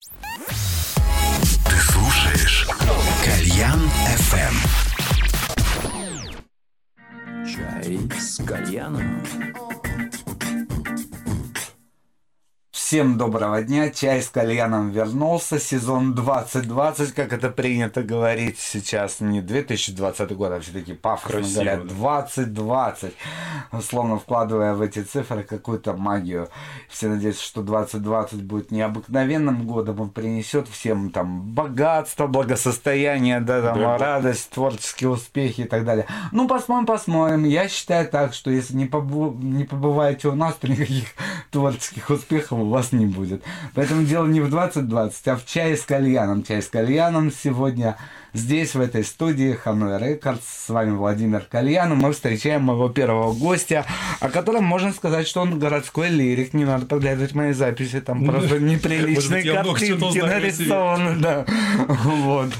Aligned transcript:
Ты 0.00 1.76
слушаешь 1.76 2.66
Кальян 3.22 3.80
FM. 4.16 4.54
Чай 7.46 7.98
с 8.18 8.42
кальяном. 8.42 9.22
Всем 12.90 13.16
доброго 13.18 13.62
дня, 13.62 13.90
чай 13.90 14.20
с 14.20 14.28
кальяном 14.30 14.90
вернулся, 14.90 15.60
сезон 15.60 16.12
2020, 16.12 17.14
как 17.14 17.32
это 17.32 17.48
принято 17.48 18.02
говорить 18.02 18.58
сейчас, 18.58 19.20
не 19.20 19.40
2020 19.40 20.32
год, 20.32 20.50
а 20.50 20.58
все-таки 20.58 20.94
пафосно 20.94 21.38
Красиво, 21.38 21.62
говорят, 21.62 21.86
да. 21.86 21.94
2020, 21.94 23.12
условно 23.70 24.18
вкладывая 24.18 24.74
в 24.74 24.82
эти 24.82 25.04
цифры 25.04 25.44
какую-то 25.44 25.92
магию. 25.92 26.48
Все 26.88 27.06
надеются, 27.06 27.44
что 27.44 27.62
2020 27.62 28.42
будет 28.42 28.72
необыкновенным 28.72 29.68
годом, 29.68 30.00
он 30.00 30.10
принесет 30.10 30.66
всем 30.66 31.12
там 31.12 31.42
богатство, 31.42 32.26
благосостояние, 32.26 33.38
да, 33.38 33.62
там, 33.62 33.78
Да. 33.78 33.98
радость, 33.98 34.50
творческие 34.50 35.10
успехи 35.10 35.60
и 35.60 35.68
так 35.68 35.84
далее. 35.84 36.06
Ну, 36.32 36.48
посмотрим, 36.48 36.86
посмотрим. 36.86 37.44
Я 37.44 37.68
считаю 37.68 38.08
так, 38.08 38.34
что 38.34 38.50
если 38.50 38.74
не, 38.74 38.86
побу- 38.86 39.40
не 39.40 39.62
побываете 39.62 40.26
у 40.26 40.34
нас, 40.34 40.56
то 40.56 40.66
никаких 40.66 41.04
творческих 41.52 42.10
успехов 42.10 42.58
у 42.58 42.68
вас 42.68 42.79
не 42.92 43.06
будет. 43.06 43.42
Поэтому 43.74 44.04
дело 44.04 44.26
не 44.26 44.40
в 44.40 44.50
2020, 44.50 45.28
а 45.28 45.36
в 45.36 45.46
чае 45.46 45.76
с 45.76 45.82
кальяном. 45.82 46.42
Чай 46.42 46.62
с 46.62 46.68
кальяном 46.68 47.30
сегодня 47.32 47.96
здесь, 48.32 48.74
в 48.74 48.80
этой 48.80 49.04
студии 49.04 49.52
Ханой 49.52 49.98
Рекордс. 49.98 50.44
С 50.46 50.68
вами 50.68 50.92
Владимир 50.92 51.40
Кальян. 51.40 51.96
Мы 51.96 52.12
встречаем 52.12 52.62
моего 52.62 52.88
первого 52.88 53.32
гостя, 53.32 53.86
о 54.20 54.28
котором 54.28 54.64
можно 54.64 54.92
сказать, 54.92 55.26
что 55.26 55.40
он 55.40 55.58
городской 55.58 56.08
лирик. 56.08 56.54
Не 56.54 56.64
надо 56.64 56.86
подглядывать 56.86 57.34
мои 57.34 57.52
записи, 57.52 58.00
там 58.00 58.24
просто 58.24 58.58
неприличные 58.60 59.42
картинки 59.42 60.18
нарисованы. 60.18 61.20
Да. 61.20 61.44
Вот. 61.86 62.52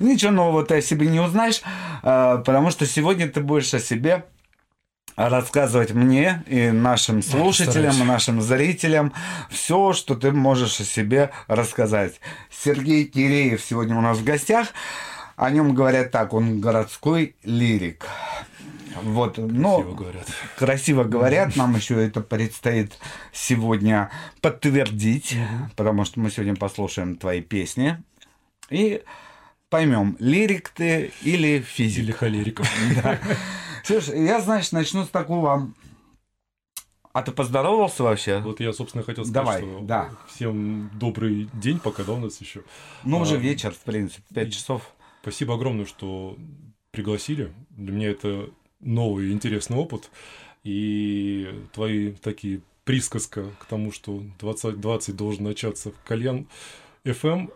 Ничего 0.00 0.32
нового 0.32 0.64
ты 0.64 0.76
о 0.76 0.82
себе 0.82 1.06
не 1.06 1.20
узнаешь, 1.20 1.62
а, 2.02 2.38
потому 2.38 2.70
что 2.70 2.86
сегодня 2.86 3.28
ты 3.28 3.40
будешь 3.40 3.72
о 3.74 3.78
себе 3.78 4.24
рассказывать 5.16 5.92
мне 5.92 6.42
и 6.46 6.70
нашим 6.70 7.22
слушателям, 7.22 7.90
постараюсь. 7.90 8.00
и 8.00 8.04
нашим 8.04 8.42
зрителям 8.42 9.12
все, 9.50 9.92
что 9.92 10.14
ты 10.14 10.32
можешь 10.32 10.80
о 10.80 10.84
себе 10.84 11.30
рассказать. 11.46 12.20
Сергей 12.50 13.04
Киреев 13.04 13.62
сегодня 13.62 13.96
у 13.96 14.00
нас 14.00 14.18
в 14.18 14.24
гостях. 14.24 14.68
О 15.36 15.50
нем 15.50 15.74
говорят 15.74 16.10
так, 16.10 16.32
он 16.32 16.60
городской 16.60 17.34
лирик. 17.42 18.06
Вот, 19.02 19.38
но 19.38 19.78
Красиво 19.80 19.94
говорят. 19.96 20.26
красиво 20.56 21.04
говорят, 21.04 21.56
нам 21.56 21.74
еще 21.74 22.04
это 22.04 22.20
предстоит 22.20 22.92
сегодня 23.32 24.10
подтвердить, 24.40 25.36
потому 25.74 26.04
что 26.04 26.20
мы 26.20 26.30
сегодня 26.30 26.54
послушаем 26.54 27.16
твои 27.16 27.40
песни 27.40 28.00
и 28.70 29.02
поймем, 29.68 30.16
лирик 30.20 30.68
ты 30.68 31.12
или 31.22 31.58
физик. 31.60 32.04
Или 32.04 32.12
холериков. 32.12 32.70
Слушай, 33.84 34.24
я, 34.24 34.40
значит, 34.40 34.72
начну 34.72 35.04
с 35.04 35.08
такого... 35.08 35.70
А 37.12 37.22
ты 37.22 37.30
поздоровался 37.30 38.02
вообще? 38.02 38.40
Вот 38.40 38.58
я, 38.58 38.72
собственно, 38.72 39.04
хотел 39.04 39.24
сказать, 39.24 39.44
Давай, 39.44 39.62
что 39.62 39.80
да. 39.82 40.10
всем 40.26 40.90
добрый 40.94 41.48
день, 41.52 41.78
пока 41.78 42.02
да, 42.02 42.14
у 42.14 42.18
нас 42.18 42.40
еще. 42.40 42.64
Ну, 43.04 43.18
уже 43.20 43.36
А, 43.36 43.38
вечер, 43.38 43.72
в 43.72 43.78
принципе, 43.80 44.22
5 44.34 44.52
часов. 44.52 44.90
Спасибо 45.22 45.54
огромное, 45.54 45.84
что 45.84 46.36
пригласили. 46.90 47.52
Для 47.70 47.92
меня 47.92 48.10
это 48.10 48.50
новый 48.80 49.32
интересный 49.32 49.76
опыт. 49.76 50.10
И 50.64 51.66
твои 51.72 52.12
такие 52.12 52.62
присказка 52.84 53.44
к 53.60 53.66
тому, 53.66 53.92
что 53.92 54.22
2020 54.40 55.14
должен 55.14 55.44
начаться 55.44 55.90
в 55.90 56.08
Кальян 56.08 56.48
FM, 57.04 57.52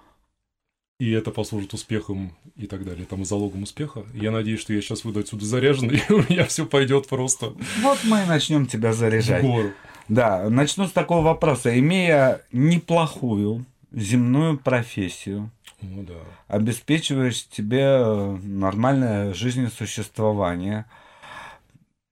и 0.98 1.10
это 1.12 1.30
послужит 1.30 1.74
успехом 1.74 2.32
и 2.56 2.66
так 2.66 2.84
далее, 2.84 3.06
там, 3.06 3.24
залогом 3.24 3.62
успеха. 3.62 4.04
Я 4.14 4.32
надеюсь, 4.32 4.60
что 4.60 4.72
я 4.72 4.80
сейчас 4.80 5.04
выйду 5.04 5.20
отсюда 5.20 5.44
заряжен, 5.44 5.90
и 5.90 6.00
у 6.12 6.18
меня 6.28 6.44
все 6.44 6.66
пойдет 6.66 7.06
просто 7.06 7.52
Вот 7.82 7.98
мы 8.04 8.22
и 8.22 8.26
начнем 8.26 8.66
тебя 8.66 8.92
заряжать. 8.92 9.42
гору. 9.42 9.72
Да, 10.08 10.48
начну 10.50 10.86
с 10.88 10.92
такого 10.92 11.22
вопроса. 11.24 11.78
Имея 11.78 12.40
неплохую 12.50 13.64
земную 13.92 14.58
профессию, 14.58 15.50
Ну 15.82 16.02
да. 16.02 16.14
обеспечиваешь 16.48 17.46
тебе 17.46 17.98
нормальное 18.42 19.32
жизнесуществование. 19.34 20.86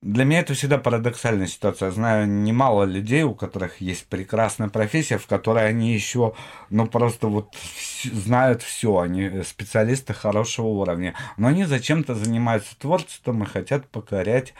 Для 0.06 0.24
меня 0.24 0.38
это 0.38 0.54
всегда 0.54 0.78
парадоксальная 0.78 1.48
ситуация. 1.48 1.86
Я 1.86 1.92
знаю 1.92 2.28
немало 2.28 2.84
людей, 2.84 3.24
у 3.24 3.34
которых 3.34 3.80
есть 3.80 4.06
прекрасная 4.06 4.68
профессия, 4.68 5.18
в 5.18 5.26
которой 5.26 5.68
они 5.68 5.92
еще, 5.92 6.32
ну, 6.70 6.86
просто 6.86 7.26
вот 7.26 7.56
знают 8.04 8.62
все, 8.62 8.98
они 8.98 9.42
специалисты 9.42 10.14
хорошего 10.14 10.66
уровня. 10.66 11.16
Но 11.36 11.48
они 11.48 11.64
зачем-то 11.64 12.14
занимаются 12.14 12.78
творчеством 12.78 13.42
и 13.42 13.46
хотят 13.46 13.88
покорять 13.88 14.54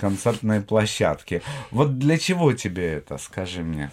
концертные 0.00 0.62
площадки. 0.62 1.42
Вот 1.70 2.00
для 2.00 2.18
чего 2.18 2.52
тебе 2.52 2.94
это, 2.94 3.18
скажи 3.18 3.62
мне? 3.62 3.92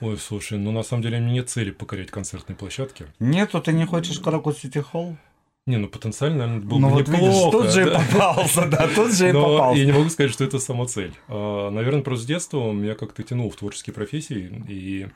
Ой, 0.00 0.16
слушай, 0.16 0.58
ну 0.58 0.70
на 0.70 0.84
самом 0.84 1.02
деле 1.02 1.18
у 1.18 1.22
меня 1.22 1.32
нет 1.32 1.50
цели 1.50 1.72
покорять 1.72 2.12
концертные 2.12 2.54
площадки. 2.54 3.06
Нету, 3.18 3.60
ты 3.60 3.72
не 3.72 3.84
хочешь 3.84 4.20
Крокус 4.20 4.58
Сити 4.58 4.78
Холл? 4.78 5.16
Не, 5.66 5.78
ну 5.78 5.88
потенциально, 5.88 6.46
наверное, 6.46 6.64
было 6.68 6.78
Ну 6.78 6.88
бы 6.90 6.94
вот 6.94 7.08
видишь, 7.08 7.22
неплохо. 7.24 7.58
тут 7.58 7.72
же 7.72 7.82
и 7.82 7.84
да. 7.86 7.98
попался, 8.12 8.66
да, 8.68 8.88
тут 8.94 9.12
же 9.12 9.28
и 9.28 9.32
Но 9.32 9.42
попался. 9.42 9.78
я 9.80 9.86
не 9.86 9.92
могу 9.92 10.08
сказать, 10.10 10.32
что 10.32 10.44
это 10.44 10.58
сама 10.60 10.86
цель. 10.86 11.12
А, 11.28 11.70
Наверное, 11.70 12.02
просто 12.02 12.22
с 12.22 12.26
детства 12.26 12.70
меня 12.72 12.94
как-то 12.94 13.22
тянул 13.24 13.50
в 13.50 13.56
творческие 13.56 13.92
профессии. 13.92 14.62
И 14.68 15.08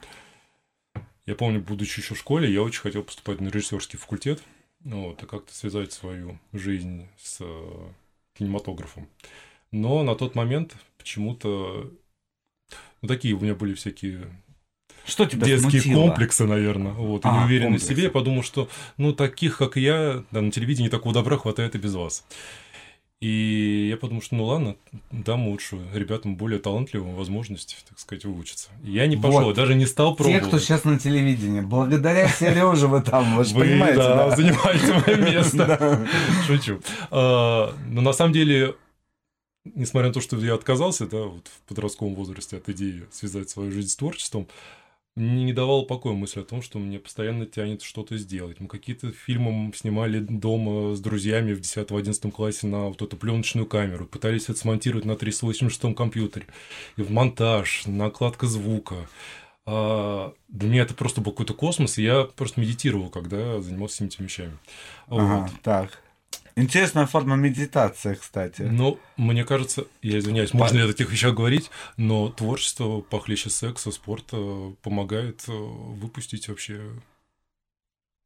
я 1.26 1.34
помню, 1.36 1.60
будучи 1.60 2.00
еще 2.00 2.14
в 2.14 2.18
школе, 2.18 2.52
я 2.52 2.62
очень 2.62 2.80
хотел 2.80 3.04
поступать 3.04 3.40
на 3.40 3.48
режиссерский 3.48 3.96
факультет. 3.98 4.42
Ну 4.82 5.08
Вот, 5.08 5.22
и 5.22 5.26
как-то 5.26 5.54
связать 5.54 5.92
свою 5.92 6.38
жизнь 6.52 7.06
с 7.16 7.36
э, 7.40 7.88
кинематографом. 8.34 9.08
Но 9.70 10.02
на 10.02 10.16
тот 10.16 10.34
момент 10.34 10.74
почему-то... 10.98 11.92
Ну, 13.02 13.08
такие 13.08 13.34
у 13.34 13.40
меня 13.40 13.54
были 13.54 13.74
всякие 13.74 14.26
Что 15.06 15.26
тебя 15.26 15.46
детские 15.46 15.80
смутило? 15.82 16.02
комплексы, 16.06 16.44
наверное, 16.44 16.92
вот, 16.92 17.24
и 17.24 17.28
А, 17.28 17.40
неуверенность 17.42 17.84
в 17.84 17.88
себе. 17.88 18.04
Я 18.04 18.10
подумал, 18.10 18.42
что, 18.42 18.68
ну, 18.96 19.12
таких, 19.12 19.58
как 19.58 19.76
я, 19.76 20.22
да, 20.30 20.40
на 20.40 20.50
телевидении 20.50 20.88
такого 20.88 21.14
добра 21.14 21.36
хватает 21.36 21.74
и 21.74 21.78
без 21.78 21.94
вас. 21.94 22.24
И 23.20 23.88
я 23.90 23.98
подумал, 23.98 24.22
что 24.22 24.34
ну 24.34 24.44
ладно, 24.44 24.76
дам 25.10 25.46
лучше 25.48 25.78
ребятам 25.92 26.36
более 26.36 26.58
талантливым 26.58 27.14
возможность, 27.14 27.76
так 27.86 27.98
сказать, 27.98 28.24
выучиться. 28.24 28.70
И 28.82 28.92
я 28.92 29.06
не 29.06 29.16
пошел, 29.18 29.42
Вот. 29.42 29.56
даже 29.56 29.74
не 29.74 29.84
стал 29.84 30.12
Те, 30.16 30.22
пробовать. 30.22 30.46
кто 30.46 30.58
сейчас 30.58 30.84
на 30.84 30.98
телевидении, 30.98 31.60
благодаря 31.60 32.28
Сереже 32.28 32.86
вы 32.86 33.02
там, 33.02 33.36
вы 33.36 33.44
же 33.44 33.54
Вы, 33.54 33.64
понимаете, 33.66 33.98
да, 33.98 34.34
занимаете 34.34 34.94
мое 35.06 35.16
место. 35.32 36.08
Шучу. 36.46 36.80
А, 37.10 37.74
Но 37.88 38.00
на 38.00 38.14
самом 38.14 38.32
деле, 38.32 38.74
несмотря 39.66 40.08
на 40.08 40.14
то, 40.14 40.22
что 40.22 40.38
я 40.38 40.54
отказался, 40.54 41.06
да, 41.06 41.24
вот 41.24 41.46
в 41.46 41.68
подростковом 41.68 42.14
возрасте 42.14 42.56
от 42.56 42.70
идеи 42.70 43.02
связать 43.12 43.50
свою 43.50 43.70
жизнь 43.70 43.90
с 43.90 43.96
творчеством, 43.96 44.48
мне 45.20 45.44
не 45.44 45.52
давала 45.52 45.84
покоя 45.84 46.14
мысль 46.14 46.40
о 46.40 46.44
том, 46.44 46.62
что 46.62 46.78
мне 46.78 46.98
постоянно 46.98 47.46
тянет 47.46 47.82
что-то 47.82 48.16
сделать. 48.16 48.60
Мы 48.60 48.68
какие-то 48.68 49.12
фильмы 49.12 49.72
снимали 49.74 50.20
дома 50.20 50.94
с 50.94 51.00
друзьями 51.00 51.52
в 51.52 51.60
10-11 51.60 52.30
классе 52.30 52.66
на 52.66 52.88
вот 52.88 53.02
эту 53.02 53.16
пленочную 53.16 53.66
камеру, 53.66 54.06
пытались 54.06 54.44
это 54.44 54.58
смонтировать 54.58 55.04
на 55.04 55.16
386 55.16 55.94
компьютере, 55.94 56.46
и 56.96 57.02
в 57.02 57.10
монтаж, 57.10 57.84
накладка 57.86 58.46
звука. 58.46 59.08
А, 59.66 60.32
для 60.48 60.68
меня 60.68 60.82
это 60.82 60.94
просто 60.94 61.20
был 61.20 61.32
какой-то 61.32 61.54
космос, 61.54 61.98
и 61.98 62.02
я 62.02 62.24
просто 62.24 62.60
медитировал, 62.60 63.10
когда 63.10 63.60
занимался 63.60 63.96
всеми 63.96 64.08
этими 64.08 64.26
вещами. 64.26 64.58
Ага, 65.08 65.42
Вот. 65.42 65.50
так. 65.62 66.02
Интересная 66.56 67.06
форма 67.06 67.36
медитации, 67.36 68.14
кстати. 68.14 68.62
Но 68.62 68.98
мне 69.16 69.44
кажется, 69.44 69.86
я 70.02 70.18
извиняюсь, 70.18 70.52
можно 70.52 70.78
ли 70.78 70.84
о 70.84 70.88
таких 70.88 71.10
вещах 71.10 71.34
говорить, 71.34 71.70
но 71.96 72.28
творчество 72.28 73.00
похлеще 73.00 73.50
секса, 73.50 73.90
спорта 73.90 74.36
помогает 74.82 75.44
э, 75.48 75.52
выпустить 75.52 76.48
вообще 76.48 76.80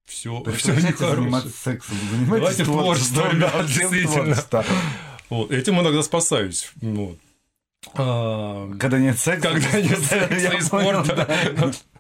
все, 0.06 0.40
Прекращайте 0.40 0.96
заниматься 0.96 1.48
сексом, 1.50 1.96
занимайтесь 2.10 2.56
Давайте 2.58 2.64
творчеством. 2.64 3.30
творчеством, 3.30 3.40
да, 3.40 3.62
действительно. 3.66 4.24
творчество. 4.24 4.64
Вот, 5.30 5.50
этим 5.50 5.80
иногда 5.80 6.02
спасаюсь. 6.02 6.70
Вот. 6.80 7.18
Когда 7.92 8.98
нет 8.98 9.18
секса. 9.18 9.50
Когда 9.52 9.80
нет 9.80 9.98
секса 10.04 10.50
и 10.56 10.60
спорта. 10.60 11.28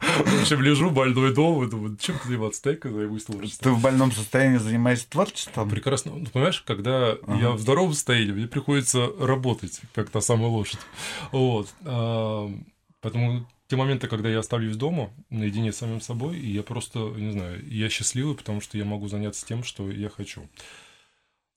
В 0.00 0.40
общем, 0.40 0.60
лежу 0.62 0.90
больной 0.90 1.34
дома, 1.34 1.66
думаю, 1.66 1.96
чем 1.96 2.16
заниматься, 2.24 2.62
дай-ка 2.64 2.90
займусь 2.90 3.24
Ты 3.24 3.32
творчеством. 3.32 3.74
в 3.74 3.80
больном 3.82 4.12
состоянии 4.12 4.58
занимаешься 4.58 5.08
творчеством? 5.08 5.68
Прекрасно. 5.70 6.12
Ну, 6.14 6.26
понимаешь, 6.26 6.62
когда 6.66 7.12
Ага. 7.12 7.36
я 7.40 7.50
в 7.52 7.58
здоровом 7.60 7.92
состоянии, 7.94 8.32
мне 8.32 8.46
приходится 8.46 9.08
работать, 9.18 9.80
как 9.94 10.10
та 10.10 10.20
самая 10.20 10.48
лошадь. 10.48 10.80
Вот. 11.32 11.68
А, 11.84 12.50
Поэтому 13.00 13.46
те 13.68 13.76
моменты, 13.76 14.08
когда 14.08 14.30
я 14.30 14.38
оставлюсь 14.38 14.76
дома, 14.76 15.10
наедине 15.28 15.72
с 15.72 15.76
самим 15.76 16.00
собой, 16.00 16.38
и 16.38 16.50
я 16.50 16.62
просто, 16.62 16.98
не 17.00 17.32
знаю, 17.32 17.62
я 17.68 17.88
счастливый, 17.90 18.34
потому 18.34 18.60
что 18.62 18.78
я 18.78 18.84
могу 18.86 19.08
заняться 19.08 19.44
тем, 19.46 19.62
что 19.62 19.90
я 19.90 20.08
хочу. 20.08 20.48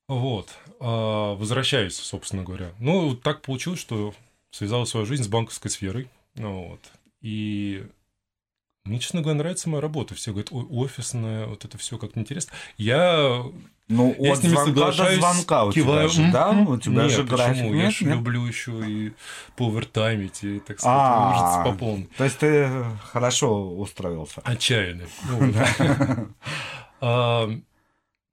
Вот. 0.08 0.50
А, 0.80 1.36
Возвращаюсь, 1.36 1.96
собственно 1.98 2.44
говоря. 2.44 2.72
Ну, 2.80 3.16
так 3.16 3.42
получилось, 3.42 3.80
что 3.80 4.14
связал 4.52 4.86
свою 4.86 5.06
жизнь 5.06 5.24
с 5.24 5.28
банковской 5.28 5.70
сферой. 5.70 6.10
Ну, 6.36 6.70
вот. 6.70 6.80
И 7.22 7.86
Мне, 8.86 9.00
честно 9.00 9.22
говоря, 9.22 9.40
нравится 9.40 9.70
моя 9.70 9.82
работа. 9.82 10.16
Все 10.16 10.32
говорят, 10.32 10.52
ой, 10.52 10.66
офисная, 10.70 11.48
вот 11.48 11.66
это 11.66 11.78
все 11.78 11.98
как-то 11.98 12.20
интересно. 12.20 12.54
Я 12.78 13.44
Ну, 13.90 14.16
Я 14.20 14.34
от 14.34 14.40
с 14.40 14.44
ними 14.44 14.54
звонка 14.54 14.92
до 14.92 15.16
звонка 15.16 15.66
у 15.66 15.72
тебя 15.74 16.08
же, 16.08 16.32
да? 16.32 16.52
У 16.52 16.78
тебя 16.78 17.04
Нет, 17.04 17.12
же 17.12 17.24
график 17.24 17.54
почему? 17.56 17.74
Я 17.76 17.84
нет, 17.86 17.94
же 17.94 18.06
нет? 18.06 18.16
люблю 18.16 18.46
еще 18.46 18.72
и 18.90 19.14
повертаймить, 19.58 20.44
и, 20.44 20.60
так 20.60 20.80
сказать, 20.80 20.98
А, 20.98 21.30
выжиться 21.32 21.64
по 21.72 21.78
полной. 21.78 22.10
То 22.18 22.24
есть 22.24 22.38
ты 22.40 22.70
хорошо 23.12 23.72
устроился. 23.76 24.42
Отчаянно. 24.46 25.06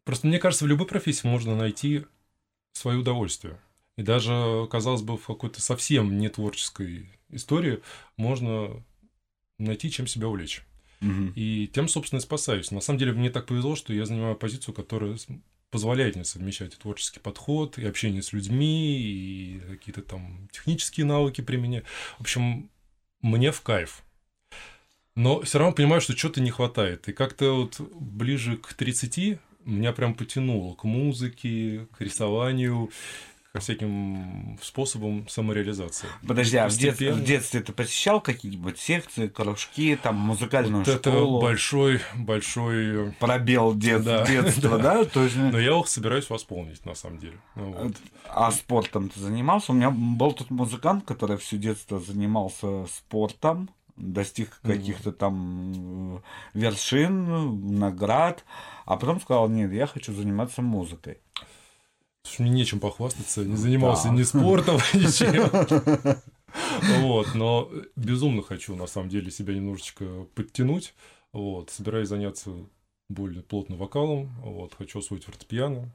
Просто 0.05 0.27
мне 0.27 0.39
кажется, 0.39 0.65
в 0.65 0.69
любой 0.69 0.87
профессии 0.87 1.27
можно 1.27 1.57
найти 1.57 2.05
свое 2.73 2.99
удовольствие. 2.99 3.59
И 3.97 4.03
даже, 4.03 4.67
казалось 4.71 5.03
бы, 5.03 5.17
в 5.17 5.27
какой-то 5.27 5.61
совсем 5.61 6.19
не 6.19 6.29
творческой 6.29 7.09
истории 7.31 7.81
можно 8.17 8.83
найти, 9.59 9.91
чем 9.91 10.07
себя 10.07 10.29
увлечь. 10.29 10.63
Мгм. 11.01 11.33
И 11.37 11.71
тем, 11.73 11.89
собственно, 11.89 12.19
и 12.19 12.23
спасаюсь. 12.23 12.71
На 12.71 12.81
самом 12.81 12.99
деле, 12.99 13.13
мне 13.13 13.31
так 13.31 13.47
повезло, 13.47 13.77
что 13.77 13.93
я 13.93 14.07
занимаю 14.07 14.37
позицию, 14.37 14.75
которая 14.75 15.17
позволяет 15.71 16.17
мне 16.17 16.25
совмещать 16.25 16.75
и 16.75 16.77
творческий 16.77 17.21
подход, 17.21 17.79
и 17.79 17.87
общение 17.87 18.23
с 18.23 18.33
людьми, 18.33 18.97
и 18.97 19.61
какие-то 19.69 20.03
там 20.03 20.49
технические 20.53 21.07
навыки 21.07 21.41
применять. 21.41 21.85
В 22.19 22.23
общем, 22.23 22.71
мне 23.21 23.53
в 23.53 23.61
кайф. 23.61 24.03
Но 25.15 25.41
все 25.43 25.59
равно 25.59 25.75
понимаю, 25.75 26.01
что 26.01 26.17
что-то 26.17 26.41
не 26.41 26.51
хватает. 26.51 27.09
И 27.09 27.13
как-то 27.13 27.53
вот 27.57 27.81
ближе 27.81 28.57
к 28.57 28.75
30 28.75 29.39
меня 29.71 29.93
прям 29.93 30.15
потянуло 30.15 30.75
к 30.75 30.85
музыке, 30.85 31.87
к 31.97 32.01
рисованию, 32.01 32.91
ко 33.53 33.61
всяким 33.61 34.59
способам 34.61 35.29
самореализации. 35.29 36.09
Подожди, 36.27 36.57
а 36.57 36.69
в, 36.69 36.73
дет- 36.73 36.99
в 37.13 37.23
детстве 37.23 37.61
ты 37.61 37.73
посещал 37.73 38.21
какие-нибудь 38.21 38.81
секции, 38.81 39.29
кружки, 39.29 39.95
там 39.95 40.17
музыкальную 40.17 40.85
Вот 40.85 40.89
это 40.93 41.11
школу? 41.13 41.41
большой, 41.41 42.01
большой 42.17 43.13
Пробел 43.21 43.73
дет- 43.77 44.03
Да. 44.03 44.27
детства, 44.27 44.77
да? 44.83 45.05
То 45.05 45.23
есть, 45.23 45.37
Но 45.37 45.61
я 45.61 45.79
их 45.79 45.87
собираюсь 45.87 46.29
восполнить, 46.31 46.85
на 46.85 46.97
самом 46.97 47.19
деле. 47.21 47.39
Ну, 47.55 47.71
вот. 47.73 47.93
А 48.29 48.51
спортом 48.51 49.09
ты 49.09 49.21
занимался? 49.21 49.71
У 49.71 49.77
меня 49.77 49.91
был 49.91 50.33
тут 50.33 50.51
музыкант, 50.51 51.05
который 51.05 51.37
все 51.37 51.57
детство 51.57 52.01
занимался 52.01 52.87
спортом, 52.87 53.71
достиг 53.97 54.61
каких-то 54.63 55.13
там 55.13 56.17
э, 56.17 56.21
вершин, 56.55 57.79
наград, 57.79 58.45
а 58.87 58.97
потом 58.97 59.21
сказал, 59.21 59.49
нет, 59.49 59.73
я 59.73 59.87
хочу 59.87 60.13
заниматься 60.13 60.63
музыкой. 60.63 61.19
Мне 62.39 62.51
нечем 62.51 62.81
похвастаться, 62.81 63.45
не 63.45 63.57
занимался 63.57 64.09
Да. 64.09 64.15
ни 64.15 64.23
спортом, 64.23 64.77
ничем. 64.95 65.51
Вот, 67.01 67.35
но 67.35 67.71
безумно 67.97 68.43
хочу, 68.43 68.75
на 68.77 68.87
самом 68.87 69.09
деле, 69.09 69.31
себя 69.31 69.55
немножечко 69.55 70.25
подтянуть. 70.35 70.95
Вот, 71.33 71.71
собираюсь 71.71 72.09
заняться 72.09 72.51
более 73.09 73.43
плотно 73.43 73.77
вокалом. 73.77 74.29
Вот, 74.41 74.75
хочу 74.75 75.01
освоить 75.01 75.25
фортепиано, 75.25 75.91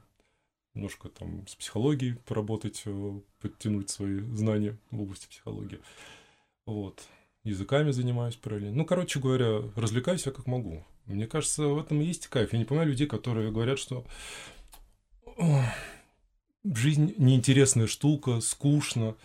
немножко 0.74 1.08
там 1.08 1.46
с 1.48 1.54
психологией 1.56 2.14
поработать, 2.26 2.82
э, 2.84 3.20
подтянуть 3.40 3.90
свои 3.90 4.20
знания 4.34 4.76
в 4.90 5.02
области 5.02 5.26
психологии. 5.28 5.80
Вот, 6.66 7.02
языками 7.44 7.90
занимаюсь 7.90 8.36
параллельно. 8.36 8.76
Ну, 8.76 8.84
короче 8.84 9.20
говоря, 9.20 9.62
развлекаюсь 9.76 10.26
я 10.26 10.32
как 10.32 10.46
могу. 10.46 10.84
Мне 11.06 11.26
кажется, 11.26 11.66
в 11.66 11.78
этом 11.78 12.00
и 12.00 12.04
есть 12.04 12.28
кайф. 12.28 12.52
Я 12.52 12.58
не 12.58 12.64
понимаю 12.64 12.90
людей, 12.90 13.06
которые 13.06 13.50
говорят, 13.50 13.78
что 13.78 14.04
«Ох, 15.24 15.64
жизнь 16.64 17.14
неинтересная 17.16 17.86
штука, 17.86 18.40
скучно. 18.40 19.16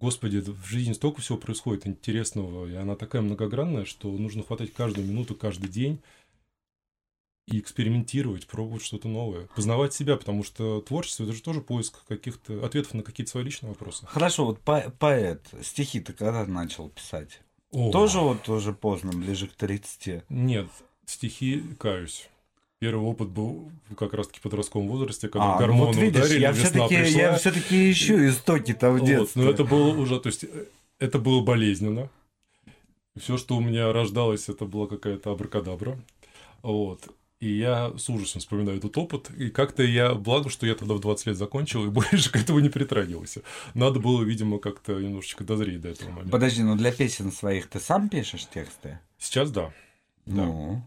Господи, 0.00 0.38
в 0.38 0.64
жизни 0.66 0.92
столько 0.92 1.20
всего 1.20 1.38
происходит 1.38 1.86
интересного, 1.86 2.66
и 2.66 2.74
она 2.74 2.96
такая 2.96 3.22
многогранная, 3.22 3.84
что 3.84 4.10
нужно 4.10 4.42
хватать 4.42 4.72
каждую 4.72 5.06
минуту, 5.06 5.34
каждый 5.34 5.68
день 5.68 6.02
и 7.46 7.58
экспериментировать, 7.58 8.46
пробовать 8.46 8.82
что-то 8.84 9.08
новое, 9.08 9.48
познавать 9.54 9.94
себя, 9.94 10.16
потому 10.16 10.42
что 10.44 10.80
творчество 10.80 11.24
это 11.24 11.32
же 11.32 11.42
тоже 11.42 11.60
поиск 11.60 12.04
каких-то 12.06 12.64
ответов 12.64 12.94
на 12.94 13.02
какие-то 13.02 13.30
свои 13.30 13.44
личные 13.44 13.70
вопросы. 13.70 14.06
Хорошо, 14.06 14.44
вот 14.44 14.60
по- 14.60 14.90
поэт, 14.98 15.46
стихи 15.62 16.00
ты 16.00 16.12
когда 16.12 16.44
начал 16.46 16.88
писать? 16.88 17.40
О, 17.72 17.90
Тоже 17.90 18.18
вот 18.20 18.48
уже 18.48 18.72
поздно, 18.72 19.12
ближе 19.12 19.46
к 19.48 19.54
30. 19.54 20.24
Нет, 20.28 20.68
стихи 21.06 21.62
каюсь. 21.78 22.28
Первый 22.78 23.04
опыт 23.06 23.28
был 23.28 23.70
как 23.96 24.12
раз-таки 24.12 24.40
в 24.40 24.42
подростковом 24.42 24.88
возрасте, 24.88 25.28
когда 25.28 25.52
а, 25.52 25.54
ну 25.54 25.58
гормоны 25.58 25.86
вот 25.86 25.96
видишь, 25.96 26.20
ударили, 26.24 26.40
я 26.40 26.50
весна 26.52 26.64
все-таки 26.88 26.96
пришла. 26.96 27.20
я 27.20 27.34
все-таки 27.38 27.90
ищу 27.92 28.28
истоки-то 28.28 28.90
в 28.90 28.98
Вот, 28.98 29.06
детстве. 29.06 29.42
но 29.42 29.50
это 29.50 29.64
было 29.64 29.96
уже, 29.96 30.20
то 30.20 30.26
есть 30.28 30.44
э, 30.44 30.66
это 30.98 31.18
было 31.18 31.42
болезненно. 31.42 32.08
Все, 33.16 33.36
что 33.38 33.56
у 33.56 33.60
меня 33.60 33.92
рождалось, 33.92 34.48
это 34.48 34.64
была 34.64 34.86
какая-то 34.86 35.30
абракадабра. 35.30 35.98
Вот. 36.62 37.00
И 37.42 37.58
я 37.58 37.92
с 37.98 38.08
ужасом 38.08 38.40
вспоминаю 38.40 38.78
этот 38.78 38.96
опыт. 38.96 39.28
И 39.30 39.50
как-то 39.50 39.82
я, 39.82 40.14
благо, 40.14 40.48
что 40.48 40.64
я 40.64 40.76
тогда 40.76 40.94
в 40.94 41.00
20 41.00 41.26
лет 41.26 41.36
закончил, 41.36 41.84
и 41.84 41.88
больше 41.90 42.30
к 42.30 42.36
этому 42.36 42.60
не 42.60 42.68
притрагивался. 42.68 43.42
Надо 43.74 43.98
было, 43.98 44.22
видимо, 44.22 44.60
как-то 44.60 44.92
немножечко 45.00 45.42
дозреть 45.42 45.80
до 45.80 45.88
этого 45.88 46.10
момента. 46.10 46.30
Подожди, 46.30 46.62
ну 46.62 46.76
для 46.76 46.92
песен 46.92 47.32
своих 47.32 47.66
ты 47.68 47.80
сам 47.80 48.08
пишешь 48.08 48.46
тексты? 48.46 49.00
Сейчас 49.18 49.50
да. 49.50 49.72
Да. 50.24 50.44
Ну, 50.44 50.82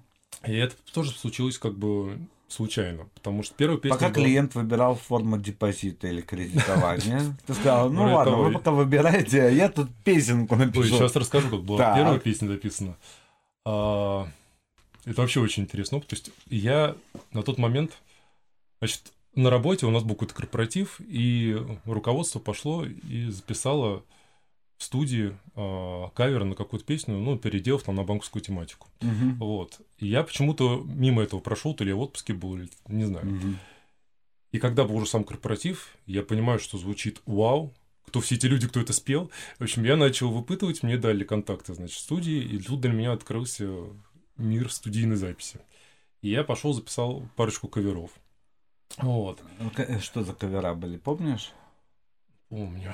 И 0.48 0.54
это 0.56 0.76
тоже 0.94 1.12
случилось 1.12 1.58
как 1.58 1.78
бы 1.78 2.18
случайно. 2.48 3.10
Потому 3.16 3.44
что 3.44 3.54
первая 3.56 3.78
песня 3.78 3.98
пока 3.98 4.08
была- 4.08 4.14
клиент 4.14 4.56
выбирал 4.56 4.96
форму 4.96 5.38
депозита 5.38 6.08
или 6.08 6.22
кредитования, 6.22 7.36
ты 7.46 7.54
сказал, 7.54 7.90
ну 7.90 8.14
ладно, 8.14 8.38
вы 8.38 8.54
пока 8.54 8.72
выбираете, 8.72 9.42
а 9.42 9.50
я 9.50 9.68
тут 9.68 9.90
песенку 10.06 10.56
напишу. 10.56 10.88
сейчас 10.88 11.18
расскажу, 11.18 11.50
как 11.50 11.64
была 11.64 11.96
первая 11.96 12.20
песня 12.20 12.48
записана. 12.48 12.96
Это 15.06 15.22
вообще 15.22 15.40
очень 15.40 15.64
интересно. 15.64 16.02
То 16.02 16.16
есть 16.16 16.32
я 16.48 16.96
на 17.32 17.44
тот 17.44 17.58
момент, 17.58 17.98
значит, 18.80 19.14
на 19.36 19.50
работе 19.50 19.86
у 19.86 19.92
нас 19.92 20.04
был 20.04 20.16
какой-то 20.16 20.34
корпоратив, 20.34 21.00
и 21.00 21.58
руководство 21.86 22.40
пошло 22.40 22.86
и 22.86 23.30
записало 23.30 24.04
в 24.78 24.84
студии 24.84 25.38
а, 25.56 26.10
кавер 26.10 26.44
на 26.44 26.56
какую-то 26.56 26.86
песню, 26.86 27.18
ну, 27.18 27.38
переделав 27.38 27.84
там 27.84 27.96
на 27.96 28.04
банковскую 28.04 28.42
тематику. 28.42 28.88
Мгм. 29.02 29.36
Вот. 29.38 29.80
И 30.00 30.08
я 30.08 30.24
почему-то 30.24 30.84
мимо 30.86 31.22
этого 31.24 31.40
прошел, 31.40 31.74
то 31.74 31.84
ли 31.84 31.92
я 31.92 31.96
в 31.96 32.02
отпуске 32.02 32.34
был, 32.34 32.58
или 32.58 32.70
не 32.88 33.06
знаю. 33.06 33.26
Мгм. 33.26 33.58
И 34.52 34.60
когда 34.60 34.86
был 34.86 34.96
уже 34.96 35.08
сам 35.08 35.24
корпоратив, 35.24 35.96
я 36.06 36.24
понимаю, 36.24 36.60
что 36.60 36.78
звучит 36.78 37.22
вау, 37.26 37.74
кто 38.06 38.22
все 38.22 38.36
эти 38.36 38.46
люди, 38.46 38.68
кто 38.68 38.80
это 38.80 38.94
спел. 38.94 39.32
В 39.60 39.64
общем, 39.64 39.84
я 39.84 39.98
начал 39.98 40.32
выпытывать, 40.32 40.84
мне 40.84 40.98
дали 40.98 41.24
контакты, 41.24 41.74
значит, 41.74 42.00
студии, 42.00 42.42
и 42.42 42.60
тут 42.60 42.82
для 42.82 42.92
меня 42.92 43.12
открылся 43.14 43.70
мир 44.38 44.72
студийной 44.72 45.16
записи. 45.16 45.60
И 46.22 46.30
я 46.30 46.44
пошел, 46.44 46.74
записал 46.74 47.24
парочку 47.36 47.68
каверов. 47.68 48.12
Вот, 48.98 49.42
Ну, 49.60 49.72
э, 49.78 50.00
Что 50.00 50.24
за 50.24 50.34
кавера 50.34 50.74
были, 50.74 50.98
помнишь? 50.98 51.52
помню. 52.50 52.94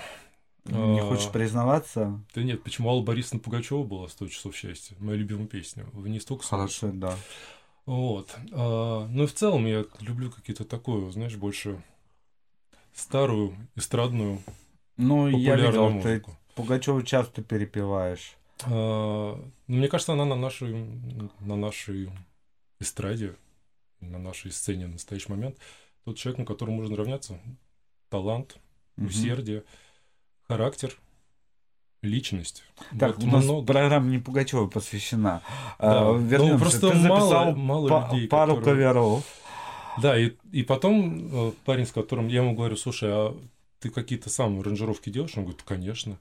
Не 0.65 0.99
А. 0.99 1.03
хочешь 1.03 1.31
признаваться? 1.31 2.23
Да 2.35 2.43
нет, 2.43 2.63
почему 2.63 2.89
Алла 2.89 3.01
Борисовна 3.01 3.39
Пугачева 3.39 3.83
была 3.83 4.07
«100 4.07 4.29
часов 4.29 4.55
счастья», 4.55 4.95
моя 4.99 5.17
любимая 5.17 5.47
песня. 5.47 5.85
В 5.91 6.07
ней 6.07 6.19
столько. 6.19 6.43
Хорошо, 6.45 6.91
да. 6.93 7.15
Вот. 7.87 8.35
А, 8.51 9.07
ну 9.07 9.23
и 9.23 9.27
в 9.27 9.33
целом 9.33 9.65
я 9.65 9.85
люблю 9.99 10.29
какие-то 10.31 10.63
такое, 10.65 11.09
знаешь, 11.11 11.35
больше 11.35 11.81
старую, 12.93 13.55
эстрадную, 13.75 14.39
Ну, 14.97 15.27
я 15.27 15.55
видел, 15.55 15.87
ты 15.87 15.93
музыку. 15.93 16.37
Пугачеву 16.55 17.01
часто 17.01 17.41
перепеваешь. 17.41 18.35
А, 18.65 19.35
ну, 19.67 19.77
мне 19.77 19.87
кажется, 19.87 20.13
она 20.13 20.25
на 20.25 20.35
нашей, 20.35 20.85
на 21.39 21.55
нашей 21.55 22.09
эстраде, 22.79 23.35
на 23.99 24.17
нашей 24.19 24.51
сцене 24.51 24.87
в 24.87 24.91
настоящий 24.91 25.29
момент 25.31 25.57
тот 26.05 26.17
человек, 26.17 26.39
на 26.39 26.45
котором 26.45 26.73
можно 26.75 26.95
равняться. 26.95 27.39
Талант, 28.09 28.57
Мгм. 28.97 29.07
усердие, 29.07 29.63
характер, 30.47 30.95
личность. 32.01 32.63
Так, 32.99 33.17
Вот 33.17 33.25
у 33.25 33.27
нас 33.27 33.43
много. 33.43 33.65
программа 33.67 34.07
не 34.09 34.17
Пугачева 34.17 34.67
посвящена. 34.67 35.41
Да. 35.79 36.09
А, 36.09 36.13
Ну, 36.13 36.19
вернемся. 36.19 36.57
просто 36.59 36.89
Ты 36.91 36.95
мало- 36.97 37.51
мало 37.55 37.87
па- 37.89 38.09
людей, 38.13 38.27
пару 38.27 38.55
которые- 38.57 38.85
каверов. 38.87 39.23
Да, 40.01 40.17
и, 40.19 40.31
и 40.51 40.63
потом 40.63 41.49
э, 41.49 41.51
парень, 41.65 41.85
с 41.85 41.91
которым 41.91 42.27
я 42.27 42.37
ему 42.41 42.55
говорю, 42.55 42.75
слушай, 42.77 43.09
а 43.11 43.37
ты 43.79 43.89
какие-то 43.89 44.29
сам 44.29 44.59
аранжировки 44.59 45.09
делаешь? 45.09 45.35
Он 45.37 45.43
говорит, 45.43 45.61
конечно. 45.63 46.17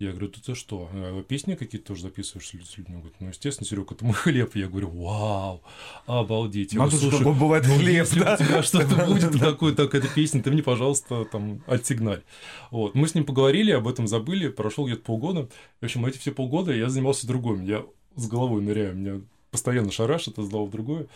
Я 0.00 0.10
говорю, 0.10 0.28
ты, 0.28 0.40
ты 0.40 0.54
что, 0.56 0.88
э, 0.92 1.22
песни 1.26 1.54
какие-то 1.54 1.88
тоже 1.88 2.02
записываешь 2.02 2.48
с 2.48 2.54
лю- 2.54 2.64
с 2.64 2.76
людьми? 2.76 2.96
Он 2.96 3.00
говорит, 3.02 3.20
ну, 3.20 3.28
естественно, 3.28 3.66
Серег, 3.66 3.92
это 3.92 4.04
мой 4.04 4.14
хлеб. 4.14 4.56
Я 4.56 4.68
говорю, 4.68 4.88
вау, 4.88 5.62
обалдеть. 6.06 6.72
Я 6.72 6.82
а 6.82 6.88
говорю, 6.88 6.98
«Слушай, 6.98 7.24
бывает 7.24 7.64
ну, 7.68 7.76
хлеб, 7.76 7.94
если 7.94 8.20
да? 8.20 8.34
у 8.34 8.36
тебя 8.36 8.62
что-то 8.64 9.06
будет 9.06 9.38
такое, 9.38 9.72
так 9.72 9.94
эта 9.94 10.08
песня, 10.08 10.42
ты 10.42 10.50
мне, 10.50 10.64
пожалуйста, 10.64 11.24
там, 11.26 11.62
отсигналь. 11.66 12.24
Вот. 12.72 12.96
Мы 12.96 13.06
с 13.06 13.14
ним 13.14 13.24
поговорили, 13.24 13.70
об 13.70 13.86
этом 13.86 14.08
забыли, 14.08 14.48
прошло 14.48 14.86
где-то 14.86 15.02
полгода. 15.02 15.48
В 15.80 15.84
общем, 15.84 16.04
эти 16.06 16.18
все 16.18 16.32
полгода 16.32 16.72
я 16.72 16.88
занимался 16.88 17.28
другим. 17.28 17.64
Я 17.64 17.86
с 18.16 18.26
головой 18.28 18.62
ныряю, 18.62 18.96
меня 18.96 19.20
постоянно 19.52 19.92
шарашит 19.92 20.38
из 20.38 20.46
одного 20.46 20.66
в 20.66 20.70
другое. 20.70 21.06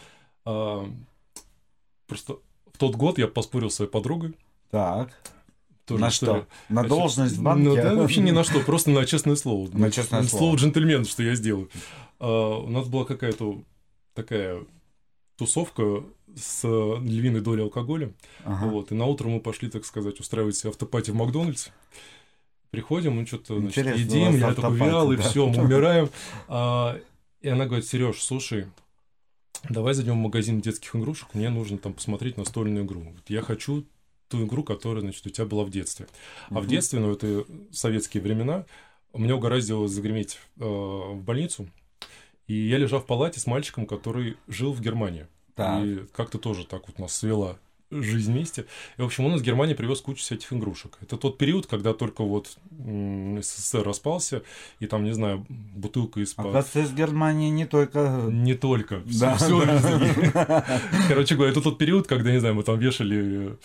А, 0.44 0.88
просто 2.06 2.38
в 2.72 2.78
тот 2.78 2.94
год 2.94 3.18
я 3.18 3.26
поспорил 3.26 3.70
с 3.70 3.74
своей 3.74 3.90
подругой. 3.90 4.34
Так. 4.70 5.10
Тоже 5.88 6.00
на 6.02 6.10
что? 6.10 6.46
На 6.68 6.82
Значит, 6.82 6.88
должность 6.90 7.36
в 7.36 7.42
банке? 7.42 7.68
Ну, 7.68 7.74
да, 7.76 7.94
вообще 7.94 8.20
ни 8.20 8.30
на 8.30 8.44
что, 8.44 8.60
просто 8.60 8.90
на 8.90 9.06
честное 9.06 9.36
слово. 9.36 9.70
На 9.72 9.90
честное 9.90 10.22
слово. 10.22 10.40
Слово 10.40 10.56
джентльмена, 10.56 11.04
что 11.06 11.22
я 11.22 11.34
сделаю. 11.34 11.70
А, 12.20 12.58
у 12.58 12.68
нас 12.68 12.86
была 12.88 13.06
какая-то 13.06 13.62
такая 14.14 14.64
тусовка 15.38 16.04
с 16.36 16.62
львиной 16.64 17.40
долей 17.40 17.62
алкоголя. 17.62 18.12
Ага. 18.44 18.66
Вот, 18.66 18.92
и 18.92 18.94
на 18.94 19.06
утро 19.06 19.28
мы 19.28 19.40
пошли, 19.40 19.70
так 19.70 19.86
сказать, 19.86 20.20
устраивать 20.20 20.62
автопати 20.66 21.10
в 21.10 21.14
Макдональдс. 21.14 21.68
Приходим, 22.70 23.16
мы 23.16 23.24
что-то 23.24 23.58
значит, 23.58 23.96
едим, 23.96 24.36
я 24.36 24.52
такой 24.52 24.76
вялый, 24.76 25.16
да. 25.16 25.22
все, 25.22 25.48
мы 25.48 25.62
умираем. 25.62 26.10
А, 26.48 27.00
и 27.40 27.48
она 27.48 27.64
говорит, 27.64 27.86
Сереж, 27.86 28.22
слушай, 28.22 28.66
давай 29.70 29.94
зайдем 29.94 30.18
в 30.18 30.22
магазин 30.22 30.60
детских 30.60 30.94
игрушек, 30.94 31.28
мне 31.32 31.48
нужно 31.48 31.78
там 31.78 31.94
посмотреть 31.94 32.36
настольную 32.36 32.84
игру. 32.84 33.06
Я 33.26 33.40
хочу 33.40 33.86
ту 34.28 34.44
игру, 34.46 34.62
которая, 34.62 35.00
значит, 35.00 35.26
у 35.26 35.30
тебя 35.30 35.46
была 35.46 35.64
в 35.64 35.70
детстве. 35.70 36.06
А 36.50 36.54
в 36.54 36.62
Мгм. 36.62 36.68
детстве, 36.68 37.00
ну, 37.00 37.12
это 37.12 37.44
советские 37.72 38.22
времена, 38.22 38.64
мне 39.14 39.34
угораздило 39.34 39.88
загреметь 39.88 40.38
э, 40.58 40.64
в 40.64 41.22
больницу, 41.24 41.68
и 42.46 42.54
я 42.54 42.78
лежал 42.78 43.00
в 43.00 43.06
палате 43.06 43.40
с 43.40 43.46
мальчиком, 43.46 43.86
который 43.86 44.36
жил 44.46 44.72
в 44.72 44.80
Германии. 44.80 45.26
Так. 45.54 45.84
И 45.84 46.04
как-то 46.14 46.38
тоже 46.38 46.64
так 46.66 46.86
вот 46.86 46.98
нас 46.98 47.14
свела 47.14 47.58
жизнь 47.90 48.32
вместе. 48.32 48.66
И, 48.98 49.02
в 49.02 49.04
общем, 49.06 49.24
он 49.24 49.34
из 49.36 49.42
Германии 49.42 49.72
привез 49.74 50.00
кучу 50.02 50.20
всяких 50.20 50.52
игрушек. 50.52 50.98
Это 51.00 51.16
тот 51.16 51.38
период, 51.38 51.66
когда 51.66 51.94
только 51.94 52.22
вот 52.22 52.58
СССР 53.40 53.82
распался, 53.82 54.42
и 54.78 54.86
там, 54.86 55.04
не 55.04 55.12
знаю, 55.12 55.46
бутылка 55.48 56.20
из-под... 56.20 56.46
Оказывается, 56.46 56.80
из 56.82 56.92
Германии 56.92 57.48
не 57.48 57.66
только... 57.66 58.26
Не 58.28 58.54
только. 58.54 59.02
Да, 59.18 59.36
Все, 59.36 59.64
да. 59.64 60.64
Короче 61.08 61.34
говоря, 61.34 61.50
это 61.50 61.62
тот 61.62 61.78
период, 61.78 62.06
когда, 62.06 62.30
не 62.30 62.40
знаю, 62.40 62.54
мы 62.54 62.62
там 62.62 62.78
вешали 62.78 63.16
а, 63.16 63.56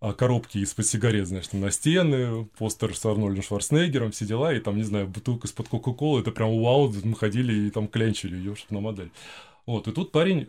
коробки 0.00 0.58
из-под 0.58 0.86
сигарет, 0.86 1.26
значит, 1.26 1.52
на 1.54 1.70
стены, 1.70 2.44
постер 2.56 2.96
с 2.96 3.04
Арнольдом 3.04 3.42
Шварценеггером, 3.42 4.12
все 4.12 4.26
дела, 4.26 4.54
и 4.54 4.60
там, 4.60 4.76
не 4.76 4.84
знаю, 4.84 5.08
бутылка 5.08 5.48
из-под 5.48 5.68
Кока-Колы, 5.68 6.20
это 6.20 6.30
прям 6.30 6.50
вау, 6.62 6.92
мы 7.02 7.16
ходили 7.16 7.66
и 7.66 7.70
там 7.70 7.88
клянчили 7.88 8.36
ее, 8.36 8.54
чтобы 8.54 8.74
на 8.76 8.80
модель. 8.80 9.10
Вот, 9.66 9.88
и 9.88 9.92
тут 9.92 10.12
парень, 10.12 10.48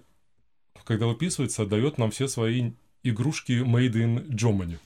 когда 0.83 1.07
выписывается, 1.07 1.63
отдает 1.63 1.97
нам 1.97 2.11
все 2.11 2.27
свои 2.27 2.71
игрушки 3.03 3.63
Made 3.63 3.93
in 3.93 4.27
Germany. 4.27 4.77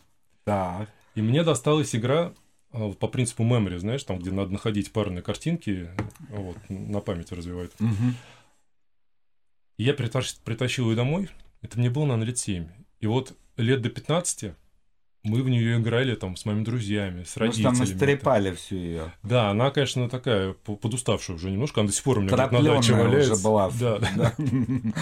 Так. 0.45 0.89
И 1.15 1.21
мне 1.21 1.43
досталась 1.43 1.95
игра 1.95 2.33
а, 2.71 2.91
по 2.91 3.07
принципу 3.07 3.43
memory, 3.43 3.79
знаешь, 3.79 4.03
там, 4.03 4.17
где 4.17 4.31
надо 4.31 4.51
находить 4.51 4.91
парные 4.91 5.21
картинки, 5.21 5.89
вот, 6.29 6.57
на 6.69 7.01
память 7.01 7.31
развивает. 7.31 7.73
Мгм. 7.79 8.15
И 9.77 9.83
я 9.83 9.93
притащ- 9.93 10.39
притащил 10.43 10.89
ее 10.89 10.95
домой, 10.95 11.29
это 11.61 11.77
мне 11.77 11.89
было, 11.89 12.03
наверное, 12.05 12.27
лет 12.27 12.37
7. 12.37 12.67
И 13.03 13.05
вот 13.07 13.33
лет 13.57 13.81
до 13.81 13.89
15 13.89 14.53
мы 15.23 15.43
в 15.43 15.49
нее 15.49 15.77
играли 15.77 16.15
там 16.15 16.37
с 16.37 16.45
моими 16.45 16.63
друзьями, 16.63 17.25
с 17.25 17.33
Потому 17.33 17.51
что 17.51 17.63
там 17.63 17.71
родителями. 17.73 17.97
истрепали 17.97 18.55
всю 18.55 18.75
ее. 18.77 19.13
Да, 19.23 19.49
она, 19.49 19.71
конечно, 19.71 20.09
такая 20.09 20.53
по- 20.53 20.77
подуставшая 20.77 21.35
уже 21.35 21.51
немножко, 21.51 21.81
она 21.81 21.89
до 21.89 21.93
сих 21.93 22.01
пор 22.05 22.19
у 22.19 22.21
меня 22.21 22.31
где-то 22.33 22.53
на 22.53 22.61
даче 22.61 22.93
уже 22.93 23.03
валяется. 23.03 23.43
была. 23.43 23.69
Да, 23.77 23.99
да. 24.15 24.33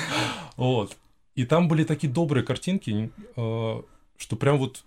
Вот. 0.58 0.98
И 1.36 1.46
там 1.46 1.68
были 1.68 1.84
такие 1.84 2.12
добрые 2.12 2.44
картинки, 2.44 3.12
э, 3.36 3.82
что 4.18 4.36
прям 4.36 4.58
вот, 4.58 4.84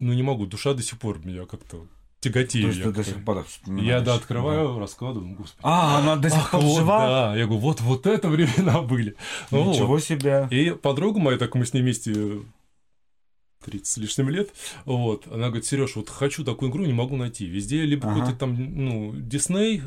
ну 0.00 0.12
не 0.12 0.24
могу, 0.24 0.46
душа 0.46 0.74
до 0.74 0.82
сих 0.82 0.98
пор 0.98 1.24
меня 1.24 1.46
как-то 1.46 1.86
есть 2.24 2.54
Я 2.54 2.90
до 2.90 3.04
сих 3.04 3.24
пор. 3.24 3.46
Я, 3.66 4.00
да, 4.00 4.14
открываю, 4.14 4.78
раскладываю, 4.80 5.28
ну, 5.28 5.34
господи. 5.36 5.60
А, 5.62 5.98
она 5.98 6.16
до 6.16 6.30
сих 6.30 6.38
Ах, 6.38 6.50
пор 6.50 6.60
вот, 6.62 6.76
жива? 6.78 7.06
Да, 7.06 7.36
я 7.36 7.44
говорю, 7.44 7.60
вот, 7.60 7.80
вот 7.80 8.06
это 8.06 8.28
времена 8.28 8.82
были. 8.82 9.14
Ну 9.50 9.62
вот. 9.62 9.74
Ничего 9.74 10.00
себе. 10.00 10.48
И 10.50 10.70
подруга 10.70 11.20
моя, 11.20 11.38
так 11.38 11.54
мы 11.54 11.64
с 11.64 11.72
ней 11.72 11.82
вместе 11.82 12.40
30 13.64 13.86
с 13.86 13.96
лишним 13.96 14.28
лет, 14.28 14.50
вот, 14.84 15.26
она 15.26 15.46
говорит, 15.48 15.64
Сереж, 15.64 15.96
вот 15.96 16.08
хочу 16.08 16.44
такую 16.44 16.70
игру, 16.70 16.84
не 16.84 16.92
могу 16.92 17.16
найти. 17.16 17.46
Везде 17.46 17.82
либо 17.84 18.08
Ага. 18.10 18.20
какой-то 18.20 18.38
там, 18.38 18.54
ну, 18.84 19.12
Дисней, 19.16 19.82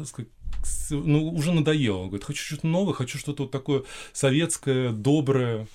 ну, 0.91 1.29
уже 1.33 1.51
надоело. 1.53 2.05
Говорит, 2.07 2.25
хочу 2.25 2.43
что-то 2.43 2.67
новое, 2.67 2.93
хочу 2.93 3.17
что-то 3.17 3.43
вот 3.43 3.51
такое 3.51 3.83
советское, 4.13 4.91
доброе. 4.91 5.67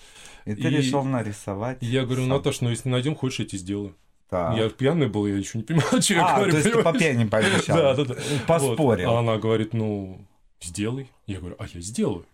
И 0.45 0.55
ты 0.55 0.63
И- 0.69 0.71
решил 0.71 1.03
нарисовать. 1.05 1.79
Я 1.81 2.05
говорю, 2.05 2.23
сам. 2.23 2.29
Наташ, 2.31 2.61
ну, 2.61 2.69
если 2.71 2.89
найдем, 2.91 3.15
хочешь, 3.15 3.39
я 3.41 3.47
тебе 3.47 3.59
сделаю. 3.59 3.95
Так. 4.29 4.57
Я 4.59 4.69
пьяный 4.69 5.09
был, 5.09 5.27
я 5.27 5.37
еще 5.37 5.59
не 5.59 5.65
понимал, 5.65 5.87
что 6.03 6.15
я 6.15 6.27
А, 6.27 6.37
говорю. 6.37 6.51
то 6.53 6.59
есть 6.59 6.71
ты 6.73 6.83
по 6.83 6.93
пьяни 6.93 7.25
пообещал. 7.29 7.77
Да, 7.77 7.95
да, 7.95 8.05
да. 8.05 8.15
Поспорил. 8.47 9.09
Вот. 9.09 9.17
А 9.17 9.19
она 9.21 9.39
говорит, 9.39 9.73
ну, 9.73 10.27
сделай. 10.61 11.09
Я 11.27 11.39
говорю, 11.41 11.57
а 11.59 11.67
я 11.73 11.81
сделаю. 11.81 12.27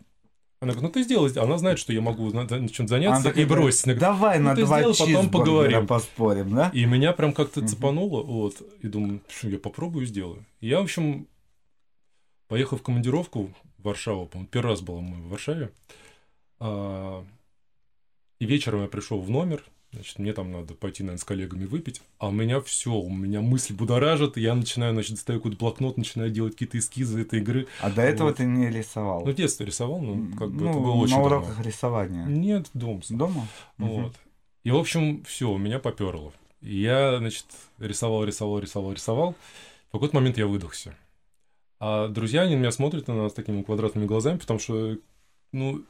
Она 0.60 0.72
говорит, 0.72 0.82
ну 0.82 0.92
ты 0.92 1.02
сделай. 1.04 1.32
Она 1.32 1.56
знает, 1.56 1.78
что 1.78 1.92
я 1.94 2.02
могу 2.02 2.30
чем 2.30 2.38
Она 2.38 2.68
заняться 2.86 3.24
такая 3.24 3.44
и 3.44 3.46
бросить. 3.46 3.86
Она 3.86 3.94
говорит, 3.94 4.00
Давай 4.00 4.38
«Ну, 4.38 4.44
на 4.44 4.54
ты 4.54 4.64
два 4.66 4.92
сделай, 4.92 5.14
потом 5.14 5.30
поговорим». 5.30 5.86
поспорим, 5.86 6.54
да? 6.54 6.70
И 6.74 6.84
меня 6.84 7.12
прям 7.14 7.32
как-то 7.32 7.60
Мгм. 7.60 7.68
цепануло, 7.68 8.22
вот, 8.22 8.60
и 8.82 8.86
думаю, 8.88 9.20
я 9.42 9.58
попробую, 9.58 10.04
сделаю. 10.04 10.44
И 10.60 10.68
я, 10.68 10.80
в 10.80 10.82
общем, 10.82 11.26
поехал 12.46 12.76
в 12.76 12.82
командировку 12.82 13.50
в 13.78 13.82
Варшаву, 13.82 14.26
по-моему, 14.26 14.48
первый 14.50 14.70
раз 14.72 14.82
был 14.82 15.00
мы 15.00 15.22
в 15.22 15.30
Варшаве, 15.30 15.72
А, 16.58 17.24
и 18.38 18.44
вечером 18.44 18.82
я 18.82 18.88
пришел 18.88 19.18
в 19.18 19.30
номер, 19.30 19.64
значит, 19.92 20.18
мне 20.18 20.32
там 20.32 20.52
надо 20.52 20.74
пойти, 20.74 21.02
наверное, 21.02 21.20
с 21.20 21.24
коллегами 21.24 21.64
выпить, 21.64 22.00
а 22.18 22.28
у 22.28 22.30
меня 22.30 22.60
все, 22.60 22.92
у 22.92 23.10
меня 23.10 23.40
мысли 23.40 23.72
будоражат, 23.74 24.36
и 24.36 24.40
я 24.40 24.54
начинаю, 24.54 24.92
значит, 24.94 25.12
достаю 25.12 25.38
какой-то 25.40 25.58
блокнот, 25.58 25.96
начинаю 25.96 26.30
делать 26.30 26.52
какие-то 26.54 26.78
эскизы 26.78 27.22
этой 27.22 27.40
игры. 27.40 27.66
А 27.80 27.90
до 27.90 28.02
этого 28.02 28.28
Вот. 28.28 28.36
ты 28.36 28.44
не 28.44 28.70
рисовал? 28.70 29.24
Ну, 29.24 29.32
в 29.32 29.34
детстве 29.34 29.66
рисовал, 29.66 30.00
но 30.00 30.36
как 30.36 30.50
бы 30.52 30.64
Ну, 30.64 30.70
это 30.70 30.78
было 30.78 30.92
очень 30.92 31.16
на 31.16 31.22
давно. 31.22 31.36
уроках 31.38 31.64
рисования. 31.64 32.24
Нет, 32.26 32.68
дом. 32.74 33.00
Дома? 33.08 33.46
Мгм. 33.78 33.88
Вот. 34.04 34.14
И, 34.64 34.70
в 34.70 34.76
общем, 34.76 35.24
все, 35.24 35.56
меня 35.56 35.78
поперло. 35.78 36.32
И 36.60 36.80
я, 36.80 37.18
значит, 37.18 37.46
рисовал, 37.78 38.24
рисовал, 38.24 38.58
рисовал, 38.58 38.92
рисовал. 38.92 39.34
В 39.88 39.92
какой-то 39.92 40.14
момент 40.14 40.36
я 40.38 40.46
выдохся. 40.46 40.94
А 41.78 42.08
друзья, 42.08 42.42
они 42.42 42.54
на 42.56 42.60
меня 42.60 42.70
смотрят 42.72 43.08
на 43.08 43.14
нас 43.14 43.32
такими 43.32 43.62
квадратными 43.62 44.04
глазами, 44.04 44.36
потому 44.36 44.60
что, 44.60 44.98
ну, 45.52 45.82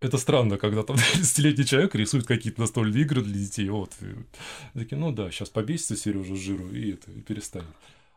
это 0.00 0.18
странно, 0.18 0.58
когда 0.58 0.82
там 0.82 0.96
30-летний 1.14 1.64
человек 1.64 1.94
рисует 1.94 2.26
какие-то 2.26 2.60
настольные 2.60 3.02
игры 3.02 3.22
для 3.22 3.34
детей. 3.34 3.68
Вот. 3.68 3.92
И 4.74 4.78
такие, 4.78 4.96
ну 4.96 5.12
да, 5.12 5.30
сейчас 5.30 5.48
побесится 5.48 5.96
Сережа 5.96 6.34
с 6.34 6.38
жиру 6.38 6.68
и 6.70 6.92
это, 6.92 7.10
и 7.10 7.20
перестанет. 7.20 7.66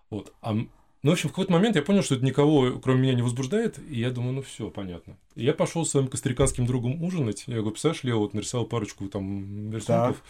Вот. 0.10 0.34
А, 0.42 0.54
ну, 0.54 0.68
в 1.10 1.14
общем, 1.14 1.30
в 1.30 1.32
какой-то 1.32 1.52
момент 1.52 1.76
я 1.76 1.82
понял, 1.82 2.04
что 2.04 2.16
это 2.16 2.24
никого, 2.24 2.80
кроме 2.80 3.02
меня, 3.02 3.14
не 3.16 3.24
возбуждает, 3.24 3.80
и 3.90 4.00
я 4.00 4.12
думаю, 4.12 4.34
ну 4.34 4.42
все, 4.44 4.70
понятно. 4.70 5.18
И 5.36 5.44
я 5.44 5.54
пошел 5.54 5.86
с 5.86 5.92
своим 5.92 6.08
костриканским 6.08 6.68
другом 6.68 7.02
ужинать. 7.04 7.46
Я 7.48 7.56
говорю, 7.56 7.72
представляешь, 7.72 8.04
Лео 8.04 8.20
вот 8.20 8.34
нарисовал 8.34 8.68
парочку 8.68 9.08
там 9.08 9.74
рисунков. 9.74 10.22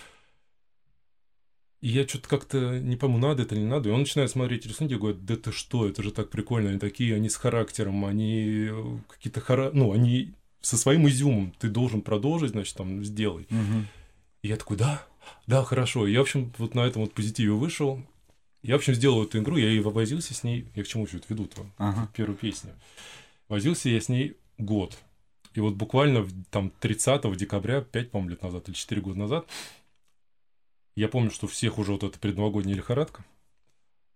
И 1.81 1.88
я 1.89 2.08
что-то 2.08 2.29
как-то 2.29 2.79
не 2.79 2.96
пойму, 2.96 3.17
надо 3.17 3.41
это 3.41 3.55
или 3.55 3.63
не 3.63 3.67
надо. 3.67 3.89
И 3.89 3.91
он 3.91 4.01
начинает 4.01 4.29
смотреть 4.29 4.67
рисунки 4.67 4.93
и 4.93 4.98
говорит, 4.98 5.25
да 5.25 5.36
ты 5.36 5.51
что, 5.51 5.88
это 5.88 6.03
же 6.03 6.12
так 6.12 6.29
прикольно, 6.29 6.70
они 6.70 6.77
такие, 6.77 7.15
они 7.15 7.27
с 7.27 7.36
характером, 7.36 8.05
они 8.05 8.67
э, 8.70 8.98
какие-то 9.10 9.41
хара... 9.41 9.72
Ну, 9.74 9.91
они 9.91 10.31
со 10.62 10.77
своим 10.77 11.08
изюмом, 11.08 11.53
ты 11.60 11.70
должен 11.70 12.01
продолжить, 12.01 12.51
значит, 12.51 12.75
там, 12.75 13.03
сделай. 13.03 13.48
Мгм. 13.50 13.88
И 14.44 14.48
я 14.48 14.58
такой, 14.58 14.77
да, 14.77 15.06
да, 15.48 15.63
хорошо. 15.63 16.08
И 16.08 16.13
я, 16.13 16.20
в 16.20 16.24
общем, 16.24 16.53
вот 16.58 16.75
на 16.75 16.82
этом 16.82 17.01
вот 17.01 17.13
позитиве 17.13 17.51
вышел. 17.51 18.01
Я, 18.63 18.75
в 18.75 18.77
общем, 18.77 18.94
сделал 18.94 19.24
эту 19.24 19.39
игру, 19.39 19.58
я 19.58 19.70
и 19.70 19.80
возился 19.80 20.34
с 20.34 20.44
ней. 20.44 20.68
Я 20.75 20.84
к 20.84 20.88
чему 20.88 21.06
все 21.06 21.18
это 21.18 21.27
веду-то? 21.30 21.65
Ага. 21.77 22.10
Первую 22.15 22.38
песню. 22.38 22.72
Возился 23.50 23.89
я 23.89 24.00
с 24.00 24.08
ней 24.08 24.38
год. 24.58 24.98
И 25.53 25.60
вот 25.60 25.74
буквально 25.74 26.27
там 26.50 26.70
30 26.80 27.36
декабря, 27.36 27.82
5, 27.82 28.12
по-моему, 28.12 28.30
лет 28.30 28.44
назад 28.44 28.70
или 28.70 28.75
4 28.75 29.01
года 29.01 29.20
назад, 29.20 29.48
я 30.96 31.08
помню, 31.08 31.32
что 31.32 31.48
всех 31.48 31.77
уже 31.77 31.94
вот 31.94 32.03
эта 32.03 32.20
предновогодняя 32.20 32.75
лихорадка, 32.75 33.25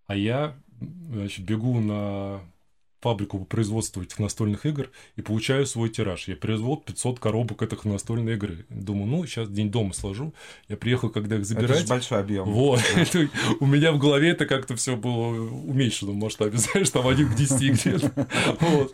а 0.07 0.15
я, 0.15 0.57
значит, 0.79 1.43
бегу 1.43 1.79
на 1.79 2.41
фабрику 3.05 3.37
по 3.37 3.45
производству 3.45 4.01
этих 4.01 4.17
настольных 4.17 4.65
игр 4.65 4.89
и 5.15 5.21
получаю 5.21 5.67
свой 5.67 5.89
тираж. 5.89 6.27
Я 6.27 6.35
произвел 6.35 6.77
500 6.77 7.19
коробок 7.19 7.61
этих 7.61 7.85
настольной 7.85 8.33
игры. 8.33 8.65
Думаю, 8.69 9.05
ну, 9.05 9.25
сейчас 9.27 9.47
день 9.47 9.69
дома 9.69 9.93
сложу. 9.93 10.33
Я 10.69 10.75
приехал, 10.75 11.11
когда 11.11 11.35
их 11.35 11.41
Это 11.43 11.49
забирать. 11.49 11.81
же 11.81 11.87
большой 11.87 12.19
объем. 12.19 12.45
Вот, 12.45 12.81
Это 12.95 13.29
у 13.59 13.67
меня 13.67 13.91
в 13.91 13.99
голове 13.99 14.29
это 14.29 14.47
как-то 14.47 14.75
все 14.75 14.95
было 14.95 15.35
в 15.35 15.69
уменьшенном 15.69 16.15
масштабе, 16.15 16.57
знаешь, 16.57 16.89
там 16.89 17.07
один 17.07 17.29
к 17.29 17.35
10 17.35 17.73
где-то. 17.73 18.27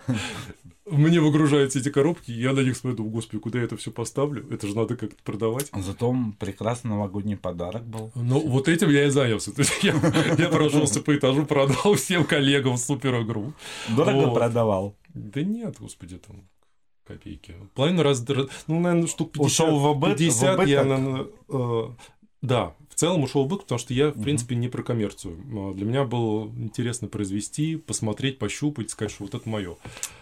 Мне 0.91 1.19
выгружаются 1.21 1.79
эти 1.79 1.89
коробки, 1.89 2.31
я 2.31 2.53
на 2.53 2.59
них 2.61 2.75
смотрю, 2.77 2.97
думаю, 2.97 3.13
господи, 3.13 3.39
куда 3.41 3.59
я 3.59 3.65
это 3.65 3.77
все 3.77 3.91
поставлю? 3.91 4.45
Это 4.51 4.67
же 4.67 4.75
надо 4.75 4.95
как-то 4.97 5.21
продавать. 5.23 5.69
Зато 5.75 6.15
прекрасный 6.39 6.89
новогодний 6.89 7.37
подарок 7.37 7.83
был. 7.87 8.11
Ну, 8.15 8.39
вот 8.39 8.67
этим 8.67 8.89
я 8.89 9.05
и 9.05 9.09
занялся. 9.09 9.51
То 9.53 9.61
есть 9.61 9.83
я, 9.83 9.93
я 10.37 10.49
прошелся 10.49 11.01
по 11.01 11.15
этажу, 11.15 11.45
продал 11.45 11.95
всем 11.95 12.25
коллегам 12.25 12.77
супер 12.77 13.21
игру. 13.21 13.53
Дорого 13.89 14.27
Вот. 14.27 14.33
продавал. 14.35 14.95
Да 15.13 15.41
нет, 15.41 15.77
господи, 15.79 16.17
там 16.17 16.47
копейки. 17.05 17.55
Половину 17.73 18.03
раз, 18.03 18.23
ну, 18.67 18.79
наверное, 18.79 19.07
штук 19.07 19.31
50. 19.33 19.45
Ушел 19.45 19.79
в 19.79 19.85
убыт- 19.97 20.15
в 20.15 20.17
50 20.17 20.67
я, 20.67 20.81
убыток? 20.81 20.87
наверное, 20.87 21.27
э, 21.49 21.83
да, 22.41 22.75
целом 23.01 23.23
ушел 23.23 23.41
в 23.43 23.45
убыток, 23.45 23.65
потому 23.65 23.79
что 23.79 23.93
я, 23.93 24.09
в 24.09 24.21
принципе, 24.21 24.55
не 24.55 24.69
про 24.69 24.83
коммерцию. 24.83 25.37
А 25.69 25.73
Для 25.73 25.85
меня 25.85 26.03
было 26.05 26.47
интересно 26.57 27.07
произвести, 27.07 27.75
посмотреть, 27.75 28.39
пощупать, 28.39 28.89
сказать, 28.91 29.11
что 29.13 29.23
вот 29.25 29.35
это 29.35 29.47
мое. 29.49 29.75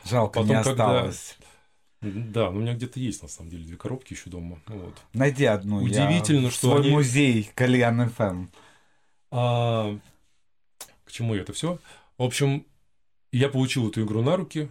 Жалко, 0.05 0.39
Потом, 0.39 0.47
не 0.57 0.63
когда- 0.63 0.99
осталось. 0.99 1.37
Да, 2.01 2.49
ну, 2.49 2.57
у 2.57 2.61
меня 2.61 2.73
где-то 2.75 2.97
есть, 2.99 3.21
на 3.21 3.27
самом 3.27 3.49
деле, 3.51 3.65
две 3.65 3.75
коробки 3.75 4.13
еще 4.13 4.29
дома. 4.29 4.61
Вот. 4.67 4.95
Найди 5.13 5.43
одну. 5.45 5.81
я 5.81 5.85
Удивительно, 5.85 6.49
в 6.49 6.53
что 6.53 6.69
свой 6.71 6.81
они- 6.81 6.91
музей 6.91 7.49
Кальян 7.55 8.09
ФМ. 8.09 8.47
А, 9.31 9.97
к 11.03 11.11
чему 11.11 11.35
это 11.35 11.51
все? 11.53 11.77
В 12.17 12.23
общем, 12.23 12.65
я 13.31 13.49
получил 13.49 13.89
эту 13.89 14.03
игру 14.03 14.21
на 14.21 14.37
руки, 14.37 14.69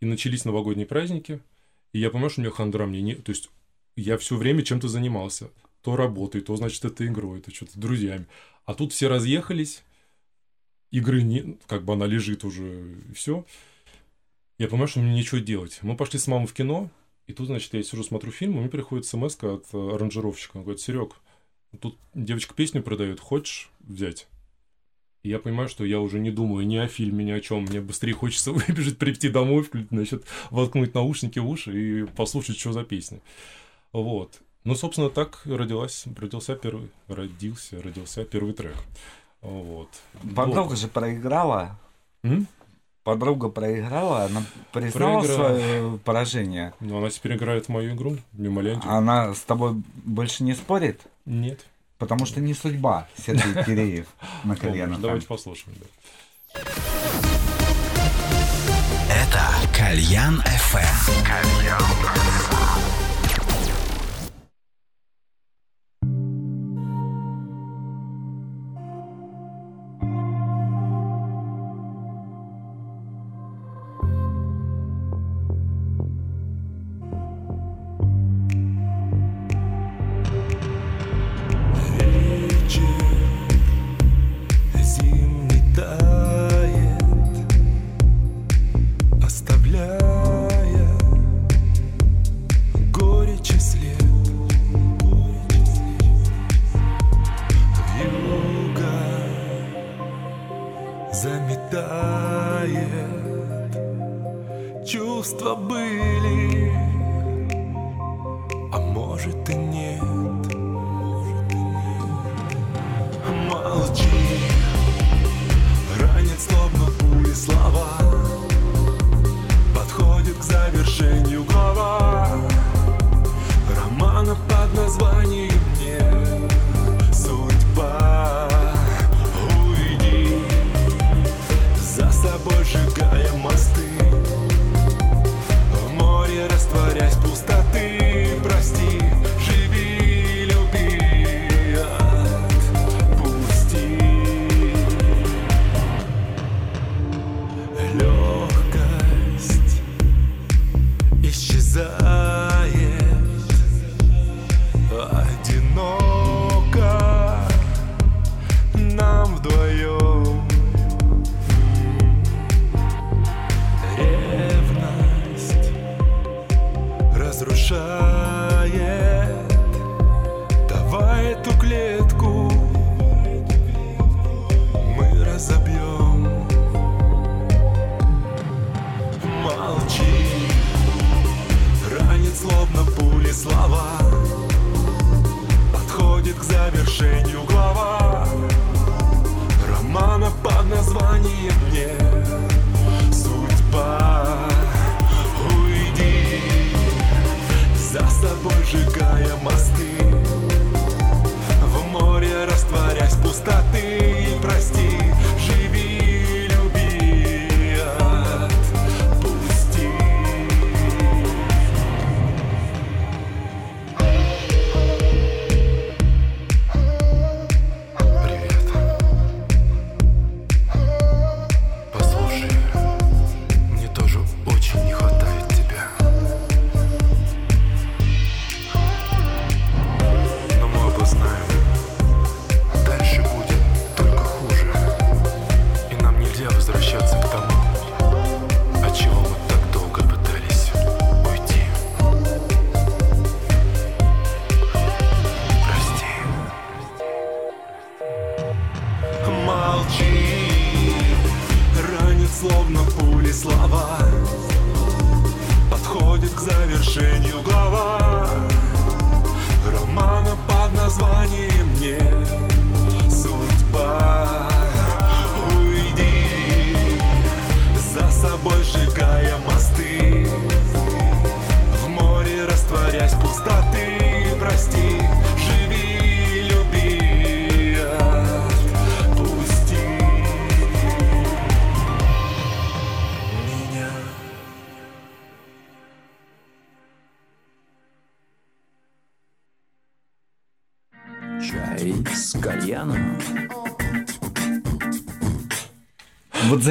и 0.00 0.06
начались 0.06 0.44
новогодние 0.44 0.86
праздники, 0.86 1.40
и 1.92 2.00
я 2.00 2.10
понимаю, 2.10 2.30
что 2.30 2.40
у 2.40 2.44
меня 2.44 2.52
хандра 2.52 2.84
мне 2.86 3.00
не... 3.00 3.14
То 3.14 3.30
есть 3.30 3.48
я 3.96 4.18
все 4.18 4.36
время 4.36 4.62
чем-то 4.62 4.88
занимался. 4.88 5.48
То 5.84 5.96
работой, 5.96 6.40
то, 6.40 6.56
значит, 6.56 6.84
это 6.84 7.06
игрой, 7.06 7.40
то 7.40 7.54
что-то 7.54 7.78
друзьями. 7.78 8.26
А 8.64 8.74
тут 8.74 8.92
все 8.92 9.06
разъехались, 9.06 9.84
игры 10.90 11.22
не... 11.22 11.58
Как 11.66 11.84
бы 11.84 11.92
она 11.92 12.06
лежит 12.06 12.42
уже, 12.42 12.96
и 13.10 13.12
все. 13.12 13.44
Я 14.58 14.66
понимаю, 14.66 14.88
что 14.88 15.00
мне 15.00 15.14
нечего 15.14 15.40
делать. 15.40 15.78
Мы 15.82 15.94
пошли 15.96 16.18
с 16.18 16.26
мамой 16.26 16.46
в 16.46 16.54
кино, 16.54 16.90
и 17.26 17.34
тут, 17.34 17.48
значит, 17.48 17.74
я 17.74 17.82
сижу, 17.82 18.02
смотрю 18.02 18.32
фильм, 18.32 18.56
и 18.56 18.60
мне 18.60 18.68
приходит 18.70 19.04
смс 19.04 19.36
от 19.42 19.66
э, 19.74 19.94
аранжировщика. 19.94 20.56
Он 20.56 20.62
говорит, 20.62 20.80
Серег, 20.80 21.16
тут 21.80 21.98
девочка 22.14 22.54
песню 22.54 22.82
продает, 22.82 23.20
хочешь 23.20 23.70
взять? 23.80 24.26
И 25.22 25.28
я 25.28 25.38
понимаю, 25.38 25.68
что 25.68 25.84
я 25.84 26.00
уже 26.00 26.18
не 26.18 26.30
думаю 26.30 26.66
ни 26.66 26.76
о 26.76 26.88
фильме, 26.88 27.26
ни 27.26 27.30
о 27.30 27.40
чем. 27.40 27.64
Мне 27.64 27.82
быстрее 27.82 28.14
хочется 28.14 28.52
выбежать, 28.54 28.96
прийти 28.96 29.28
домой, 29.28 29.68
значит, 29.90 30.24
воткнуть 30.50 30.94
наушники 30.94 31.38
в 31.38 31.48
уши 31.48 32.02
и 32.02 32.06
послушать, 32.06 32.58
что 32.58 32.72
за 32.72 32.84
песня. 32.84 33.20
Вот. 33.92 34.40
Ну, 34.64 34.74
собственно, 34.74 35.10
так 35.10 35.42
родилась, 35.44 36.04
родился 36.16 36.54
первый, 36.54 36.90
родился, 37.08 37.82
родился 37.82 38.24
первый 38.24 38.54
трек. 38.54 38.74
Вот. 39.42 39.90
Подруга 40.34 40.68
Вот. 40.68 40.78
же 40.78 40.88
проиграла. 40.88 41.78
М? 42.22 42.46
Подруга 43.02 43.50
проиграла, 43.50 44.24
она 44.24 44.42
признала 44.72 45.20
Проиграла. 45.20 45.58
свое 45.58 45.98
поражение. 45.98 46.72
Ну, 46.80 46.96
она 46.96 47.10
теперь 47.10 47.36
играет 47.36 47.66
в 47.66 47.68
мою 47.68 47.94
игру, 47.94 48.16
Мимоляндию. 48.32 48.90
Она 48.90 49.34
с 49.34 49.40
тобой 49.40 49.74
больше 49.96 50.42
не 50.42 50.54
спорит, 50.54 51.02
Нет. 51.26 51.60
потому 51.98 52.24
что 52.24 52.40
не 52.40 52.54
судьба 52.54 53.06
Сергей 53.18 53.62
Киреев 53.66 54.06
на 54.44 54.54
Ну, 54.54 54.60
Кальян 54.60 54.98
давайте 54.98 55.26
послушаем. 55.26 55.76
Да. 55.78 56.60
Это 59.10 59.50
Кальян 59.76 60.40
FM. 60.40 61.12
Вечер 61.60 62.93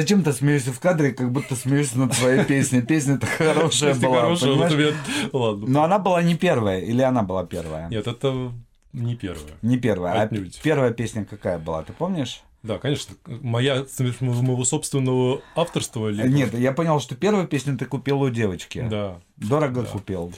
зачем 0.04 0.22
ты 0.22 0.32
смеешься 0.34 0.70
в 0.72 0.80
кадре, 0.80 1.12
как 1.12 1.32
будто 1.32 1.56
смеешься 1.56 1.98
над 1.98 2.12
своей 2.12 2.44
песней. 2.44 2.82
Песня-то 2.82 3.26
хорошая 3.26 3.94
была, 3.94 4.20
хорошая, 4.20 4.52
вот 4.52 4.68
понимаешь? 4.68 4.74
у 4.74 4.76
меня- 4.76 5.30
Ладно. 5.32 5.66
Но 5.66 5.82
она 5.84 5.98
была 5.98 6.22
не 6.22 6.36
первая, 6.36 6.80
или 6.80 7.00
она 7.00 7.22
была 7.22 7.44
первая? 7.46 7.88
Нет, 7.88 8.06
это 8.06 8.52
не 8.92 9.16
первое. 9.16 9.52
Не 9.62 9.78
первая. 9.78 10.14
А 10.14 10.22
Отнюдь. 10.24 10.60
первая 10.62 10.90
песня 10.92 11.24
какая 11.24 11.58
была, 11.58 11.82
ты 11.82 11.92
помнишь? 11.94 12.42
Да, 12.62 12.78
конечно, 12.78 13.14
моя 13.26 13.84
моего 14.20 14.64
собственного 14.64 15.40
авторства. 15.56 16.08
либо- 16.08 16.28
Нет, 16.28 16.54
я 16.54 16.72
понял, 16.72 17.00
что 17.00 17.14
первую 17.14 17.46
песню 17.46 17.76
ты 17.78 17.86
купил 17.86 18.20
у 18.20 18.28
девочки. 18.30 18.86
Да. 18.90 19.16
Дорого 19.36 19.82
Да. 19.82 19.88
купил. 19.88 20.32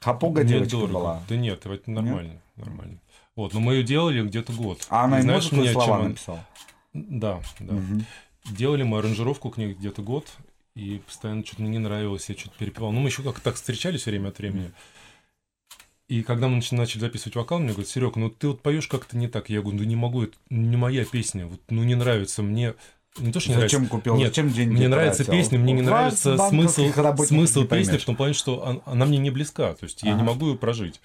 Хапуга 0.00 0.40
Нет, 0.42 0.48
девочка 0.50 0.76
дорого. 0.78 0.92
была. 0.92 1.22
Да 1.28 1.36
нет, 1.36 1.64
это 1.66 1.90
нормально, 1.90 2.40
нормально. 2.56 2.98
Вот, 3.36 3.52
но 3.54 3.60
мы 3.60 3.74
ее 3.74 3.82
делали 3.84 4.22
где-то 4.26 4.52
год. 4.52 4.84
А 4.90 5.04
она 5.04 5.20
И 5.20 5.22
знаешь, 5.22 5.44
музыку 5.44 5.56
мне 5.62 5.72
слова 5.72 5.96
она- 5.96 6.08
написала. 6.08 6.46
Да, 6.94 7.40
да. 7.60 7.72
Мгм. 7.74 8.04
Делали 8.50 8.82
мы 8.82 8.98
аранжировку 8.98 9.50
к 9.50 9.56
ней 9.56 9.72
где-то 9.74 10.02
год, 10.02 10.26
и 10.74 11.00
постоянно 11.06 11.44
что-то 11.44 11.62
мне 11.62 11.70
не 11.72 11.78
нравилось, 11.78 12.28
я 12.28 12.36
что-то 12.36 12.56
перепевал. 12.58 12.92
Ну, 12.92 13.00
мы 13.00 13.08
еще 13.08 13.22
как-то 13.22 13.40
так 13.42 13.54
встречались 13.54 14.06
время 14.06 14.28
от 14.28 14.38
времени. 14.38 14.72
И 16.08 16.22
когда 16.22 16.48
мы 16.48 16.60
начали, 16.72 17.00
записывать 17.00 17.36
вокал, 17.36 17.58
мне 17.58 17.68
говорят, 17.72 17.88
Серег, 17.88 18.16
ну 18.16 18.28
ты 18.28 18.48
вот 18.48 18.60
поешь 18.60 18.86
как-то 18.88 19.16
не 19.16 19.28
так. 19.28 19.48
Я 19.48 19.62
говорю, 19.62 19.78
ну 19.78 19.84
не 19.84 19.96
могу, 19.96 20.24
это 20.24 20.36
не 20.50 20.76
моя 20.76 21.04
песня, 21.04 21.46
вот, 21.46 21.60
ну 21.70 21.82
не 21.84 21.94
нравится 21.94 22.42
мне. 22.42 22.74
Не 23.18 23.30
то, 23.30 23.40
что 23.40 23.50
не 23.50 23.56
Зачем 23.56 23.80
нравится. 23.82 23.96
купил? 23.96 24.16
Нет, 24.16 24.28
Зачем 24.28 24.50
деньги 24.50 24.72
Мне 24.74 24.88
нравится 24.88 25.24
тратил? 25.24 25.32
песня, 25.42 25.58
мне 25.58 25.72
не 25.74 25.82
нравится 25.82 26.36
смысл, 26.48 26.90
смысл 27.26 27.64
песни 27.66 27.98
в 27.98 28.04
том 28.04 28.16
плане, 28.16 28.32
что 28.34 28.56
он- 28.58 28.82
она 28.86 29.04
мне 29.06 29.18
не 29.18 29.30
близка. 29.30 29.74
То 29.74 29.84
есть 29.84 30.02
я 30.02 30.10
не 30.14 30.22
Ага. 30.22 30.32
могу 30.32 30.48
ее 30.50 30.56
прожить. 30.56 31.00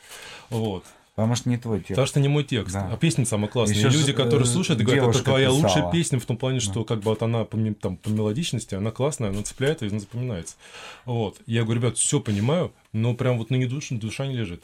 Вот. 0.50 0.86
Потому 1.18 1.34
что 1.34 1.50
не 1.50 1.58
твой 1.58 1.80
текст. 1.80 1.90
Потому 1.90 2.06
что 2.06 2.20
не 2.20 2.28
мой 2.28 2.44
текст. 2.44 2.76
Да. 2.76 2.90
А 2.94 2.96
песня 2.96 3.26
самая 3.26 3.50
классная. 3.50 3.76
Ещё 3.76 3.90
и 3.90 3.92
люди, 3.92 4.14
которые 4.14 4.48
э, 4.48 4.52
слушают, 4.52 4.80
и 4.80 4.84
говорят, 4.84 5.08
это 5.08 5.24
твоя 5.24 5.48
писала. 5.48 5.64
лучшая 5.64 5.92
песня 5.92 6.20
в 6.20 6.26
том 6.28 6.38
плане, 6.38 6.60
что 6.60 6.84
как 6.84 7.00
бы 7.00 7.06
вот 7.06 7.24
она 7.24 7.44
по, 7.44 7.58
там, 7.74 7.98
по 7.98 8.10
мелодичности, 8.10 8.76
она 8.76 8.92
классная, 8.92 9.30
она 9.32 9.42
цепляет 9.42 9.82
и 9.82 9.88
она 9.88 9.98
запоминается. 10.00 10.58
Вот. 11.06 11.42
Я 11.48 11.64
говорю, 11.64 11.82
ребят, 11.82 11.98
все 11.98 12.20
понимаю, 12.20 12.72
но 12.94 13.16
прям 13.16 13.40
вот 13.40 13.50
на 13.50 13.56
не 13.56 13.66
душа, 13.66 13.96
душа 13.96 14.28
не 14.28 14.36
лежит. 14.36 14.62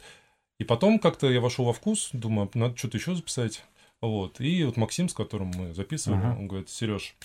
И 0.60 0.64
потом 0.64 1.00
как-то 1.00 1.28
я 1.28 1.40
вошел 1.40 1.64
во 1.64 1.72
вкус, 1.72 2.10
думаю, 2.12 2.48
надо 2.54 2.76
что-то 2.76 2.98
еще 2.98 3.16
записать. 3.16 3.64
Вот. 4.00 4.40
И 4.40 4.62
вот 4.62 4.76
Максим, 4.76 5.08
с 5.08 5.12
которым 5.12 5.48
мы 5.56 5.74
записывали, 5.74 6.20
Ага. 6.20 6.36
он 6.38 6.46
говорит, 6.46 6.70
Сереж, 6.70 7.16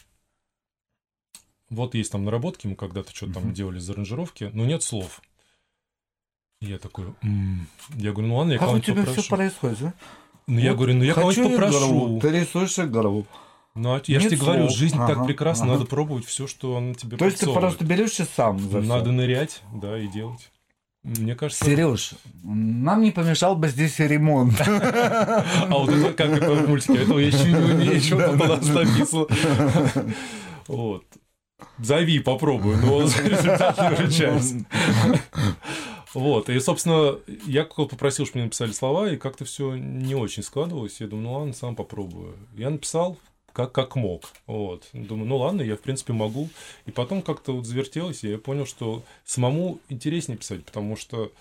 вот 1.69 1.93
есть 1.93 2.11
там 2.11 2.25
наработки, 2.25 2.65
мы 2.65 2.75
когда-то 2.75 3.15
что-то 3.15 3.33
там 3.33 3.43
Мгм. 3.43 3.53
делали 3.53 3.77
из 3.77 3.87
аранжировки, 3.87 4.49
но 4.53 4.65
нет 4.65 4.81
слов. 4.81 5.21
Я 6.61 6.77
такой, 6.77 7.05
«М». 7.21 7.67
я 7.95 8.11
говорю, 8.11 8.27
ну 8.27 8.35
ладно, 8.37 8.51
я 8.53 8.57
Как 8.59 8.73
у 8.73 8.79
тебя 8.79 8.95
попрошу. 8.97 9.21
все 9.21 9.29
происходит, 9.29 9.81
а? 9.81 9.93
Ну, 10.47 10.59
я 10.59 10.71
Вот 10.71 10.77
говорю, 10.79 10.95
ну 10.95 11.03
я 11.03 11.13
хочу 11.13 11.21
кого-нибудь 11.43 11.51
попрошу. 11.57 12.19
Ты 12.21 12.29
рисуешь 12.31 12.79
игру. 12.79 13.25
Ну, 13.75 13.93
а 13.93 14.01
я 14.07 14.19
же 14.19 14.27
тебе 14.27 14.37
говорю, 14.37 14.63
слов. 14.67 14.77
жизнь 14.77 14.97
так 14.97 15.17
Ага, 15.17 15.25
прекрасна, 15.25 15.65
ага. 15.65 15.73
надо 15.75 15.85
пробовать 15.85 16.25
все, 16.25 16.47
что 16.47 16.75
она 16.75 16.95
тебе 16.95 17.15
То 17.15 17.25
есть 17.25 17.39
ты 17.39 17.45
просто 17.45 17.85
берешься 17.85 18.27
сам 18.35 18.59
за 18.59 18.81
Надо 18.81 19.05
всё. 19.05 19.11
нырять, 19.13 19.61
да, 19.73 19.97
и 19.97 20.07
делать. 20.07 20.51
Мне 21.03 21.33
кажется... 21.35 21.63
Сереж, 21.63 22.11
нам 22.43 23.03
не 23.03 23.11
помешал 23.11 23.55
бы 23.55 23.69
здесь 23.69 23.97
ремонт. 23.99 24.59
А 24.67 25.43
вот 25.69 25.89
это 25.91 26.11
как 26.11 26.29
это 26.31 26.51
в 26.55 26.67
мультике, 26.67 27.03
этого 27.03 27.19
я 27.19 27.27
еще 27.27 27.51
не 27.53 27.55
умею, 27.73 27.95
еще 27.95 28.15
у 28.15 28.35
нас 28.35 28.67
написано. 28.67 29.27
Вот. 30.67 31.05
Зови, 31.77 32.19
попробую, 32.19 32.77
но 32.79 33.01
результат 33.23 33.77
не. 33.77 34.65
Вот, 36.13 36.49
и, 36.49 36.59
собственно, 36.59 37.19
я 37.45 37.65
попросил, 37.65 38.25
чтобы 38.25 38.39
мне 38.39 38.45
написали 38.45 38.71
слова, 38.71 39.11
и 39.11 39.17
как-то 39.17 39.45
все 39.45 39.75
не 39.75 40.15
очень 40.15 40.41
складывалось. 40.41 40.99
Я 41.01 41.07
думаю, 41.07 41.23
ну 41.23 41.33
ладно, 41.33 41.53
сам 41.53 41.75
попробую. 41.75 42.35
Я 42.55 42.71
написал 42.71 43.17
как, 43.53 43.71
как 43.71 43.95
мог. 43.95 44.23
Вот. 44.47 44.89
Думаю, 44.93 45.27
ну 45.27 45.37
ладно, 45.37 45.61
я, 45.61 45.75
в 45.75 45.81
принципе, 45.81 46.13
могу. 46.13 46.49
И 46.85 46.91
потом 46.91 47.21
как-то 47.21 47.53
вот 47.53 47.65
завертелось, 47.65 48.23
и 48.23 48.29
я 48.29 48.37
понял, 48.37 48.65
что 48.65 49.03
самому 49.23 49.79
интереснее 49.89 50.37
писать, 50.37 50.65
потому 50.65 50.95
что, 50.95 51.31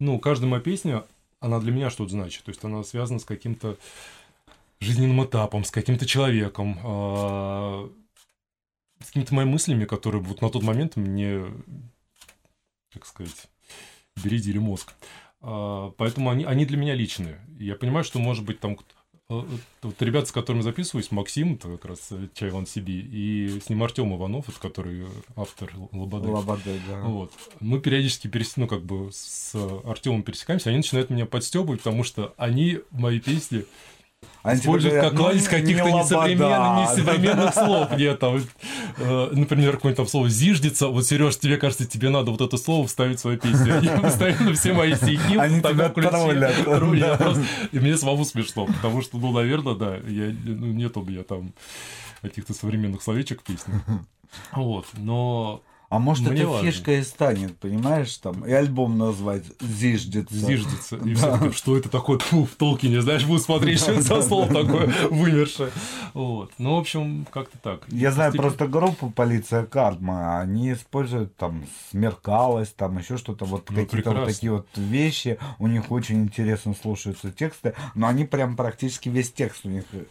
ну, 0.00 0.18
каждая 0.18 0.50
моя 0.50 0.62
песня, 0.62 1.04
она 1.40 1.60
для 1.60 1.72
меня 1.72 1.90
что-то 1.90 2.10
значит. 2.10 2.44
То 2.44 2.50
есть 2.50 2.62
она 2.64 2.82
связана 2.84 3.20
с 3.20 3.24
каким-то 3.24 3.76
жизненным 4.80 5.24
этапом, 5.24 5.64
с 5.64 5.70
каким-то 5.70 6.06
человеком, 6.06 6.78
а, 6.82 7.90
с 9.00 9.06
какими-то 9.06 9.34
моими 9.34 9.50
мыслями, 9.50 9.84
которые 9.84 10.22
вот 10.22 10.42
на 10.42 10.50
тот 10.50 10.62
момент 10.62 10.96
мне, 10.96 11.44
как 12.92 13.06
сказать, 13.06 13.48
бередили 14.22 14.58
мозг. 14.58 14.92
А, 15.40 15.90
Поэтому 15.96 16.30
они, 16.30 16.44
они 16.44 16.64
для 16.64 16.76
меня 16.76 16.94
личные. 16.94 17.40
Я 17.58 17.74
понимаю, 17.74 18.04
что, 18.04 18.18
может 18.18 18.44
быть, 18.44 18.60
там 18.60 18.78
э, 19.28 19.42
вот 19.82 20.02
ребята, 20.02 20.26
с 20.26 20.32
которыми 20.32 20.62
записываюсь, 20.62 21.10
Максим, 21.10 21.54
это 21.54 21.68
как 21.68 21.84
раз 21.84 22.08
э, 22.10 22.28
Чайван 22.34 22.66
Сиби, 22.66 22.92
и 22.92 23.60
с 23.60 23.68
ним 23.68 23.82
Артем 23.82 24.14
Иванов, 24.16 24.48
это 24.48 24.58
который 24.58 25.06
автор 25.36 25.72
Лободы. 25.92 26.28
Лободы, 26.28 26.80
да. 26.88 27.02
Вот. 27.02 27.32
Мы 27.60 27.80
периодически 27.80 28.28
перес... 28.28 28.56
ну, 28.56 28.66
как 28.66 28.82
бы 28.82 29.10
с 29.12 29.54
Артемом 29.84 30.22
пересекаемся, 30.22 30.70
они 30.70 30.78
начинают 30.78 31.10
меня 31.10 31.26
подстебывать, 31.26 31.80
потому 31.82 32.04
что 32.04 32.34
они 32.36 32.80
мои 32.90 33.20
песни 33.20 33.66
Они 34.42 34.60
тебе 34.60 34.68
используют 34.68 35.00
как 35.02 35.12
ну, 35.12 35.18
кладезь 35.18 35.42
не 35.42 35.48
каких-то 35.48 35.84
лобода. 35.84 36.04
несовременных, 36.04 36.98
несовременных 36.98 37.54
слов. 37.54 37.96
Нет, 37.96 38.18
там, 38.18 38.36
э, 38.98 39.28
например, 39.32 39.72
какое-нибудь 39.76 39.96
там 39.96 40.06
слово 40.06 40.28
«зиждется». 40.28 40.88
Вот, 40.88 41.06
Сереж, 41.06 41.38
тебе 41.38 41.56
кажется, 41.56 41.86
тебе 41.86 42.10
надо 42.10 42.30
вот 42.30 42.40
это 42.40 42.56
слово 42.56 42.86
вставить 42.86 43.18
в 43.18 43.20
свою 43.20 43.38
песню. 43.38 43.80
Я 43.82 44.00
постоянно 44.00 44.52
все 44.54 44.72
мои 44.72 44.94
стихи 44.94 45.36
Они 45.36 45.60
тебя 45.60 45.88
троллят. 45.88 46.54
И 47.72 47.78
мне 47.78 47.96
самому 47.96 48.24
смешно, 48.24 48.66
потому 48.66 49.02
что, 49.02 49.18
ну, 49.18 49.32
наверное, 49.32 49.74
да, 49.74 49.96
я, 49.96 50.34
ну, 50.44 50.66
нет 50.66 50.96
у 50.96 51.02
меня 51.02 51.22
там 51.22 51.52
каких-то 52.22 52.54
современных 52.54 53.02
словечек 53.02 53.40
в 53.40 53.44
песне. 53.44 53.74
Вот, 54.52 54.86
но 54.94 55.62
А 55.94 55.98
может, 56.00 56.28
Мне 56.28 56.40
это 56.40 56.48
важно. 56.48 56.70
фишка 56.72 56.92
и 56.94 57.02
станет, 57.04 57.56
понимаешь, 57.58 58.16
там, 58.16 58.44
и 58.44 58.50
альбом 58.50 58.98
назвать 58.98 59.44
«Зиждется». 59.60 60.34
зиждется. 60.34 60.96
И 60.96 61.14
Да. 61.14 61.38
все 61.38 61.52
что 61.52 61.76
это 61.76 61.88
такое? 61.88 62.18
Фу, 62.18 62.46
в 62.46 62.56
Толкине, 62.56 63.00
знаешь, 63.00 63.24
будут 63.24 63.44
смотреть, 63.44 63.78
что 63.78 63.92
это 63.92 64.02
за 64.02 64.22
слово 64.22 64.48
такое 64.52 64.92
вымершее. 65.10 65.70
Вот. 66.12 66.50
Ну, 66.58 66.74
в 66.74 66.78
общем, 66.80 67.28
как-то 67.30 67.58
так. 67.58 67.82
Я 67.90 68.10
знаю 68.10 68.32
просто 68.32 68.66
группу 68.66 69.08
«Полиция 69.08 69.66
Карма», 69.66 70.40
они 70.40 70.72
используют 70.72 71.36
там 71.36 71.64
«Смеркалось», 71.92 72.70
там 72.70 72.98
еще 72.98 73.16
что-то, 73.16 73.44
вот 73.44 73.70
Ну, 73.70 73.76
какие-то 73.76 74.10
вот 74.10 74.24
такие 74.26 74.50
вот 74.50 74.66
вещи, 74.74 75.38
у 75.60 75.68
них 75.68 75.92
очень 75.92 76.24
интересно 76.24 76.74
слушаются 76.74 77.30
тексты, 77.30 77.74
но 77.94 78.08
они 78.08 78.24
прям 78.24 78.56
практически 78.56 79.08
весь 79.08 79.30
текст 79.30 79.64
у 79.64 79.68
них, 79.68 79.84
э, 79.92 80.06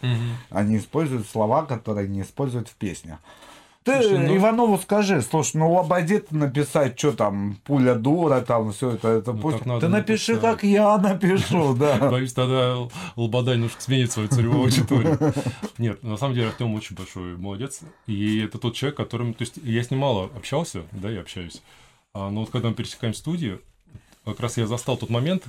они 0.49 0.77
используют 0.77 1.27
слова, 1.27 1.63
которые 1.65 2.07
не 2.07 2.21
используют 2.21 2.69
в 2.69 2.75
песнях. 2.75 3.19
Ты 3.83 4.01
Слушай, 4.01 4.19
ну- 4.27 4.37
Иванову 4.37 4.77
скажи, 4.77 5.21
слушай, 5.21 5.57
ну 5.57 5.71
лободит 5.73 6.31
написать, 6.31 6.97
что 6.97 7.11
там, 7.11 7.57
пуля 7.65 7.95
дура, 7.95 8.39
там 8.41 8.71
все 8.71 8.91
это, 8.91 9.09
это 9.09 9.33
Ну, 9.33 9.41
пусть- 9.41 9.59
Ты 9.63 9.87
напиши, 9.89 10.33
написать. 10.33 10.39
как 10.41 10.63
я 10.63 10.97
напишу, 10.99 11.75
да. 11.75 11.97
Боюсь, 12.09 12.31
тогда 12.33 12.77
Лобода 13.17 13.53
немножко 13.55 13.81
сменит 13.81 14.11
свою 14.11 14.29
целевую 14.29 14.61
аудиторию. 14.63 15.19
Нет, 15.77 16.01
на 16.01 16.15
самом 16.15 16.33
деле 16.33 16.47
Артем 16.47 16.73
очень 16.73 16.95
большой 16.95 17.35
молодец. 17.35 17.81
И 18.07 18.39
это 18.39 18.57
тот 18.57 18.73
человек, 18.75 18.95
которым... 18.95 19.33
То 19.33 19.41
есть 19.43 19.57
я 19.63 19.83
с 19.83 19.91
ним 19.91 19.99
мало 19.99 20.25
общался, 20.35 20.83
да, 20.93 21.09
я 21.09 21.19
общаюсь. 21.19 21.61
А, 22.13 22.29
но 22.29 22.41
вот 22.41 22.51
когда 22.51 22.69
мы 22.69 22.75
пересекаем 22.75 23.13
в 23.13 23.17
студии, 23.17 23.59
как 24.23 24.39
раз 24.39 24.55
я 24.57 24.65
застал 24.65 24.95
тот 24.97 25.09
момент, 25.09 25.43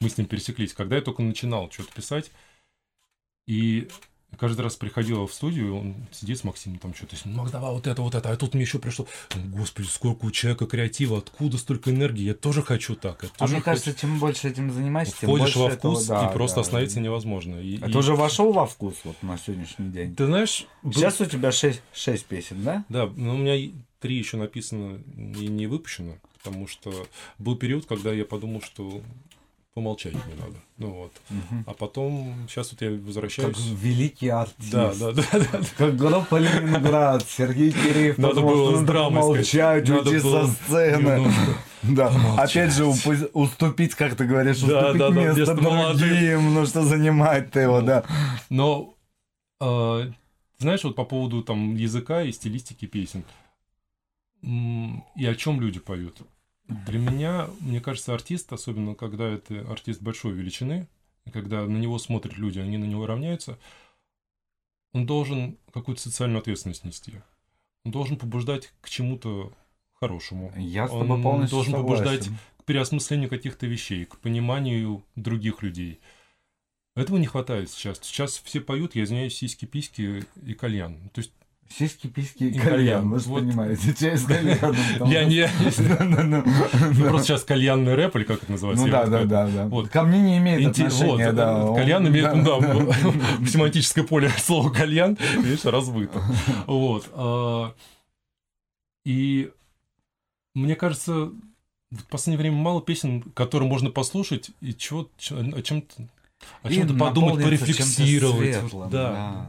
мы 0.00 0.10
с 0.10 0.18
ним 0.18 0.26
пересеклись, 0.26 0.74
когда 0.74 0.96
я 0.96 1.02
только 1.02 1.22
начинал 1.22 1.70
что-то 1.70 1.92
писать. 1.92 2.30
И 3.46 3.88
каждый 4.38 4.62
раз 4.62 4.76
приходил 4.76 5.26
в 5.26 5.32
студию, 5.32 5.76
он 5.76 5.94
сидит 6.10 6.38
с 6.38 6.44
Максимом, 6.44 6.78
там 6.78 6.94
что-то, 6.94 7.16
ну, 7.24 7.46
давай 7.48 7.70
вот 7.72 7.86
это, 7.86 8.02
вот 8.02 8.14
это, 8.14 8.30
а 8.30 8.36
тут 8.36 8.54
мне 8.54 8.62
еще 8.64 8.78
пришло, 8.78 9.06
господи, 9.34 9.86
сколько 9.86 10.24
у 10.24 10.30
человека 10.30 10.66
креатива, 10.66 11.18
откуда 11.18 11.58
столько 11.58 11.90
энергии, 11.90 12.22
я 12.24 12.34
тоже 12.34 12.62
хочу 12.62 12.94
так, 12.96 13.22
я 13.22 13.28
А 13.36 13.38
тоже 13.38 13.52
мне 13.54 13.60
хочу». 13.62 13.64
кажется, 13.82 13.94
чем 14.00 14.18
больше 14.18 14.48
этим 14.48 14.72
занимаешься, 14.72 15.14
тем 15.20 15.28
Входишь 15.30 15.54
больше 15.54 15.58
во 15.60 15.68
этого, 15.70 15.94
вкус, 15.94 16.06
да, 16.06 16.28
и 16.30 16.32
просто 16.32 16.56
да. 16.56 16.60
остановиться 16.62 17.00
невозможно. 17.00 17.56
И, 17.56 17.78
А 17.82 17.88
и- 17.88 17.92
ты 17.92 17.98
уже 17.98 18.14
вошел 18.14 18.52
во 18.52 18.66
вкус 18.66 18.94
вот 19.04 19.22
на 19.22 19.38
сегодняшний 19.38 19.88
день? 19.90 20.14
Ты 20.16 20.26
знаешь, 20.26 20.66
был- 20.82 20.92
Сейчас 20.92 21.20
у 21.20 21.26
тебя 21.26 21.52
6, 21.52 21.80
песен, 22.26 22.62
да? 22.64 22.84
да, 22.88 23.06
но 23.16 23.34
у 23.34 23.38
меня 23.38 23.70
три 24.00 24.16
еще 24.16 24.36
написано 24.36 25.00
и 25.16 25.46
не 25.46 25.66
выпущено, 25.68 26.16
потому 26.42 26.66
что 26.66 26.92
был 27.38 27.56
период, 27.56 27.86
когда 27.86 28.12
я 28.12 28.24
подумал, 28.24 28.60
что 28.62 29.00
помолчать 29.74 30.12
мне 30.14 30.34
надо. 30.38 30.56
Ну 30.78 30.90
вот. 30.90 31.12
А 31.66 31.72
потом, 31.74 32.34
сейчас 32.48 32.72
вот 32.72 32.82
я 32.82 32.90
Как 32.90 33.00
возвращаюсь. 33.00 33.56
великий 33.80 34.28
артист. 34.28 34.70
Да, 34.70 34.92
да, 34.94 35.12
да, 35.12 35.22
да. 35.32 35.60
Как 35.76 35.96
группа 35.96 36.36
Ленинград, 36.38 37.24
Сергей 37.28 37.72
Киреев 37.72 38.18
Надо 38.18 38.40
было 38.42 38.76
с 38.76 38.82
драмой 38.82 39.44
сказать. 39.44 39.88
Надо 39.88 40.10
уйти 40.10 40.22
было 40.22 40.46
со 40.46 40.52
сцены. 40.52 40.96
немножко. 41.02 41.40
Да, 41.82 42.10
помолчать. 42.10 42.50
опять 42.50 42.74
же 42.74 42.84
уступить, 43.32 43.94
как 43.96 44.14
ты 44.14 44.24
говоришь, 44.24 44.60
Да, 44.60 44.92
уступить 44.92 44.98
да, 45.00 45.10
да, 45.10 45.20
место 45.20 45.38
место 45.40 45.54
молодым. 45.56 46.08
другим, 46.08 46.54
ну 46.54 46.64
что 46.66 46.82
занимать-то 46.84 47.58
его, 47.58 47.80
да. 47.80 48.04
Но, 48.50 48.94
э, 49.60 50.12
знаешь, 50.58 50.84
вот 50.84 50.94
по 50.94 51.04
поводу 51.04 51.42
там 51.42 51.74
языка 51.74 52.22
и 52.22 52.30
стилистики 52.30 52.84
песен, 52.86 53.24
и 54.42 55.26
о 55.26 55.34
чем 55.34 55.60
люди 55.60 55.80
поют. 55.80 56.18
Для 56.86 56.98
меня, 56.98 57.48
мне 57.60 57.80
кажется, 57.80 58.14
артист, 58.14 58.52
особенно 58.52 58.94
когда 58.94 59.28
это 59.28 59.60
артист 59.70 60.00
большой 60.02 60.32
величины, 60.32 60.88
когда 61.32 61.62
на 61.64 61.76
него 61.76 61.98
смотрят 61.98 62.36
люди, 62.36 62.58
они 62.58 62.78
на 62.78 62.84
него 62.84 63.06
равняются, 63.06 63.58
он 64.92 65.06
должен 65.06 65.58
какую-то 65.72 66.02
социальную 66.02 66.40
ответственность 66.40 66.84
нести. 66.84 67.14
Он 67.84 67.92
должен 67.92 68.16
побуждать 68.16 68.72
к 68.80 68.88
чему-то 68.88 69.52
хорошему. 69.94 70.52
Я 70.56 70.88
с 70.88 70.90
Он 70.90 71.02
тобой 71.02 71.22
полностью 71.22 71.56
должен 71.56 71.72
согласен. 71.72 72.04
побуждать 72.04 72.28
к 72.58 72.64
переосмыслению 72.64 73.28
каких-то 73.28 73.66
вещей, 73.66 74.04
к 74.04 74.18
пониманию 74.18 75.02
других 75.16 75.62
людей. 75.62 76.00
Этого 76.94 77.16
не 77.16 77.26
хватает 77.26 77.70
сейчас. 77.70 78.00
Сейчас 78.02 78.38
все 78.38 78.60
поют, 78.60 78.94
я 78.94 79.04
извиняюсь, 79.04 79.36
сиськи-письки 79.36 80.26
и 80.44 80.54
кальян. 80.54 81.08
То 81.10 81.20
есть 81.20 81.32
Сиськи, 81.78 82.06
письки 82.08 82.44
и 82.44 82.52
кальян, 82.58 82.70
кальян. 82.70 83.10
вы 83.10 83.18
же 83.20 83.28
Вот. 83.28 83.40
понимаете, 83.40 83.94
чай 83.94 84.16
с 84.18 84.24
кальяном. 84.24 84.76
я 85.10 85.24
не... 85.24 85.48
Ну-ну-ну. 85.78 86.44
Ну, 86.94 87.08
просто 87.08 87.26
сейчас 87.28 87.44
кальянный 87.44 87.94
рэп, 87.94 88.16
или 88.16 88.24
как 88.24 88.42
это 88.42 88.52
называется? 88.52 88.84
Ну 88.84 88.90
да, 88.92 89.06
да, 89.06 89.46
да. 89.48 89.88
Ко 89.88 90.02
мне 90.02 90.20
не 90.20 90.38
имеет 90.38 90.70
отношения, 90.70 91.32
да. 91.32 91.62
э, 91.62 91.74
Кальян 91.74 92.06
имеет, 92.08 92.24
да. 92.24 92.34
ну 92.34 92.60
в 93.38 93.46
семантическое 93.48 94.04
поле 94.04 94.28
слова 94.38 94.70
кальян, 94.70 95.16
видишь, 95.38 95.64
разбыто. 95.64 96.22
Вот. 96.66 97.08
а, 97.14 97.74
И 99.04 99.50
мне 100.54 100.76
кажется, 100.76 101.30
в 101.90 102.04
последнее 102.10 102.38
время 102.38 102.56
мало 102.56 102.82
песен, 102.82 103.22
которые 103.34 103.68
можно 103.68 103.90
послушать 103.90 104.50
и 104.60 104.74
чего, 104.74 105.08
о 105.30 105.62
чем-то 105.62 106.08
о 106.62 106.70
чем-то 106.70 106.94
подумать, 106.94 107.42
порефлексировать. 107.42 108.56
светлым, 108.56 108.90
да. 108.90 109.10
да. 109.12 109.46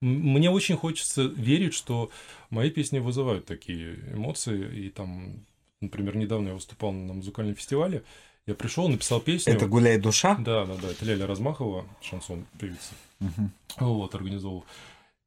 Мне 0.00 0.50
очень 0.50 0.76
хочется 0.76 1.24
верить, 1.24 1.74
что 1.74 2.10
мои 2.48 2.70
песни 2.70 2.98
вызывают 2.98 3.44
такие 3.44 3.96
эмоции. 4.14 4.86
И 4.86 4.88
там, 4.88 5.44
например, 5.80 6.16
недавно 6.16 6.48
я 6.48 6.54
выступал 6.54 6.92
на 6.92 7.12
музыкальном 7.12 7.54
фестивале. 7.54 8.02
Я 8.46 8.54
пришел, 8.54 8.88
написал 8.88 9.20
песню. 9.20 9.52
Это 9.52 9.66
«Гуляй 9.66 9.98
душа»? 9.98 10.36
Да, 10.36 10.64
да, 10.64 10.76
да. 10.76 10.88
Это 10.88 11.04
Ляля 11.04 11.26
Размахова, 11.26 11.86
шансон 12.00 12.46
певица. 12.58 12.94
Мгм. 13.20 13.52
Вот, 13.78 14.14
организовал. 14.14 14.64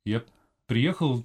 Я 0.06 0.24
приехал, 0.66 1.24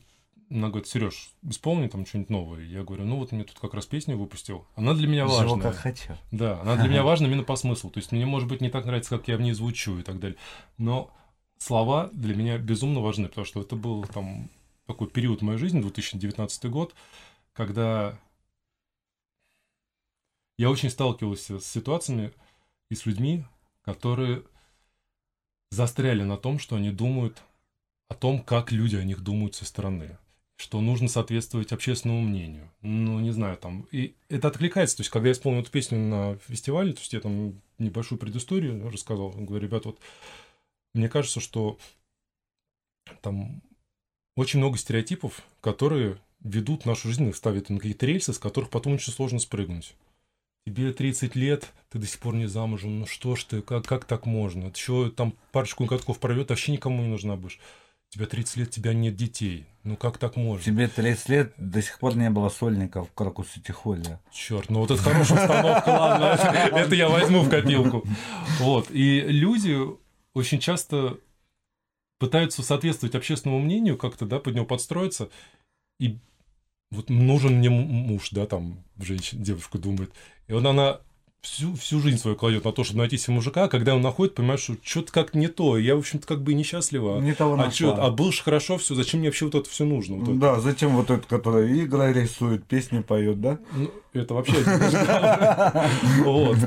она 0.51 0.69
говорит, 0.69 0.87
Сереж, 0.87 1.31
исполни 1.49 1.89
там 1.89 2.05
что-нибудь 2.05 2.31
новое. 2.31 2.65
Я 2.65 2.85
говорю, 2.85 3.07
ну 3.07 3.17
вот 3.17 3.33
мне 3.33 3.45
тут 3.45 3.59
как 3.59 3.73
раз 3.73 3.87
песню 3.87 4.19
выпустил. 4.19 4.67
Она 4.77 4.93
для 4.93 5.09
меня 5.09 5.27
Живу 5.27 5.37
важная. 5.39 5.73
как 5.73 5.77
хочу. 5.77 6.13
Да, 6.31 6.61
она 6.61 6.77
для 6.77 6.89
меня 6.89 7.03
важна 7.03 7.27
именно 7.27 7.45
по 7.45 7.57
смыслу. 7.57 7.89
То 7.91 7.99
есть 7.99 8.13
мне, 8.13 8.27
может 8.27 8.49
быть, 8.49 8.61
не 8.61 8.69
так 8.69 8.85
нравится, 8.85 9.17
как 9.17 9.27
я 9.27 9.39
в 9.39 9.41
ней 9.41 9.53
звучу 9.53 9.99
и 9.99 10.03
так 10.03 10.21
далее. 10.21 10.37
Но 10.77 11.11
слова 11.59 12.11
для 12.13 12.35
меня 12.35 12.59
безумно 12.59 13.01
важны, 13.01 13.29
потому 13.29 13.45
что 13.45 13.61
это 13.61 13.77
был 13.77 14.05
там 14.05 14.51
такой 14.87 15.09
период 15.09 15.43
моей 15.43 15.59
жизни, 15.59 15.81
2019 15.81 16.65
год, 16.67 16.95
когда 17.53 18.19
я 20.57 20.71
очень 20.71 20.91
сталкивался 20.91 21.61
с 21.61 21.67
ситуациями 21.67 22.33
и 22.91 22.95
с 22.95 23.07
людьми, 23.07 23.45
которые 23.83 24.43
застряли 25.71 26.23
на 26.23 26.37
том, 26.37 26.59
что 26.59 26.77
они 26.77 26.91
думают 26.91 27.43
о 28.09 28.15
том, 28.15 28.43
как 28.43 28.73
люди 28.73 28.97
о 28.97 29.05
них 29.05 29.21
думают 29.21 29.55
со 29.55 29.65
стороны 29.65 30.19
что 30.59 30.81
нужно 30.81 31.07
соответствовать 31.07 31.73
общественному 31.73 32.21
мнению. 32.21 32.69
Ну, 32.83 33.21
не 33.21 33.31
знаю, 33.31 33.57
там... 33.57 33.87
И 33.93 34.15
это 34.29 34.49
откликается. 34.49 34.97
То 34.97 35.03
есть, 35.03 35.11
когда 35.11 35.29
я 35.29 35.33
исполнил 35.33 35.61
эту 35.61 35.71
песню 35.71 35.99
на 35.99 36.37
фестивале, 36.49 36.93
то 36.93 36.99
есть 36.99 37.13
я 37.13 37.21
там 37.21 37.63
небольшую 37.79 38.19
предысторию 38.19 38.91
рассказал, 38.91 39.31
говорю, 39.31 39.65
ребят, 39.65 39.85
вот 39.85 40.01
мне 40.95 41.09
кажется, 41.09 41.41
что 41.41 41.79
там 43.23 43.63
очень 44.37 44.59
много 44.59 44.79
стереотипов, 44.79 45.43
которые 45.61 46.19
ведут 46.41 46.87
нашу 46.87 47.09
жизнь, 47.09 47.29
их 47.29 47.37
ставят 47.37 47.71
на 47.71 47.79
какие-то 47.79 48.07
рельсы, 48.07 48.33
с 48.33 48.39
которых 48.39 48.71
потом 48.71 48.95
очень 48.95 49.13
сложно 49.13 49.39
спрыгнуть. 49.39 49.95
Тебе 50.67 50.93
30 50.93 51.35
лет, 51.35 51.67
ты 51.89 51.99
до 51.99 52.07
сих 52.07 52.21
пор 52.21 52.35
не 52.35 52.47
замужем, 52.47 53.01
ну 53.01 53.07
что 53.07 53.37
ж 53.37 53.45
ты, 53.45 53.63
как, 53.63 53.87
как 53.87 54.05
так 54.05 54.27
можно? 54.27 54.67
Еще 54.67 55.11
там 55.11 55.35
парочку 55.51 55.87
катков 55.87 56.19
пройдет, 56.19 56.51
вообще 56.51 56.73
никому 56.73 57.03
не 57.03 57.09
нужна 57.09 57.37
будешь. 57.37 57.59
Тебе 58.11 58.27
30 58.27 58.57
лет, 58.57 58.71
тебя 58.71 58.95
нет 58.95 59.17
детей. 59.17 59.67
Ну 59.83 59.97
как 59.97 60.19
так 60.19 60.37
можно? 60.37 60.65
Тебе 60.65 60.89
30 60.89 61.29
лет, 61.29 61.55
до 61.57 61.83
сих 61.83 61.99
пор 61.99 62.17
не 62.17 62.31
было 62.31 62.49
сольников 62.49 63.09
в 63.09 63.13
Крокусе 63.13 63.61
Тихоле. 63.61 64.19
Черт, 64.33 64.71
ну 64.71 64.81
вот 64.81 64.91
это 64.91 65.03
хорошая 65.03 65.43
установка, 65.43 65.89
ладно, 65.89 66.25
это 66.79 66.95
я 66.95 67.09
возьму 67.09 67.43
в 67.43 67.51
копилку. 67.51 68.05
Вот, 68.61 68.91
и 68.91 69.21
люди 69.21 69.77
очень 70.35 70.61
часто 70.61 71.19
пытаются 72.19 72.63
соответствовать 72.63 73.15
общественному 73.15 73.61
мнению, 73.63 73.97
как-то, 73.97 74.27
да, 74.27 74.39
под 74.39 74.55
него 74.55 74.67
подстроиться, 74.67 75.31
и 76.01 76.19
вот 76.91 77.11
нужен 77.11 77.59
мне 77.59 77.71
муж, 77.71 78.31
да, 78.31 78.47
там 78.47 78.83
женщина, 78.99 79.45
девушка 79.45 79.79
думает, 79.79 80.13
и 80.47 80.53
вот 80.53 80.65
она 80.65 81.01
всю, 81.41 81.75
всю 81.77 82.01
жизнь 82.01 82.19
свою 82.19 82.37
кладет 82.37 82.65
на 82.65 82.73
то, 82.73 82.85
чтобы 82.85 83.01
найти 83.01 83.17
себе 83.17 83.35
мужика, 83.35 83.65
а 83.65 83.69
когда 83.69 83.95
он 83.95 84.03
находит, 84.03 84.35
понимаешь, 84.35 84.61
что 84.61 84.77
что-то 84.83 85.13
как 85.13 85.35
не 85.35 85.49
то, 85.49 85.79
я, 85.79 85.95
в 85.95 86.01
общем-то, 86.01 86.27
как 86.27 86.43
бы 86.43 86.53
и 86.53 86.55
несчастлива. 86.55 87.21
Не 87.21 87.35
того 87.35 87.55
а, 87.55 87.57
нашла. 87.57 87.73
чё, 87.73 87.97
а 87.97 88.11
был 88.11 88.33
же 88.33 88.43
хорошо 88.43 88.79
все, 88.79 88.95
зачем 88.95 89.21
мне 89.21 89.29
вообще 89.29 89.45
вот 89.45 89.55
это 89.55 89.69
все 89.69 89.85
нужно? 89.85 90.17
Вот 90.17 90.29
это? 90.29 90.39
Да, 90.39 90.61
зачем 90.61 90.97
вот 90.97 91.11
этот, 91.11 91.27
который 91.27 91.79
игры 91.79 92.13
рисует, 92.13 92.65
песни 92.65 93.01
поет, 93.01 93.41
да? 93.41 93.59
Ну, 93.73 93.91
это 94.13 94.35
вообще... 94.35 94.55
Вот. 96.25 96.59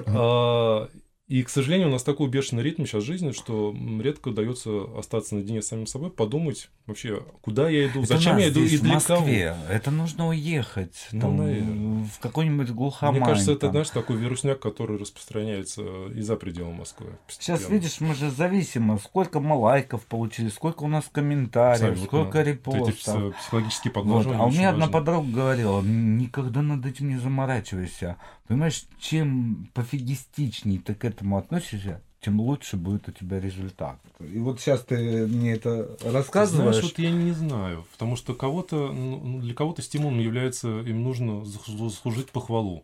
И, 1.32 1.44
к 1.44 1.50
сожалению, 1.50 1.88
у 1.88 1.92
нас 1.92 2.04
такой 2.04 2.28
бешеный 2.28 2.62
ритм 2.62 2.84
сейчас 2.84 3.06
жизни, 3.06 3.32
что 3.32 3.74
редко 4.02 4.28
удается 4.28 4.84
остаться 4.98 5.36
наедине 5.36 5.62
с 5.62 5.68
самим 5.68 5.88
собой, 5.88 6.10
подумать 6.10 6.70
вообще, 6.88 7.24
куда 7.42 7.70
я 7.70 7.88
иду, 7.88 8.00
Это 8.04 8.18
зачем 8.18 8.36
я 8.38 8.50
иду 8.50 8.60
и 8.62 8.78
для 8.78 9.00
в 9.00 9.08
кого. 9.08 9.26
Это 9.70 9.92
нужно 9.92 10.28
уехать 10.28 11.08
Ну, 11.14 11.22
там, 11.22 11.38
наверное. 11.38 12.06
в 12.06 12.20
какой-нибудь 12.20 12.72
глухомань. 12.72 13.16
Мне 13.16 13.26
кажется, 13.26 13.54
это, 13.54 13.62
там. 13.62 13.72
знаешь, 13.72 13.90
такой 13.92 14.18
вирусняк, 14.18 14.60
который 14.60 14.98
распространяется 14.98 15.82
и 16.14 16.20
за 16.20 16.36
пределы 16.36 16.74
Москвы. 16.74 17.18
Сейчас 17.30 17.60
постепенно. 17.60 17.80
видишь, 17.80 18.02
мы 18.02 18.14
же 18.14 18.30
зависимы. 18.30 19.00
Сколько 19.00 19.40
мы 19.40 19.56
лайков 19.56 20.06
получили, 20.08 20.50
сколько 20.50 20.84
у 20.84 20.88
нас 20.90 21.06
комментариев, 21.10 21.82
Абсолютно. 21.82 22.06
сколько 22.08 22.38
Вот 22.40 22.46
репостов. 22.48 22.90
пс- 22.90 23.34
психологические 23.40 23.94
Вот. 23.94 24.02
подложения 24.04 24.36
А 24.36 24.44
у 24.48 24.52
меня 24.52 24.70
одна 24.72 24.88
важны. 24.88 24.92
подруга 25.00 25.32
говорила, 25.32 25.82
никогда 25.82 26.62
над 26.62 26.86
этим 26.86 27.08
не 27.08 27.16
заморачивайся. 27.20 28.18
Понимаешь, 28.52 28.84
чем 29.00 29.70
пофигистичней 29.74 30.80
ты 30.80 30.94
к 30.94 31.06
этому 31.06 31.38
относишься, 31.38 32.02
тем 32.20 32.42
лучше 32.42 32.76
будет 32.76 33.08
у 33.08 33.14
тебя 33.14 33.40
результат. 33.40 33.98
И 34.20 34.40
вот 34.40 34.60
сейчас 34.60 34.82
ты 34.84 35.26
мне 35.26 35.54
это 35.54 35.98
рассказываешь. 36.04 36.76
Знаешь, 36.76 36.84
вот 36.84 37.00
я 37.00 37.12
не 37.12 37.32
знаю, 37.32 37.88
потому 37.94 38.18
что 38.18 38.34
кого-то, 38.34 38.92
ну, 38.92 39.40
для 39.40 39.54
кого-то 39.54 39.82
стимулом 39.82 40.20
является, 40.20 40.82
им 40.82 41.02
нужно 41.02 41.46
заслужить 41.46 42.30
похвалу. 42.32 42.84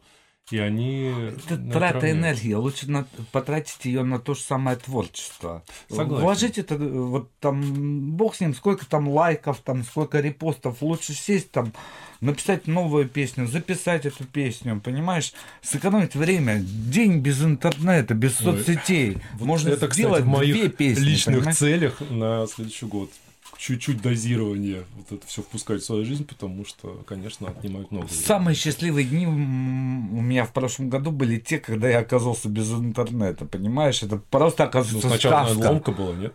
И 0.49 0.59
они... 0.59 1.13
Это 1.45 1.57
трата 1.57 2.09
энергии. 2.09 2.53
Лучше 2.53 2.89
на- 2.89 3.05
потратить 3.33 3.83
ее 3.83 4.03
на 4.03 4.17
то 4.17 4.33
же 4.33 4.41
самое 4.41 4.77
творчество. 4.77 5.63
Согласен. 5.89 6.23
Вложить 6.23 6.57
это, 6.57 6.75
э, 6.75 6.77
вот 6.77 7.29
там, 7.41 8.11
бог 8.11 8.35
с 8.35 8.39
ним, 8.39 8.55
сколько 8.55 8.85
там 8.85 9.09
лайков, 9.09 9.59
там, 9.59 9.83
сколько 9.83 10.21
репостов. 10.21 10.81
Лучше 10.81 11.13
сесть 11.13 11.51
там, 11.51 11.73
написать 12.21 12.65
новую 12.65 13.09
песню, 13.09 13.45
записать 13.45 14.05
эту 14.05 14.23
песню, 14.23 14.79
понимаешь? 14.79 15.33
Сэкономить 15.61 16.15
время. 16.15 16.59
День 16.61 17.19
без 17.19 17.43
интернета, 17.43 18.13
без 18.13 18.39
Ой. 18.39 18.45
соцсетей. 18.57 19.17
Вот 19.33 19.45
Можно 19.45 19.69
это, 19.69 19.87
кстати, 19.87 19.95
сделать 19.95 20.23
в 20.23 20.27
моих 20.27 20.55
две 20.55 20.69
песни, 20.69 21.03
личных 21.03 21.35
понимаешь? 21.39 21.57
целях 21.57 22.01
на 22.09 22.47
следующий 22.47 22.85
год. 22.85 23.11
Чуть-чуть 23.57 24.01
дозирование, 24.01 24.83
вот 24.95 25.11
это 25.11 25.25
все 25.27 25.41
впускать 25.41 25.81
в 25.81 25.85
свою 25.85 26.05
жизнь, 26.05 26.25
потому 26.25 26.63
что, 26.63 27.01
конечно, 27.07 27.47
отнимают 27.49 27.91
много 27.91 28.05
времени. 28.05 28.23
Самые 28.23 28.55
счастливые 28.55 29.05
дни 29.07 29.25
у 29.25 29.31
меня 29.31 30.45
в 30.45 30.53
прошлом 30.53 30.89
году 30.89 31.09
были 31.11 31.39
те, 31.39 31.57
когда 31.57 31.89
я 31.89 31.99
оказался 31.99 32.49
без 32.49 32.71
интернета, 32.71 33.45
понимаешь? 33.45 34.03
Это 34.03 34.17
просто 34.17 34.63
Ну, 34.63 34.69
оказывается 34.69 35.07
сначала 35.09 35.33
наверное, 35.41 35.55
сказка. 35.55 35.71
ломка 35.73 35.91
была, 35.91 36.15
нет? 36.15 36.33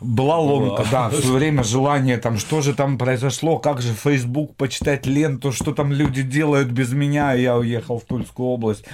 Была 0.00 0.38
ломка, 0.38 0.82
Была. 0.82 0.90
да, 0.90 1.10
все 1.10 1.32
время 1.32 1.62
желание 1.64 2.16
там, 2.18 2.38
что 2.38 2.60
же 2.62 2.72
там 2.72 2.96
произошло, 2.98 3.58
как 3.58 3.82
же 3.82 3.92
Facebook 3.92 4.54
почитать 4.56 5.04
ленту, 5.06 5.52
что 5.52 5.74
там 5.74 5.92
люди 5.92 6.22
делают 6.22 6.68
без 6.68 6.92
меня, 6.92 7.34
я 7.34 7.58
уехал 7.58 7.98
в 7.98 8.04
Тульскую 8.04 8.48
область. 8.48 8.84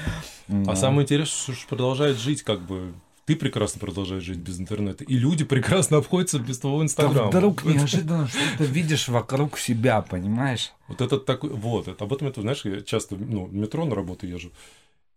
А 0.67 0.75
самое 0.75 1.03
интересное, 1.05 1.55
что 1.55 1.69
продолжает 1.69 2.17
жить 2.19 2.43
как 2.43 2.61
бы... 2.63 2.93
Ты 3.27 3.35
прекрасно 3.35 3.81
продолжаешь 3.81 4.23
жить 4.23 4.39
без 4.39 4.61
интернета, 4.61 5.03
и 5.03 5.17
люди 5.19 5.45
прекрасно 5.45 5.97
обходятся 5.97 6.39
без 6.39 6.61
твоего 6.61 6.79
Да 6.79 6.85
инстаграма. 6.85 7.29
вдруг 7.29 7.63
Это- 7.63 7.71
неожиданно 7.75 8.29
что-то 8.29 8.65
видишь 8.65 9.09
вокруг 9.09 9.59
себя, 9.59 10.01
понимаешь? 10.01 10.73
Вот 10.87 11.01
это 11.01 11.19
такой... 11.19 11.51
Вот, 11.51 11.89
это, 11.89 12.05
об 12.05 12.13
этом, 12.13 12.29
это, 12.29 12.41
знаешь, 12.43 12.65
я 12.65 12.81
часто 12.83 13.17
ну, 13.17 13.47
в 13.47 13.53
метро 13.53 13.85
на 13.85 13.97
работу 13.97 14.29
езжу, 14.29 14.53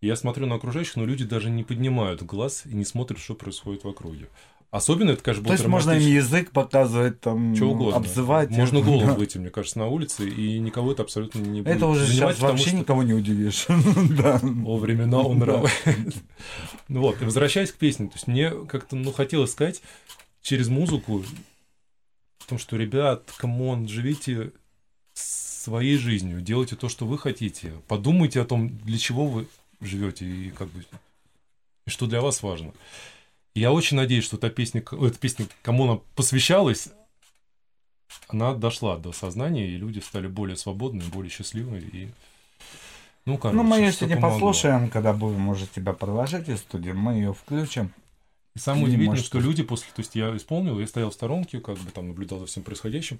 и 0.01 0.07
я 0.07 0.15
смотрю 0.15 0.47
на 0.47 0.55
окружающих, 0.55 0.95
но 0.95 1.05
люди 1.05 1.23
даже 1.23 1.51
не 1.51 1.63
поднимают 1.63 2.23
глаз 2.23 2.63
и 2.65 2.73
не 2.73 2.83
смотрят, 2.83 3.19
что 3.19 3.35
происходит 3.35 3.83
в 3.83 3.87
округе. 3.87 4.27
Особенно 4.71 5.11
это, 5.11 5.23
конечно, 5.23 5.43
То 5.43 5.47
было 5.47 5.53
есть 5.55 5.65
можно 5.67 5.91
им 5.93 5.99
язык 6.13 6.51
показывать, 6.51 7.19
там, 7.21 7.55
Чего 7.55 7.71
угодно. 7.71 7.97
обзывать. 7.97 8.51
Можно 8.51 8.81
голым 8.81 9.15
выйти, 9.15 9.39
мне 9.39 9.49
кажется, 9.49 9.79
на 9.79 9.87
улице, 9.87 10.29
и 10.29 10.59
никого 10.59 10.91
это 10.91 11.01
абсолютно 11.01 11.39
не 11.39 11.61
будет 11.61 11.75
Это 11.77 11.87
уже 11.87 12.05
занимать, 12.05 12.35
сейчас 12.35 12.49
вообще 12.49 12.67
что- 12.69 12.77
никого 12.77 13.01
не 13.01 13.13
удивишь. 13.13 13.65
Да. 14.17 14.39
О, 14.65 14.77
времена, 14.77 15.19
о 15.21 15.39
нравы. 15.39 15.69
Ну 16.87 17.01
вот, 17.01 17.19
и 17.19 17.25
возвращаясь 17.25 17.71
к 17.71 17.77
песне, 17.77 18.07
то 18.07 18.13
есть 18.15 18.27
мне 18.27 18.51
как-то, 18.67 18.95
ну, 18.95 19.11
хотелось 19.11 19.51
сказать 19.53 19.81
через 20.43 20.67
музыку 20.67 21.23
о 22.45 22.47
том, 22.47 22.59
что, 22.59 22.77
ребят, 22.77 23.23
come 23.37 23.66
on, 23.66 23.87
живите 23.87 24.51
своей 25.13 25.97
жизнью, 25.97 26.41
делайте 26.41 26.75
то, 26.75 26.89
что 26.89 27.07
вы 27.07 27.17
хотите, 27.17 27.73
подумайте 27.87 28.39
о 28.39 28.45
том, 28.45 28.69
для 28.69 28.99
чего 28.99 29.25
вы 29.25 29.47
живете 29.81 30.25
и 30.27 30.51
как 30.51 30.67
бы 30.69 30.85
и 31.87 31.89
что 31.89 32.05
для 32.05 32.21
вас 32.21 32.43
важно. 32.43 32.71
Я 33.59 33.73
очень 33.73 33.97
надеюсь, 33.97 34.23
что 34.23 34.37
эта 34.37 34.49
песня, 34.49 34.81
эта 34.89 35.19
песня, 35.19 35.45
кому 35.63 35.83
она 35.83 35.99
посвящалась, 36.15 36.87
она 38.29 38.53
дошла 38.53 38.97
до 38.97 39.11
сознания, 39.11 39.67
и 39.67 39.75
люди 39.75 39.99
стали 39.99 40.27
более 40.27 40.55
свободны, 40.55 41.03
более 41.11 41.29
счастливы. 41.29 41.79
И... 41.79 42.09
Ну, 43.25 43.37
короче, 43.37 43.57
Ну, 43.57 43.63
мы 43.63 43.79
ее 43.79 43.91
сегодня 43.91 44.15
помогло. 44.15 44.37
послушаем, 44.37 44.89
когда 44.89 45.11
будем 45.11 45.49
уже 45.49 45.67
тебя 45.67 45.91
провожать 45.91 46.47
из 46.47 46.59
студии, 46.59 46.91
мы 46.91 47.15
ее 47.15 47.33
включим. 47.33 47.91
И 48.55 48.59
самое 48.59 48.85
удивительное, 48.85 49.17
что 49.17 49.41
люди 49.41 49.63
после... 49.63 49.87
То 49.93 49.99
есть 49.99 50.15
я 50.15 50.35
исполнил, 50.37 50.79
я 50.79 50.87
стоял 50.87 51.09
в 51.09 51.13
сторонке, 51.13 51.59
как 51.59 51.77
бы 51.79 51.91
там 51.91 52.07
наблюдал 52.07 52.39
за 52.39 52.45
всем 52.45 52.63
происходящим. 52.63 53.19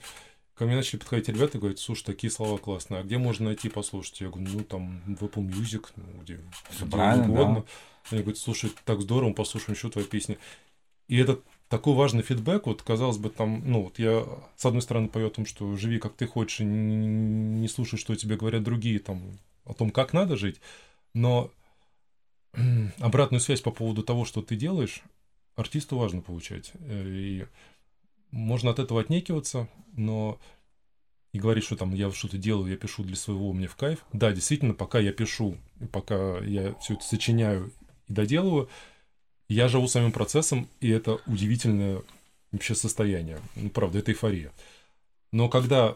Ко 0.59 0.65
мне 0.65 0.75
начали 0.75 0.99
подходить 0.99 1.29
ребята 1.29 1.57
и 1.57 1.61
говорить, 1.61 1.79
слушай, 1.79 2.03
такие 2.03 2.29
слова 2.29 2.57
классные, 2.57 2.99
а 2.99 3.03
где 3.05 3.17
можно 3.17 3.45
найти 3.45 3.69
послушать? 3.69 4.19
Я 4.19 4.27
говорю, 4.27 4.49
ну 4.51 4.63
там 4.65 5.01
в 5.05 5.23
Apple 5.23 5.47
Music, 5.47 5.85
ну, 5.95 6.03
где, 6.21 6.41
где 6.81 6.85
угодно. 7.31 7.65
Они 8.11 8.21
говорят, 8.23 8.37
слушай, 8.37 8.69
так 8.83 8.99
здорово, 8.99 9.31
послушаем 9.31 9.75
еще 9.77 9.89
твои 9.89 10.03
песни. 10.03 10.37
И 11.07 11.15
это 11.15 11.39
такой 11.69 11.93
важный 11.93 12.23
фидбэк, 12.23 12.65
вот 12.65 12.81
казалось 12.81 13.17
бы, 13.17 13.29
там, 13.29 13.63
ну, 13.71 13.83
вот 13.83 13.99
я 13.99 14.25
с 14.57 14.65
одной 14.65 14.81
стороны 14.81 15.07
пою 15.07 15.27
о 15.27 15.29
том, 15.29 15.45
что 15.45 15.77
живи 15.77 15.97
как 15.97 16.15
ты 16.15 16.27
хочешь, 16.27 16.59
и 16.59 16.65
не, 16.65 17.07
не 17.07 17.69
слушай, 17.69 17.97
что 17.97 18.13
тебе 18.15 18.35
говорят 18.35 18.61
другие, 18.61 18.99
там, 18.99 19.39
о 19.63 19.73
том, 19.73 19.91
как 19.91 20.11
надо 20.11 20.35
жить, 20.35 20.59
но 21.13 21.51
обратную 22.99 23.39
связь 23.39 23.61
по 23.61 23.71
поводу 23.71 24.03
того, 24.03 24.25
что 24.25 24.41
ты 24.41 24.57
делаешь, 24.57 25.03
артисту 25.55 25.97
важно 25.97 26.19
получать. 26.19 26.73
Э, 26.81 27.07
И 27.07 27.45
можно 28.31 28.71
от 28.71 28.79
этого 28.79 29.01
отнекиваться, 29.01 29.67
но 29.93 30.39
и 31.31 31.39
говорить, 31.39 31.63
что 31.63 31.75
там 31.75 31.93
я 31.93 32.11
что-то 32.11 32.37
делаю, 32.37 32.71
я 32.71 32.77
пишу 32.77 33.03
для 33.03 33.15
своего, 33.15 33.53
мне 33.53 33.67
в 33.67 33.75
кайф. 33.75 34.05
Да, 34.13 34.31
действительно, 34.31 34.73
пока 34.73 34.99
я 34.99 35.11
пишу, 35.11 35.57
пока 35.91 36.39
я 36.39 36.73
все 36.75 36.95
это 36.95 37.03
сочиняю 37.03 37.71
и 38.07 38.13
доделываю, 38.13 38.69
я 39.47 39.67
живу 39.67 39.87
самим 39.87 40.11
процессом, 40.11 40.67
и 40.79 40.89
это 40.89 41.19
удивительное 41.25 42.01
вообще 42.51 42.75
состояние. 42.75 43.39
Ну, 43.55 43.69
правда, 43.69 43.99
это 43.99 44.11
эйфория. 44.11 44.51
Но 45.31 45.49
когда 45.49 45.95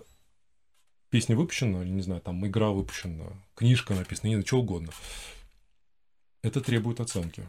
песня 1.10 1.36
выпущена, 1.36 1.84
или, 1.84 1.90
не 1.90 2.02
знаю, 2.02 2.22
там 2.22 2.46
игра 2.46 2.70
выпущена, 2.70 3.26
книжка 3.56 3.94
написана, 3.94 4.30
не 4.30 4.36
знаю, 4.36 4.48
что 4.48 4.60
угодно, 4.60 4.92
это 6.42 6.62
требует 6.62 7.00
оценки. 7.00 7.48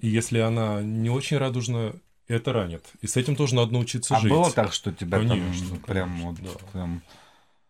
И 0.00 0.08
если 0.08 0.38
она 0.38 0.82
не 0.82 1.10
очень 1.10 1.36
радужная, 1.36 1.94
это 2.30 2.52
ранит. 2.52 2.84
И 3.00 3.06
с 3.06 3.16
этим 3.16 3.36
тоже 3.36 3.54
надо 3.54 3.72
научиться 3.72 4.16
а 4.16 4.20
жить. 4.20 4.30
было 4.30 4.50
так, 4.50 4.72
что 4.72 4.92
тебя 4.92 5.18
Конечно, 5.18 5.68
там 5.68 5.78
прям 5.80 6.08
конечно, 6.10 6.30
вот 6.30 6.40
да. 6.40 6.66
прям... 6.72 7.02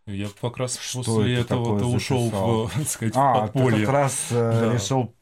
Я 0.07 0.29
как 0.41 0.57
раз 0.57 0.79
Что 0.79 1.03
после 1.03 1.35
это 1.35 1.55
этого 1.55 1.79
такое 1.79 1.95
ушел 1.95 2.31
в, 2.31 2.71
так 2.75 2.89
сказать, 2.89 3.15
А, 3.17 3.33
в 3.33 3.47
ты 3.49 3.53
подполье. 3.53 3.87
как 3.87 3.95
раз 3.95 4.27
э, 4.31 4.61
Да. 4.61 4.75
решил... 4.75 5.15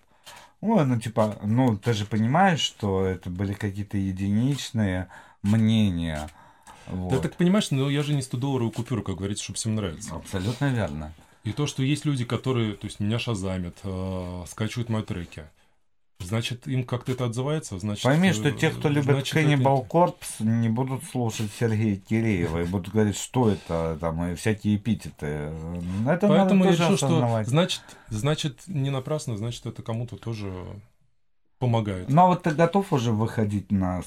Ой, 0.61 0.85
ну 0.87 0.98
типа, 0.98 1.38
ну 1.42 1.77
ты 1.77 1.92
же 1.92 2.05
понимаешь, 2.05 2.61
что 2.61 3.05
это 3.05 3.31
были 3.31 3.53
какие-то 3.53 3.96
единичные 3.96 5.09
мнения. 5.42 6.29
Вот. 6.87 7.11
Да 7.12 7.18
так 7.18 7.37
понимаешь, 7.37 7.70
но 7.70 7.90
я 7.90 8.03
же 8.03 8.14
не 8.14 8.22
100-долларовую 8.22 8.72
купюру, 8.72 9.03
как 9.03 9.16
говорится, 9.16 9.44
чтобы 9.44 9.57
всем 9.59 9.74
нравится. 9.74 10.14
Абсолютно 10.14 10.66
верно. 10.66 11.12
И 11.44 11.53
то, 11.53 11.66
что 11.66 11.83
есть 11.83 12.05
люди, 12.05 12.24
которые, 12.24 12.72
то 12.74 12.87
есть 12.87 12.98
меня 13.01 13.18
шазамят, 13.18 13.77
э, 13.85 14.44
скачивают 14.48 14.88
мои 14.88 15.03
треки, 15.03 15.44
значит, 16.20 16.66
им 16.66 16.85
как-то 16.85 17.12
это 17.12 17.26
отзывается, 17.26 17.78
значит... 17.78 18.02
Пойми, 18.02 18.31
э, 18.31 18.33
что 18.33 18.50
те, 18.50 18.70
кто 18.70 18.88
любит 18.88 19.04
значит, 19.04 19.37
это- 19.37 19.48
Cannibal 19.48 19.87
Corpse, 19.87 20.40
не 20.40 20.68
будут 20.68 21.04
слушать 21.04 21.50
Сергея 21.59 21.96
Киреева 21.96 22.62
и 22.62 22.64
будут 22.64 22.92
говорить, 22.92 23.16
что 23.16 23.50
это, 23.50 23.96
там, 24.00 24.24
и 24.24 24.35
всякие 24.35 24.76
эпитеты. 24.76 25.26
Это 25.26 26.26
Поэтому 26.28 26.64
надо 26.64 26.64
я 26.64 26.72
решил, 26.72 26.96
что 26.96 27.44
значит, 27.44 27.83
значит, 28.09 28.62
не 28.66 28.90
напрасно, 28.90 29.37
значит, 29.37 29.66
это 29.66 29.83
кому-то 29.83 30.16
тоже 30.16 30.52
помогает. 31.59 32.09
Ну, 32.09 32.22
а 32.22 32.26
вот 32.26 32.42
ты 32.42 32.50
готов 32.50 32.92
уже 32.92 33.12
выходить 33.12 33.70
на 33.70 34.02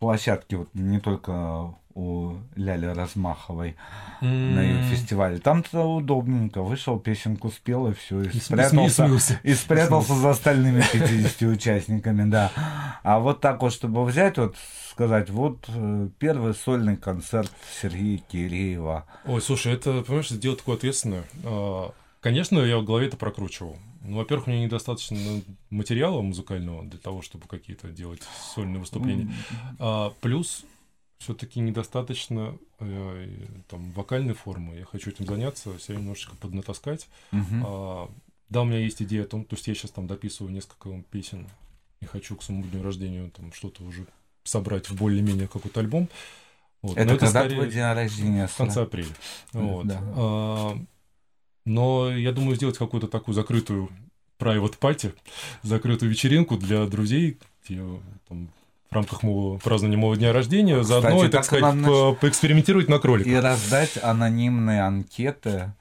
площадке, 0.00 0.56
вот 0.56 0.68
не 0.74 0.98
только 0.98 1.74
у 1.94 2.36
Ляли 2.54 2.86
Размаховой 2.86 3.76
на 4.20 4.60
ее 4.62 4.82
фестивале. 4.84 5.38
Там-то 5.38 5.82
удобненько. 5.82 6.62
Вышел, 6.62 6.98
песенку 6.98 7.50
спел, 7.50 7.88
и 7.88 7.94
все, 7.94 8.22
и 8.22 8.28
и 8.28 8.40
спрятался. 8.40 8.94
смеялся. 9.04 9.40
И 9.42 9.54
спрятался 9.54 10.14
за 10.14 10.30
остальными 10.30 10.82
50 10.92 11.42
участниками, 11.42 12.28
да. 12.30 12.52
А 13.02 13.18
вот 13.18 13.40
так 13.40 13.60
вот, 13.62 13.72
чтобы 13.72 14.04
взять, 14.04 14.38
вот 14.38 14.56
сказать, 14.90 15.30
вот 15.30 15.64
э, 15.68 16.08
первый 16.18 16.54
сольный 16.54 16.96
концерт 16.96 17.50
Сергея 17.80 18.18
Киреева. 18.18 19.06
Ой, 19.26 19.40
слушай, 19.40 19.72
это, 19.72 20.02
понимаешь, 20.02 20.28
дело 20.28 20.56
такое 20.56 20.76
ответственное. 20.76 21.24
Конечно, 22.20 22.58
я 22.58 22.78
в 22.78 22.84
голове 22.84 23.06
это 23.06 23.16
прокручивал. 23.16 23.76
Ну, 24.02 24.18
во-первых, 24.18 24.46
мне 24.46 24.64
недостаточно 24.64 25.18
материала 25.70 26.20
музыкального 26.20 26.84
для 26.84 26.98
того, 26.98 27.22
чтобы 27.22 27.46
какие-то 27.46 27.88
делать 27.88 28.22
сольные 28.54 28.78
выступления. 28.78 29.32
А, 29.78 30.12
плюс 30.20 30.64
все-таки 31.18 31.60
недостаточно 31.60 32.56
э, 32.78 33.46
там 33.68 33.92
вокальной 33.92 34.34
формы. 34.34 34.76
Я 34.76 34.84
хочу 34.86 35.10
этим 35.10 35.26
заняться, 35.26 35.78
себя 35.78 35.98
немножечко 35.98 36.34
поднатаскать. 36.36 37.08
Мгм. 37.30 37.62
А, 37.66 38.10
да, 38.48 38.62
у 38.62 38.64
меня 38.64 38.78
есть 38.78 39.00
идея 39.02 39.22
о 39.22 39.26
том, 39.26 39.44
то 39.44 39.54
есть 39.54 39.68
я 39.68 39.74
сейчас 39.74 39.90
там 39.90 40.06
дописываю 40.06 40.52
несколько 40.52 40.90
песен 41.10 41.46
и 42.00 42.06
хочу 42.06 42.36
к 42.36 42.42
своему 42.42 42.64
дню 42.64 42.82
рождения 42.82 43.30
там 43.30 43.52
что-то 43.52 43.84
уже 43.84 44.06
собрать 44.44 44.88
в 44.88 44.96
более-менее 44.96 45.46
какой-то 45.46 45.80
альбом. 45.80 46.08
Вот. 46.82 46.96
Но 46.96 47.02
Это 47.02 47.18
когда 47.18 47.40
скорее 47.40 47.54
твой 47.56 47.70
день 47.70 47.82
рождения? 47.82 48.46
в 48.46 48.56
конце 48.56 48.82
апреля. 48.82 49.14
Вот. 49.52 49.86
Да. 49.86 50.00
А, 50.16 50.78
но 51.64 52.10
я 52.10 52.32
думаю 52.32 52.56
сделать 52.56 52.78
какую-то 52.78 53.06
такую 53.08 53.34
закрытую 53.34 53.88
private 54.38 54.78
party, 54.80 55.12
закрытую 55.62 56.10
вечеринку 56.10 56.56
для 56.56 56.86
друзей, 56.86 57.38
где 57.64 57.82
там, 58.28 58.48
в 58.90 58.94
рамках 58.94 59.22
моего 59.22 59.58
празднования 59.58 59.98
моего 59.98 60.14
дня 60.16 60.32
рождения, 60.32 60.82
заодно, 60.82 61.20
и, 61.20 61.28
так 61.28 61.32
так 61.32 61.44
сказать, 61.44 61.74
надо 61.74 61.86
по- 61.88 62.14
поэкспериментировать 62.14 62.88
на 62.88 62.98
кроликах. 62.98 63.32
И 63.32 63.36
раздать 63.36 63.98
анонимные 64.02 64.82
анкеты, 64.82 65.72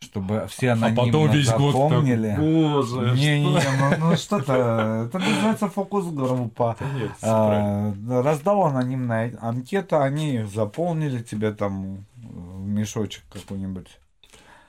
чтобы 0.00 0.46
все 0.50 0.70
А 0.70 0.72
анонимно 0.72 1.04
потом 1.04 1.30
весь 1.30 1.48
год 1.50 1.72
так, 1.74 1.82
запомнили. 1.90 2.34
боже, 2.38 3.14
Не-не, 3.14 3.60
что- 3.60 3.70
ну, 4.00 4.08
ну 4.10 4.16
что-то, 4.16 5.06
это 5.08 5.18
называется 5.18 5.68
фокус-группа. 5.68 6.76
А, 7.22 7.94
раздал 8.08 8.64
анонимная 8.64 9.36
анкета, 9.40 10.02
они 10.02 10.42
заполнили 10.44 11.22
тебе 11.22 11.52
там 11.52 12.04
в 12.16 12.66
мешочек 12.66 13.22
какой-нибудь. 13.30 13.86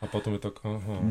А 0.06 0.08
потом 0.08 0.34
я 0.34 0.40
так, 0.40 0.56
ага. 0.64 1.02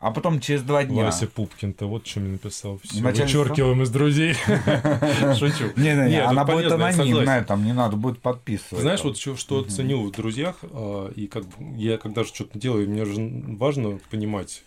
А 0.00 0.10
потом 0.10 0.38
через 0.38 0.62
два 0.62 0.84
дня. 0.84 1.04
Вася 1.04 1.26
Пупкин-то 1.26 1.86
вот 1.86 2.06
что 2.06 2.20
мне 2.20 2.32
написал. 2.32 2.78
Все, 2.82 3.00
Начальство? 3.00 3.40
вычеркиваем 3.40 3.82
из 3.82 3.90
друзей. 3.90 4.34
Шучу. 5.38 5.72
Не-не-не, 5.76 6.10
Нет, 6.10 6.26
она 6.26 6.42
это 6.42 6.52
будет 6.52 6.72
анонимная, 6.72 7.44
там 7.44 7.64
не 7.64 7.72
надо 7.72 7.96
будет 7.96 8.20
подписывать. 8.20 8.82
Знаешь, 8.82 9.02
вот 9.02 9.16
что, 9.16 9.62
ценю 9.64 10.02
в 10.02 10.10
друзьях, 10.10 10.56
а, 10.62 11.10
и 11.10 11.26
как 11.26 11.44
я 11.76 11.96
когда 11.96 12.24
же 12.24 12.28
что-то 12.28 12.58
делаю, 12.58 12.88
мне 12.88 13.04
же 13.04 13.14
важно 13.56 13.98
понимать, 14.10 14.62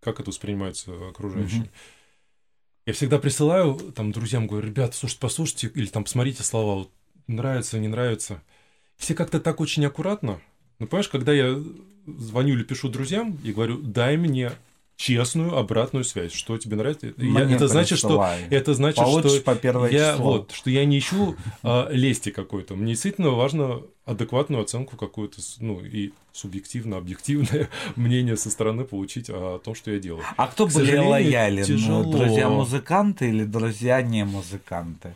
как 0.00 0.18
это 0.20 0.30
воспринимается 0.30 0.92
окружающими. 1.08 1.60
Мгм. 1.60 1.70
Я 2.86 2.92
всегда 2.92 3.18
присылаю 3.18 3.74
там 3.94 4.10
друзьям, 4.10 4.46
говорю, 4.46 4.66
ребята, 4.66 4.96
слушайте, 4.96 5.20
послушайте, 5.20 5.70
или 5.74 5.86
там 5.86 6.04
посмотрите 6.04 6.42
слова, 6.42 6.74
вот, 6.74 6.90
нравится, 7.28 7.78
не 7.78 7.88
нравится. 7.88 8.42
Все 8.96 9.14
как-то 9.14 9.40
так 9.40 9.60
очень 9.60 9.84
аккуратно. 9.86 10.40
Ну, 10.80 10.86
понимаешь, 10.86 11.08
когда 11.08 11.32
я 11.32 11.56
звоню 12.06 12.54
или 12.54 12.64
пишу 12.64 12.88
друзьям 12.88 13.38
и 13.44 13.52
говорю, 13.52 13.78
дай 13.78 14.16
мне 14.16 14.52
честную 14.96 15.56
обратную 15.56 16.04
связь, 16.04 16.32
что 16.32 16.58
тебе 16.58 16.76
нравится. 16.76 17.14
Я- 17.16 17.50
это 17.50 17.68
значит, 17.68 17.96
что 17.98 18.22
это 18.50 18.74
значит, 18.74 19.02
Получишь 19.02 19.32
что 19.40 19.40
по 19.56 19.86
я 19.88 20.12
число. 20.12 20.24
вот, 20.32 20.52
что 20.52 20.68
я 20.68 20.84
не 20.84 20.98
ищу 20.98 21.36
а, 21.62 21.88
лести 21.90 22.30
какой-то. 22.30 22.74
Мне 22.74 22.92
действительно 22.92 23.30
важно 23.30 23.80
адекватную 24.04 24.62
оценку 24.62 24.96
какую-то, 24.98 25.40
ну 25.60 25.80
и 25.82 26.12
субъективно, 26.32 26.98
объективное 26.98 27.70
мнение 27.96 28.36
со 28.36 28.50
стороны 28.50 28.84
получить 28.84 29.30
о 29.30 29.58
том, 29.64 29.74
что 29.74 29.90
я 29.90 29.98
делаю. 29.98 30.22
А 30.36 30.48
кто 30.48 30.66
К 30.66 30.72
были 30.74 30.96
лоялен? 30.96 31.64
тяжело. 31.64 32.10
Друзья-музыканты 32.12 33.30
или 33.30 33.44
друзья 33.44 34.02
не 34.02 34.26
музыканты? 34.26 35.14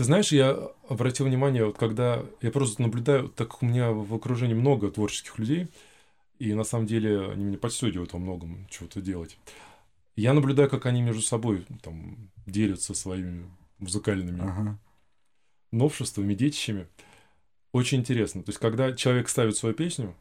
Ты 0.00 0.04
знаешь, 0.04 0.32
я 0.32 0.52
обратил 0.88 1.26
внимание, 1.26 1.66
вот 1.66 1.76
когда 1.76 2.24
я 2.40 2.50
просто 2.50 2.80
наблюдаю, 2.80 3.28
так 3.28 3.50
как 3.50 3.62
у 3.62 3.66
меня 3.66 3.90
в 3.90 4.14
окружении 4.14 4.54
много 4.54 4.90
творческих 4.90 5.38
людей, 5.38 5.68
и 6.38 6.54
на 6.54 6.64
самом 6.64 6.86
деле 6.86 7.30
они 7.30 7.44
меня 7.44 7.58
подстегивают 7.58 8.14
во 8.14 8.18
многом 8.18 8.66
чего-то 8.70 9.02
делать. 9.02 9.36
Я 10.16 10.32
наблюдаю, 10.32 10.70
как 10.70 10.86
они 10.86 11.02
между 11.02 11.20
собой 11.20 11.66
там 11.82 12.30
делятся 12.46 12.94
своими 12.94 13.44
музыкальными 13.76 14.40
Ага. 14.40 14.80
новшествами, 15.70 16.32
детищами. 16.32 16.88
Очень 17.72 17.98
интересно. 17.98 18.42
То 18.42 18.52
есть, 18.52 18.58
когда 18.58 18.94
человек 18.94 19.28
ставит 19.28 19.58
свою 19.58 19.74
песню, 19.74 20.16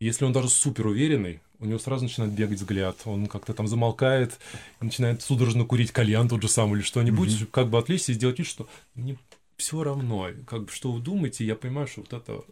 если 0.00 0.24
он 0.24 0.32
даже 0.32 0.48
супер 0.48 0.86
уверенный, 0.86 1.42
у 1.58 1.66
него 1.66 1.78
сразу 1.78 2.04
начинает 2.04 2.32
бегать 2.32 2.58
взгляд, 2.58 2.96
он 3.04 3.26
как-то 3.26 3.54
там 3.54 3.66
замолкает, 3.66 4.38
начинает 4.80 5.22
судорожно 5.22 5.64
курить 5.64 5.92
кальян 5.92 6.28
тот 6.28 6.42
же 6.42 6.48
самый 6.48 6.76
или 6.76 6.82
что-нибудь, 6.82 7.50
как 7.50 7.68
бы 7.68 7.78
отвлечься 7.78 8.12
и 8.12 8.14
сделать 8.14 8.38
вид, 8.38 8.46
что 8.46 8.68
мне 8.94 9.18
все 9.56 9.82
равно, 9.82 10.28
как 10.46 10.64
бы 10.64 10.70
что 10.70 10.92
вы 10.92 11.00
думаете, 11.00 11.44
я 11.44 11.54
понимаю, 11.54 11.86
что 11.86 12.02
вот 12.02 12.12
это 12.12 12.42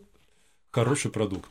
хороший 0.71 1.11
продукт. 1.11 1.49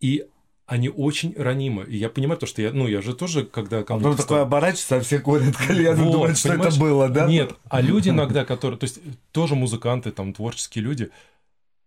И 0.00 0.26
они 0.66 0.88
очень 0.88 1.32
ранимы. 1.36 1.84
И 1.84 1.96
я 1.96 2.08
понимаю 2.08 2.38
то, 2.38 2.46
что 2.46 2.60
я, 2.60 2.72
ну, 2.72 2.88
я 2.88 3.00
же 3.00 3.14
тоже, 3.14 3.44
когда 3.44 3.84
кому-то 3.84 4.10
потом 4.10 4.24
стал- 4.24 4.38
оборачивается, 4.40 4.96
а 4.96 5.00
все 5.00 5.20
курят 5.20 5.56
кальян 5.56 5.96
Вот, 5.96 6.12
думают, 6.12 6.38
что 6.38 6.52
это 6.54 6.76
было, 6.78 7.08
да? 7.08 7.26
Нет, 7.26 7.54
а 7.68 7.80
люди 7.80 8.08
иногда, 8.08 8.44
которые, 8.44 8.78
то 8.78 8.84
есть 8.84 8.98
тоже 9.30 9.54
музыканты, 9.54 10.10
там, 10.10 10.32
творческие 10.32 10.82
люди, 10.84 11.10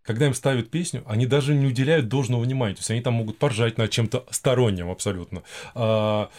когда 0.04 0.26
им 0.28 0.34
ставят 0.34 0.70
песню, 0.72 1.04
они 1.06 1.26
даже 1.26 1.54
не 1.54 1.68
уделяют 1.68 2.08
должного 2.08 2.42
внимания. 2.42 2.76
То 2.76 2.80
есть 2.80 2.92
они 2.92 3.02
там 3.02 3.16
могут 3.16 3.38
поржать 3.38 3.78
над 3.78 3.92
чем-то 3.92 4.26
сторонним 4.32 4.90
абсолютно. 4.90 5.44
А, 5.76 6.30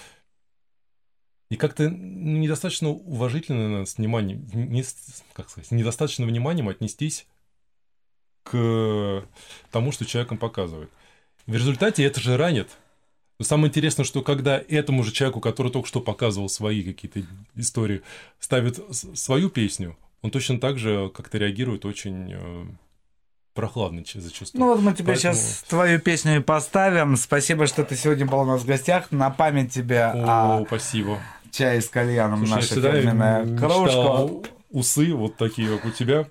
и 1.50 1.56
как-то 1.56 1.88
ну, 1.88 2.38
недостаточно 2.38 2.90
уважительно 2.90 3.58
наверное, 3.58 3.84
с 3.84 3.98
вниманием, 3.98 4.48
не, 4.52 4.84
как 5.32 5.50
сказать, 5.50 5.70
недостаточно 5.70 6.26
вниманием 6.26 6.68
отнестись 6.68 7.26
к 8.44 9.24
тому, 9.70 9.92
что 9.92 10.04
человеком 10.04 10.38
показывает. 10.38 10.90
В 11.46 11.54
результате 11.54 12.04
это 12.04 12.20
же 12.20 12.36
ранит. 12.36 12.68
Но 13.38 13.44
самое 13.44 13.68
интересное, 13.68 14.04
что 14.04 14.22
когда 14.22 14.62
этому 14.68 15.02
же 15.02 15.12
человеку, 15.12 15.40
который 15.40 15.72
только 15.72 15.88
что 15.88 16.00
показывал 16.00 16.48
свои 16.48 16.82
какие-то 16.82 17.22
истории, 17.54 18.02
ставит 18.38 18.78
свою 18.94 19.48
песню, 19.48 19.96
он 20.22 20.30
точно 20.30 20.60
так 20.60 20.78
же 20.78 21.10
как-то 21.14 21.38
реагирует 21.38 21.84
очень 21.84 22.32
э, 22.32 22.66
прохладно 23.54 24.02
зачастую. 24.14 24.60
Ну 24.60 24.66
вот 24.68 24.80
мы 24.80 24.92
тебе 24.92 25.12
Поэтому- 25.12 25.34
сейчас 25.34 25.64
твою 25.68 25.98
песню 26.00 26.36
и 26.36 26.40
поставим. 26.40 27.16
Спасибо, 27.16 27.66
что 27.66 27.84
ты 27.84 27.96
сегодня 27.96 28.26
был 28.26 28.40
у 28.40 28.44
нас 28.44 28.62
в 28.62 28.66
гостях. 28.66 29.10
На 29.10 29.30
память 29.30 29.72
тебе 29.72 30.04
О, 30.04 30.60
о 30.60 30.64
спасибо. 30.66 31.18
чае 31.50 31.80
с 31.80 31.88
кальяном, 31.88 32.46
Слушай, 32.46 32.54
наша 32.54 32.74
фирменная 32.74 33.56
кружка. 33.58 34.28
усы 34.70 35.12
вот 35.14 35.36
такие, 35.36 35.68
как 35.76 35.84
у 35.86 35.90
тебя. 35.90 36.26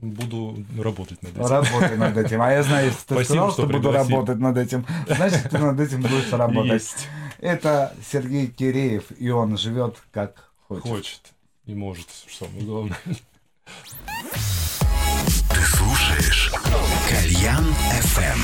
Буду 0.00 0.64
работать 0.80 1.20
над 1.24 1.32
этим. 1.32 1.46
Работай 1.46 1.96
над 1.96 2.16
этим. 2.16 2.40
А 2.40 2.52
я 2.52 2.62
знаю, 2.62 2.86
если 2.86 2.98
ты 3.00 3.14
Спасибо, 3.14 3.24
сказал, 3.24 3.50
что 3.52 3.62
что 3.64 3.72
буду 3.72 3.90
работать 3.90 4.38
над 4.38 4.56
этим, 4.56 4.86
значит, 5.08 5.50
ты 5.50 5.58
над 5.58 5.80
этим 5.80 6.02
будешь 6.02 6.32
работать. 6.32 6.72
Есть. 6.72 7.08
Это 7.40 7.92
Сергей 8.12 8.46
Киреев, 8.46 9.04
и 9.18 9.28
он 9.30 9.56
живет 9.58 9.96
как 10.12 10.52
хочет. 10.68 10.84
Хочет 10.84 11.20
и 11.66 11.74
может, 11.74 12.06
что 12.28 12.44
самое 12.44 12.64
главное. 12.64 12.96
Слушаешь 15.76 16.50
Кальян 17.10 17.64
FM. 18.00 18.38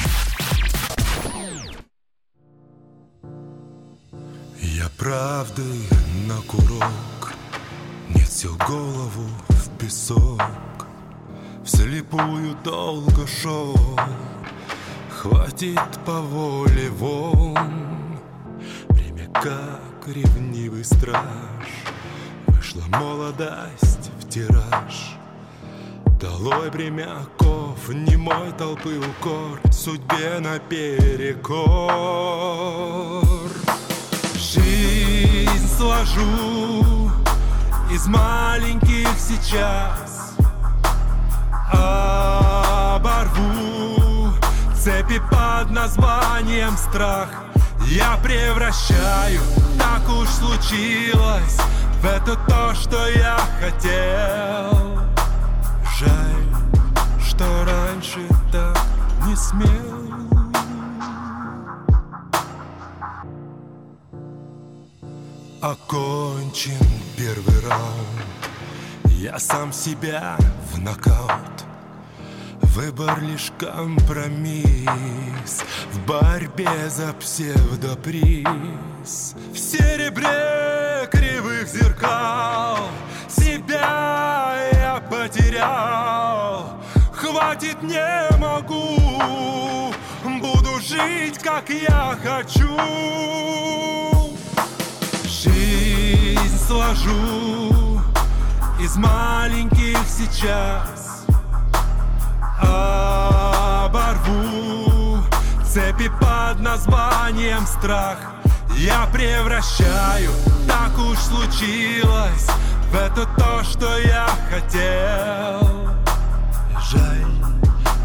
Я 4.60 4.88
правдой 4.98 5.88
на 6.26 6.36
курок 6.42 7.32
Нет 8.14 8.30
сил 8.30 8.56
голову 8.68 9.26
в 9.48 9.78
песок. 9.78 10.42
Вслепую 11.64 12.56
долго 12.62 13.26
шел 13.26 13.74
Хватит 15.10 15.80
по 16.04 16.20
воле 16.20 16.90
волн 16.90 18.18
Время 18.90 19.30
как 19.32 20.06
ревнивый 20.06 20.84
страж 20.84 21.24
Вышла 22.48 22.82
молодость 22.88 24.10
в 24.20 24.28
тираж 24.28 25.16
Долой 26.20 26.70
бремя 26.70 27.08
оков, 27.22 27.88
немой 27.88 28.52
толпы 28.56 29.00
укор 29.00 29.60
Судьбе 29.72 30.38
наперекор. 30.38 31.74
Жизнь 34.36 35.68
сложу 35.76 37.10
из 37.90 38.06
маленьких 38.06 39.08
сейчас. 39.18 40.36
Оборву 41.72 43.24
цепи 44.76 45.20
под 45.30 45.70
названием 45.70 46.76
страх. 46.76 47.28
Я 47.88 48.16
превращаю, 48.22 49.40
так 49.78 50.08
уж 50.08 50.28
случилось 50.28 51.58
В 52.00 52.06
это 52.06 52.36
то, 52.48 52.72
что 52.74 53.06
я 53.08 53.36
хотел 53.60 54.93
Жаль, 55.96 56.10
что 57.24 57.44
раньше 57.64 58.26
так 58.50 58.76
не 59.26 59.36
смел. 59.36 59.94
Окончен 65.62 66.84
первый 67.16 67.60
раунд. 67.68 68.24
Я 69.04 69.38
сам 69.38 69.72
себя 69.72 70.36
в 70.72 70.80
нокаут. 70.80 71.64
Выбор 72.60 73.20
лишь 73.22 73.52
компромисс. 73.56 74.64
В 75.92 76.00
борьбе 76.06 76.90
за 76.90 77.12
псевдоприз. 77.12 78.46
В 79.52 79.56
серебре 79.56 81.08
кривых 81.12 81.68
зеркал 81.68 82.78
потерял. 85.34 86.78
Хватит, 87.12 87.82
не 87.82 88.28
могу. 88.38 89.92
Буду 90.24 90.80
жить, 90.80 91.38
как 91.38 91.68
я 91.70 92.16
хочу. 92.22 92.76
Жизнь 95.24 96.58
сложу 96.66 98.00
из 98.80 98.96
маленьких 98.96 99.98
сейчас. 100.06 101.24
Оборву 102.60 103.92
цепи 105.64 106.10
под 106.20 106.60
названием 106.60 107.66
страх 107.66 108.33
Я 108.76 109.06
превращаю, 109.12 110.30
так 110.66 110.98
уж 110.98 111.18
случилось. 111.18 112.48
В 112.90 112.94
это 112.94 113.26
то, 113.36 113.62
что 113.62 113.98
я 113.98 114.28
хотел. 114.50 115.90
Жаль, 116.90 117.26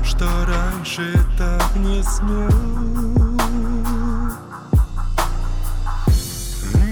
что 0.03 0.25
раньше 0.45 1.13
так 1.37 1.75
не 1.75 2.03
смел. 2.03 2.49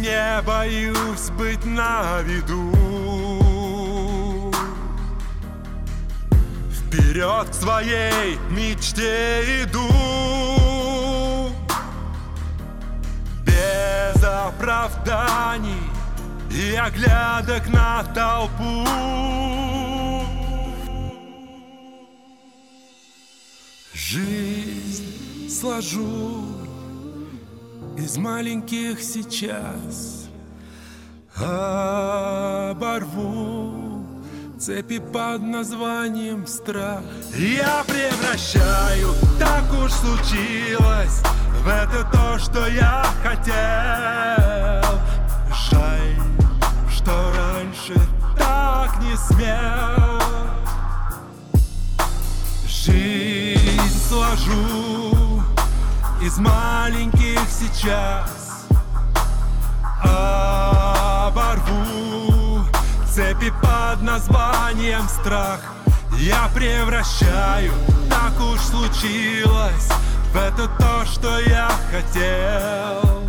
Не 0.01 0.41
боюсь 0.41 1.30
быть 1.38 1.65
на 1.65 2.21
виду. 2.21 2.73
Вперед 6.71 7.49
к 7.49 7.53
своей 7.53 8.39
мечте 8.49 9.63
иду 9.63 10.57
оправданий 14.45 15.83
и 16.51 16.75
оглядок 16.75 17.67
на 17.69 18.03
толпу. 18.13 18.85
Жизнь 23.93 25.49
сложу 25.49 26.43
из 27.97 28.17
маленьких 28.17 29.01
сейчас. 29.01 30.29
Оборву 31.39 32.88
цепи 34.59 34.99
под 34.99 35.41
названием 35.43 36.47
страх 36.47 37.03
Я 37.35 37.83
превращаю, 37.88 39.13
так 39.38 39.65
уж 39.83 39.91
случилось 39.91 41.21
это 41.70 42.03
то, 42.11 42.39
что 42.39 42.68
я 42.68 43.05
хотел. 43.24 43.53
Жаль, 45.70 46.15
что 46.89 47.11
раньше 47.36 47.95
так 48.38 48.99
не 49.01 49.15
смел. 49.15 50.22
Жизнь 52.65 54.07
сложу 54.07 55.43
из 56.22 56.38
маленьких 56.38 57.39
сейчас. 57.49 58.68
Оборву 61.24 61.38
цепи 63.09 63.51
под 63.61 64.01
названием 64.01 65.07
страх 65.09 65.76
Я 66.20 66.49
превращаю, 66.51 67.72
так 68.09 68.34
уж 68.41 68.59
случилось. 68.59 69.88
В 70.34 70.36
это 70.36 70.68
то, 70.68 71.05
что 71.05 71.39
я 71.41 71.70
хотел. 71.91 73.22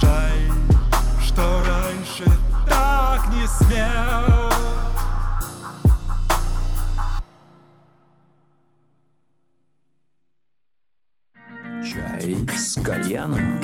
Жаль, 0.00 0.52
что 1.20 1.62
раньше 1.66 2.24
так 2.68 3.26
не 3.34 3.46
смел. 3.48 4.52
Чай 11.82 12.36
с 12.56 12.80
кальяном. 12.80 13.60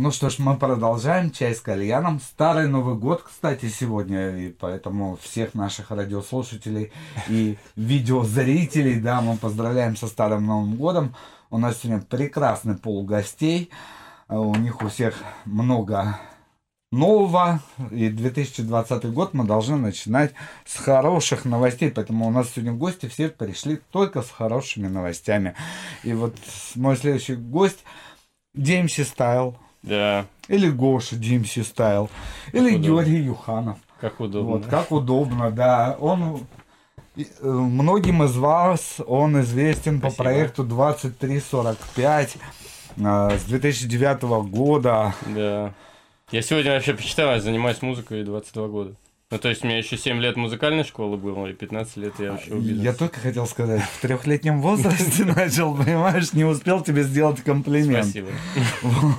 Ну 0.00 0.12
что 0.12 0.30
ж, 0.30 0.38
мы 0.38 0.56
продолжаем. 0.56 1.32
Чай 1.32 1.56
с 1.56 1.60
кальяном. 1.60 2.20
Старый 2.20 2.68
Новый 2.68 2.94
год, 2.94 3.24
кстати, 3.24 3.66
сегодня. 3.66 4.38
И 4.38 4.50
поэтому 4.50 5.18
всех 5.20 5.54
наших 5.54 5.90
радиослушателей 5.90 6.92
и 7.28 7.58
видеозрителей, 7.74 9.00
да, 9.00 9.20
мы 9.20 9.36
поздравляем 9.36 9.96
со 9.96 10.06
Старым 10.06 10.46
Новым 10.46 10.76
годом. 10.76 11.16
У 11.50 11.58
нас 11.58 11.80
сегодня 11.80 12.00
прекрасный 12.00 12.76
пол 12.76 13.02
гостей. 13.02 13.70
А 14.28 14.38
У 14.38 14.54
них 14.54 14.80
у 14.82 14.88
всех 14.88 15.16
много 15.44 16.20
нового. 16.92 17.60
И 17.90 18.08
2020 18.08 19.04
год 19.06 19.34
мы 19.34 19.46
должны 19.46 19.78
начинать 19.78 20.32
с 20.64 20.76
хороших 20.76 21.44
новостей. 21.44 21.90
Поэтому 21.90 22.28
у 22.28 22.30
нас 22.30 22.50
сегодня 22.50 22.72
гости 22.72 23.06
все 23.06 23.30
пришли 23.30 23.80
только 23.90 24.22
с 24.22 24.30
хорошими 24.30 24.86
новостями. 24.86 25.56
И 26.04 26.12
вот 26.12 26.36
мой 26.76 26.96
следующий 26.96 27.34
гость 27.34 27.82
DMC 28.56 29.04
Style. 29.04 29.56
Да, 29.82 30.26
Или 30.48 30.68
Гоша 30.70 31.16
DMC 31.16 31.62
Style. 31.62 32.10
Или 32.52 32.70
удобно. 32.70 32.84
Георгий 32.84 33.16
Юханов. 33.22 33.78
как 34.00 34.20
удобно. 34.20 34.50
Вот, 34.50 34.66
как 34.66 34.90
удобно, 34.92 35.50
да. 35.50 35.96
Он 36.00 36.40
э, 37.16 37.22
многим 37.42 38.22
из 38.24 38.36
вас 38.36 38.96
он 39.06 39.40
известен 39.42 40.00
по 40.00 40.10
Спасибо. 40.10 40.24
проекту 40.24 40.64
2345 40.64 42.36
э, 42.96 43.38
с 43.38 43.42
2009 43.44 44.22
года. 44.50 45.14
Да. 45.26 45.72
Я 46.30 46.42
сегодня 46.42 46.72
вообще 46.72 46.94
почитал, 46.94 47.30
я 47.30 47.40
занимаюсь 47.40 47.80
музыкой 47.80 48.24
22 48.24 48.68
года. 48.68 48.94
Ну, 49.30 49.36
то 49.36 49.50
есть, 49.50 49.62
у 49.62 49.66
меня 49.66 49.76
еще 49.76 49.98
7 49.98 50.20
лет 50.22 50.36
музыкальной 50.36 50.84
школы 50.84 51.18
было, 51.18 51.48
и 51.48 51.52
15 51.52 51.96
лет 51.98 52.14
я 52.18 52.32
вообще 52.32 52.54
убил. 52.54 52.80
Я 52.80 52.94
только 52.94 53.20
хотел 53.20 53.46
сказать, 53.46 53.82
в 53.82 54.00
трехлетнем 54.00 54.62
возрасте 54.62 55.24
начал, 55.36 55.76
понимаешь, 55.76 56.32
не 56.32 56.44
успел 56.44 56.80
тебе 56.80 57.02
сделать 57.02 57.42
комплимент. 57.42 58.06
Спасибо. 58.06 58.28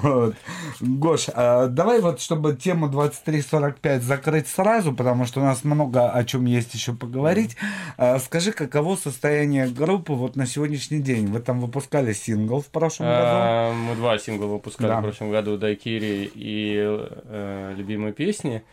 Вот. 0.02 0.36
Гош, 0.80 1.28
а 1.32 1.68
давай 1.68 2.02
вот, 2.02 2.22
чтобы 2.22 2.56
тему 2.56 2.90
2345 2.90 4.02
закрыть 4.02 4.48
сразу, 4.48 4.94
потому 4.94 5.26
что 5.26 5.42
у 5.42 5.44
нас 5.44 5.64
много 5.64 6.10
о 6.10 6.24
чем 6.24 6.46
есть 6.46 6.74
еще 6.74 6.94
поговорить. 6.94 7.56
а, 7.98 8.18
Скажи, 8.18 8.52
каково 8.52 8.96
состояние 8.96 9.68
группы 9.68 10.14
вот 10.14 10.36
на 10.36 10.48
сегодняшний 10.48 11.02
день? 11.02 11.28
Вы 11.28 11.40
там 11.40 11.60
выпускали 11.60 12.14
сингл 12.14 12.62
в 12.62 12.68
прошлом 12.68 13.06
году? 13.06 13.22
А, 13.22 13.74
Мы 13.74 13.96
два 13.96 14.18
сингла 14.18 14.48
выпускали 14.48 14.92
в 14.92 15.04
прошлом 15.04 15.30
году, 15.30 15.56
Дайкири 15.60 16.32
и 16.34 16.78
э, 16.80 17.74
любимые 17.78 18.14
песни. 18.14 18.64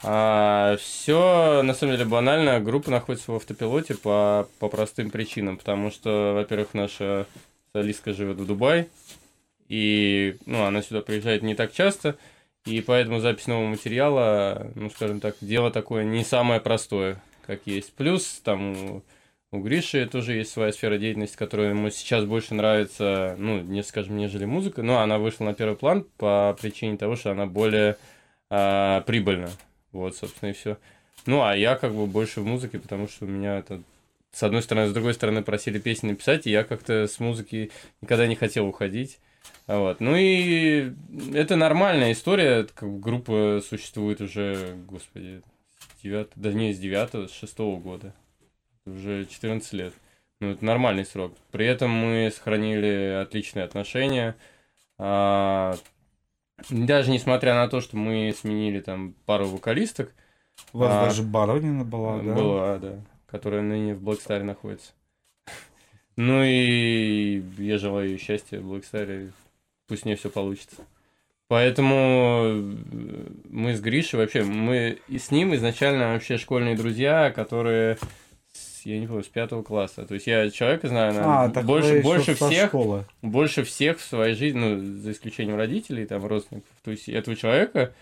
Все 0.00 1.62
на 1.62 1.74
самом 1.74 1.92
деле 1.94 2.04
банально. 2.04 2.60
Группа 2.60 2.90
находится 2.90 3.32
в 3.32 3.36
автопилоте 3.36 3.94
по, 3.94 4.48
по 4.58 4.68
простым 4.68 5.10
причинам. 5.10 5.56
Потому 5.56 5.90
что, 5.90 6.32
во-первых, 6.34 6.74
наша 6.74 7.26
солистка 7.72 8.12
живет 8.12 8.38
в 8.38 8.46
Дубае. 8.46 8.88
И 9.68 10.36
ну, 10.46 10.64
она 10.64 10.82
сюда 10.82 11.00
приезжает 11.00 11.42
не 11.42 11.54
так 11.54 11.72
часто. 11.72 12.16
И 12.66 12.80
поэтому 12.82 13.20
запись 13.20 13.46
нового 13.46 13.68
материала, 13.68 14.70
ну, 14.74 14.90
скажем 14.90 15.20
так, 15.20 15.36
дело 15.40 15.70
такое 15.70 16.04
не 16.04 16.24
самое 16.24 16.60
простое, 16.60 17.22
как 17.46 17.60
есть. 17.64 17.94
Плюс 17.94 18.40
там 18.44 18.72
у, 18.72 19.02
у 19.50 19.60
Гриши 19.60 20.06
тоже 20.06 20.34
есть 20.34 20.52
своя 20.52 20.72
сфера 20.72 20.98
деятельности, 20.98 21.36
которая 21.36 21.70
ему 21.70 21.88
сейчас 21.90 22.24
больше 22.24 22.54
нравится, 22.54 23.34
ну, 23.38 23.60
не 23.60 23.82
скажем, 23.82 24.16
нежели 24.16 24.44
музыка, 24.44 24.82
но 24.82 25.00
она 25.00 25.18
вышла 25.18 25.44
на 25.44 25.54
первый 25.54 25.76
план 25.76 26.06
по 26.18 26.56
причине 26.60 26.98
того, 26.98 27.16
что 27.16 27.30
она 27.30 27.46
более 27.46 27.96
а, 28.50 29.00
прибыльна. 29.02 29.50
Вот, 29.92 30.16
собственно, 30.16 30.50
и 30.50 30.54
все. 30.54 30.78
Ну, 31.26 31.42
а 31.42 31.56
я 31.56 31.76
как 31.76 31.94
бы 31.94 32.06
больше 32.06 32.40
в 32.40 32.46
музыке, 32.46 32.78
потому 32.78 33.08
что 33.08 33.24
у 33.24 33.28
меня 33.28 33.58
это 33.58 33.82
с 34.32 34.42
одной 34.42 34.62
стороны, 34.62 34.88
с 34.88 34.92
другой 34.92 35.14
стороны 35.14 35.42
просили 35.42 35.78
песни 35.78 36.08
написать, 36.08 36.46
и 36.46 36.50
я 36.50 36.64
как-то 36.64 37.06
с 37.06 37.18
музыки 37.18 37.70
никогда 38.00 38.26
не 38.26 38.36
хотел 38.36 38.66
уходить. 38.66 39.18
Вот. 39.66 40.00
Ну 40.00 40.14
и 40.16 40.92
это 41.34 41.56
нормальная 41.56 42.12
история, 42.12 42.66
как 42.74 43.00
группа 43.00 43.60
существует 43.66 44.20
уже, 44.20 44.76
господи, 44.86 45.42
с 45.98 46.02
9, 46.02 46.28
да 46.36 46.52
не 46.52 46.72
с 46.72 46.78
9, 46.78 47.30
с 47.30 47.34
6 47.34 47.58
года. 47.58 48.14
Уже 48.86 49.26
14 49.26 49.72
лет. 49.72 49.94
Ну, 50.40 50.52
это 50.52 50.64
нормальный 50.64 51.04
срок. 51.04 51.36
При 51.50 51.66
этом 51.66 51.90
мы 51.90 52.30
сохранили 52.34 53.20
отличные 53.22 53.64
отношения. 53.64 54.36
А, 54.96 55.76
даже 56.68 57.10
несмотря 57.10 57.54
на 57.54 57.68
то, 57.68 57.80
что 57.80 57.96
мы 57.96 58.34
сменили 58.36 58.80
там 58.80 59.14
пару 59.26 59.46
вокалисток, 59.46 60.12
У 60.72 60.78
вас 60.78 60.92
а, 60.92 61.04
даже 61.06 61.22
Боронина 61.22 61.84
была, 61.84 62.18
да? 62.18 62.34
была, 62.34 62.78
да, 62.78 63.00
которая 63.26 63.62
ныне 63.62 63.94
в 63.94 64.02
Блэкстаре 64.02 64.44
находится. 64.44 64.92
Ну 66.16 66.42
и 66.44 67.42
я 67.56 67.78
желаю 67.78 68.10
ей 68.10 68.18
счастья 68.18 68.60
в 68.60 68.68
Блэкстаре, 68.68 69.32
пусть 69.86 70.04
у 70.04 70.08
нее 70.08 70.16
все 70.16 70.28
получится. 70.28 70.82
Поэтому 71.50 72.42
э, 72.44 72.74
мы 73.48 73.74
с 73.74 73.80
Гришей 73.80 74.20
вообще, 74.20 74.44
мы 74.44 74.98
с 75.08 75.32
ним 75.32 75.52
изначально 75.56 76.12
вообще 76.12 76.36
школьные 76.36 76.76
друзья, 76.76 77.32
которые, 77.32 77.98
с- 78.82 78.86
я 78.86 78.98
не 78.98 79.06
помню, 79.06 79.22
с 79.22 79.28
пятого 79.28 79.62
класса. 79.62 80.06
То 80.06 80.14
есть 80.14 80.26
я 80.26 80.50
человека 80.50 80.88
знаю, 80.88 81.12
наверное, 81.14 81.44
А, 81.44 81.48
так 81.50 81.64
больше, 81.66 82.00
больше 82.02 82.34
всех, 82.34 82.68
школы. 82.68 83.04
больше 83.22 83.64
всех 83.64 83.98
в 83.98 84.02
своей 84.04 84.34
жизни, 84.34 84.58
ну, 84.58 85.00
за 85.02 85.12
исключением 85.12 85.56
родителей, 85.56 86.06
там, 86.06 86.24
родственников. 86.26 86.70
То 86.82 86.90
есть 86.90 87.08
этого 87.08 87.36
человека, 87.36 87.92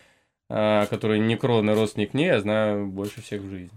а, 0.51 0.87
который 0.87 1.19
не 1.21 1.37
кровный 1.37 1.75
родственник 1.75 2.15
мне, 2.15 2.27
я 2.27 2.41
знаю 2.41 2.87
больше 2.87 3.21
всех 3.23 3.43
в 3.43 3.51
жизни. 3.51 3.71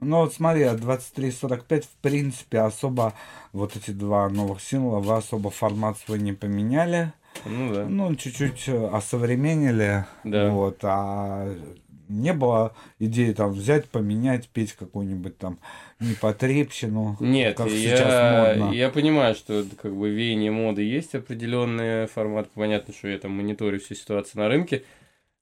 Ну 0.00 0.18
вот 0.18 0.34
смотри, 0.34 0.62
а 0.64 0.74
23.45 0.74 1.84
в 1.84 1.96
принципе 2.02 2.58
особо 2.60 3.14
вот 3.54 3.76
эти 3.76 3.92
два 3.92 4.28
новых 4.28 4.60
сингла 4.60 4.98
вы 4.98 5.14
особо 5.16 5.48
формат 5.50 5.96
свой 5.98 6.18
не 6.20 6.34
поменяли. 6.34 7.12
Ну 7.46 7.72
да. 7.74 7.84
Ну, 7.86 8.14
чуть-чуть 8.14 8.68
э, 8.68 8.86
осовременили. 8.88 10.04
Да. 10.24 10.50
Вот, 10.50 10.78
а 10.82 11.50
не 12.08 12.32
было 12.32 12.74
идеи 12.98 13.32
там 13.32 13.52
взять, 13.52 13.86
поменять, 13.86 14.48
петь 14.48 14.72
какую-нибудь 14.72 15.38
там 15.38 15.58
непотребщину. 16.00 17.16
Нет, 17.20 17.56
как 17.56 17.68
сейчас 17.70 18.10
я, 18.10 18.56
модно. 18.58 18.74
я 18.74 18.90
понимаю, 18.90 19.34
что 19.34 19.64
как 19.80 19.94
бы 19.94 20.10
веяние 20.10 20.50
моды 20.50 20.82
есть 20.82 21.14
определенный 21.14 22.06
формат. 22.06 22.50
Понятно, 22.54 22.94
что 22.94 23.08
я 23.08 23.18
там 23.18 23.32
мониторю 23.32 23.80
всю 23.80 23.94
ситуацию 23.94 24.42
на 24.42 24.48
рынке. 24.48 24.84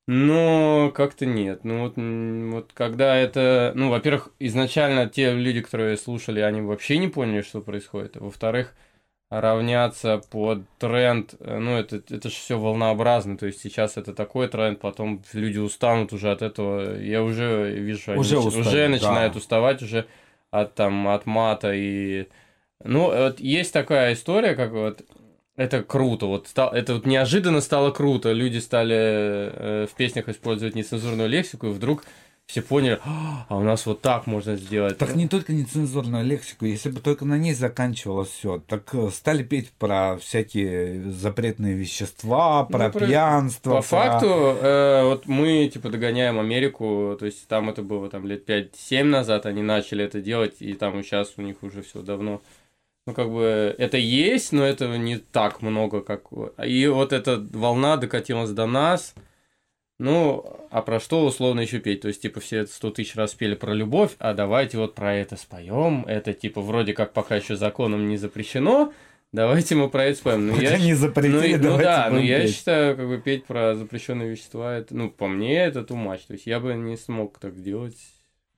Но 0.06 0.92
как-то 0.94 1.24
нет. 1.24 1.64
Ну 1.64 1.80
вот, 1.80 1.94
вот 1.96 2.72
когда 2.74 3.16
это... 3.16 3.72
Ну, 3.74 3.88
во-первых, 3.88 4.30
изначально 4.38 5.08
те 5.08 5.32
люди, 5.32 5.62
которые 5.62 5.96
слушали, 5.96 6.40
они 6.40 6.60
вообще 6.60 6.98
не 6.98 7.08
поняли, 7.08 7.40
что 7.40 7.62
происходит. 7.62 8.16
А 8.18 8.20
Во-вторых, 8.20 8.74
равняться 9.30 10.20
под 10.30 10.62
тренд, 10.78 11.34
э, 11.40 11.58
ну, 11.58 11.76
это, 11.76 11.96
это 11.96 12.28
же 12.28 12.34
все 12.34 12.58
волнообразно. 12.58 13.36
То 13.36 13.46
есть 13.46 13.60
сейчас 13.60 13.96
это 13.96 14.14
такой 14.14 14.48
тренд, 14.48 14.80
потом 14.80 15.22
люди 15.32 15.58
устанут 15.58 16.12
уже 16.12 16.30
от 16.30 16.42
этого. 16.42 16.98
Я 17.00 17.22
уже 17.22 17.72
вижу, 17.72 18.12
они 18.12 18.20
Уже 18.20 18.38
устали, 18.38 18.60
уже 18.60 18.82
да. 18.84 18.88
начинают 18.88 19.36
уставать 19.36 19.82
уже 19.82 20.06
от 20.54 20.74
там 20.74 21.08
от 21.08 21.26
мата 21.26 21.72
и 21.74 22.28
ну 22.84 23.06
вот 23.06 23.40
есть 23.40 23.72
такая 23.72 24.12
история 24.12 24.54
как 24.54 24.70
вот 24.70 25.02
это 25.56 25.82
круто 25.82 26.26
вот 26.26 26.46
стал, 26.46 26.72
это 26.72 26.94
вот 26.94 27.06
неожиданно 27.06 27.60
стало 27.60 27.90
круто 27.90 28.30
люди 28.32 28.58
стали 28.58 28.94
э, 28.96 29.86
в 29.90 29.94
песнях 29.96 30.28
использовать 30.28 30.76
нецензурную 30.76 31.28
лексику 31.28 31.66
и 31.66 31.70
вдруг 31.70 32.04
все 32.46 32.62
поняли 32.62 33.00
а 33.04 33.56
у 33.56 33.60
нас 33.62 33.86
вот 33.86 34.00
так 34.02 34.26
можно 34.26 34.56
сделать 34.56 34.98
Так 34.98 35.14
не 35.16 35.28
только 35.28 35.52
нецензурную 35.52 36.24
лексику, 36.24 36.66
если 36.66 36.90
бы 36.90 37.00
только 37.00 37.24
на 37.24 37.38
ней 37.38 37.54
заканчивалось 37.54 38.28
все, 38.28 38.58
так 38.66 38.94
э, 38.94 39.10
стали 39.10 39.42
петь 39.42 39.70
про 39.72 40.18
всякие 40.18 41.10
запретные 41.10 41.74
вещества, 41.74 42.64
про 42.64 42.86
Ну, 42.86 42.92
про- 42.92 43.06
пьянство. 43.06 43.70
По 43.70 43.76
про- 43.76 43.82
факту, 43.82 44.26
э, 44.28 45.04
вот 45.04 45.26
мы, 45.26 45.68
типа, 45.72 45.88
догоняем 45.88 46.38
Америку, 46.38 47.16
то 47.18 47.26
есть 47.26 47.46
там 47.48 47.70
это 47.70 47.82
было 47.82 48.08
там 48.10 48.26
лет 48.26 48.44
5-7 48.48 49.04
назад, 49.04 49.46
они 49.46 49.62
начали 49.62 50.04
это 50.04 50.20
делать, 50.20 50.56
и 50.60 50.74
там 50.74 51.02
сейчас 51.02 51.34
у 51.38 51.42
них 51.42 51.62
уже 51.62 51.82
все 51.82 52.02
давно. 52.02 52.42
Ну, 53.06 53.12
как 53.14 53.30
бы, 53.30 53.74
это 53.78 53.96
есть, 53.98 54.52
но 54.52 54.64
этого 54.64 54.94
не 54.94 55.16
так 55.18 55.60
много, 55.62 56.00
как... 56.00 56.22
И 56.64 56.86
вот 56.86 57.12
эта 57.12 57.38
волна 57.52 57.96
докатилась 57.96 58.50
до 58.50 58.66
нас, 58.66 59.14
ну, 59.98 60.44
а 60.70 60.82
про 60.82 60.98
что 60.98 61.24
условно 61.24 61.60
еще 61.60 61.78
петь? 61.78 62.00
То 62.00 62.08
есть, 62.08 62.22
типа, 62.22 62.40
все 62.40 62.66
100 62.66 62.90
тысяч 62.90 63.14
раз 63.14 63.34
пели 63.34 63.54
про 63.54 63.72
любовь, 63.72 64.12
а 64.18 64.34
давайте 64.34 64.76
вот 64.78 64.94
про 64.94 65.14
это 65.14 65.36
споем. 65.36 66.04
Это, 66.06 66.32
типа, 66.32 66.60
вроде 66.60 66.94
как 66.94 67.12
пока 67.12 67.36
еще 67.36 67.54
законом 67.54 68.08
не 68.08 68.16
запрещено, 68.16 68.92
давайте 69.32 69.76
мы 69.76 69.88
про 69.88 70.06
это 70.06 70.18
споем. 70.18 70.48
Ну, 70.48 70.60
я 70.60 70.78
не 70.78 70.94
ну, 70.94 70.98
запретили, 70.98 71.56
ну 71.56 71.62
давайте 71.62 71.84
да, 71.84 72.06
но 72.08 72.16
будем 72.16 72.28
я 72.28 72.40
петь. 72.40 72.56
считаю, 72.56 72.96
как 72.96 73.06
бы 73.06 73.18
петь 73.18 73.44
про 73.44 73.74
запрещенные 73.76 74.30
вещества, 74.30 74.76
это, 74.76 74.96
ну, 74.96 75.10
по 75.10 75.28
мне, 75.28 75.58
это 75.64 75.80
much. 75.80 76.22
То 76.26 76.32
есть 76.32 76.46
я 76.46 76.58
бы 76.58 76.74
не 76.74 76.96
смог 76.96 77.38
так 77.38 77.62
делать. 77.62 77.96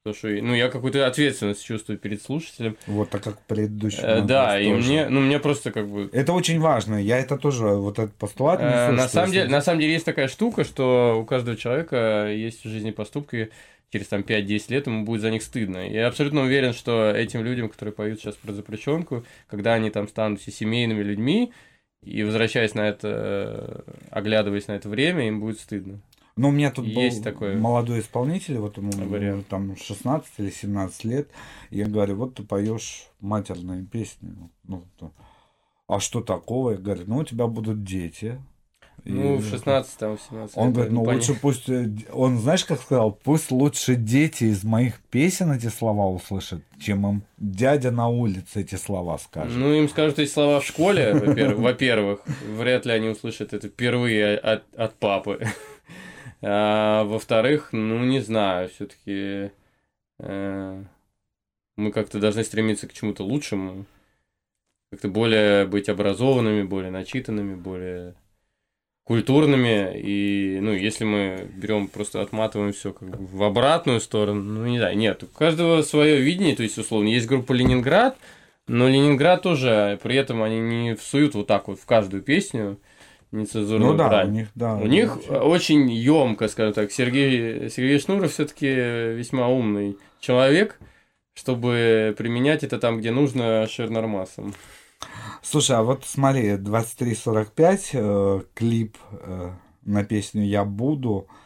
Потому 0.06 0.34
что, 0.34 0.46
ну, 0.46 0.54
я 0.54 0.68
какую-то 0.68 1.04
ответственность 1.04 1.64
чувствую 1.64 1.98
перед 1.98 2.22
слушателем. 2.22 2.76
Вот 2.86 3.10
так 3.10 3.24
как 3.24 3.40
предыдущий. 3.40 3.98
Э, 4.02 4.20
да, 4.22 4.60
и 4.60 4.68
тоже. 4.68 4.88
мне, 4.88 5.08
ну, 5.08 5.20
мне 5.20 5.40
просто 5.40 5.72
как 5.72 5.88
бы... 5.88 6.08
Это 6.12 6.32
очень 6.32 6.60
важно. 6.60 7.02
Я 7.02 7.18
это 7.18 7.36
тоже, 7.36 7.66
вот 7.66 7.98
этот 7.98 8.14
постулат 8.14 8.60
несу, 8.60 8.70
Э, 8.70 8.90
на, 8.92 9.08
самом 9.08 9.32
деле, 9.32 9.48
на 9.48 9.60
самом 9.60 9.80
деле 9.80 9.94
есть 9.94 10.04
такая 10.04 10.28
штука, 10.28 10.62
что 10.62 11.18
у 11.20 11.24
каждого 11.24 11.56
человека 11.56 12.28
есть 12.30 12.64
в 12.64 12.68
жизни 12.68 12.92
поступки, 12.92 13.50
через 13.90 14.06
там 14.06 14.20
5-10 14.20 14.64
лет 14.68 14.86
ему 14.86 15.04
будет 15.04 15.22
за 15.22 15.32
них 15.32 15.42
стыдно. 15.42 15.78
Я 15.78 16.06
абсолютно 16.06 16.42
уверен, 16.42 16.72
что 16.72 17.10
этим 17.10 17.42
людям, 17.42 17.68
которые 17.68 17.92
поют 17.92 18.20
сейчас 18.20 18.36
про 18.36 18.52
запрещенку, 18.52 19.24
когда 19.48 19.74
они 19.74 19.90
там 19.90 20.06
станут 20.06 20.40
все 20.40 20.52
семейными 20.52 21.02
людьми, 21.02 21.52
И 22.04 22.22
возвращаясь 22.22 22.74
на 22.74 22.86
это, 22.88 23.08
э, 23.08 23.92
оглядываясь 24.10 24.68
на 24.68 24.72
это 24.76 24.88
время, 24.88 25.26
им 25.26 25.40
будет 25.40 25.58
стыдно. 25.58 26.00
Ну, 26.36 26.48
у 26.48 26.52
меня 26.52 26.70
тут 26.70 26.84
Есть 26.86 27.18
был 27.18 27.24
такое. 27.24 27.56
молодой 27.56 28.00
исполнитель, 28.00 28.58
вот 28.58 28.76
ему 28.76 28.90
Вариант. 28.92 29.48
там 29.48 29.74
16 29.76 30.30
или 30.38 30.50
17 30.50 31.04
лет. 31.04 31.28
И 31.70 31.78
я 31.78 31.86
говорю, 31.86 32.16
вот 32.16 32.34
ты 32.34 32.42
поешь 32.42 33.06
матерные 33.20 33.84
песни. 33.84 34.34
Ну, 34.64 34.82
то- 34.98 35.12
а 35.88 35.98
что 35.98 36.20
такого? 36.20 36.72
Я 36.72 36.76
говорю, 36.76 37.04
ну, 37.06 37.18
у 37.18 37.24
тебя 37.24 37.46
будут 37.46 37.84
дети. 37.84 38.38
И 39.04 39.12
Ну, 39.12 39.36
в 39.36 39.44
16 39.48 39.98
там, 39.98 40.16
в 40.16 40.20
17 40.28 40.56
Он 40.56 40.72
говорит, 40.72 40.92
ну 40.92 41.02
не 41.06 41.12
лучше 41.14 41.34
пусть... 41.34 41.68
э, 41.68 41.88
Он, 42.12 42.38
знаешь, 42.38 42.64
как 42.64 42.80
сказал? 42.82 43.12
Пусть 43.12 43.50
лучше 43.52 43.94
дети 43.94 44.44
из 44.44 44.64
моих 44.64 45.00
песен 45.10 45.52
эти 45.52 45.68
слова 45.68 46.06
услышат, 46.08 46.62
чем 46.80 47.06
им 47.06 47.22
дядя 47.38 47.92
на 47.92 48.08
улице 48.08 48.62
эти 48.62 48.74
слова 48.74 49.16
скажет. 49.18 49.56
Ну, 49.56 49.72
им 49.72 49.88
скажут 49.88 50.18
эти 50.18 50.28
слова 50.30 50.60
в 50.60 50.64
школе, 50.66 51.14
во-первых, 51.14 51.58
во-первых, 51.60 52.20
вряд 52.58 52.84
ли 52.84 52.92
они 52.92 53.08
услышат 53.08 53.52
это 53.54 53.68
впервые 53.68 54.36
от, 54.38 54.64
от 54.76 54.94
папы. 54.98 55.46
А, 56.42 57.04
во-вторых, 57.04 57.70
ну, 57.72 58.04
не 58.04 58.20
знаю, 58.20 58.68
все-таки 58.68 59.50
мы 60.18 61.92
как-то 61.92 62.18
должны 62.18 62.42
стремиться 62.42 62.88
к 62.88 62.92
чему-то 62.92 63.22
лучшему, 63.22 63.84
как-то 64.90 65.08
более 65.08 65.66
быть 65.66 65.88
образованными, 65.88 66.62
более 66.62 66.90
начитанными, 66.90 67.54
более 67.54 68.14
культурными. 69.04 70.00
И, 70.00 70.58
ну, 70.60 70.72
если 70.72 71.04
мы 71.04 71.48
берем, 71.54 71.88
просто 71.88 72.22
отматываем 72.22 72.72
все 72.72 72.92
как 72.92 73.08
бы 73.08 73.26
в 73.26 73.42
обратную 73.42 74.00
сторону, 74.00 74.42
ну, 74.42 74.66
не 74.66 74.78
знаю, 74.78 74.96
нет, 74.96 75.22
у 75.22 75.26
каждого 75.26 75.82
свое 75.82 76.20
видение, 76.20 76.56
то 76.56 76.62
есть, 76.62 76.78
условно, 76.78 77.08
есть 77.08 77.26
группа 77.26 77.52
Ленинград, 77.52 78.16
но 78.66 78.88
Ленинград 78.88 79.42
тоже, 79.42 79.98
при 80.02 80.16
этом 80.16 80.42
они 80.42 80.60
не 80.60 80.94
всуют 80.96 81.34
вот 81.34 81.46
так 81.46 81.68
вот 81.68 81.78
в 81.78 81.84
каждую 81.84 82.22
песню 82.22 82.78
нецензурную 83.32 83.92
Ну 83.92 83.98
да, 83.98 84.08
брань. 84.08 84.28
у 84.28 84.32
них, 84.32 84.48
да. 84.54 84.76
У 84.76 84.86
них 84.86 85.18
очень 85.30 85.90
емко, 85.90 86.48
скажем 86.48 86.72
так. 86.72 86.92
Сергей, 86.92 87.68
Сергей 87.70 87.98
Шнуров 87.98 88.32
все-таки 88.32 88.66
весьма 88.66 89.48
умный 89.48 89.98
человек, 90.20 90.78
чтобы 91.34 92.14
применять 92.16 92.64
это 92.64 92.78
там, 92.78 92.98
где 92.98 93.10
нужно, 93.10 93.66
ширнормасом. 93.66 94.54
Слушай, 95.42 95.76
а 95.76 95.82
вот 95.82 96.04
смотри, 96.04 96.52
23.45, 96.52 97.90
э, 97.92 98.42
клип 98.54 98.96
э, 99.12 99.50
на 99.84 100.04
песню 100.04 100.44
«Я 100.44 100.64
буду» 100.64 101.28
э, 101.28 101.45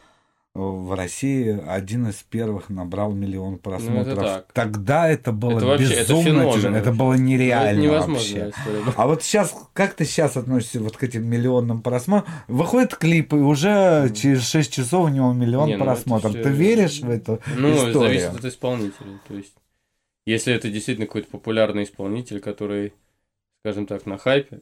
в 0.55 0.97
России 0.97 1.61
один 1.69 2.09
из 2.09 2.17
первых 2.25 2.71
набрал 2.71 3.13
миллион 3.13 3.59
просмотров. 3.59 4.17
Ну, 4.19 4.23
так. 4.23 4.53
Тогда 4.53 5.09
это 5.09 5.31
было 5.31 5.59
Это 5.59 5.67
вообще- 5.67 5.93
это 5.95 6.01
безумно 6.13 6.25
феномен 6.25 6.53
тяжело, 6.55 6.77
это 6.77 6.93
было 6.93 7.13
Ну, 7.15 7.23
нереально 7.23 7.85
это 7.93 8.09
вообще. 8.11 8.51
история 8.51 8.81
была. 8.83 8.95
А 8.97 9.07
вот 9.07 9.23
сейчас, 9.23 9.55
как 9.75 9.95
ты 9.95 10.05
сейчас 10.05 10.37
относишься 10.37 10.81
вот 10.81 10.97
к 10.97 11.05
этим 11.05 11.25
миллионным 11.25 11.83
просмотрам? 11.83 12.29
Выходит 12.49 12.97
клип, 12.97 13.33
и 13.33 13.37
уже 13.37 14.13
через 14.15 14.45
6 14.49 14.73
часов 14.73 15.05
у 15.07 15.09
него 15.09 15.33
миллион 15.33 15.69
Не, 15.69 15.77
ну 15.77 15.85
это 15.85 15.93
просмотров. 15.95 16.33
всё- 16.33 16.43
Ты 16.43 16.49
веришь 16.51 17.01
в 17.01 17.09
эту 17.09 17.41
Ну, 17.57 17.73
историю? 17.73 18.01
зависит 18.01 18.35
от 18.35 18.45
исполнителя. 18.45 19.21
То 19.29 19.35
есть, 19.35 19.55
если 20.27 20.53
это 20.53 20.69
действительно 20.69 21.07
какой-то 21.07 21.29
популярный 21.31 21.85
исполнитель, 21.85 22.41
который, 22.41 22.93
скажем 23.65 23.87
так, 23.87 24.05
на 24.05 24.19
хайпе. 24.19 24.59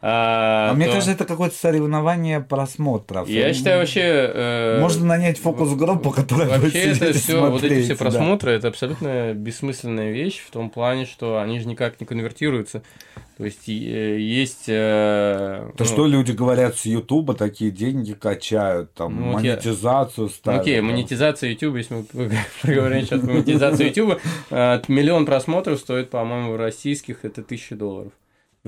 А, 0.00 0.70
А 0.70 0.74
мне 0.74 0.86
то- 0.86 0.92
кажется, 0.92 1.12
это 1.12 1.24
какое-то 1.24 1.56
соревнование 1.56 2.40
просмотров. 2.40 3.28
Я 3.28 3.52
считаю, 3.52 3.80
вообще... 3.80 4.00
э, 4.02 4.80
Можно 4.80 5.06
нанять 5.06 5.38
фокус-группу, 5.38 6.10
которая 6.10 6.46
будет 6.48 6.62
Вообще 6.62 6.78
это 6.90 6.94
сидеть 6.94 7.16
и 7.16 7.18
все, 7.18 7.40
вот 7.50 7.64
эти 7.64 7.82
все 7.82 7.84
смотреть, 7.84 7.88
да. 7.88 8.04
просмотры, 8.04 8.52
это 8.52 8.68
абсолютно 8.68 9.34
бессмысленная 9.34 10.12
вещь 10.12 10.38
в 10.46 10.50
том 10.52 10.70
плане, 10.70 11.04
что 11.06 11.38
они 11.40 11.58
же 11.60 11.66
никак 11.66 12.00
не 12.00 12.06
конвертируются. 12.06 12.82
То 13.38 13.44
есть 13.44 13.68
и- 13.68 13.74
есть... 14.20 14.64
э, 14.68 15.70
То 15.76 15.84
ну, 15.84 15.84
что 15.84 16.06
люди 16.06 16.32
говорят 16.32 16.76
с 16.76 16.84
Ютуба, 16.86 17.34
такие 17.34 17.70
деньги 17.70 18.12
качают, 18.12 18.92
там, 18.94 19.16
Ну, 19.20 19.32
вот 19.32 19.42
я- 19.42 19.52
монетизацию 19.54 20.24
ну, 20.26 20.30
ставят. 20.32 20.60
Окей, 20.62 20.76
там. 20.76 20.86
монетизация 20.86 21.50
YouTube, 21.50 21.76
если 21.76 21.94
мы 21.94 22.30
проговорим 22.62 23.02
сейчас 23.02 23.20
про 23.20 23.32
монетизацию 23.32 23.88
YouTube, 23.88 24.20
э, 24.50 24.80
миллион 24.88 25.26
просмотров 25.26 25.78
стоит, 25.80 26.10
по-моему, 26.10 26.52
в 26.52 26.56
российских 26.56 27.24
это 27.24 27.42
тысяча 27.42 27.74
долларов. 27.76 28.12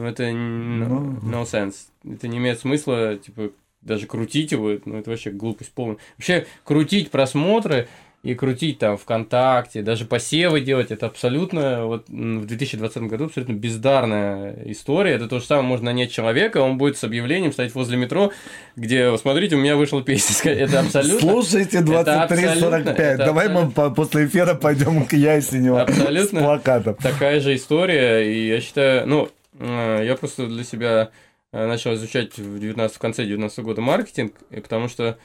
Ну, 0.00 0.06
это 0.06 0.30
Ну. 0.32 1.18
no 1.22 1.44
sense. 1.44 1.74
Это 2.10 2.26
не 2.28 2.38
имеет 2.38 2.58
смысла, 2.60 3.16
типа, 3.16 3.50
даже 3.82 4.06
крутить 4.06 4.52
его, 4.52 4.72
ну, 4.84 4.96
это 4.98 5.10
вообще 5.10 5.30
глупость 5.30 5.72
полная. 5.72 5.98
Вообще, 6.16 6.46
крутить 6.64 7.10
просмотры 7.10 7.88
и 8.22 8.34
крутить 8.34 8.78
там 8.78 8.98
ВКонтакте, 8.98 9.80
даже 9.80 10.04
посевы 10.04 10.60
делать, 10.60 10.90
это 10.90 11.06
абсолютно, 11.06 11.86
вот 11.86 12.06
в 12.10 12.44
2020 12.44 13.04
году 13.04 13.24
абсолютно 13.26 13.54
бездарная 13.54 14.58
история. 14.66 15.12
Это 15.12 15.26
то 15.28 15.38
же 15.38 15.46
самое, 15.46 15.66
можно 15.66 15.86
нанять 15.86 16.12
человека, 16.12 16.58
он 16.58 16.76
будет 16.76 16.98
с 16.98 17.04
объявлением 17.04 17.52
стоять 17.52 17.74
возле 17.74 17.96
метро, 17.96 18.30
где, 18.76 19.16
смотрите, 19.16 19.56
у 19.56 19.58
меня 19.58 19.76
вышла 19.76 20.02
песня. 20.04 20.52
Это 20.52 20.80
абсолютно... 20.80 21.20
Слушайте 21.20 21.78
Это 21.78 22.22
абсолютно- 22.24 22.90
23.45. 22.90 22.92
это 22.96 23.24
Давай 23.24 23.48
мы 23.48 23.54
абсолютно- 23.60 23.82
по- 23.88 23.90
после 23.94 24.26
эфира 24.26 24.54
пойдем 24.54 25.06
к 25.06 25.14
Ясеневу 25.14 25.76
с 25.78 25.80
Абсолютно 25.80 26.40
плакатом. 26.42 26.94
такая 26.96 27.40
же 27.40 27.54
история, 27.56 28.20
и 28.30 28.48
я 28.48 28.60
считаю, 28.60 29.06
ну, 29.08 29.30
я 29.66 30.16
просто 30.18 30.46
для 30.46 30.64
себя 30.64 31.10
э, 31.52 31.66
начал 31.66 31.94
изучать 31.94 32.38
в, 32.38 32.58
19, 32.58 32.96
в 32.96 32.98
конце 32.98 33.24
19 33.24 33.58
года 33.60 33.80
маркетинг, 33.80 34.34
потому 34.50 34.88
что, 34.88 35.18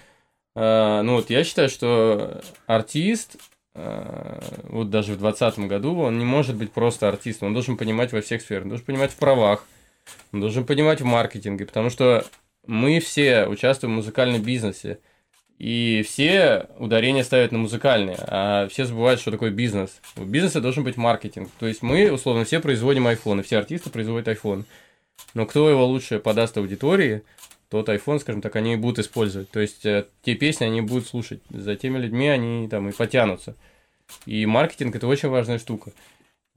э, 0.56 1.02
ну, 1.02 1.16
вот 1.16 1.30
я 1.30 1.44
считаю, 1.44 1.70
что 1.70 2.42
артист, 2.68 3.38
э, 3.74 4.40
вот 4.64 4.90
даже 4.90 5.14
в 5.14 5.20
2020 5.20 5.60
году, 5.68 6.00
он 6.00 6.18
не 6.20 6.26
может 6.26 6.56
быть 6.56 6.72
просто 6.72 7.08
артистом, 7.08 7.50
он 7.50 7.54
должен 7.54 7.78
понимать 7.78 8.12
во 8.12 8.22
всех 8.22 8.42
сферах, 8.42 8.64
он 8.64 8.70
должен 8.70 8.86
понимать 8.86 9.12
в 9.12 9.18
правах, 9.18 9.66
он 10.32 10.42
должен 10.42 10.66
понимать 10.66 11.02
в 11.02 11.06
маркетинге, 11.06 11.66
потому 11.66 11.90
что 11.90 12.26
мы 12.68 13.00
все 13.00 13.48
участвуем 13.48 13.94
в 13.94 13.98
музыкальном 13.98 14.42
бизнесе, 14.42 15.00
и 15.58 16.04
все 16.06 16.68
ударения 16.78 17.24
ставят 17.24 17.52
на 17.52 17.60
музыкальные, 17.60 18.18
а 18.20 18.68
все 18.68 18.86
забывают, 18.86 19.22
что 19.22 19.32
такое 19.32 19.52
бизнес. 19.52 20.02
У 20.18 20.26
бизнеса 20.26 20.60
должен 20.60 20.84
быть 20.84 20.98
маркетинг. 20.98 21.50
То 21.60 21.68
есть 21.68 21.82
мы, 21.82 22.12
условно, 22.12 22.44
все 22.44 22.60
производим 22.60 23.08
айфоны, 23.08 23.42
все 23.42 23.58
артисты 23.58 23.90
производят 23.90 24.28
iPhone. 24.28 24.66
Но 25.34 25.46
кто 25.46 25.70
его 25.70 25.86
лучше 25.86 26.20
подаст 26.20 26.58
аудитории, 26.58 27.24
тот 27.70 27.88
iPhone, 27.88 28.20
скажем 28.20 28.42
так, 28.42 28.56
они 28.58 28.76
будут 28.76 29.00
использовать. 29.00 29.50
То 29.50 29.62
есть 29.62 29.86
э, 29.86 30.06
те 30.24 30.36
песни 30.36 30.66
они 30.66 30.82
будут 30.82 31.08
слушать. 31.08 31.42
За 31.50 31.76
теми 31.76 31.98
людьми 32.00 32.28
они 32.28 32.68
там 32.68 32.90
и 32.90 32.92
потянутся. 32.92 33.56
И 34.26 34.46
маркетинг 34.46 34.96
это 34.96 35.08
очень 35.08 35.30
важная 35.30 35.58
штука. 35.58 35.92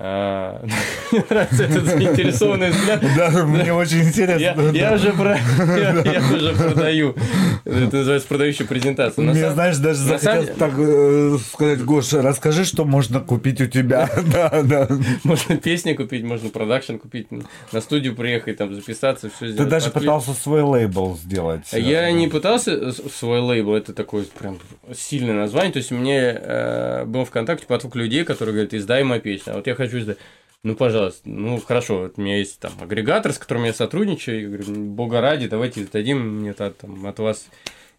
А, 0.01 0.65
Мне 1.13 1.25
нравится 1.29 1.65
этот 1.65 1.85
заинтересованный 1.87 2.71
взгляд. 2.71 3.03
Да, 3.17 3.31
мне 3.45 3.73
очень 3.73 4.03
интересно. 4.05 4.71
Я, 4.73 4.95
уже 4.95 5.13
продаю. 5.13 7.17
Это 7.65 7.97
называется 7.97 8.29
продающая 8.29 8.65
презентация. 8.65 9.25
Мне, 9.25 9.51
знаешь, 9.51 9.77
даже 9.79 10.19
самом- 10.21 10.47
так 10.47 10.73
э, 10.79 11.37
сказать, 11.53 11.85
Гоша, 11.85 12.23
расскажи, 12.23 12.65
что 12.65 12.85
можно 12.85 13.19
купить 13.21 13.61
у 13.61 13.67
тебя. 13.67 14.09
Да, 14.33 14.63
да. 14.63 14.89
Можно 15.25 15.57
песни 15.57 15.95
купить, 15.95 16.23
можно 16.23 16.51
продакшн 16.51 16.97
купить, 16.97 17.29
на 17.73 17.81
студию 17.81 18.15
приехать, 18.15 18.59
там 18.59 18.73
записаться, 18.75 19.31
все 19.31 19.47
Ты 19.47 19.53
сделать. 19.53 19.71
даже 19.71 19.87
под 19.87 19.95
ключ. 19.95 20.03
пытался 20.03 20.35
свой 20.35 20.61
лейбл 20.63 21.17
сделать. 21.17 21.63
А 21.73 21.79
Я 21.79 22.11
не 22.13 22.29
пытался 22.29 22.93
с- 22.93 23.03
свой 23.19 23.41
лейбл, 23.41 23.75
это 23.75 23.93
такое 23.95 24.25
прям 24.39 24.59
сильное 24.95 25.35
название. 25.35 25.73
То 25.73 25.79
есть 25.79 25.91
мне 25.91 26.21
э, 26.41 27.05
был 27.07 27.25
ВКонтакте 27.25 27.67
поток 27.67 27.97
людей, 27.97 28.23
которые 28.25 28.53
говорят, 28.53 28.75
издай 28.75 29.03
мою 29.03 29.21
песню. 29.21 29.55
А 29.55 29.57
вот 29.57 29.67
я 29.67 29.75
хочу 29.75 29.88
издать. 29.97 30.19
Ну, 30.65 30.75
пожалуйста, 30.75 31.29
ну 31.29 31.61
хорошо, 31.61 31.99
вот 32.01 32.15
у 32.17 32.21
меня 32.21 32.39
есть 32.39 32.59
там 32.59 32.73
агрегатор, 32.81 33.33
с 33.33 33.39
которым 33.39 33.65
я 33.65 33.73
сотрудничаю. 33.73 34.41
Я 34.41 34.49
говорю, 34.49 34.65
бога 34.87 35.21
ради, 35.21 35.47
давайте 35.47 35.83
издадим, 35.83 36.41
мне 36.41 36.53
та- 36.53 36.73
там, 36.73 37.07
от 37.07 37.19
вас 37.21 37.47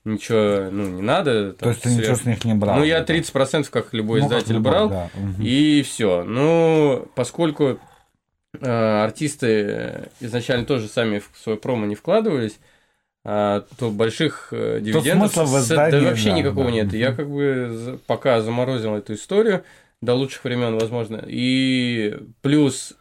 ничего 0.03 0.69
ну, 0.69 0.87
не 0.89 1.01
надо. 1.01 1.53
То 1.53 1.59
там, 1.59 1.69
есть 1.69 1.81
ты 1.83 1.89
ничего 1.89 2.15
сверх- 2.15 2.21
с 2.21 2.25
них 2.25 2.45
не 2.45 2.53
брал? 2.53 2.77
Ну, 2.77 2.83
я 2.83 2.99
да? 3.01 3.05
30%, 3.05 3.69
как 3.69 3.93
любой 3.93 4.21
Ну, 4.21 4.27
как 4.27 4.39
издатель, 4.39 4.55
любой, 4.55 4.71
брал. 4.71 4.89
да, 4.89 5.09
мгм. 5.15 5.41
И 5.41 5.81
все. 5.83 6.23
Ну, 6.23 7.07
поскольку 7.15 7.79
э, 8.59 9.03
артисты 9.03 10.09
изначально 10.19 10.65
тоже 10.65 10.87
сами 10.87 11.19
в 11.19 11.29
свое 11.41 11.57
промо 11.57 11.85
не 11.85 11.95
вкладывались, 11.95 12.59
а, 13.25 13.65
то 13.77 13.91
больших 13.91 14.49
э, 14.51 14.79
дивидендов 14.81 15.33
смысла 15.33 15.43
в 15.43 15.61
издании, 15.61 15.91
да 15.91 16.09
вообще 16.09 16.29
да, 16.29 16.37
никакого 16.37 16.65
да. 16.65 16.71
нет. 16.71 16.93
Я 16.93 17.13
как 17.13 17.29
бы 17.29 17.99
пока 18.07 18.41
заморозил 18.41 18.95
эту 18.95 19.13
историю 19.13 19.63
до 20.01 20.13
лучших 20.13 20.43
времен, 20.43 20.77
возможно. 20.77 21.23
И 21.27 22.17
плюс, 22.41 22.95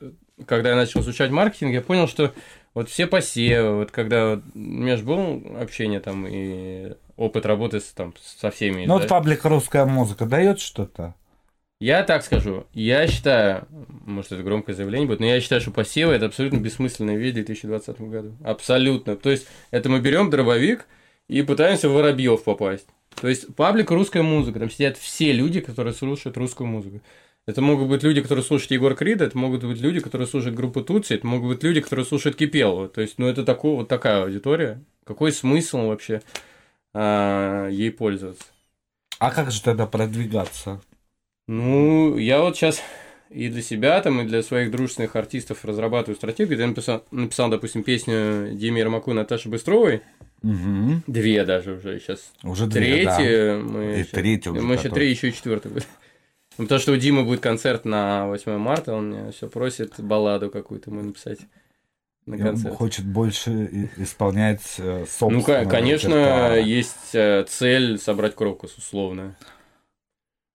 когда 0.47 0.71
я 0.71 0.77
начал 0.77 1.01
изучать 1.01 1.31
маркетинг, 1.31 1.73
я 1.73 1.81
понял, 1.81 2.09
что 2.09 2.33
вот 2.75 2.89
все 2.89 3.07
посевы, 3.07 3.77
вот 3.77 3.91
когда 3.91 4.37
вот, 4.37 4.45
у 4.55 4.59
меня 4.59 4.97
же 4.97 5.05
было 5.05 5.41
общение 5.61 6.01
там 6.01 6.27
и 6.29 6.95
опыт 7.17 7.47
работы 7.47 7.81
с, 7.81 7.87
там, 7.87 8.15
со 8.23 8.51
всеми. 8.51 8.83
Ну, 8.83 8.95
да. 8.95 9.01
вот 9.01 9.09
паблик 9.09 9.45
русская 9.45 9.85
музыка 9.85 10.27
дает 10.27 10.61
что-то? 10.61 11.15
Я 11.81 12.03
так 12.03 12.25
скажу, 12.25 12.67
я 12.75 13.07
считаю, 13.07 13.69
может 14.05 14.33
это 14.33 14.43
громкое 14.43 14.75
заявление 14.75 15.07
будет, 15.07 15.21
но 15.21 15.27
я 15.27 15.41
считаю, 15.41 15.61
что 15.61 15.71
посевы 15.71 16.13
это 16.13 16.27
абсолютно 16.27 16.59
бессмысленная 16.59 17.17
вещь 17.17 17.33
в 17.33 17.35
2020 17.35 18.01
году. 18.01 18.37
Абсолютно. 18.43 19.15
То 19.17 19.31
есть 19.31 19.47
это 19.71 19.89
мы 19.89 20.01
берем 20.01 20.29
дробовик 20.29 20.87
и 21.29 21.43
пытаемся 21.43 21.89
в 21.89 21.93
воробьев 21.93 22.43
попасть. 22.43 22.89
То 23.21 23.29
есть 23.29 23.55
паблик 23.55 23.91
русская 23.91 24.23
музыка, 24.23 24.61
там 24.61 24.71
сидят 24.71 24.97
все 24.97 25.33
люди, 25.33 25.61
которые 25.61 25.95
слушают 25.95 26.37
русскую 26.37 26.69
музыку. 26.69 27.01
Это 27.47 27.63
могут 27.63 27.89
быть 27.89 28.03
люди, 28.03 28.21
которые 28.21 28.45
слушают 28.45 28.71
Егор 28.73 28.95
Крида, 28.95 29.25
это 29.25 29.39
могут 29.39 29.65
быть 29.65 29.81
люди, 29.81 30.01
которые 30.01 30.29
слушают 30.29 30.55
группу 30.55 30.83
Тутси, 30.83 31.15
это 31.15 31.27
могут 31.27 31.49
быть 31.49 31.63
люди, 31.63 31.81
которые 31.81 32.05
слушают 32.05 32.37
Кипелову. 32.37 32.89
То 32.89 33.01
есть, 33.01 33.19
ну, 33.19 33.27
это 33.27 33.43
такой, 33.43 33.75
вот 33.75 33.89
такая 33.89 34.23
аудитория. 34.23 34.85
Какой 35.05 35.33
смысл 35.33 35.87
вообще 35.87 36.21
а, 36.93 37.69
ей 37.69 37.91
пользоваться? 37.91 38.45
А 39.19 39.31
как 39.31 39.51
же 39.51 39.63
тогда 39.63 39.87
продвигаться? 39.87 40.83
Ну, 41.47 42.19
я 42.19 42.43
вот 42.43 42.57
сейчас 42.57 42.83
и 43.31 43.49
для 43.49 43.63
себя, 43.63 44.01
там, 44.01 44.21
и 44.21 44.25
для 44.27 44.43
своих 44.43 44.71
дружественных 44.71 45.17
артистов 45.17 45.65
разрабатываю 45.65 46.17
стратегию. 46.17 46.59
Я 46.59 46.67
написал, 46.67 47.05
написал 47.11 47.49
допустим, 47.49 47.83
песню 47.83 48.51
Диме 48.53 48.81
Ермаку 48.81 49.11
и 49.11 49.15
Наташи 49.15 49.49
Быстровой. 49.49 50.03
Мгм. 50.43 51.03
Две 51.07 51.45
даже 51.45 51.73
уже 51.75 51.99
сейчас. 52.01 52.33
Уже 52.45 52.67
две, 52.67 53.05
да. 53.05 53.17
Третья. 53.17 53.57
Мы 53.59 53.95
И 53.95 54.03
щас- 54.03 54.09
третья 54.11 54.51
уже 54.51 54.61
Мы 54.61 54.75
еще 54.75 54.85
которая. 54.85 54.95
три, 55.07 55.11
еще 55.11 55.29
и 55.29 55.33
четвертый 55.33 55.73
будет. 55.73 55.87
Ну, 56.59 56.65
потому 56.65 56.81
что 56.81 56.93
у 56.93 56.97
Димы 56.97 57.25
будет 57.25 57.41
концерт 57.41 57.85
на 57.85 58.27
8 58.27 58.57
марта, 58.59 58.93
он 58.95 59.11
меня 59.11 59.31
все 59.33 59.49
просит 59.49 59.95
балладу 60.01 60.51
какую-то 60.51 60.91
ему 60.91 61.03
написать 61.03 61.39
на 62.27 62.35
И 62.35 62.41
он 62.41 62.47
концерт. 62.49 62.75
хочет 62.77 63.05
больше 63.05 63.91
исполнять 63.97 64.75
э, 64.79 65.05
Ну, 65.21 65.43
конечно, 65.43 66.09
репертуара. 66.09 66.59
есть 66.61 67.15
э, 67.15 67.45
цель 67.49 67.99
собрать 67.99 68.35
крокус, 68.35 68.77
условно. 68.77 69.37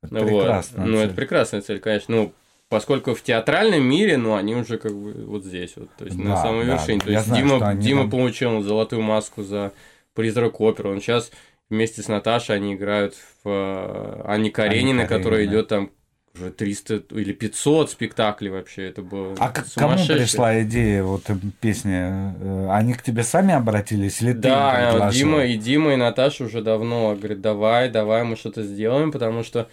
Это 0.01 0.13
Ну, 0.15 0.19
вот. 0.27 0.39
прекрасно. 0.41 0.86
Ну, 0.86 0.97
это 0.97 1.13
прекрасная 1.13 1.61
цель, 1.61 1.79
конечно. 1.79 2.13
Ну, 2.15 2.34
поскольку 2.70 3.14
в 3.14 3.22
театральном 3.22 3.84
мире, 3.84 4.18
ну, 4.18 4.36
они 4.36 4.55
уже 4.55 4.78
как 4.78 4.93
бы 4.93 5.14
вот 5.26 5.43
здесь 5.45 5.74
вот, 5.76 5.89
то 5.97 6.05
есть 6.05 6.18
на 6.18 6.32
Да, 6.36 6.41
самой 6.41 6.66
да. 6.66 6.74
вершине. 6.74 6.99
То 7.01 7.11
есть 7.11 7.26
знаю, 7.28 7.43
Дима, 7.43 7.74
Дима 7.76 8.01
там- 8.01 8.09
получил 8.09 8.61
золотую 8.61 9.01
маску 9.01 9.43
за 9.43 9.72
призрак 10.16 10.59
оперы. 10.61 10.89
Он 10.91 11.01
сейчас 11.01 11.32
вместе 11.70 12.01
с 12.01 12.07
Наташей 12.07 12.55
они 12.55 12.74
играют 12.76 13.16
в 13.43 13.49
э, 13.49 14.22
Анне 14.26 14.49
Карениной, 14.51 15.07
которая 15.07 15.45
идет 15.45 15.68
там 15.70 15.91
уже 16.36 16.49
300 16.49 17.03
или 17.11 17.32
500 17.32 17.91
спектаклей 17.91 18.49
вообще. 18.49 18.88
Это 18.89 19.03
было 19.03 19.36
А 19.38 19.49
к- 19.49 19.66
кому 19.76 19.93
пришла 19.95 20.61
идея 20.64 21.03
вот 21.03 21.24
песни? 21.61 21.93
Э, 21.93 22.70
Они 22.72 22.93
к 22.95 23.03
тебе 23.03 23.22
сами 23.24 23.53
обратились 23.53 24.20
или 24.22 24.32
ты 24.32 24.38
им 24.38 24.41
Да? 24.41 25.11
Дима 25.11 25.45
и 25.45 25.57
Дима 25.57 25.93
и 25.93 25.95
Наташа 25.95 26.45
уже 26.45 26.64
давно 26.64 27.16
говорят, 27.16 27.41
давай, 27.41 27.89
давай, 27.89 28.24
мы 28.24 28.36
что-то 28.36 28.64
сделаем, 28.64 29.11
потому 29.11 29.43
что, 29.43 29.68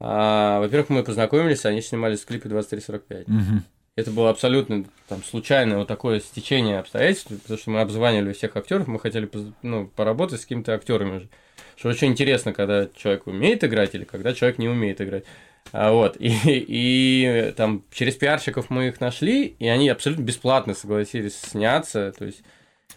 а, 0.00 0.60
во-первых, 0.60 0.90
мы 0.90 1.02
познакомились, 1.02 1.64
они 1.64 1.80
снимались 1.82 2.20
в 2.20 2.26
клипе 2.26 2.48
2345. 2.48 3.28
Мгм. 3.28 3.64
Это 3.96 4.10
было 4.10 4.28
абсолютно 4.28 4.84
там 5.08 5.22
случайное 5.24 5.78
вот 5.78 5.88
такое 5.88 6.20
стечение 6.20 6.78
обстоятельств, 6.80 7.28
потому 7.42 7.58
что 7.58 7.70
мы 7.70 7.80
обзванивали 7.80 8.34
всех 8.34 8.54
актеров, 8.56 8.86
мы 8.88 9.00
хотели 9.00 9.28
ну, 9.62 9.86
поработать 9.86 10.40
с 10.40 10.42
какими-то 10.42 10.74
актерами. 10.74 11.28
Что 11.76 11.88
очень 11.88 12.08
интересно, 12.08 12.52
когда 12.52 12.88
человек 12.94 13.26
умеет 13.26 13.64
играть 13.64 13.94
или 13.94 14.04
когда 14.04 14.34
человек 14.34 14.58
не 14.58 14.68
умеет 14.68 15.00
играть. 15.00 15.24
А, 15.72 15.92
вот, 15.92 16.16
и, 16.20 16.28
и 16.44 17.54
там 17.56 17.84
через 17.90 18.16
пиарщиков 18.16 18.68
мы 18.68 18.88
их 18.88 19.00
нашли, 19.00 19.46
и 19.46 19.66
они 19.66 19.88
абсолютно 19.88 20.22
бесплатно 20.22 20.74
согласились 20.74 21.34
сняться, 21.40 22.12
то 22.18 22.26
есть, 22.26 22.42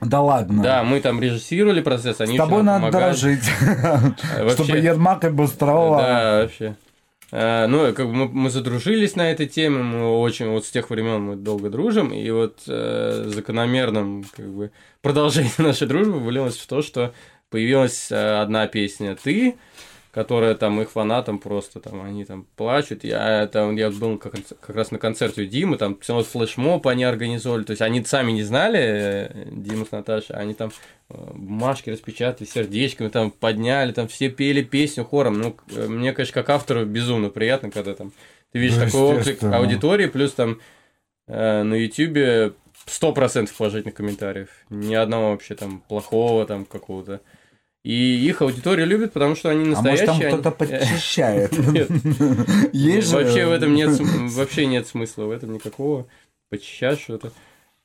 Да 0.02 0.22
ладно. 0.22 0.62
да, 0.62 0.84
мы 0.84 1.00
там 1.00 1.22
режиссировали 1.22 1.82
процесс, 1.82 2.20
они 2.22 2.36
С 2.36 2.38
тобой 2.38 2.62
надо 2.64 2.88
помогали. 2.92 3.04
дорожить. 3.04 3.44
вообще- 4.38 4.64
Чтобы 4.64 4.78
Ермак 4.80 5.24
и 5.24 5.30
Быстрова... 5.30 5.98
Да, 6.02 6.42
вообще. 6.44 6.76
А, 7.32 7.68
ну, 7.68 7.94
как 7.94 8.08
бы 8.08 8.14
мы, 8.14 8.28
мы 8.28 8.50
задружились 8.50 9.16
на 9.16 9.32
этой 9.32 9.48
теме, 9.48 9.84
мы 9.84 10.18
очень, 10.20 10.48
вот 10.48 10.66
с 10.66 10.72
тех 10.72 10.90
времен 10.90 11.22
мы 11.22 11.36
долго 11.36 11.70
дружим, 11.70 12.12
и 12.12 12.30
вот 12.32 12.62
э, 12.68 13.24
закономерным 13.28 14.26
как 14.36 14.52
бы 14.52 14.72
продолжением 15.02 15.54
нашей 15.60 15.88
дружбы 15.88 16.20
вылилось 16.20 16.58
в 16.58 16.66
то, 16.66 16.82
что 16.82 17.14
появилась 17.50 18.12
э, 18.12 18.40
одна 18.42 18.68
песня 18.68 19.16
«Ты», 19.16 19.58
которая 20.12 20.56
там 20.56 20.82
их 20.82 20.92
фанатам 20.92 21.38
просто 21.38 21.80
там, 21.80 22.02
они 22.02 22.26
там 22.26 22.48
плачут. 22.56 23.04
Я 23.04 23.48
там, 23.48 23.76
я 23.76 23.92
был 23.92 24.18
как, 24.18 24.34
как 24.60 24.76
раз 24.76 24.92
на 24.92 24.98
концерте 24.98 25.44
у 25.44 25.46
Димы, 25.46 25.78
там 25.78 25.98
целый 26.02 26.24
флешмоб 26.24 26.88
они 26.88 27.04
организовали, 27.04 27.64
то 27.64 27.72
есть 27.72 27.82
они 27.82 28.04
сами 28.04 28.32
не 28.32 28.44
знали, 28.44 28.80
э, 28.80 29.46
Дима 29.52 29.86
с 29.86 29.92
Наташей, 29.92 30.36
они 30.36 30.56
там 30.56 30.72
э, 31.10 31.14
бумажки 31.34 31.92
распечатали, 31.92 32.48
сердечками 32.48 33.10
там 33.10 33.30
подняли, 33.30 33.92
там 33.92 34.08
все 34.08 34.30
пели 34.30 34.64
песню 34.64 35.06
хором. 35.06 35.40
Ну, 35.40 35.54
к- 35.54 35.64
мне, 35.88 36.14
конечно, 36.14 36.34
как 36.34 36.50
автору 36.50 36.86
безумно 36.86 37.30
приятно, 37.30 37.70
когда 37.70 37.94
там 37.94 38.12
ты 38.52 38.60
видишь 38.60 38.78
Ну, 38.78 38.86
такой 38.86 39.18
отклик 39.18 39.44
аудитории, 39.44 40.08
плюс 40.08 40.32
там 40.32 40.60
э, 41.28 41.64
на 41.64 41.76
сто 42.88 43.14
процентов 43.14 43.56
положительных 43.56 43.94
комментариев, 43.94 44.50
ни 44.70 44.96
одного 44.96 45.32
вообще 45.32 45.56
там 45.56 45.84
плохого 45.88 46.46
там 46.46 46.66
какого-то. 46.66 47.22
И 47.84 47.94
их 48.28 48.42
аудитория 48.42 48.86
любит, 48.86 49.14
потому 49.14 49.36
что 49.36 49.50
они 49.50 49.64
А 49.74 49.82
может 49.82 49.84
настоящие. 49.84 50.30
там 50.30 50.40
кто-то 50.40 50.52
подчищает? 50.58 51.52
Вообще 53.14 53.46
в 53.46 53.52
этом 53.52 53.74
нет, 53.74 54.00
вообще 54.34 54.66
нет 54.66 54.88
смысла, 54.88 55.26
в 55.26 55.32
этом 55.32 55.54
никакого 55.54 56.08
почищать 56.50 57.00
что-то. 57.00 57.32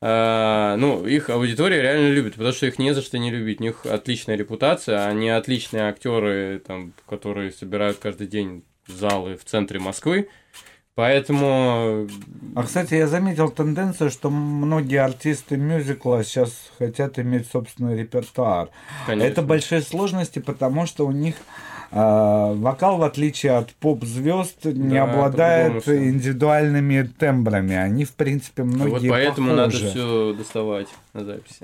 А, 0.01 0.75
ну, 0.77 1.05
их 1.05 1.29
аудитория 1.29 1.81
реально 1.81 2.13
любит, 2.13 2.33
потому 2.33 2.53
что 2.53 2.67
их 2.67 2.77
не 2.77 2.93
за 2.93 3.01
что 3.01 3.17
не 3.17 3.31
любить. 3.31 3.61
У 3.61 3.63
них 3.63 3.85
отличная 3.85 4.35
репутация, 4.35 5.07
они 5.07 5.29
отличные 5.29 5.83
актеры, 5.83 6.61
там, 6.65 6.93
которые 7.07 7.51
собирают 7.51 7.97
каждый 7.97 8.27
день 8.27 8.63
залы 8.87 9.37
в 9.37 9.45
центре 9.45 9.79
Москвы. 9.79 10.29
Поэтому 10.95 12.07
А, 12.55 12.63
кстати, 12.63 12.93
я 12.93 13.07
заметил 13.07 13.49
тенденцию, 13.49 14.09
что 14.09 14.29
многие 14.29 15.01
артисты 15.01 15.57
мюзикла 15.57 16.23
сейчас 16.23 16.71
хотят 16.77 17.19
иметь 17.19 17.47
собственный 17.51 17.97
репертуар. 17.97 18.69
конечно. 19.05 19.27
Это 19.29 19.41
большие 19.41 19.81
сложности, 19.81 20.39
потому 20.39 20.85
что 20.85 21.05
у 21.05 21.11
них 21.11 21.35
а, 21.91 22.53
вокал, 22.53 22.97
в 22.97 23.03
отличие 23.03 23.53
от 23.53 23.73
поп-звезд, 23.73 24.65
не 24.65 24.95
Да, 24.95 25.03
обладает 25.03 25.73
по-другому 25.73 25.81
всё. 26.03 26.09
индивидуальными 26.09 27.09
тембрами. 27.17 27.75
Они, 27.75 28.05
в 28.05 28.11
принципе, 28.13 28.63
многие 28.63 28.91
вот 28.91 29.09
поэтому 29.09 29.53
надо 29.53 29.71
похожи. 29.71 29.89
все 29.89 30.33
доставать 30.37 30.87
на 31.13 31.23
записи. 31.25 31.57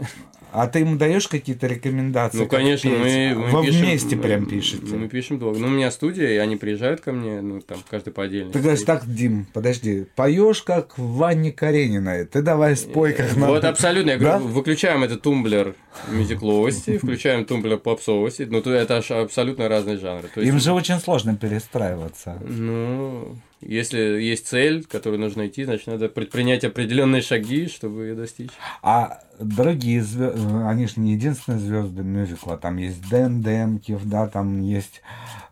А 0.53 0.67
ты 0.67 0.81
им 0.81 0.97
даешь 0.97 1.29
какие-то 1.29 1.67
рекомендации? 1.67 2.37
Ну, 2.39 2.45
конечно, 2.45 2.89
мы, 2.89 3.33
мы 3.35 3.45
Вы 3.61 3.65
пишем- 3.67 3.81
вместе 3.85 4.17
прям 4.17 4.45
пишете. 4.45 4.95
Мы 4.95 5.07
пишем 5.07 5.39
долго. 5.39 5.57
Ну, 5.59 5.67
у 5.67 5.69
меня 5.69 5.89
студия, 5.91 6.27
и 6.29 6.37
они 6.37 6.57
приезжают 6.57 6.99
ко 6.99 7.13
мне, 7.13 7.39
ну, 7.39 7.61
там, 7.61 7.77
каждый 7.89 8.11
по 8.11 8.23
отдельности. 8.23 8.53
Ты 8.57 8.59
говоришь, 8.61 8.83
так, 8.83 9.03
Дим, 9.07 9.47
подожди, 9.53 10.07
поешь 10.15 10.61
как 10.61 10.97
в 10.97 11.15
Ванне 11.15 11.53
Карениной. 11.53 12.25
Ты 12.25 12.41
давай 12.41 12.75
спой 12.75 13.13
как 13.13 13.35
надо. 13.37 13.53
Вот 13.53 13.63
абсолютно. 13.63 14.09
Я 14.11 14.17
Да? 14.17 14.37
говорю, 14.39 14.47
выключаем 14.53 15.03
этот 15.03 15.21
тумблер 15.21 15.73
мюзикловости, 16.09 16.97
включаем 16.97 17.45
тумблер 17.45 17.77
попсовости. 17.77 18.45
Ну, 18.49 18.61
то 18.61 18.71
это 18.73 18.97
аж 18.97 19.09
абсолютно 19.11 19.69
разные 19.69 19.97
жанры. 19.97 20.20
То 20.27 20.41
есть, 20.41 20.51
Им 20.51 20.59
же 20.59 20.71
очень 20.71 20.99
сложно 20.99 21.35
перестраиваться. 21.35 22.41
Ну, 22.45 23.37
если 23.61 23.99
есть 23.99 24.47
цель, 24.47 24.83
которую 24.85 25.19
нужно 25.19 25.47
идти, 25.47 25.63
значит, 25.63 25.87
надо 25.87 26.09
предпринять 26.09 26.63
определенные 26.63 27.21
шаги, 27.21 27.67
чтобы 27.67 28.05
ее 28.05 28.15
достичь. 28.15 28.51
А 28.81 29.21
другие 29.41 30.03
звезды, 30.03 30.39
они 30.65 30.87
же 30.87 30.93
не 30.97 31.13
единственные 31.13 31.59
звезды 31.59 32.03
мюзикла. 32.03 32.57
Там 32.57 32.77
есть 32.77 33.07
Дэн 33.09 33.41
Демкив, 33.41 34.01
да, 34.05 34.27
там 34.27 34.61
есть 34.61 35.01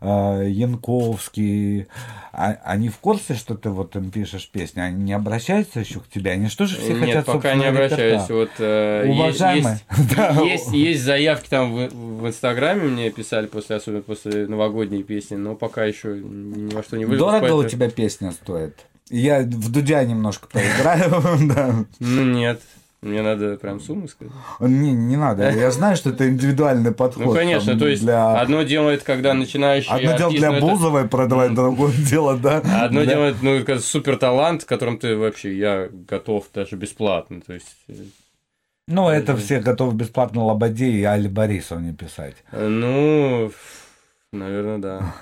э, 0.00 0.46
Янковский. 0.48 1.86
А- 2.32 2.58
они 2.64 2.88
в 2.88 2.98
курсе, 2.98 3.34
что 3.34 3.54
ты 3.56 3.70
вот 3.70 3.96
им 3.96 4.10
пишешь 4.10 4.48
песни? 4.50 4.80
Они 4.80 5.02
не 5.02 5.12
обращаются 5.12 5.80
еще 5.80 6.00
к 6.00 6.08
тебе? 6.08 6.30
Они 6.32 6.48
что 6.48 6.66
же 6.66 6.76
все 6.78 6.92
Нет, 6.94 7.00
хотят 7.00 7.26
пока 7.26 7.54
не 7.54 7.66
обращаюсь. 7.66 8.22
репертуар? 8.22 8.38
Вот, 8.40 8.50
э, 8.58 9.04
есть- 9.06 9.18
Уважаемый. 9.18 9.72
Есть, 10.00 10.16
Да. 10.16 10.30
есть, 10.42 10.72
есть 10.72 11.02
заявки 11.04 11.48
там 11.48 11.72
в, 11.74 11.88
в 12.22 12.26
Инстаграме 12.28 12.82
мне 12.88 13.10
писали 13.10 13.46
после, 13.46 13.76
особенно 13.76 14.02
после 14.02 14.46
новогодней 14.46 15.02
песни, 15.02 15.36
но 15.36 15.54
пока 15.54 15.84
еще 15.84 16.16
ни 16.18 16.72
во 16.74 16.82
что 16.82 16.96
не 16.96 17.04
вылез. 17.04 17.18
Дорого 17.20 17.36
у 17.36 17.40
поэтому- 17.40 17.68
тебя 17.68 17.90
песня 17.90 18.32
стоит? 18.32 18.78
Я 19.12 19.40
в 19.40 19.72
Дудя 19.72 20.04
немножко 20.04 20.46
поиграю, 20.48 21.20
да. 21.54 21.74
Ну 21.98 22.24
нет, 22.24 22.60
мне 23.02 23.22
надо 23.22 23.56
прям 23.56 23.80
сумму 23.80 24.08
сказать. 24.08 24.32
Не, 24.60 24.92
не 24.92 25.16
надо. 25.16 25.50
Я 25.50 25.70
знаю, 25.70 25.96
что 25.96 26.10
это 26.10 26.28
индивидуальный 26.28 26.92
подход. 26.92 27.26
Ну 27.26 27.34
конечно, 27.34 27.72
там, 27.72 27.78
то 27.78 27.88
есть 27.88 28.02
для... 28.02 28.38
одно 28.38 28.62
дело 28.62 28.90
это 28.90 29.04
когда 29.04 29.32
начинающий 29.32 29.90
Одно 29.90 30.18
дело 30.18 30.30
для 30.30 30.50
ну, 30.50 30.56
это- 30.58 30.66
Бузовой 30.66 31.08
продавать, 31.08 31.54
другое 31.54 31.92
дело, 32.10 32.36
да. 32.36 32.58
Одно 32.58 33.02
для- 33.02 33.14
дело, 33.14 33.24
это, 33.24 33.38
ну, 33.42 33.54
это 33.54 33.80
супер 33.80 34.16
талант, 34.18 34.64
которым 34.64 34.98
ты 34.98 35.16
вообще, 35.16 35.56
я 35.56 35.88
готов 35.90 36.46
даже 36.52 36.76
бесплатно. 36.76 37.40
То 37.40 37.54
есть, 37.54 37.74
э, 37.88 37.94
Ну, 38.86 39.08
это 39.08 39.34
все 39.36 39.60
готовы 39.60 39.94
бесплатно 39.94 40.44
Лободе 40.44 40.90
и 40.90 41.02
Али 41.02 41.28
Борисовне 41.28 41.94
писать. 41.94 42.36
ну, 42.52 43.50
наверное, 44.32 44.78
да. 44.78 45.14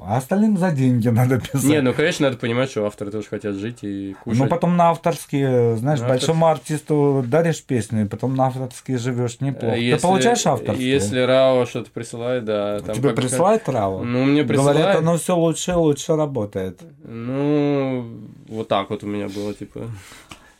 А 0.00 0.16
остальным 0.16 0.56
за 0.56 0.70
деньги 0.70 1.08
надо 1.10 1.40
писать. 1.40 1.64
Не, 1.64 1.80
ну, 1.80 1.92
конечно, 1.92 2.26
надо 2.26 2.38
понимать, 2.38 2.70
что 2.70 2.86
авторы 2.86 3.10
тоже 3.10 3.28
хотят 3.28 3.54
жить 3.54 3.78
и 3.82 4.14
кушать. 4.22 4.40
Ну, 4.40 4.48
потом 4.48 4.76
на 4.76 4.90
авторские, 4.90 5.76
знаешь, 5.76 6.00
На 6.00 6.08
большому 6.08 6.46
артисту 6.46 7.24
даришь 7.26 7.62
песню, 7.62 8.04
и 8.04 8.08
потом 8.08 8.34
на 8.34 8.46
авторские 8.46 8.98
живешь 8.98 9.40
неплохо. 9.40 9.76
Если- 9.76 9.96
Ты 9.96 10.02
получаешь 10.02 10.46
авторские? 10.46 10.90
Если 10.90 11.18
Рао 11.18 11.66
что-то 11.66 11.90
присылает, 11.90 12.44
да. 12.44 12.80
Там 12.80 12.94
Тебе 12.94 13.10
присылает 13.10 13.68
Рава? 13.68 14.02
Ну, 14.02 14.24
мне 14.24 14.42
Говорят, 14.42 14.66
присылает. 14.74 14.96
оно 14.98 15.16
все 15.18 15.36
лучше 15.36 15.70
и 15.72 15.74
лучше 15.74 16.16
работает. 16.16 16.80
Ну, 17.04 18.06
вот 18.48 18.68
так 18.68 18.90
вот 18.90 19.04
у 19.04 19.06
меня 19.06 19.28
было, 19.28 19.54
типа. 19.54 19.90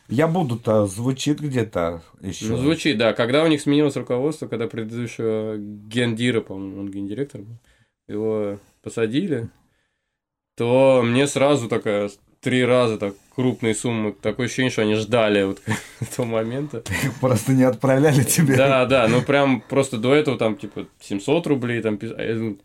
Я 0.09 0.27
буду-то 0.27 0.85
звучит 0.85 1.39
где-то 1.39 2.01
еще. 2.21 2.45
Ну, 2.47 2.57
звучит, 2.57 2.97
да. 2.97 3.13
Когда 3.13 3.43
у 3.43 3.47
них 3.47 3.61
сменилось 3.61 3.95
руководство, 3.95 4.47
когда 4.47 4.67
предыдущего 4.67 5.55
гендира, 5.57 6.41
по-моему, 6.41 6.81
он 6.81 6.89
гендиректор 6.91 7.41
был, 7.41 7.57
его 8.07 8.59
посадили, 8.83 9.49
то 10.55 11.01
мне 11.03 11.25
сразу 11.27 11.67
такая 11.67 12.09
три 12.41 12.63
раза 12.63 12.97
так 12.97 13.15
крупные 13.35 13.73
суммы. 13.73 14.11
Такое 14.11 14.45
ощущение, 14.45 14.69
что 14.71 14.83
они 14.83 14.95
ждали 14.95 15.43
вот 15.43 15.61
этого 16.01 16.25
момента. 16.25 16.79
Их 17.03 17.19
просто 17.19 17.53
не 17.53 17.63
отправляли 17.63 18.23
тебе. 18.23 18.55
Да, 18.55 18.85
да, 18.85 19.07
ну 19.07 19.21
прям 19.21 19.61
просто 19.61 19.97
до 19.97 20.13
этого 20.13 20.37
там 20.37 20.57
типа 20.57 20.85
700 20.99 21.47
рублей, 21.47 21.81
там, 21.81 21.97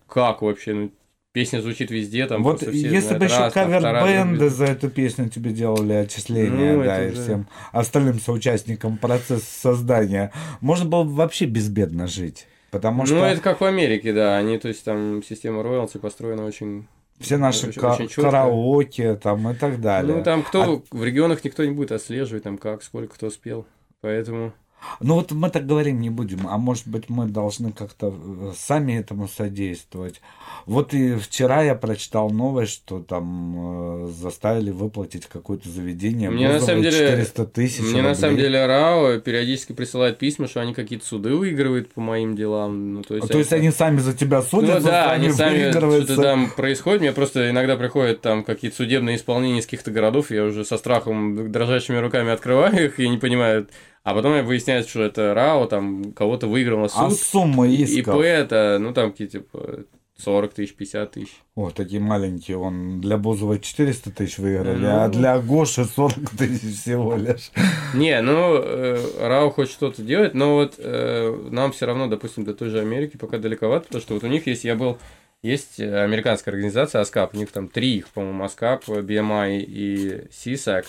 как 0.06 0.42
вообще, 0.42 0.74
ну, 0.74 0.90
песня 1.32 1.60
звучит 1.60 1.90
везде, 1.90 2.26
там 2.26 2.42
Вот 2.42 2.62
если 2.62 2.98
знают 3.00 3.18
бы 3.20 3.24
еще 3.26 3.50
кавер-бенды 3.50 4.48
за 4.50 4.64
эту 4.64 4.90
песню 4.90 5.28
тебе 5.28 5.52
делали 5.52 5.92
отчисления, 5.92 6.76
Ну, 6.76 6.82
да, 6.84 7.06
и 7.06 7.14
да. 7.14 7.22
всем 7.22 7.46
остальным 7.72 8.18
соучастникам 8.18 8.98
процесса 8.98 9.46
создания, 9.46 10.32
можно 10.60 10.86
было 10.86 11.04
бы 11.04 11.14
вообще 11.14 11.44
безбедно 11.44 12.08
жить. 12.08 12.46
Потому 12.70 13.06
что 13.06 13.14
Ну, 13.16 13.24
это 13.24 13.40
как 13.40 13.60
в 13.60 13.64
Америке, 13.64 14.12
да, 14.12 14.36
они, 14.36 14.58
то 14.58 14.68
есть 14.68 14.84
там 14.84 15.22
система 15.22 15.62
роялти 15.62 15.96
построена 15.98 16.44
очень... 16.44 16.86
все 17.18 17.38
наши 17.38 17.68
очень- 17.68 17.80
ка- 17.80 17.94
очень 17.94 18.22
караоке 18.22 19.14
там 19.16 19.48
и 19.50 19.54
так 19.54 19.80
далее. 19.80 20.16
Ну, 20.16 20.22
там 20.22 20.42
кто, 20.42 20.62
А- 20.62 20.82
в 20.96 21.04
регионах 21.04 21.42
никто 21.44 21.64
не 21.64 21.72
будет 21.72 21.92
отслеживать, 21.92 22.42
там 22.42 22.58
как, 22.58 22.82
сколько 22.82 23.14
кто 23.14 23.30
спел, 23.30 23.66
поэтому... 24.00 24.52
Ну 25.01 25.14
вот 25.14 25.33
мы 25.33 25.51
так 25.51 25.66
говорить 25.66 25.95
не 25.95 26.11
будем, 26.11 26.47
а 26.49 26.57
может 26.59 26.87
быть 26.89 27.09
мы 27.09 27.26
должны 27.26 27.72
как-то 27.72 28.09
э, 28.14 28.53
сами 28.57 28.95
этому 28.99 29.29
содействовать. 29.29 30.20
Вот 30.66 30.93
и 30.95 31.14
вчера 31.16 31.62
я 31.62 31.74
прочитал 31.74 32.31
новость, 32.31 32.72
что 32.72 33.01
там 33.01 34.07
э, 34.07 34.09
заставили 34.12 34.70
выплатить 34.70 35.26
какое-то 35.26 35.68
заведение. 35.68 36.31
Мне 36.31 36.49
на 36.49 36.61
самом 36.61 36.83
деле- 36.83 36.97
400 37.11 37.47
тысяч 37.47 37.81
Мне 37.81 38.03
на 38.03 38.14
самом 38.14 38.33
рублей. 38.35 38.47
деле 38.47 38.66
РАО 38.66 39.18
периодически 39.20 39.72
присылает 39.72 40.18
письма, 40.18 40.49
что 40.49 40.61
они 40.61 40.74
какие-то 40.74 41.07
суды 41.07 41.35
выигрывают 41.35 41.93
по 41.93 42.01
моим 42.01 42.35
делам. 42.37 42.95
Ну, 42.95 43.03
то 43.03 43.16
есть, 43.16 43.29
То 43.29 43.39
есть 43.39 43.53
они 43.53 43.70
сами 43.70 43.99
за 43.99 44.14
тебя 44.14 44.39
Ну 44.39 44.45
судятся, 44.45 44.81
да, 44.89 45.11
они 45.11 45.31
сами 45.31 45.70
что-то 45.70 46.16
там 46.22 46.51
происходит. 46.51 47.01
Мне 47.03 47.12
просто 47.12 47.51
иногда 47.51 47.76
приходят 47.76 48.20
там 48.20 48.43
какие-то 48.45 48.76
судебные 48.76 49.16
исполнения 49.16 49.61
из 49.61 49.64
каких-то 49.64 49.91
городов, 49.91 50.31
я 50.31 50.45
уже 50.45 50.64
со 50.64 50.76
страхом 50.76 51.51
дрожащими 51.53 51.97
руками 51.97 52.31
открываю 52.31 52.87
их 52.87 53.01
и 53.01 53.09
не 53.09 53.18
понимаю. 53.18 53.68
А 54.11 54.14
потом 54.14 54.34
я 54.36 54.42
выясняется, 54.42 54.88
что 54.90 55.02
это 55.02 55.34
РАО, 55.34 55.66
там 55.66 56.12
кого-то 56.12 56.46
выиграл 56.46 56.78
на 56.78 56.86
А 56.86 56.88
суд. 57.11 57.18
сумма 57.18 57.68
И 57.68 57.82
исков? 57.82 58.14
ИП 58.16 58.20
это, 58.22 58.78
ну 58.80 58.92
там 58.94 59.11
какие 59.12 59.26
типа 59.28 59.80
40 60.16 60.52
тысяч, 60.54 60.74
50 60.74 61.11
тысяч. 61.12 61.36
О, 61.54 61.70
такие 61.70 62.00
маленькие. 62.00 62.56
Он 62.56 63.00
для 63.00 63.16
Бузовой 63.18 63.61
400 63.61 64.11
тысяч 64.11 64.38
выиграли, 64.38 64.78
Ну. 64.78 65.00
а 65.02 65.09
для 65.09 65.38
Гоши 65.38 65.84
40 65.84 66.30
тысяч 66.38 66.80
всего 66.80 67.16
лишь. 67.16 67.50
Не, 67.94 68.20
ну, 68.22 68.56
э, 68.56 68.98
РАО 69.28 69.50
хочет 69.50 69.74
что-то 69.74 70.02
делать, 70.02 70.34
но 70.34 70.54
вот 70.54 70.74
э, 70.78 71.48
нам 71.50 71.70
все 71.72 71.86
равно, 71.86 72.06
допустим, 72.09 72.44
до 72.44 72.54
той 72.54 72.70
же 72.70 72.80
Америки 72.80 73.16
пока 73.16 73.38
далековато, 73.38 73.86
потому 73.86 74.02
что 74.02 74.14
вот 74.14 74.24
у 74.24 74.28
них 74.28 74.46
есть, 74.48 74.64
я 74.64 74.74
был, 74.74 74.98
есть 75.42 75.78
американская 75.78 76.52
организация 76.52 77.00
ASCAP, 77.03 77.34
у 77.34 77.36
них 77.36 77.52
там 77.52 77.68
три 77.68 77.98
их, 77.98 78.09
по-моему, 78.09 78.42
ASCAP, 78.42 78.88
BMI 78.88 79.61
и 79.61 80.24
SESAC, 80.32 80.84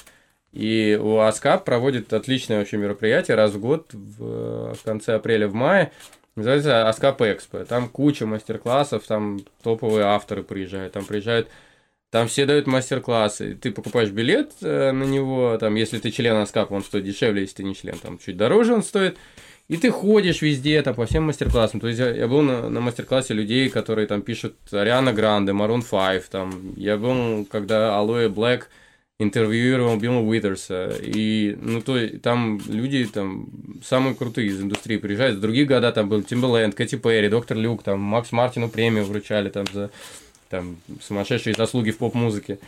и 0.52 1.00
у 1.02 1.20
ASCAP 1.20 1.64
проводит 1.64 2.12
отличное 2.14 2.60
вообще 2.60 2.78
мероприятие 2.78 3.36
раз 3.36 3.52
в 3.52 3.60
год 3.60 3.94
в, 3.94 4.74
в 4.74 4.84
конце 4.84 5.16
апреля, 5.16 5.48
в 5.48 5.54
мае, 5.54 5.92
называется 6.36 6.88
ASCAP 6.88 7.22
Expo, 7.22 7.66
там 7.66 7.90
куча 7.90 8.26
мастер-классов, 8.26 9.04
там 9.08 9.40
топовые 9.64 10.06
авторы 10.06 10.44
приезжают, 10.44 10.94
там 10.94 11.06
приезжают 11.06 11.50
там 12.12 12.28
все 12.28 12.48
дают 12.48 12.66
мастер-классы. 12.66 13.54
Ты 13.54 13.72
покупаешь 13.72 14.10
билет 14.10 14.54
э, 14.62 14.92
на 14.92 15.04
него, 15.04 15.58
там, 15.60 15.76
если 15.76 16.00
ты 16.00 16.10
член 16.10 16.38
АСКАПа, 16.38 16.74
он 16.74 16.84
стоит 16.84 17.04
дешевле, 17.04 17.42
если 17.42 17.58
ты 17.58 17.64
не 17.64 17.76
член, 17.76 18.00
там 18.00 18.18
чуть 18.18 18.36
дороже 18.36 18.74
он 18.74 18.82
стоит. 18.82 19.18
И 19.68 19.78
ты 19.78 19.92
ходишь 19.92 20.42
везде, 20.42 20.82
там, 20.82 20.96
по 20.96 21.06
всем 21.06 21.26
мастер-классам. 21.26 21.80
То 21.80 21.88
есть 21.88 22.00
я, 22.00 22.10
я 22.10 22.28
был 22.28 22.42
на, 22.42 22.68
на 22.70 22.82
мастер-классе 22.82 23.36
людей, 23.36 23.70
которые 23.70 24.08
там 24.08 24.24
пишут 24.24 24.56
Ариана 24.72 25.14
Гранде, 25.14 25.52
Maroon 25.52 25.84
5, 25.88 26.30
там. 26.32 26.74
Я 26.76 26.98
был, 26.98 27.46
когда 27.46 27.96
Алоэ 27.96 28.30
Блэк 28.30 28.68
интервьюировал 29.20 29.98
Билла 29.98 30.22
Уитерса. 30.22 30.96
И, 31.02 31.58
ну, 31.62 31.82
то 31.82 32.08
там 32.20 32.62
люди 32.68 33.06
там 33.06 33.50
самые 33.84 34.16
крутые 34.16 34.48
из 34.48 34.62
индустрии 34.62 34.98
приезжают. 34.98 35.38
С 35.38 35.42
других 35.42 35.68
года 35.68 35.92
там 35.92 36.08
был 36.10 36.24
Тимберленд, 36.24 36.74
Кэти 36.74 36.96
Перри, 36.96 37.30
Доктор 37.30 37.58
Люк, 37.58 37.84
там 37.84 38.00
Макс 38.00 38.32
Мартину 38.32 38.70
премию 38.70 39.06
вручали 39.06 39.50
там 39.50 39.66
за 39.72 39.92
там 40.50 40.78
сумасшедшие 41.02 41.54
заслуги 41.54 41.92
в 41.92 41.98
поп-музыке. 41.98 42.60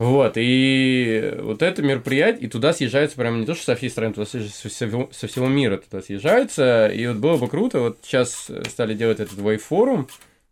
Вот, 0.00 0.32
и 0.36 1.34
вот 1.38 1.62
это 1.62 1.80
мероприятие, 1.80 2.46
и 2.46 2.50
туда 2.50 2.72
съезжаются 2.72 3.16
прям 3.16 3.40
не 3.40 3.46
то, 3.46 3.54
что 3.54 3.64
со 3.64 3.76
всей 3.76 3.88
страны, 3.88 4.12
туда 4.12 4.26
со 4.26 4.40
всего, 4.40 5.08
со 5.12 5.28
всего 5.28 5.46
мира 5.46 5.76
туда 5.76 6.02
съезжаются, 6.02 6.88
и 6.88 7.06
вот 7.06 7.18
было 7.18 7.36
бы 7.36 7.46
круто, 7.48 7.78
вот 7.78 7.98
сейчас 8.02 8.50
стали 8.68 8.94
делать 8.94 9.20
этот 9.20 9.38
вейфорум, 9.38 10.08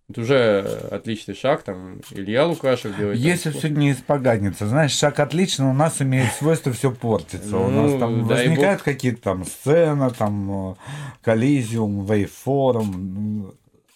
это 0.09 0.21
уже 0.21 0.61
отличный 0.91 1.35
шаг, 1.35 1.63
там 1.63 2.01
Илья 2.11 2.47
Лукашев 2.47 2.97
делает. 2.97 3.19
там 3.19 3.29
Если 3.29 3.51
все 3.51 3.69
не 3.69 3.93
испоганится, 3.93 4.67
знаешь, 4.67 4.93
шаг 4.93 5.21
отлично, 5.21 5.71
у 5.71 5.73
нас 5.73 6.03
имеет 6.03 6.33
свойство 6.33 6.73
все 6.73 6.91
портится. 6.91 7.57
у 7.57 7.69
нас 7.71 7.93
Ну, 7.93 7.99
там 7.99 8.29
дай 8.29 8.49
возникают 8.49 8.83
какие-то 8.83 9.23
там 9.23 9.45
сцены, 9.45 10.11
там 10.11 10.73
э, 10.73 10.75
коллизиум, 11.23 12.05
вейфорум. 12.05 13.55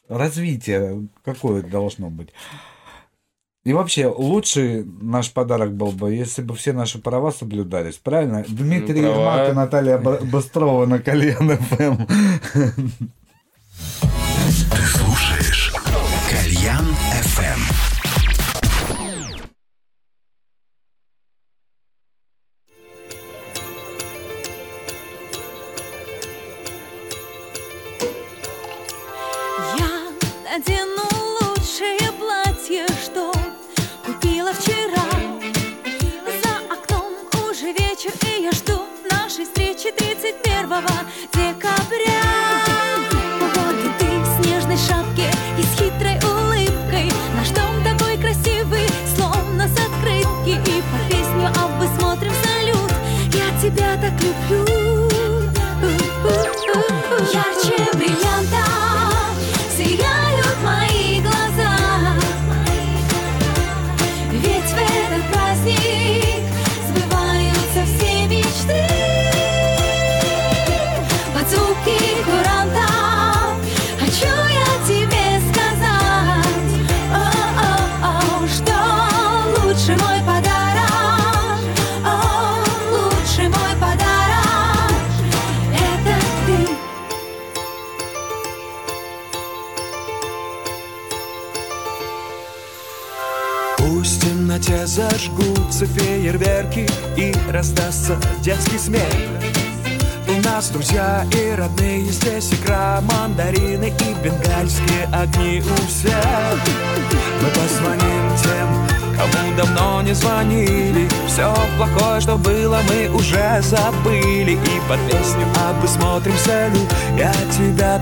Развитие 0.09 1.09
какое 1.25 1.63
должно 1.63 2.11
быть. 2.11 2.29
И 3.67 3.73
вообще, 3.73 4.07
лучший 4.07 4.85
наш 4.85 5.33
подарок 5.33 5.75
был 5.75 5.91
бы, 5.91 6.15
если 6.15 6.41
бы 6.41 6.55
все 6.55 6.73
наши 6.73 7.01
права 7.01 7.33
соблюдались, 7.33 7.97
правильно? 7.97 8.45
Дмитрий 8.47 9.01
Ну, 9.01 9.13
права. 9.13 9.41
Ермак 9.41 9.51
и 9.51 9.57
Наталья 9.57 9.99
Быстрова 9.99 10.87
на 10.87 11.01
ФМ. 11.57 12.07
FM. 17.17 17.96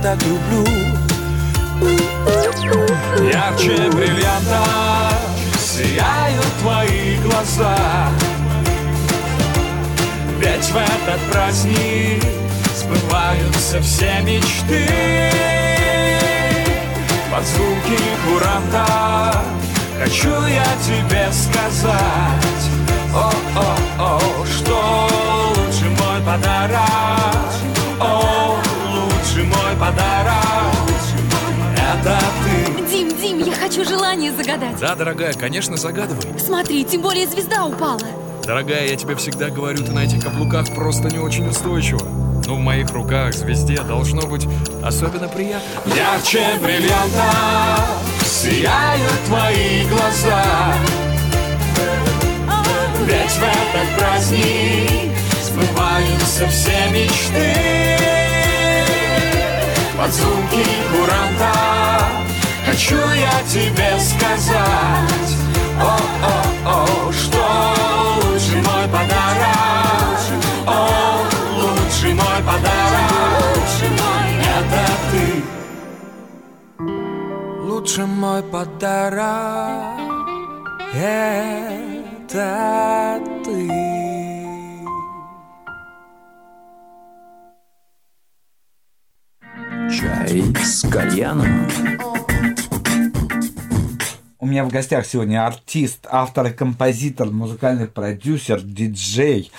Так 0.03 0.19
люблю. 0.23 0.65
Ярче 3.31 3.91
бриллианта 3.91 4.65
сияют 5.59 6.47
твои 6.61 7.17
глаза. 7.19 7.77
Ведь 10.39 10.71
в 10.71 10.77
этот 10.77 11.21
праздник 11.31 12.23
сбываются 12.75 13.81
все 13.81 14.21
мечты. 14.23 14.89
Под 17.31 17.45
звуки 17.47 17.99
куранта 18.25 19.35
хочу 20.01 20.47
я 20.47 20.67
тебе 20.87 21.29
сказать. 21.33 22.65
О-о-о, 23.15 24.21
что 24.47 25.09
лучше 25.57 25.89
мой 25.91 26.21
подарок? 26.25 26.81
О, 28.01 28.57
лучший 29.35 29.45
мой 29.45 29.77
подарок 29.79 30.75
Это 31.77 32.19
ты 32.45 32.89
Дим, 32.91 33.17
Дим, 33.17 33.39
я 33.39 33.53
хочу 33.53 33.85
желание 33.85 34.33
загадать. 34.33 34.79
Да, 34.81 34.95
дорогая, 34.95 35.33
конечно, 35.33 35.77
загадывай. 35.77 36.39
Смотри, 36.39 36.85
тем 36.85 37.03
более 37.03 37.27
звезда 37.27 37.65
упала. 37.65 38.01
Дорогая, 38.45 38.89
я 38.89 38.97
тебе 38.97 39.17
всегда 39.17 39.49
говорю, 39.51 39.85
ты 39.85 39.93
на 39.93 40.05
этих 40.05 40.23
каблуках 40.23 40.73
просто 40.75 41.09
не 41.09 41.19
очень 41.19 41.49
устойчива. 41.49 42.07
Но 42.47 42.57
в 42.57 42.59
моих 42.59 42.91
руках 42.91 43.35
звезде 43.35 43.81
должно 43.81 44.27
быть 44.27 44.47
особенно 44.83 45.29
приятно. 45.29 45.67
Ярче 45.95 46.45
бриллианта 46.63 47.87
сияют 48.25 49.25
твои 49.27 49.87
глаза 49.89 50.45
Ведь 53.07 53.31
в 53.31 53.43
этот 53.43 53.99
праздник 53.99 55.13
сбываются 55.43 56.47
все 56.49 56.91
мечты 56.91 58.14
Под 59.97 60.13
звуки 60.13 60.65
куранта. 60.91 61.53
Хочу 62.67 62.97
я 62.97 63.43
тебе 63.49 63.99
сказать 64.01 65.37
О-о-о, 65.81 67.13
что 67.13 67.45
лучший 68.25 68.57
мой 68.57 68.89
подарок. 68.89 70.19
О, 70.67 71.25
лучший 71.59 72.15
мой 72.15 72.43
подарок. 72.45 72.95
Это 74.57 74.85
ты. 75.11 75.45
Лучший 77.85 78.07
мой 78.07 78.43
подарок 78.43 80.01
Это 80.95 82.45
Чай 89.95 90.43
с 90.65 90.83
кальяном. 90.89 91.69
У 94.41 94.47
меня 94.47 94.65
в 94.65 94.69
гостях 94.69 95.07
сегодня 95.07 95.47
артист, 95.47 96.07
автор 96.11 96.47
и 96.47 96.51
композитор, 96.51 97.31
музыкальный 97.31 97.87
продюсер, 97.87 98.61
диджей 98.61 99.53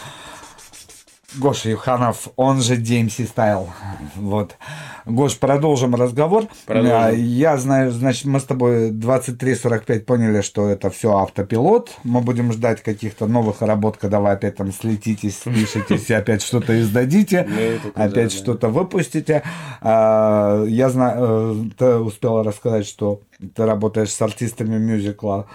Гоша 1.35 1.69
Юханов, 1.69 2.27
он 2.35 2.61
же 2.61 2.75
DMC 2.75 3.33
Style. 3.33 3.69
Вот. 4.15 4.57
Гош, 5.05 5.37
продолжим 5.37 5.93
разговор. 5.93 6.45
Продолжим. 6.65 6.97
А, 6.97 7.11
Я 7.11 7.57
знаю, 7.57 7.91
значит, 7.91 8.25
мы 8.25 8.39
с 8.39 8.43
тобой 8.43 8.89
23.45 8.89 9.99
поняли, 9.99 10.41
что 10.41 10.67
это 10.67 10.89
все 10.89 11.15
автопилот. 11.15 11.91
Мы 12.03 12.21
будем 12.21 12.51
ждать 12.51 12.81
каких-то 12.81 13.27
новых 13.27 13.61
работ, 13.61 13.97
когда 13.97 14.19
вы 14.19 14.31
опять 14.31 14.55
там 14.55 14.71
слетитесь, 14.71 15.37
слышитесь 15.37 16.09
и 16.09 16.13
опять 16.21 16.41
что-то 16.41 16.79
издадите, 16.81 17.47
тут 17.83 17.95
опять 17.95 18.31
что-то 18.31 18.69
выпустите. 18.69 19.43
А, 19.81 20.63
Я 20.65 20.89
знаю, 20.89 21.17
э, 21.17 21.69
ты 21.77 21.85
успела 21.97 22.43
рассказать, 22.43 22.87
что 22.87 23.21
ты 23.53 23.63
работаешь 23.65 24.09
с 24.09 24.21
артистами 24.21 24.77
мюзикла. 24.77 25.47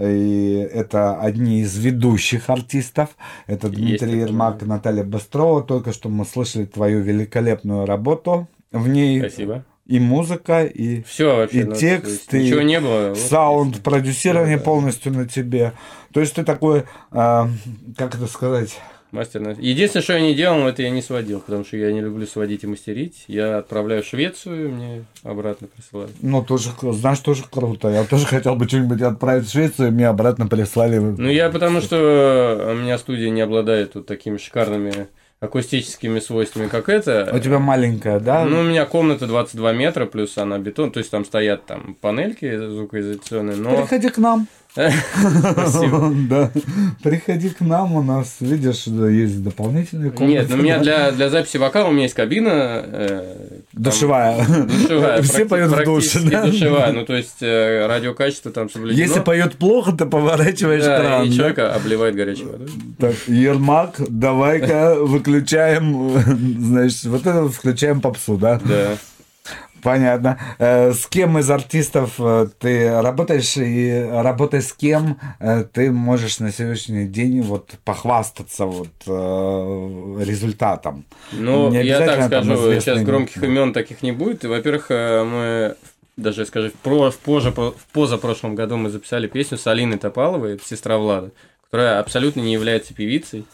И 0.00 0.66
это 0.72 1.20
одни 1.20 1.60
из 1.60 1.76
ведущих 1.76 2.50
артистов. 2.50 3.10
Это 3.46 3.68
Дмитрий 3.68 4.18
Ермак, 4.20 4.62
Наталья 4.62 5.04
Быстрова. 5.04 5.62
Только 5.62 5.92
что 5.92 6.08
мы 6.08 6.24
слышали 6.24 6.64
твою 6.64 7.00
великолепную 7.00 7.86
работу. 7.86 8.48
В 8.74 8.88
ней 8.88 9.20
Спасибо. 9.20 9.64
и 9.86 10.00
музыка, 10.00 10.64
и 10.64 11.02
Все 11.04 11.36
вообще. 11.36 11.60
И 11.60 11.64
ну, 11.64 11.74
текст, 11.74 12.34
и 12.34 12.42
Ничего 12.42 12.62
не 12.62 12.80
было. 12.80 13.10
вот 13.10 13.18
саунд, 13.18 13.82
продюсирование 13.82 14.58
Да. 14.58 14.64
полностью 14.64 15.12
на 15.12 15.28
тебе. 15.28 15.72
То 16.12 16.20
есть 16.20 16.34
ты 16.34 16.44
такой, 16.44 16.84
а, 17.10 17.48
как 17.96 18.14
это 18.14 18.26
сказать, 18.26 18.76
Мастер 19.14 19.56
Единственное, 19.60 20.02
что 20.02 20.14
я 20.14 20.20
не 20.20 20.34
делал, 20.34 20.66
это 20.66 20.82
я 20.82 20.90
не 20.90 21.00
сводил, 21.00 21.38
потому 21.38 21.64
что 21.64 21.76
я 21.76 21.92
не 21.92 22.00
люблю 22.00 22.26
сводить 22.26 22.64
и 22.64 22.66
мастерить. 22.66 23.22
Я 23.28 23.58
отправляю 23.58 24.02
в 24.02 24.06
Швецию, 24.06 24.72
мне 24.72 25.04
обратно 25.22 25.68
присылают. 25.68 26.10
ну, 26.20 26.42
тоже, 26.42 26.70
знаешь, 26.82 27.20
тоже 27.20 27.44
круто. 27.48 27.90
Я 27.90 28.02
тоже 28.02 28.26
хотел 28.26 28.56
бы 28.56 28.66
что-нибудь 28.66 29.00
отправить 29.02 29.46
в 29.46 29.52
Швецию, 29.52 29.92
мне 29.92 30.08
обратно 30.08 30.48
прислали. 30.48 30.98
Ну, 30.98 31.28
я 31.28 31.48
потому 31.48 31.80
что 31.80 32.70
у 32.72 32.74
меня 32.74 32.98
студия 32.98 33.30
не 33.30 33.40
обладает 33.42 33.94
вот 33.94 34.06
такими 34.06 34.36
шикарными 34.36 35.06
акустическими 35.44 36.18
свойствами, 36.20 36.68
как 36.68 36.88
это. 36.88 37.30
У 37.32 37.38
тебя 37.38 37.58
маленькая, 37.58 38.20
да? 38.20 38.44
Ну, 38.44 38.60
у 38.60 38.62
меня 38.62 38.84
комната 38.86 39.26
22 39.26 39.72
метра, 39.72 40.06
плюс 40.06 40.36
она 40.38 40.58
бетон, 40.58 40.90
то 40.90 40.98
есть 40.98 41.10
там 41.10 41.24
стоят 41.24 41.66
там 41.66 41.96
панельки 42.00 42.56
звукоизоляционные, 42.56 43.56
но... 43.56 43.76
Приходи 43.76 44.08
к 44.08 44.18
нам. 44.18 44.46
Спасибо. 44.74 46.12
Да. 46.28 46.50
Приходи 47.02 47.50
к 47.50 47.60
нам, 47.60 47.94
у 47.94 48.02
нас, 48.02 48.36
видишь, 48.40 48.86
есть 48.86 49.42
дополнительные 49.42 50.10
комнаты. 50.10 50.38
Нет, 50.40 50.46
ну, 50.50 50.56
у 50.56 50.62
меня 50.62 50.78
для, 50.78 51.12
для 51.12 51.28
записи 51.28 51.58
вокала 51.58 51.88
у 51.88 51.92
меня 51.92 52.02
есть 52.04 52.14
кабина. 52.14 52.82
э, 52.84 53.36
там, 53.72 53.82
Душевая. 53.82 54.44
Душевая. 54.46 55.22
Все 55.22 55.46
поют 55.46 55.70
в 55.70 55.84
душе, 55.84 56.20
да? 56.24 56.46
душевая. 56.46 56.92
Ну, 56.92 57.04
то 57.04 57.14
есть, 57.14 57.42
э, 57.42 57.86
радиокачество 57.86 58.50
там 58.50 58.68
соблюдено. 58.70 59.00
Если 59.00 59.20
поет 59.20 59.54
плохо, 59.56 59.92
ты 59.92 60.06
поворачиваешь 60.06 60.84
Да, 60.84 61.00
кран. 61.00 61.24
и 61.24 61.30
да? 61.30 61.36
человека 61.36 61.74
обливает 61.74 62.14
горячей 62.16 62.44
водой. 62.44 62.68
Так, 62.98 63.14
Ермак, 63.28 63.94
давай-ка 64.08 64.96
выключаем, 65.00 66.18
значит, 66.60 67.04
вот 67.04 67.20
это 67.26 67.48
включаем 67.48 68.00
попсу, 68.00 68.36
да? 68.36 68.60
Да. 68.64 68.96
Понятно. 69.84 70.38
Э, 70.58 70.92
С 70.92 71.06
кем 71.06 71.38
из 71.38 71.50
артистов 71.50 72.14
э, 72.18 72.48
ты 72.58 73.00
работаешь 73.02 73.56
и 73.58 74.08
работая 74.10 74.62
с 74.62 74.72
кем 74.72 75.18
э, 75.38 75.64
ты 75.70 75.92
можешь 75.92 76.38
на 76.40 76.50
сегодняшний 76.50 77.06
день 77.06 77.42
вот 77.42 77.72
похвастаться 77.84 78.64
вот 78.64 78.88
результатом? 79.06 81.04
Ну, 81.32 81.70
я 81.72 82.00
так 82.00 82.26
скажу, 82.26 82.56
сейчас 82.80 82.96
люди. 82.96 83.04
громких 83.04 83.42
имен 83.42 83.74
таких 83.74 84.02
не 84.02 84.12
будет. 84.12 84.44
Во-первых, 84.44 84.86
мы 84.88 85.76
даже, 86.16 86.46
скажу, 86.46 86.70
в, 86.70 86.72
про, 86.74 87.10
в, 87.10 87.18
поза, 87.18 87.50
в 87.50 87.86
позапрошлом 87.92 88.54
году 88.54 88.76
мы 88.76 88.88
записали 88.88 89.26
песню 89.26 89.58
с 89.58 89.66
Алиной 89.66 89.98
Топаловой, 89.98 90.58
сестра 90.64 90.96
Влада, 90.96 91.30
которая 91.64 92.00
абсолютно 92.00 92.40
не 92.40 92.54
является 92.54 92.94
певицей, 92.94 93.44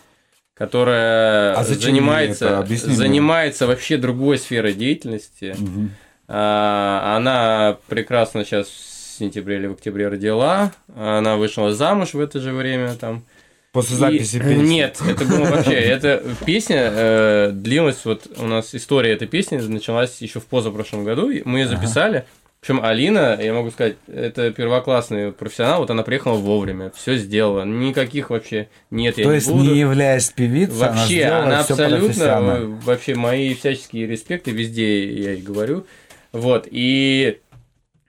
которая 0.55 1.55
А 1.55 1.65
занимается, 1.65 2.65
занимается 2.69 3.67
вообще 3.67 3.97
другой 3.97 4.39
сферой 4.39 4.75
деятельности. 4.75 5.57
А, 5.57 5.91
Она 6.31 7.77
прекрасно 7.89 8.45
сейчас 8.45 8.69
в 8.69 9.19
сентябре 9.19 9.57
или 9.57 9.67
в 9.67 9.73
октябре 9.73 10.09
родила. 10.09 10.73
Она 10.97 11.37
вышла 11.37 11.73
замуж 11.73 12.15
в 12.15 12.21
это 12.21 12.41
же 12.41 12.53
время 12.53 12.95
там. 12.95 13.25
После 13.73 13.95
И- 13.95 13.99
записи 13.99 14.39
песни? 14.41 14.63
Нет, 14.65 14.99
это 15.07 15.25
было 15.25 15.45
вообще. 15.45 15.75
Эта 15.75 16.23
песня 16.45 16.91
э, 16.93 17.51
длилась, 17.53 18.05
вот 18.05 18.27
у 18.39 18.47
нас 18.47 18.75
история 18.75 19.13
этой 19.13 19.29
песни 19.29 19.59
началась 19.59 20.21
еще 20.21 20.41
в 20.41 20.47
позапрошлом 20.47 21.05
году. 21.05 21.31
и 21.31 21.43
Мы 21.45 21.61
ее 21.61 21.69
записали. 21.69 22.25
Причем 22.61 22.85
Алина, 22.85 23.39
я 23.41 23.55
могу 23.55 23.71
сказать, 23.71 23.95
это 24.13 24.51
первоклассный 24.51 25.33
профессионал. 25.33 25.81
Вот 25.81 25.91
она 25.91 26.03
приехала 26.03 26.35
вовремя, 26.35 26.91
все 26.95 27.17
сделала. 27.17 27.65
Никаких 27.65 28.31
вообще 28.31 28.69
нет, 28.91 29.17
я 29.19 29.25
То 29.25 29.31
не 29.31 29.37
есть, 29.37 29.49
буду. 29.49 29.63
не 29.71 29.79
являясь 29.79 30.29
певицей, 30.31 30.75
Вообще, 30.77 31.25
она, 31.25 31.43
она, 31.45 31.61
абсолютно, 31.61 32.23
э, 32.25 32.65
вообще 32.85 33.15
мои 33.15 33.55
всяческие 33.55 34.07
респекты 34.07 34.51
везде 34.51 35.11
я 35.11 35.33
ей 35.33 35.41
говорю. 35.43 35.87
Вот, 36.33 36.69
и 36.71 37.41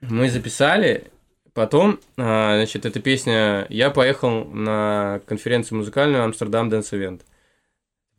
мы 0.01 0.29
записали, 0.29 1.05
потом, 1.53 1.99
а, 2.17 2.55
значит, 2.57 2.85
эта 2.85 2.99
песня, 2.99 3.65
я 3.69 3.89
поехал 3.89 4.45
на 4.45 5.21
конференцию 5.25 5.79
музыкальную 5.79 6.23
Амстердам 6.23 6.69
Dance 6.69 6.91
Event. 6.91 7.21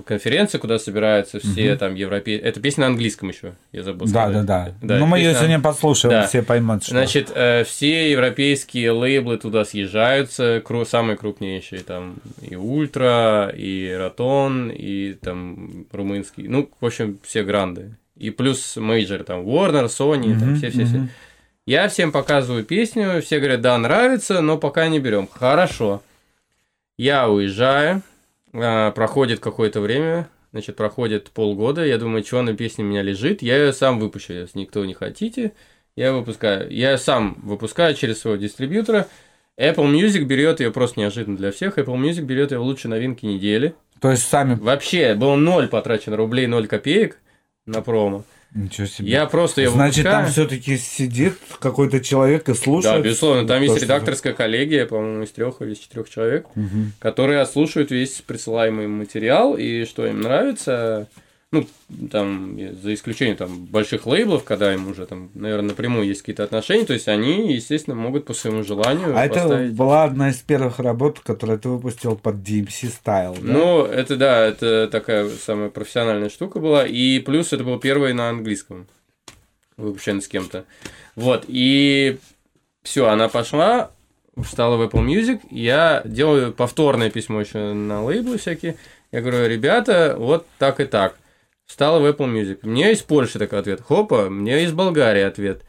Конференция, 0.05 0.59
куда 0.59 0.81
собираются 0.81 1.39
все 1.39 1.77
там 1.77 1.95
европейские... 1.95 2.49
Это 2.49 2.61
песня 2.61 2.81
на 2.83 2.87
английском 2.89 3.29
еще, 3.29 3.55
я 3.71 3.85
забыл 3.85 4.07
Да, 4.09 4.25
сказать. 4.25 4.47
да, 4.47 4.75
да. 4.83 4.95
Ну, 4.95 4.95
это 4.97 5.07
мы 5.07 5.19
ее 5.21 5.35
сегодня 5.35 5.61
послушаем, 5.61 6.11
Да. 6.15 6.27
все 6.27 6.43
поймут, 6.43 6.83
что... 6.83 6.93
Значит, 6.93 7.31
э, 7.33 7.63
все 7.63 8.11
европейские 8.11 8.91
лейблы 8.91 9.37
туда 9.39 9.65
съезжаются, 9.65 10.57
кру- 10.65 10.85
самые 10.87 11.17
крупнейшие, 11.17 11.83
там 11.83 12.17
и 12.41 12.57
Ультра, 12.57 13.53
и 13.57 13.93
Ротон, 13.93 14.71
и 14.71 15.13
там 15.13 15.87
румынский, 15.93 16.49
ну, 16.49 16.69
в 16.81 16.85
общем, 16.87 17.21
все 17.23 17.45
гранды. 17.45 17.95
И 18.23 18.31
плюс 18.31 18.77
major, 18.77 19.25
там, 19.25 19.41
Warner, 19.45 19.87
Sony, 19.87 20.39
там, 20.39 20.51
Мгм, 20.51 20.57
все-все-все. 20.57 20.97
мгм. 20.99 21.11
Я 21.67 21.89
всем 21.89 22.13
показываю 22.13 22.65
песню, 22.65 23.21
все 23.21 23.41
говорят, 23.41 23.63
да, 23.63 23.77
нравится, 23.79 24.41
но 24.41 24.59
пока 24.59 24.87
не 24.87 25.01
берем. 25.01 25.29
Хорошо. 25.33 26.03
Я 26.97 27.29
уезжаю, 27.29 28.03
а, 28.53 28.93
проходит 28.93 29.41
какое-то 29.41 29.81
время, 29.81 30.29
значит, 30.53 30.77
проходит 30.77 31.31
полгода, 31.31 31.85
я 31.85 31.99
думаю, 31.99 32.23
что 32.25 32.43
на 32.43 32.55
песне 32.57 32.85
у 32.85 32.87
меня 32.87 33.03
лежит, 33.03 33.43
я 33.43 33.57
ее 33.57 33.73
сам 33.73 33.99
выпущу, 33.99 34.35
если 34.35 34.61
никто 34.61 34.85
не 34.85 34.95
хотите, 34.95 35.53
я 35.97 36.13
выпускаю. 36.13 36.71
Я 36.71 36.99
сам 36.99 37.41
выпускаю 37.43 37.97
через 37.97 38.21
своего 38.21 38.39
дистрибьютора. 38.39 39.09
Apple 39.61 39.91
Music 39.93 40.23
берет 40.23 40.61
ее 40.61 40.71
просто 40.71 41.01
неожиданно 41.01 41.37
для 41.37 41.51
всех. 41.51 41.77
Apple 41.77 41.97
Music 42.01 42.23
берет 42.23 42.53
ее 42.53 42.59
в 42.59 42.63
лучшие 42.63 42.91
новинки 42.91 43.27
недели. 43.27 43.75
То 44.01 44.13
есть, 44.13 44.29
сами... 44.29 44.55
Вообще, 44.55 45.15
было 45.15 45.35
ноль 45.35 45.67
потрачено 45.67 46.17
рублей, 46.17 46.47
ноль 46.47 46.69
копеек 46.69 47.19
на 47.67 47.81
промо. 47.83 48.25
Ничего 48.55 48.87
себе. 48.87 49.11
Я 49.11 49.25
просто 49.27 49.63
ее 49.63 49.71
Значит, 49.71 49.99
выпускаю. 50.05 50.25
там 50.25 50.33
все-таки 50.33 50.77
сидит 50.77 51.39
какой-то 51.59 52.01
человек 52.01 52.49
и 52.51 52.55
слушает. 52.55 52.97
Да, 52.97 53.01
безусловно, 53.03 53.47
там 53.49 53.59
то, 53.59 53.63
есть 53.63 53.77
что- 53.77 53.85
редакторская 53.87 54.35
коллегия, 54.35 54.85
по-моему, 54.85 55.23
из 55.23 55.31
трех 55.31 55.63
или 55.63 55.73
из 55.73 55.79
четырех 55.79 56.11
человек, 56.11 56.47
Мгм. 56.55 56.93
которые 56.99 57.41
отслушивают 57.41 57.91
весь 57.91 58.21
присылаемый 58.21 58.89
материал, 58.89 59.55
и 59.57 59.87
что 59.87 60.07
им 60.07 60.21
нравится, 60.21 61.09
ну, 61.53 61.67
там, 62.11 62.59
за 62.83 62.95
исключением 62.95 63.37
там 63.37 63.67
больших 63.67 64.07
лейблов, 64.07 64.43
когда 64.43 64.73
им 64.73 64.89
уже 64.89 65.05
там, 65.05 65.31
наверное, 65.35 65.69
напрямую 65.69 66.07
есть 66.07 66.23
какие-то 66.23 66.45
отношения, 66.45 66.87
то 66.87 66.95
есть 66.95 67.09
они, 67.09 67.53
естественно, 67.53 67.95
могут 67.95 68.25
по 68.25 68.33
своему 68.33 68.63
желанию 68.65 69.15
А 69.15 69.27
это 69.27 69.35
поставить. 69.35 69.75
была 69.75 70.05
одна 70.05 70.31
из 70.31 70.39
первых 70.39 70.79
работ, 70.79 71.21
которую 71.21 71.59
ты 71.59 71.69
выпустил 71.69 72.17
под 72.17 72.37
DMC 72.37 72.91
Style, 73.05 73.39
да? 73.39 73.53
Ну, 73.53 73.85
это 73.85 74.17
да, 74.17 74.47
это 74.47 74.89
такая 74.91 75.29
самая 75.29 75.69
профессиональная 75.69 76.31
штука 76.31 76.59
была. 76.59 76.87
И 76.87 77.19
плюс 77.19 77.53
это 77.53 77.65
был 77.65 77.79
первый 77.79 78.15
на 78.15 78.31
английском, 78.31 78.89
выпущенный 79.77 80.23
с 80.23 80.29
кем-то. 80.29 80.65
Вот, 81.17 81.45
и 81.49 82.19
все, 82.83 83.09
она 83.09 83.29
пошла, 83.29 83.91
встала 84.43 84.77
в 84.79 84.89
Apple 84.89 85.05
Music, 85.05 85.41
я 85.51 86.01
делаю 86.07 86.55
повторное 86.55 87.11
письмо 87.11 87.43
еще 87.43 87.75
на 87.75 88.03
лейблы 88.03 88.39
всякие. 88.39 88.77
Я 89.11 89.21
говорю, 89.21 89.47
ребята, 89.47 90.17
вот 90.19 90.47
так 90.57 90.81
и 90.81 90.87
так. 90.87 91.19
Встала 91.73 92.01
в 92.01 92.05
Apple 92.05 92.31
Music. 92.31 92.59
Мне 92.65 92.93
из 92.93 93.01
Польши 93.01 93.39
такой 93.39 93.61
ответ. 93.61 93.81
Хопа, 93.81 94.29
мне 94.29 94.63
из 94.65 94.73
Болгарии 94.73 95.23
ответ. 95.23 95.63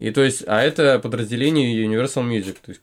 И 0.00 0.10
то 0.10 0.20
есть, 0.20 0.42
а 0.48 0.60
это 0.60 0.98
подразделение 0.98 1.80
Universal 1.86 2.28
Music, 2.28 2.56
то 2.60 2.72
есть 2.72 2.80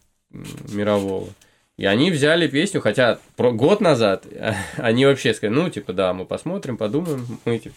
мирового. 0.73 1.27
И 1.75 1.83
они 1.83 2.11
взяли 2.11 2.47
песню, 2.47 2.79
хотя 2.79 3.19
про 3.35 3.51
год 3.51 3.81
назад 3.81 4.25
они 4.77 5.05
вообще 5.05 5.33
сказали, 5.33 5.53
ну, 5.53 5.69
типа, 5.69 5.91
да, 5.91 6.13
мы 6.13 6.23
посмотрим, 6.23 6.77
подумаем, 6.77 7.27
мы, 7.43 7.59
типа, 7.59 7.75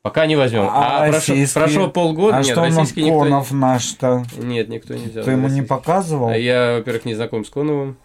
пока 0.00 0.24
не 0.24 0.36
возьмем. 0.36 0.62
А 0.62 1.04
А, 1.04 1.10
прошло, 1.10 1.36
прошло 1.52 1.88
полгода, 1.90 2.38
а 2.38 2.42
нет, 2.42 2.52
что 2.52 2.62
у 2.62 2.64
нас 2.64 2.76
российский 2.78 3.02
никто... 3.02 3.18
Конов 3.18 3.52
наш-то? 3.52 4.24
Нет, 4.38 4.70
никто 4.70 4.94
не 4.94 5.08
взял. 5.08 5.24
Ты 5.24 5.32
ему 5.32 5.48
не 5.48 5.60
показывал? 5.60 6.28
А 6.28 6.38
я, 6.38 6.76
во-первых, 6.78 7.04
не 7.04 7.14
знаком 7.14 7.44
с 7.44 7.50
Коновым, 7.50 7.98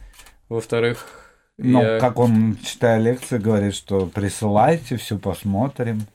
во-вторых, 0.49 1.07
Ну, 1.57 1.81
я... 1.81 1.99
как 2.01 2.19
он, 2.19 2.57
читая 2.65 2.99
лекции, 2.99 3.37
говорит, 3.37 3.75
что 3.75 4.07
присылайте, 4.07 4.97
все 4.97 5.17
посмотрим. 5.17 6.05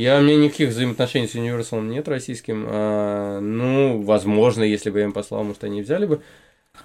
Я, 0.00 0.18
у 0.18 0.22
меня 0.22 0.36
никаких 0.36 0.70
взаимоотношений 0.70 1.28
с 1.28 1.34
Universal 1.34 1.82
нет 1.82 2.08
российским. 2.08 2.64
А, 2.66 3.38
ну, 3.40 4.00
возможно, 4.00 4.62
если 4.62 4.88
бы 4.88 5.00
я 5.00 5.04
им 5.04 5.12
послал, 5.12 5.44
может, 5.44 5.62
они 5.62 5.82
взяли 5.82 6.06
бы. 6.06 6.22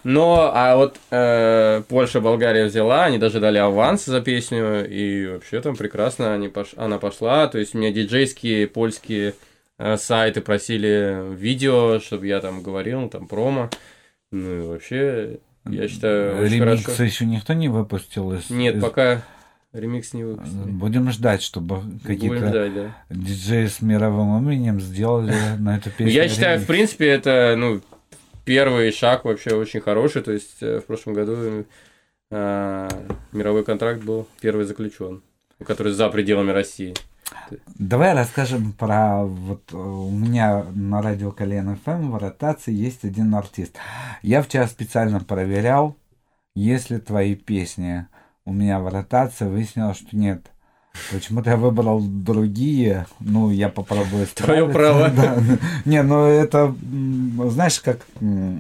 Но, 0.03 0.51
а 0.53 0.76
вот 0.76 0.97
э, 1.11 1.82
Польша, 1.88 2.20
Болгария 2.20 2.66
взяла, 2.66 3.05
они 3.05 3.18
даже 3.18 3.39
дали 3.39 3.57
аванс 3.57 4.03
за 4.03 4.20
песню, 4.20 4.86
и 4.86 5.28
вообще 5.28 5.61
там 5.61 5.78
прекрасно 5.78 6.34
они 6.34 6.49
пош... 6.49 6.74
она 6.76 6.99
пошла. 6.99 7.47
То 7.47 7.57
есть 7.57 7.74
у 7.74 7.78
меня 7.78 7.91
диджейские 7.91 8.68
польские 8.68 9.34
э, 9.78 9.95
сайты 9.95 10.41
просили 10.41 11.34
видео, 11.36 11.99
чтобы 11.99 12.28
я 12.28 12.41
там 12.41 12.61
говорил, 12.61 13.07
там 13.07 13.30
промо. 13.30 13.70
Ну 14.32 14.57
и 14.57 14.68
вообще, 14.68 15.38
я 15.70 15.88
считаю, 15.88 16.49
хорошо. 16.59 17.03
еще 17.03 17.26
никто 17.26 17.53
не 17.53 17.70
выпустил? 17.70 18.34
Из, 18.34 18.49
Нет, 18.49 18.76
из- 18.76 18.82
пока 18.82 19.24
ремикс 19.76 20.13
не 20.13 20.23
выпустили. 20.23 20.71
Будем 20.71 21.11
ждать, 21.11 21.41
чтобы 21.41 21.82
какие-то 22.03 22.49
да. 22.51 22.95
диджеи 23.09 23.67
с 23.67 23.82
мировым 23.82 24.38
именем 24.49 24.80
сделали 24.80 25.34
на 25.59 25.78
эту 25.78 25.91
песню. 25.91 26.13
Я 26.13 26.30
считаю, 26.30 26.59
в 26.59 26.65
принципе, 26.65 27.07
это 27.07 27.55
ну, 27.57 27.82
первый 28.45 28.91
шаг 28.91 29.26
вообще 29.26 29.55
очень 29.55 29.82
хороший. 29.82 30.21
То 30.21 30.32
есть 30.32 30.61
э, 30.61 30.80
в 30.80 30.86
прошлом 30.86 31.13
году 31.13 31.65
э, 32.32 32.89
мировой 33.32 33.63
контракт 33.63 34.01
был 34.03 34.28
первый 34.39 34.65
заключен, 34.65 35.21
который 35.65 35.91
за 35.93 36.09
пределами 36.09 36.51
России. 36.51 36.93
Давай 37.80 38.13
расскажем 38.13 38.71
про 38.73 39.26
вот 39.26 39.73
э, 39.73 39.78
у 39.78 40.11
меня 40.11 40.65
на 40.73 41.01
радио 41.01 41.32
Колен 41.32 41.76
ФМ 41.84 42.11
в 42.11 42.17
ротации 42.17 42.73
есть 42.73 43.03
один 43.03 43.34
артист. 43.36 43.76
Я 44.21 44.41
вчера 44.41 44.67
специально 44.67 45.19
проверял, 45.19 45.95
есть 46.55 46.89
ли 46.89 46.99
твои 46.99 47.36
песни 47.36 48.07
у 48.45 48.53
меня 48.53 48.79
в 48.79 48.87
ротации, 48.87 49.45
выяснилось, 49.45 49.97
что 49.97 50.15
нет. 50.15 50.51
Почему-то 51.11 51.49
я 51.49 51.57
выбрал 51.57 52.01
другие, 52.01 53.05
ну, 53.19 53.49
я 53.49 53.69
попробую 53.69 54.27
Твое 54.35 54.67
право. 54.69 55.09
Да. 55.15 55.37
Не, 55.83 56.03
ну 56.03 56.25
это, 56.25 56.73
знаешь, 57.49 57.79
как 57.81 57.99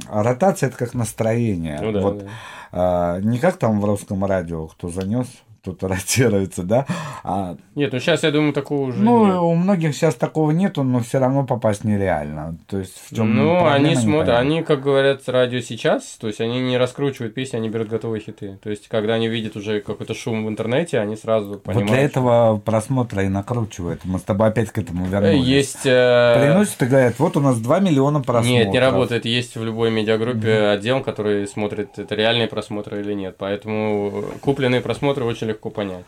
ротация, 0.09 0.67
это 0.67 0.77
как 0.77 0.93
настроение. 0.93 1.79
Ну 1.81 1.91
да, 1.91 2.01
вот 2.01 2.19
да. 2.19 2.25
а, 2.71 3.19
не 3.21 3.39
как 3.39 3.57
там 3.57 3.79
в 3.79 3.85
русском 3.85 4.25
радио, 4.25 4.67
кто 4.67 4.89
занес, 4.89 5.27
тут 5.65 5.83
ротируется, 5.83 6.63
да, 6.63 6.85
а 7.23 7.55
Нет, 7.75 7.93
ну 7.93 7.99
сейчас, 7.99 8.23
я 8.23 8.31
думаю, 8.31 8.53
такого 8.53 8.89
уже 8.89 8.99
ну, 8.99 9.25
нет. 9.25 9.35
у 9.35 9.55
многих 9.55 9.95
сейчас 9.95 10.15
такого 10.15 10.51
нету, 10.51 10.83
но 10.83 10.99
все 10.99 11.19
равно 11.19 11.45
попасть 11.45 11.83
нереально. 11.83 12.57
То 12.67 12.79
есть 12.79 12.93
в 13.09 13.15
чем 13.15 13.35
Ну, 13.35 13.65
они 13.65 13.95
смотрят, 13.95 14.37
они, 14.37 14.63
как 14.63 14.81
говорят, 14.81 15.27
радио 15.27 15.59
сейчас, 15.61 16.17
то 16.19 16.27
есть 16.27 16.41
они 16.41 16.59
не 16.59 16.77
раскручивают 16.77 17.33
песни, 17.33 17.57
они 17.57 17.69
берут 17.69 17.87
готовые 17.87 18.21
хиты. 18.21 18.59
То 18.61 18.69
есть, 18.69 18.87
когда 18.87 19.13
они 19.15 19.27
видят 19.27 19.55
уже 19.55 19.81
какой-то 19.81 20.13
шум 20.13 20.45
в 20.45 20.49
интернете, 20.49 20.99
они 20.99 21.15
сразу 21.15 21.59
понимают. 21.59 21.89
Вот 21.89 21.95
для 21.95 22.05
этого 22.05 22.57
просмотра 22.57 23.23
и 23.23 23.27
накручивают. 23.27 24.01
Мы 24.03 24.19
с 24.19 24.23
тобой 24.23 24.49
опять 24.49 24.71
к 24.71 24.77
этому 24.77 25.05
Э, 25.05 25.09
вернулись. 25.09 25.45
Есть... 25.45 25.85
э, 25.85 26.39
Приносят 26.39 26.81
и 26.81 26.85
говорят, 26.85 27.19
вот 27.19 27.37
у 27.37 27.39
нас 27.39 27.57
2 27.59 27.79
миллиона 27.79 28.21
просмотров. 28.21 28.65
Нет, 28.65 28.69
не 28.69 28.79
работает. 28.79 29.25
Есть 29.25 29.55
в 29.55 29.63
любой 29.63 29.91
медиагруппе 29.91 30.67
отдел, 30.67 31.01
который 31.01 31.47
смотрит, 31.47 31.97
это 31.97 32.15
реальные 32.15 32.47
просмотры 32.47 33.01
или 33.01 33.13
нет. 33.13 33.35
Поэтому 33.37 34.23
купленные 34.41 34.81
просмотры 34.81 35.25
очень 35.25 35.47
легко 35.47 35.54
понять. 35.59 36.05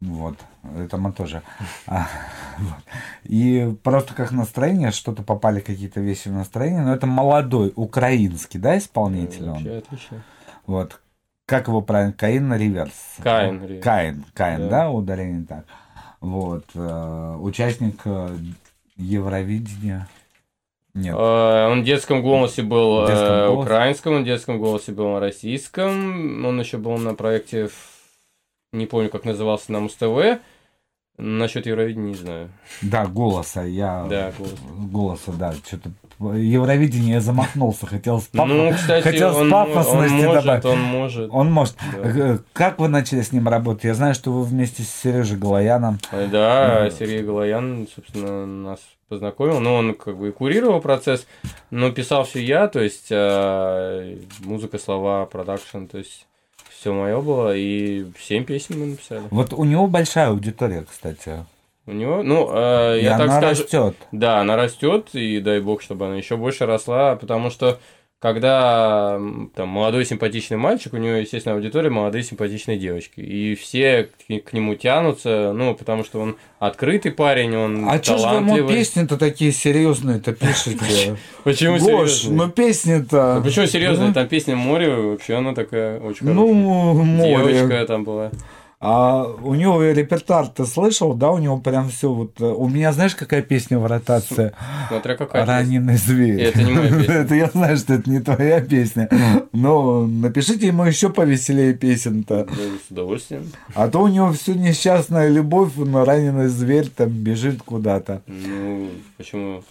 Вот, 0.00 0.36
это 0.78 0.96
мы 0.96 1.12
тоже. 1.12 1.42
А, 1.88 2.06
вот. 2.58 2.78
И 3.24 3.74
просто 3.82 4.14
как 4.14 4.30
настроение, 4.30 4.92
что-то 4.92 5.22
попали 5.24 5.58
какие-то 5.60 6.00
вещи 6.00 6.28
в 6.28 6.32
настроение, 6.32 6.82
но 6.82 6.94
это 6.94 7.06
молодой 7.08 7.72
украинский, 7.74 8.60
да, 8.60 8.78
исполнитель 8.78 9.44
он? 9.48 9.54
Вообще 9.54 9.76
отлично. 9.78 10.22
Вот. 10.66 11.00
Как 11.46 11.66
его 11.66 11.80
правильно? 11.82 12.12
Каин 12.12 12.52
Риверс. 12.54 12.92
Каин 13.22 13.64
Риверс. 13.64 13.82
Каин, 13.82 14.24
Каин, 14.34 14.68
Да. 14.68 14.68
да, 14.84 14.90
ударение 14.90 15.44
так. 15.46 15.64
Вот. 16.20 16.64
э, 16.74 17.36
Участник 17.40 18.00
э, 18.04 18.36
Евровидения. 18.96 20.08
Нет. 20.94 21.14
Э, 21.16 21.68
Он 21.70 21.82
в 21.82 21.84
детском 21.84 22.22
голосе 22.22 22.62
был 22.62 23.04
В 23.04 23.06
детском 23.06 23.26
э, 23.28 23.46
голосе. 23.48 23.62
украинском, 23.62 24.12
он 24.14 24.22
в 24.22 24.26
детском 24.26 24.58
голосе 24.58 24.92
был 24.92 25.08
на 25.14 25.20
российском. 25.20 26.44
Он 26.44 26.60
еще 26.60 26.76
был 26.78 26.98
на 26.98 27.14
проекте, 27.14 27.68
в- 27.68 27.87
не 28.72 28.86
помню, 28.86 29.08
как 29.10 29.24
назывался, 29.24 29.72
на 29.72 29.80
Муз-ТВ. 29.80 30.40
Насчет 31.20 31.66
Евровидения 31.66 32.10
не 32.10 32.14
знаю. 32.14 32.48
Да, 32.80 33.04
голоса. 33.06 33.62
Я... 33.64 34.06
Да, 34.08 34.32
голос. 34.38 34.54
Голоса, 34.92 35.32
да. 35.32 35.52
Что-то 35.52 35.90
Евровидение 36.36 37.14
я 37.14 37.20
замахнулся. 37.20 37.86
Хотел 37.86 38.20
с 38.20 38.28
паф- 38.32 38.44
Ну, 38.46 38.70
кстати, 38.72 39.02
хотел 39.02 39.32
с 39.32 39.36
он, 39.36 39.48
мо- 39.48 39.64
он 39.64 39.74
пафосности 39.74 40.24
может, 40.24 40.44
добавить. 40.44 40.64
он 40.64 40.80
может. 40.80 41.28
Он 41.32 41.52
может. 41.52 41.76
Да. 41.92 42.08
Э, 42.08 42.38
Как 42.52 42.78
вы 42.78 42.86
начали 42.86 43.22
с 43.22 43.32
ним 43.32 43.48
работать? 43.48 43.82
Я 43.82 43.94
знаю, 43.94 44.14
что 44.14 44.30
вы 44.30 44.44
вместе 44.44 44.84
с 44.84 44.90
Сережей 44.90 45.36
Галаяном. 45.36 45.98
Э, 46.12 46.28
Да, 46.30 46.82
Мгм. 46.86 46.96
Сергей 46.96 47.22
Галаян, 47.24 47.88
собственно, 47.92 48.46
нас 48.46 48.78
познакомил. 49.08 49.58
Но 49.58 49.74
он 49.74 49.94
как 49.94 50.16
бы 50.18 50.28
и 50.28 50.32
курировал 50.32 50.80
процесс, 50.80 51.26
но 51.72 51.90
писал 51.90 52.22
все 52.24 52.40
я, 52.44 52.68
то 52.68 52.78
есть 52.80 53.08
э, 53.10 54.18
музыка, 54.44 54.78
слова, 54.78 55.26
продакшн, 55.26 55.86
то 55.86 55.98
есть 55.98 56.28
все 56.78 56.92
мое 56.92 57.20
было, 57.20 57.56
и 57.56 58.06
семь 58.20 58.44
песен 58.44 58.78
мы 58.78 58.86
написали. 58.86 59.22
Вот 59.30 59.52
у 59.52 59.64
него 59.64 59.88
большая 59.88 60.28
аудитория, 60.28 60.84
кстати. 60.88 61.44
У 61.86 61.92
него, 61.92 62.22
ну, 62.22 62.48
э, 62.52 63.00
И 63.00 63.04
я 63.04 63.16
так 63.18 63.28
она 63.28 63.40
скажу, 63.40 63.62
растет. 63.62 63.96
да, 64.12 64.40
она 64.40 64.56
растет, 64.56 65.08
и 65.14 65.40
дай 65.40 65.60
бог, 65.60 65.82
чтобы 65.82 66.06
она 66.06 66.16
еще 66.16 66.36
больше 66.36 66.66
росла, 66.66 67.16
потому 67.16 67.50
что 67.50 67.78
когда 68.20 69.20
там 69.54 69.68
молодой 69.68 70.04
симпатичный 70.04 70.56
мальчик, 70.56 70.92
у 70.92 70.96
него, 70.96 71.14
естественно, 71.14 71.54
аудитория 71.54 71.88
молодые 71.88 72.24
симпатичные 72.24 72.76
девочки. 72.76 73.20
И 73.20 73.54
все 73.54 74.04
к, 74.04 74.48
к 74.50 74.52
нему 74.52 74.74
тянутся, 74.74 75.52
ну, 75.54 75.74
потому 75.76 76.02
что 76.02 76.18
он 76.20 76.36
открытый 76.58 77.12
парень, 77.12 77.54
он 77.54 77.88
А 77.88 78.02
что 78.02 78.18
же 78.18 78.26
вы 78.26 78.58
ему 78.58 78.68
песни-то 78.68 79.18
такие 79.18 79.52
серьезные-то 79.52 80.32
пишете? 80.32 81.16
Почему 81.44 81.78
Гош, 81.78 82.10
серьезно? 82.10 82.44
ну 82.44 82.50
песни-то... 82.50 83.34
Ну, 83.36 83.44
почему 83.44 83.66
серьезно? 83.66 84.08
Ну, 84.08 84.14
Там 84.14 84.26
песня 84.26 84.56
«Море» 84.56 84.90
вообще 84.90 85.34
она 85.34 85.54
такая 85.54 86.00
очень 86.00 86.26
хорошая. 86.26 86.34
Ну, 86.34 86.52
море. 87.04 87.54
Девочка 87.54 87.86
там 87.86 88.02
была. 88.02 88.32
А 88.80 89.24
у 89.24 89.54
него 89.56 89.82
репертуар 89.82 90.46
ты 90.46 90.64
слышал, 90.64 91.12
да? 91.14 91.32
У 91.32 91.38
него 91.38 91.58
прям 91.58 91.88
все 91.88 92.12
вот... 92.12 92.40
э, 92.40 92.44
У 92.44 92.68
меня 92.68 92.92
знаешь, 92.92 93.16
какая 93.16 93.42
песня 93.42 93.76
в 93.80 93.86
ротации? 93.86 94.52
Смотря 94.88 95.16
какая 95.16 95.42
песня. 95.42 95.46
Раненый 95.46 95.96
зверь. 95.96 96.40
Это 96.40 96.62
не 96.62 96.72
моя 96.72 96.88
песня. 96.96 97.14
Это 97.14 97.34
я 97.34 97.46
знаю, 97.48 97.76
что 97.76 97.94
это 97.94 98.08
не 98.08 98.20
твоя 98.20 98.60
песня. 98.60 99.08
Но 99.52 100.06
напишите 100.06 100.68
ему 100.68 100.84
еще 100.84 101.10
повеселее 101.10 101.74
песен-то. 101.74 102.46
Ну, 102.48 102.78
с 102.86 102.90
удовольствием. 102.90 103.50
А 103.74 103.88
то 103.88 104.00
у 104.00 104.06
него 104.06 104.32
все 104.32 104.54
несчастная 104.54 105.28
любовь, 105.28 105.72
но 105.74 106.04
раненый 106.04 106.46
зверь 106.46 106.88
там 106.88 107.08
бежит 107.08 107.62
куда-то. 107.64 108.22
Ну, 108.28 108.90
почему? 109.16 109.64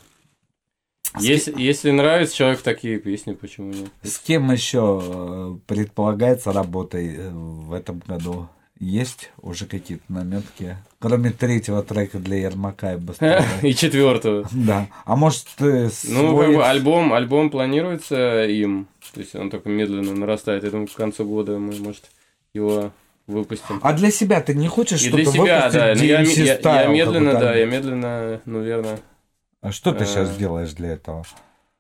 Если, 1.18 1.54
если 1.58 1.92
нравится 1.92 2.36
человеку 2.36 2.64
такие 2.64 3.00
песни, 3.00 3.32
почему 3.34 3.72
нет? 3.72 3.90
С 4.04 4.20
кем 4.20 4.52
еще 4.52 5.02
э, 5.02 5.56
предполагается 5.66 6.52
работа 6.52 6.98
э, 6.98 7.30
в 7.32 7.72
этом 7.72 8.04
году? 8.06 8.50
Есть 8.80 9.32
уже 9.42 9.66
какие-то 9.66 10.04
наметки? 10.10 10.78
кроме 11.00 11.32
третьего 11.32 11.84
трека 11.84 12.20
для 12.20 12.38
Ермака 12.38 12.94
и 12.94 12.98
Бастрова? 12.98 13.44
И 13.62 13.74
четвертого. 13.74 14.48
Да. 14.52 14.88
А 15.06 15.16
может, 15.16 15.46
ты 15.58 15.90
Ну, 16.10 16.38
как 16.38 16.54
бы 16.56 16.66
альбом, 16.66 17.14
альбом 17.14 17.50
планируется 17.50 18.46
им. 18.46 18.88
То 19.14 19.20
есть 19.22 19.36
он 19.36 19.50
только 19.50 19.70
медленно 19.70 20.14
нарастает. 20.14 20.64
Я 20.64 20.72
думаю, 20.72 20.88
к 20.88 20.94
концу 20.94 21.26
года 21.26 21.58
мы, 21.60 21.76
может, 21.78 22.06
его 22.54 22.92
выпустим. 23.28 23.80
А 23.84 23.94
для 23.94 24.10
себя 24.12 24.42
ты 24.42 24.54
не 24.56 24.68
хочешь 24.68 25.04
И 25.04 25.10
для 25.10 25.24
что-то 25.24 25.38
себя, 25.38 25.56
выпустить? 25.70 25.74
да. 25.74 25.94
Ну, 25.96 26.04
я, 26.04 26.22
я- 26.22 26.82
я 26.84 26.88
медленно, 26.88 27.34
да, 27.40 27.56
я 27.56 27.66
медленно, 27.66 28.42
ну, 28.46 28.62
верно, 28.64 29.00
А 29.62 29.72
что 29.72 29.94
ты 29.94 30.04
э, 30.04 30.08
сейчас 30.08 30.36
делаешь 30.38 30.72
для 30.74 30.90
этого? 30.94 31.26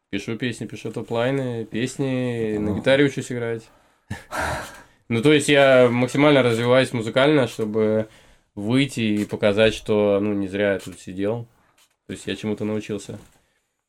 пишу 0.10 0.36
песни, 0.38 0.66
пишу 0.66 0.92
топ-лайны, 0.92 1.66
песни, 1.66 2.58
на 2.58 2.76
гитаре 2.78 3.06
учусь 3.06 3.32
играть. 3.32 3.64
Ну, 5.10 5.22
то 5.22 5.32
есть 5.32 5.48
я 5.48 5.90
максимально 5.90 6.44
развиваюсь 6.44 6.94
музыкально, 6.94 7.48
чтобы 7.48 8.08
выйти 8.56 9.00
и 9.02 9.26
показать, 9.26 9.74
что, 9.74 10.20
ну, 10.22 10.34
не 10.34 10.48
зря 10.48 10.74
я 10.74 10.80
тут 10.80 11.00
сидел. 11.00 11.48
То 12.08 12.14
есть 12.14 12.26
я 12.28 12.36
чему-то 12.36 12.66
научился. 12.66 13.20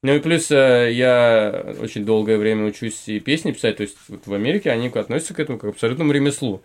Ну 0.02 0.14
и 0.14 0.20
плюс 0.20 0.50
э, 0.50 0.92
я 0.92 1.74
очень 1.80 2.04
долгое 2.04 2.36
время 2.36 2.66
учусь 2.66 3.08
и 3.08 3.18
песни 3.18 3.50
писать. 3.50 3.78
То 3.78 3.82
есть 3.82 3.96
вот 4.08 4.26
в 4.26 4.32
Америке 4.32 4.70
они 4.70 4.88
относятся 4.88 5.34
к 5.34 5.40
этому 5.40 5.58
как 5.58 5.70
к 5.70 5.74
абсолютному 5.74 6.12
ремеслу. 6.12 6.62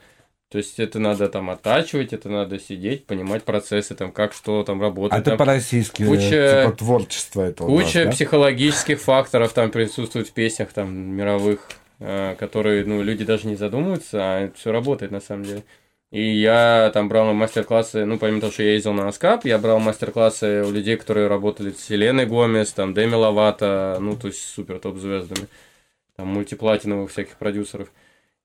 То 0.49 0.59
есть 0.59 0.79
это 0.79 0.99
надо 0.99 1.29
там 1.29 1.49
оттачивать, 1.49 2.13
это 2.13 2.29
надо 2.29 2.59
сидеть, 2.59 3.07
понимать 3.07 3.43
процессы, 3.43 3.95
там, 3.95 4.11
как 4.11 4.33
что 4.33 4.63
там 4.63 4.79
А 4.81 4.83
работает. 4.83 5.23
ты 5.23 5.31
там 5.31 5.39
по-российски, 5.39 6.05
куча- 6.05 6.65
типа 6.65 6.77
творчество 6.77 7.41
этого. 7.41 7.67
Куча 7.67 8.05
да? 8.05 8.11
психологических 8.11 9.01
факторов 9.01 9.51
там 9.53 9.71
присутствует 9.71 10.27
в 10.27 10.31
песнях 10.31 10.71
там 10.71 10.93
мировых, 10.93 11.67
которые, 12.37 12.85
ну, 12.85 13.01
люди 13.01 13.23
даже 13.23 13.47
не 13.47 13.55
задумываются, 13.55 14.19
а 14.21 14.51
все 14.55 14.71
работает 14.71 15.11
на 15.11 15.21
самом 15.21 15.45
деле. 15.45 15.63
И 16.11 16.21
я 16.21 16.91
там 16.93 17.09
брал 17.09 17.33
мастер-классы, 17.33 18.05
ну, 18.05 18.19
помимо 18.19 18.41
того, 18.41 18.51
что 18.53 18.63
я 18.63 18.73
ездил 18.73 18.93
на 18.93 19.07
Аскап, 19.07 19.45
я 19.45 19.57
брал 19.57 19.79
мастер-классы 19.79 20.63
у 20.63 20.71
людей, 20.71 20.95
которые 20.97 21.27
работали 21.27 21.71
с 21.71 21.83
Селеной 21.83 22.27
Гомес, 22.27 22.71
там, 22.73 22.93
Деми 22.93 23.15
Ловато, 23.15 23.97
ну, 23.99 24.15
то 24.15 24.27
есть 24.27 24.41
супер 24.41 24.79
топ-звездами, 24.79 25.47
там, 26.15 26.27
мультиплатиновых 26.27 27.09
всяких 27.09 27.37
продюсеров. 27.37 27.91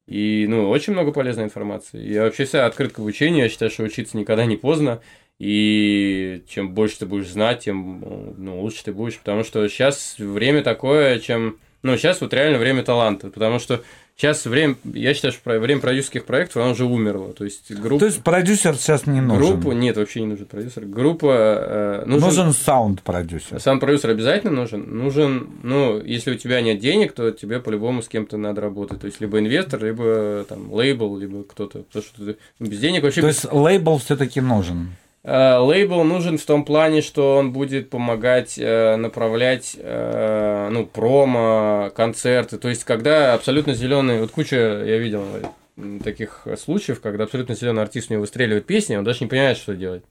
И, 0.06 0.46
ну, 0.48 0.70
очень 0.70 0.94
много 0.94 1.12
полезной 1.12 1.44
информации. 1.44 2.02
Я 2.02 2.22
вообще 2.22 2.46
вся 2.46 2.64
открыт 2.64 2.92
к 2.94 3.00
обучению, 3.00 3.44
я 3.44 3.50
считаю, 3.50 3.70
что 3.70 3.82
учиться 3.82 4.16
никогда 4.16 4.46
не 4.46 4.56
поздно. 4.56 5.02
И 5.38 6.42
чем 6.48 6.72
больше 6.72 7.00
ты 7.00 7.06
будешь 7.06 7.28
знать, 7.28 7.60
тем 7.64 8.34
ну, 8.38 8.60
лучше 8.62 8.84
ты 8.84 8.92
будешь. 8.92 9.18
Потому 9.18 9.44
что 9.44 9.68
сейчас 9.68 10.16
время 10.18 10.62
такое, 10.62 11.18
чем... 11.18 11.58
Ну, 11.82 11.96
сейчас 11.96 12.20
вот 12.20 12.34
реально 12.34 12.58
время 12.58 12.82
таланта. 12.82 13.28
Потому 13.30 13.58
что 13.58 13.82
сейчас 14.16 14.46
время... 14.46 14.76
Я 14.84 15.14
считаю, 15.14 15.32
что 15.32 15.58
время 15.58 15.80
продюсерских 15.80 16.24
проектов, 16.24 16.56
оно 16.56 16.72
уже 16.72 16.84
умерло. 16.84 17.32
То 17.32 17.44
есть 17.44 17.70
группа... 17.72 18.00
То 18.00 18.06
есть 18.06 18.22
продюсер 18.22 18.76
сейчас 18.76 19.06
не 19.06 19.20
нужен. 19.20 19.60
Группу... 19.60 19.72
Нет, 19.72 19.96
вообще 19.96 20.20
не 20.20 20.26
нужен 20.26 20.46
продюсер. 20.46 20.84
Группа... 20.86 22.02
э, 22.02 22.04
нужен... 22.06 22.28
Нужен 22.28 22.52
саунд-продюсер. 22.52 23.60
Сам 23.60 23.78
продюсер 23.78 24.10
обязательно 24.10 24.52
нужен. 24.52 24.98
Нужен, 24.98 25.48
ну, 25.62 26.02
если 26.02 26.32
у 26.32 26.36
тебя 26.36 26.60
нет 26.60 26.80
денег, 26.80 27.12
то 27.12 27.30
тебе 27.30 27.60
по-любому 27.60 28.02
с 28.02 28.08
кем-то 28.08 28.36
надо 28.36 28.60
работать. 28.60 29.00
То 29.00 29.06
есть, 29.06 29.20
либо 29.20 29.38
инвестор, 29.38 29.82
либо 29.84 30.44
там 30.48 30.72
лейбл, 30.72 31.16
либо 31.16 31.44
кто-то. 31.44 31.84
Потому 31.84 32.04
что 32.04 32.24
ты 32.24 32.36
без 32.58 32.80
денег 32.80 33.04
вообще... 33.04 33.20
То 33.20 33.28
есть 33.28 33.52
лейбл 33.52 33.98
все-таки 33.98 34.40
нужен. 34.40 34.96
Э, 35.24 35.58
Лейбл 35.58 36.04
нужен 36.04 36.38
в 36.38 36.44
том 36.44 36.64
плане, 36.64 37.02
что 37.02 37.36
он 37.36 37.52
будет 37.52 37.90
помогать 37.90 38.58
э, 38.58 38.96
направлять, 38.96 39.76
э, 39.78 40.68
ну, 40.70 40.86
промо, 40.86 41.90
концерты. 41.94 42.58
То 42.58 42.68
есть, 42.68 42.84
когда 42.84 43.34
абсолютно 43.34 43.74
зеленый, 43.74 44.20
вот 44.20 44.30
куча, 44.30 44.56
я 44.56 44.98
видел 44.98 45.24
таких 46.02 46.46
случаев, 46.56 47.00
когда 47.00 47.24
абсолютно 47.24 47.54
зеленый 47.54 47.82
артист 47.82 48.10
у 48.10 48.14
него 48.14 48.22
выстреливает 48.22 48.66
песни, 48.66 48.96
он 48.96 49.04
даже 49.04 49.18
не 49.20 49.28
понимает, 49.28 49.58
что 49.58 49.74
делать. 49.74 50.02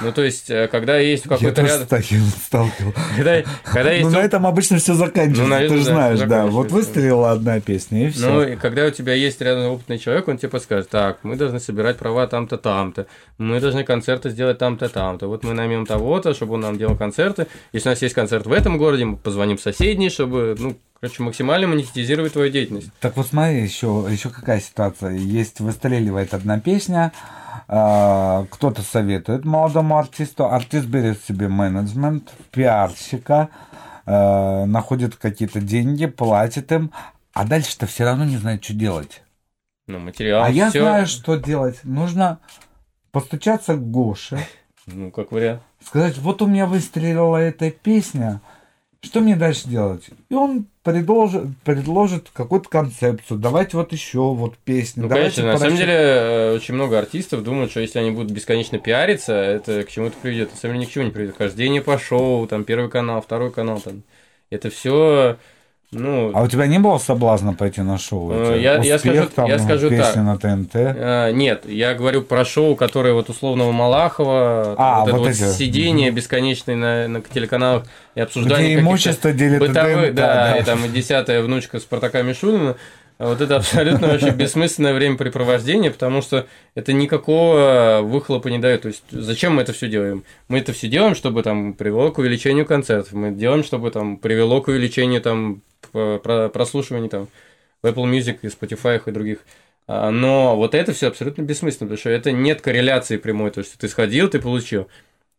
Ну, 0.00 0.12
то 0.12 0.22
есть, 0.22 0.48
э, 0.48 0.68
когда 0.68 0.98
есть 0.98 1.24
Я 1.24 1.30
какой-то 1.30 1.62
тоже 1.62 1.78
ряд... 1.78 1.82
с 1.82 1.86
таким 1.86 2.20
сталкивался. 2.22 3.00
Когда, 3.16 3.42
когда 3.64 3.92
есть 3.92 4.04
Ну, 4.04 4.16
на 4.16 4.22
этом 4.22 4.46
обычно 4.46 4.78
все 4.78 4.94
заканчивается, 4.94 5.60
Ну, 5.60 5.68
ты 5.68 5.78
же 5.78 5.84
да, 5.84 5.92
знаешь, 5.92 6.20
да. 6.20 6.46
Вот 6.46 6.70
выстрелила 6.70 7.32
одна 7.32 7.60
песня, 7.60 8.06
и 8.06 8.10
все. 8.10 8.30
Ну, 8.30 8.42
и 8.42 8.56
когда 8.56 8.86
у 8.86 8.90
тебя 8.90 9.14
есть 9.14 9.40
рядом 9.40 9.72
опытный 9.72 9.98
человек, 9.98 10.28
он 10.28 10.38
тебе 10.38 10.48
подскажет, 10.50 10.88
так, 10.88 11.18
мы 11.24 11.36
должны 11.36 11.58
собирать 11.58 11.98
права 11.98 12.26
там-то, 12.26 12.58
там-то, 12.58 13.06
мы 13.38 13.60
должны 13.60 13.84
концерты 13.84 14.30
сделать 14.30 14.58
там-то, 14.58 14.88
там-то, 14.88 15.26
вот 15.26 15.42
мы 15.42 15.52
наймем 15.52 15.84
того-то, 15.84 16.32
чтобы 16.32 16.54
он 16.54 16.60
нам 16.60 16.78
делал 16.78 16.96
концерты, 16.96 17.48
если 17.72 17.88
у 17.88 17.92
нас 17.92 18.02
есть 18.02 18.14
концерт 18.14 18.46
в 18.46 18.52
этом 18.52 18.78
городе, 18.78 19.04
мы 19.04 19.16
позвоним 19.16 19.56
в 19.56 19.60
соседний, 19.60 20.10
чтобы, 20.10 20.56
ну, 20.58 20.76
короче, 21.00 21.22
максимально 21.24 21.66
монетизировать 21.66 22.32
твою 22.32 22.50
деятельность. 22.50 22.88
Так 23.00 23.16
вот 23.16 23.26
смотри, 23.26 23.62
еще, 23.62 24.06
еще 24.08 24.30
какая 24.30 24.60
ситуация. 24.60 25.10
Есть, 25.10 25.58
выстреливает 25.58 26.32
одна 26.32 26.60
песня, 26.60 27.12
кто-то 28.50 28.82
советует 28.82 29.44
молодому 29.46 29.96
артисту, 29.96 30.46
артист 30.46 30.86
берет 30.86 31.22
себе 31.24 31.48
менеджмент, 31.48 32.30
пиарщика, 32.50 33.48
а, 34.04 34.66
находит 34.66 35.16
какие-то 35.16 35.60
деньги, 35.60 36.04
платит 36.04 36.70
им, 36.70 36.92
а 37.32 37.44
дальше-то 37.46 37.86
все 37.86 38.04
равно 38.04 38.24
не 38.26 38.36
знает, 38.36 38.62
что 38.62 38.74
делать. 38.74 39.22
Ну, 39.86 39.98
материал, 40.00 40.44
а 40.44 40.50
я 40.50 40.68
всё. 40.68 40.82
знаю, 40.82 41.06
что 41.06 41.36
делать. 41.36 41.80
Нужно 41.82 42.40
постучаться 43.10 43.74
к 43.74 43.90
Гоше, 43.90 44.38
Ну, 44.86 45.10
как 45.10 45.32
вариант. 45.32 45.62
сказать, 45.82 46.18
вот 46.18 46.42
у 46.42 46.46
меня 46.46 46.66
выстрелила 46.66 47.38
эта 47.38 47.70
песня, 47.70 48.42
что 49.02 49.20
мне 49.20 49.34
дальше 49.34 49.68
делать? 49.68 50.04
И 50.28 50.34
он 50.34 50.66
предложит, 50.84 51.44
предложит 51.64 52.30
какую-то 52.32 52.68
концепцию. 52.68 53.38
Давайте 53.38 53.76
вот 53.76 53.92
еще 53.92 54.20
вот 54.20 54.56
песню. 54.58 55.02
Ну, 55.02 55.08
конечно, 55.08 55.44
на 55.44 55.58
самом 55.58 55.76
деле, 55.76 55.92
э, 55.92 56.54
очень 56.54 56.74
много 56.74 56.98
артистов 56.98 57.42
думают, 57.42 57.72
что 57.72 57.80
если 57.80 57.98
они 57.98 58.12
будут 58.12 58.30
бесконечно 58.30 58.78
пиариться, 58.78 59.32
это 59.34 59.82
к 59.82 59.90
чему-то 59.90 60.16
приведет. 60.22 60.52
На 60.52 60.56
самом 60.56 60.74
деле, 60.74 60.86
ни 60.86 60.88
к 60.88 60.92
чему 60.92 61.04
не 61.06 61.10
приведет. 61.10 61.36
Хождение 61.36 61.82
по 61.82 61.98
шоу, 61.98 62.46
там, 62.46 62.64
первый 62.64 62.90
канал, 62.90 63.20
второй 63.20 63.50
канал, 63.50 63.80
там. 63.80 64.02
Это 64.50 64.70
все, 64.70 65.36
ну, 65.92 66.30
А 66.34 66.42
у 66.42 66.48
тебя 66.48 66.66
не 66.66 66.78
было 66.78 66.98
соблазна 66.98 67.52
пойти 67.54 67.82
на 67.82 67.98
шоу? 67.98 68.32
Э, 68.32 68.54
эти? 68.56 68.62
я- 68.62 68.72
я 68.82 68.96
Успех, 68.96 69.00
скажу- 69.00 69.28
там, 69.34 69.46
я 69.48 69.58
скажу 69.58 69.90
песни 69.90 70.02
так. 70.02 70.16
на 70.24 70.38
ТНТ. 70.38 70.70
А, 70.74 71.30
нет, 71.32 71.64
я 71.68 71.94
говорю 71.94 72.22
про 72.22 72.44
шоу, 72.44 72.76
которое 72.76 73.12
вот 73.14 73.28
условного 73.28 73.72
Малахова, 73.72 74.74
А, 74.78 75.00
вот, 75.00 75.08
это 75.08 75.16
вот 75.18 75.26
вот 75.26 75.30
эти. 75.30 75.52
сидение 75.52 76.10
бесконечное 76.10 76.76
на, 76.76 77.08
на 77.08 77.20
телеканалах 77.20 77.84
и 78.14 78.20
обсуждение 78.20 78.74
Где 78.76 78.80
имущество 78.80 79.32
делит 79.32 79.60
бытовых, 79.60 80.06
ТНТ, 80.08 80.14
да, 80.14 80.52
да. 80.52 80.56
и 80.58 80.64
там 80.64 80.80
десятая 80.92 81.42
внучка 81.42 81.78
Спартака 81.78 82.22
Мишулина. 82.22 82.76
А 83.18 83.28
Вот 83.28 83.40
это 83.40 83.56
абсолютно 83.56 84.08
вообще 84.08 84.30
бессмысленное 84.30 84.94
времяпрепровождение, 84.94 85.90
потому 85.92 86.22
что 86.22 86.46
это 86.74 86.92
никакого 86.92 88.00
выхлопа 88.02 88.48
не 88.48 88.58
дает. 88.58 88.82
То 88.82 88.88
есть 88.88 89.04
зачем 89.10 89.54
мы 89.56 89.62
это 89.62 89.72
все 89.72 89.88
делаем? 89.88 90.24
Мы 90.48 90.58
это 90.58 90.72
все 90.72 90.88
делаем, 90.88 91.14
чтобы 91.14 91.42
там 91.42 91.74
привело 91.74 92.10
к 92.10 92.18
увеличению 92.18 92.66
концертов. 92.66 93.12
Мы 93.12 93.30
делаем, 93.30 93.62
чтобы 93.62 93.90
там 93.90 94.16
привело 94.16 94.60
к 94.60 94.68
увеличению 94.68 95.20
там 95.20 95.60
прослушиваний 95.92 97.08
там 97.08 97.28
в 97.82 97.86
Apple 97.86 98.10
Music 98.10 98.38
и 98.42 98.46
Spotify 98.46 99.00
и 99.04 99.10
других. 99.10 99.38
А, 99.86 100.10
Но 100.10 100.56
вот 100.56 100.74
это 100.74 100.92
все 100.92 101.08
абсолютно 101.08 101.42
бессмысленно, 101.42 101.88
потому 101.88 101.98
что 101.98 102.10
это 102.10 102.32
нет 102.32 102.60
корреляции 102.60 103.16
прямой. 103.16 103.50
То 103.50 103.60
есть 103.60 103.76
ты 103.76 103.88
сходил, 103.88 104.28
ты 104.28 104.40
получил. 104.40 104.88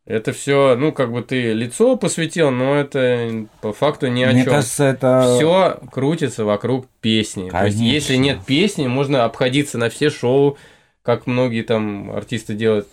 Это 0.05 0.33
все, 0.33 0.75
ну, 0.75 0.91
как 0.91 1.13
бы 1.13 1.21
ты 1.21 1.53
лицо 1.53 1.95
посвятил, 1.95 2.51
но 2.51 2.75
это 2.75 3.45
по 3.61 3.71
факту 3.71 4.07
ни 4.07 4.21
о 4.23 4.31
Мне 4.31 4.43
чем. 4.43 4.51
кажется, 4.51 4.83
это... 4.83 5.35
Все 5.37 5.79
крутится 5.91 6.43
вокруг 6.43 6.87
песни. 6.99 7.49
То 7.49 7.65
есть, 7.65 7.77
Конечно. 7.77 7.93
если 7.93 8.15
нет 8.17 8.45
песни, 8.45 8.87
можно 8.87 9.23
обходиться 9.23 9.77
на 9.77 9.89
все 9.89 10.09
шоу, 10.09 10.57
как 11.03 11.25
многие 11.25 11.61
там 11.61 12.11
артисты 12.11 12.53
делают. 12.53 12.87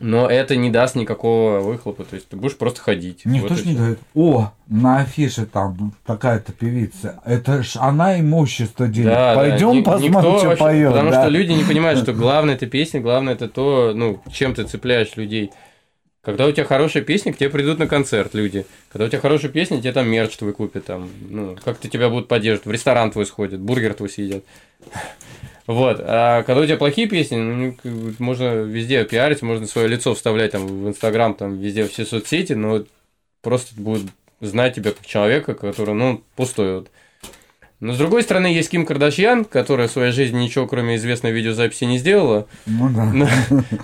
Но 0.00 0.28
это 0.28 0.56
не 0.56 0.70
даст 0.70 0.94
никакого 0.96 1.60
выхлопа. 1.60 2.04
То 2.04 2.16
есть 2.16 2.28
ты 2.28 2.36
будешь 2.36 2.56
просто 2.56 2.80
ходить. 2.80 3.24
Никто 3.24 3.48
Вот 3.48 3.58
же 3.58 3.66
не 3.68 3.74
говорит, 3.76 3.98
о, 4.14 4.50
на 4.68 4.98
афише 5.00 5.46
там 5.46 5.92
такая-то 6.06 6.52
певица, 6.52 7.20
это 7.24 7.62
ж 7.62 7.76
она 7.76 8.18
имущество 8.18 8.88
делит, 8.88 9.10
Да, 9.10 9.34
да, 9.34 9.40
пойдем 9.40 9.72
ни- 9.76 9.82
посмотрим, 9.82 10.38
что 10.38 10.46
вообще- 10.48 10.56
поет. 10.64 10.90
Потому 10.92 11.10
да. 11.10 11.20
что 11.22 11.28
люди 11.30 11.52
не 11.52 11.62
понимают, 11.64 12.00
что 12.00 12.12
главное 12.14 12.54
это 12.54 12.66
песня, 12.66 13.00
главное 13.00 13.34
это 13.34 13.48
то, 13.48 13.92
ну, 13.94 14.20
чем 14.32 14.54
ты 14.54 14.64
цепляешь 14.64 15.14
людей. 15.16 15.50
Когда 16.24 16.46
у 16.46 16.52
тебя 16.52 16.64
хорошая 16.64 17.02
песня, 17.02 17.32
к 17.32 17.36
тебе 17.36 17.50
придут 17.50 17.78
на 17.80 17.86
концерт 17.88 18.32
люди. 18.34 18.64
Когда 18.92 19.06
у 19.06 19.08
тебя 19.08 19.20
хорошая 19.20 19.50
песня, 19.50 19.80
тебе 19.80 19.92
там 19.92 20.08
мерч 20.08 20.36
твой 20.36 20.52
купят, 20.52 20.84
там, 20.86 21.10
ну, 21.28 21.56
как-то 21.64 21.88
тебя 21.88 22.08
будут 22.08 22.28
поддерживать, 22.28 22.66
в 22.66 22.70
ресторан 22.70 23.10
твой 23.10 23.26
сходят, 23.26 23.60
бургер 23.60 23.92
твой 23.94 24.08
съедят. 24.08 24.44
Вот. 25.66 26.00
А 26.00 26.42
когда 26.42 26.62
у 26.62 26.66
тебя 26.66 26.76
плохие 26.76 27.08
песни, 27.08 27.36
ну, 27.36 27.76
можно 28.18 28.62
везде 28.62 29.04
пиарить, 29.04 29.42
можно 29.42 29.66
свое 29.66 29.88
лицо 29.88 30.14
вставлять 30.14 30.52
там 30.52 30.66
в 30.66 30.88
Инстаграм, 30.88 31.34
там 31.34 31.58
везде 31.58 31.86
все 31.86 32.04
соцсети, 32.04 32.54
но 32.54 32.84
просто 33.42 33.80
будут 33.80 34.10
знать 34.40 34.74
тебя 34.74 34.90
как 34.90 35.06
человека, 35.06 35.54
который, 35.54 35.94
ну, 35.94 36.22
пустой 36.34 36.76
вот. 36.76 36.90
Но 37.82 37.94
с 37.94 37.98
другой 37.98 38.22
стороны, 38.22 38.46
есть 38.46 38.70
Ким 38.70 38.86
Кардашьян, 38.86 39.44
которая 39.44 39.88
в 39.88 39.90
своей 39.90 40.12
жизни 40.12 40.38
ничего, 40.44 40.68
кроме 40.68 40.94
известной 40.94 41.32
видеозаписи, 41.32 41.82
не 41.82 41.98
сделала, 41.98 42.46
Ну 42.64 42.88
да. 42.90 43.04
но, 43.06 43.28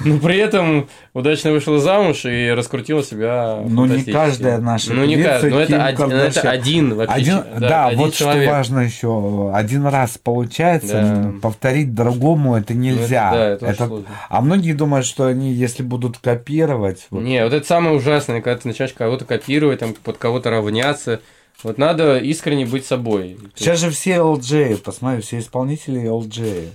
но 0.04 0.18
при 0.20 0.36
этом 0.38 0.88
удачно 1.14 1.50
вышла 1.50 1.80
замуж 1.80 2.24
и 2.24 2.48
раскрутила 2.50 3.02
себя. 3.02 3.58
Ну, 3.66 3.86
не 3.86 4.04
каждая 4.04 4.58
наша 4.58 4.92
Ну, 4.92 5.04
не 5.04 5.20
каждая, 5.20 5.50
но 5.50 5.60
это, 5.60 5.84
один, 5.84 6.12
это 6.12 6.50
один 6.50 6.94
вообще. 6.94 7.12
Один, 7.14 7.38
ч- 7.38 7.44
да, 7.58 7.86
один 7.86 7.98
вот 7.98 8.14
человек. 8.14 8.44
что 8.44 8.52
важно 8.52 8.78
еще. 8.80 9.50
Один 9.52 9.84
раз 9.86 10.16
получается, 10.16 11.32
Да. 11.32 11.32
повторить 11.42 11.92
другому 11.92 12.54
это 12.56 12.74
нельзя. 12.74 13.30
Ну, 13.32 13.36
да, 13.36 13.48
это 13.70 13.86
сложно. 13.86 14.06
а 14.28 14.40
многие 14.40 14.74
думают, 14.74 15.06
что 15.06 15.26
они, 15.26 15.52
если 15.52 15.82
будут 15.82 16.18
копировать, 16.18 17.08
вот, 17.10 17.22
Не, 17.24 17.42
вот 17.42 17.52
это 17.52 17.66
самое 17.66 17.96
ужасное, 17.96 18.40
когда 18.42 18.60
ты 18.60 18.68
начинаешь 18.68 18.92
кого-то 18.94 19.24
копировать, 19.24 19.80
там, 19.80 19.92
под 19.94 20.18
кого-то 20.18 20.50
равняться. 20.50 21.20
Вот 21.62 21.76
надо 21.78 22.18
искренне 22.18 22.66
быть 22.66 22.86
собой. 22.86 23.36
Сейчас 23.54 23.80
же 23.80 23.90
все 23.90 24.16
LJ, 24.16 24.78
посмотри, 24.78 25.22
все 25.22 25.40
исполнители 25.40 26.02
LJ. 26.02 26.68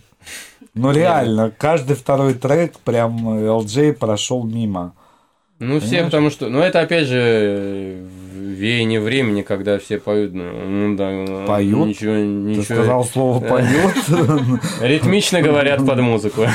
Ну 0.75 0.91
реально, 0.91 1.53
каждый 1.57 1.95
второй 1.95 2.33
трек 2.33 2.77
прям 2.79 3.29
LJ 3.29 3.93
прошел 3.93 4.43
мимо. 4.43 4.93
Ну, 5.59 5.79
все, 5.79 6.03
потому 6.03 6.29
что... 6.29 6.49
Ну, 6.49 6.59
это, 6.59 6.81
опять 6.81 7.07
же, 7.07 8.05
веяние 8.33 8.99
времени, 8.99 9.43
когда 9.43 9.79
все 9.79 9.97
поют. 9.97 10.33
Ну, 10.33 10.43
ну, 10.43 10.97
да, 10.97 11.09
ну, 11.11 11.47
Поют? 11.47 11.87
Ничего, 11.87 12.15
Ты 12.15 12.25
ничего. 12.25 12.63
сказал 12.63 13.05
слово 13.05 13.39
поет. 13.39 13.95
Ритмично 14.81 15.41
говорят 15.41 15.85
под 15.85 15.99
музыку. 15.99 16.47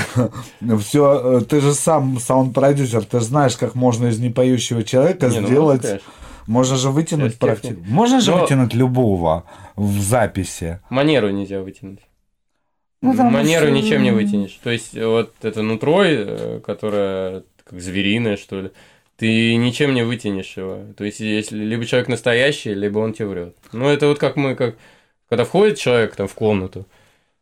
Все, 0.80 1.40
ты 1.48 1.60
же 1.60 1.72
сам 1.72 2.18
саунд-продюсер, 2.18 3.05
ты 3.05 3.20
же 3.20 3.24
знаешь, 3.24 3.56
как 3.56 3.74
можно 3.74 4.09
из 4.09 4.18
непоющего 4.18 4.84
человека 4.84 5.28
ну, 5.28 5.46
сделать. 5.46 6.02
Можно 6.48 6.76
же 6.76 6.88
вытянуть 6.90 7.32
Сейчас 7.34 7.38
практику. 7.38 7.82
Можно 7.86 8.20
же 8.20 8.30
Но- 8.30 8.40
вытянуть 8.40 8.74
любого 8.74 9.44
в 9.76 10.00
записи. 10.00 10.80
Манеру 10.88 11.28
нельзя 11.30 11.60
вытянуть. 11.60 12.00
Ну, 13.02 13.14
там 13.14 13.32
Манеру 13.32 13.66
всё- 13.66 13.74
ничем 13.74 14.02
не 14.02 14.10
вытянешь. 14.12 14.58
То 14.64 14.70
есть, 14.70 14.94
вот 14.94 15.34
это 15.42 15.62
нутро, 15.62 16.02
э, 16.04 16.60
которое 16.64 17.44
как 17.64 17.80
звериное, 17.80 18.36
что 18.38 18.62
ли, 18.62 18.70
ты 19.16 19.54
ничем 19.56 19.92
не 19.94 20.04
вытянешь 20.04 20.56
его. 20.56 20.78
То 20.96 21.04
есть, 21.04 21.20
если 21.20 21.58
либо 21.58 21.84
человек 21.84 22.08
настоящий, 22.08 22.72
либо 22.72 22.98
он 23.00 23.12
тебе 23.12 23.26
врет. 23.28 23.56
Ну, 23.72 23.86
это 23.86 24.06
вот 24.08 24.18
как 24.18 24.36
мы, 24.36 24.54
как 24.54 24.76
когда 25.28 25.44
входит 25.44 25.76
человек 25.78 26.16
там 26.16 26.26
в 26.26 26.34
комнату, 26.34 26.86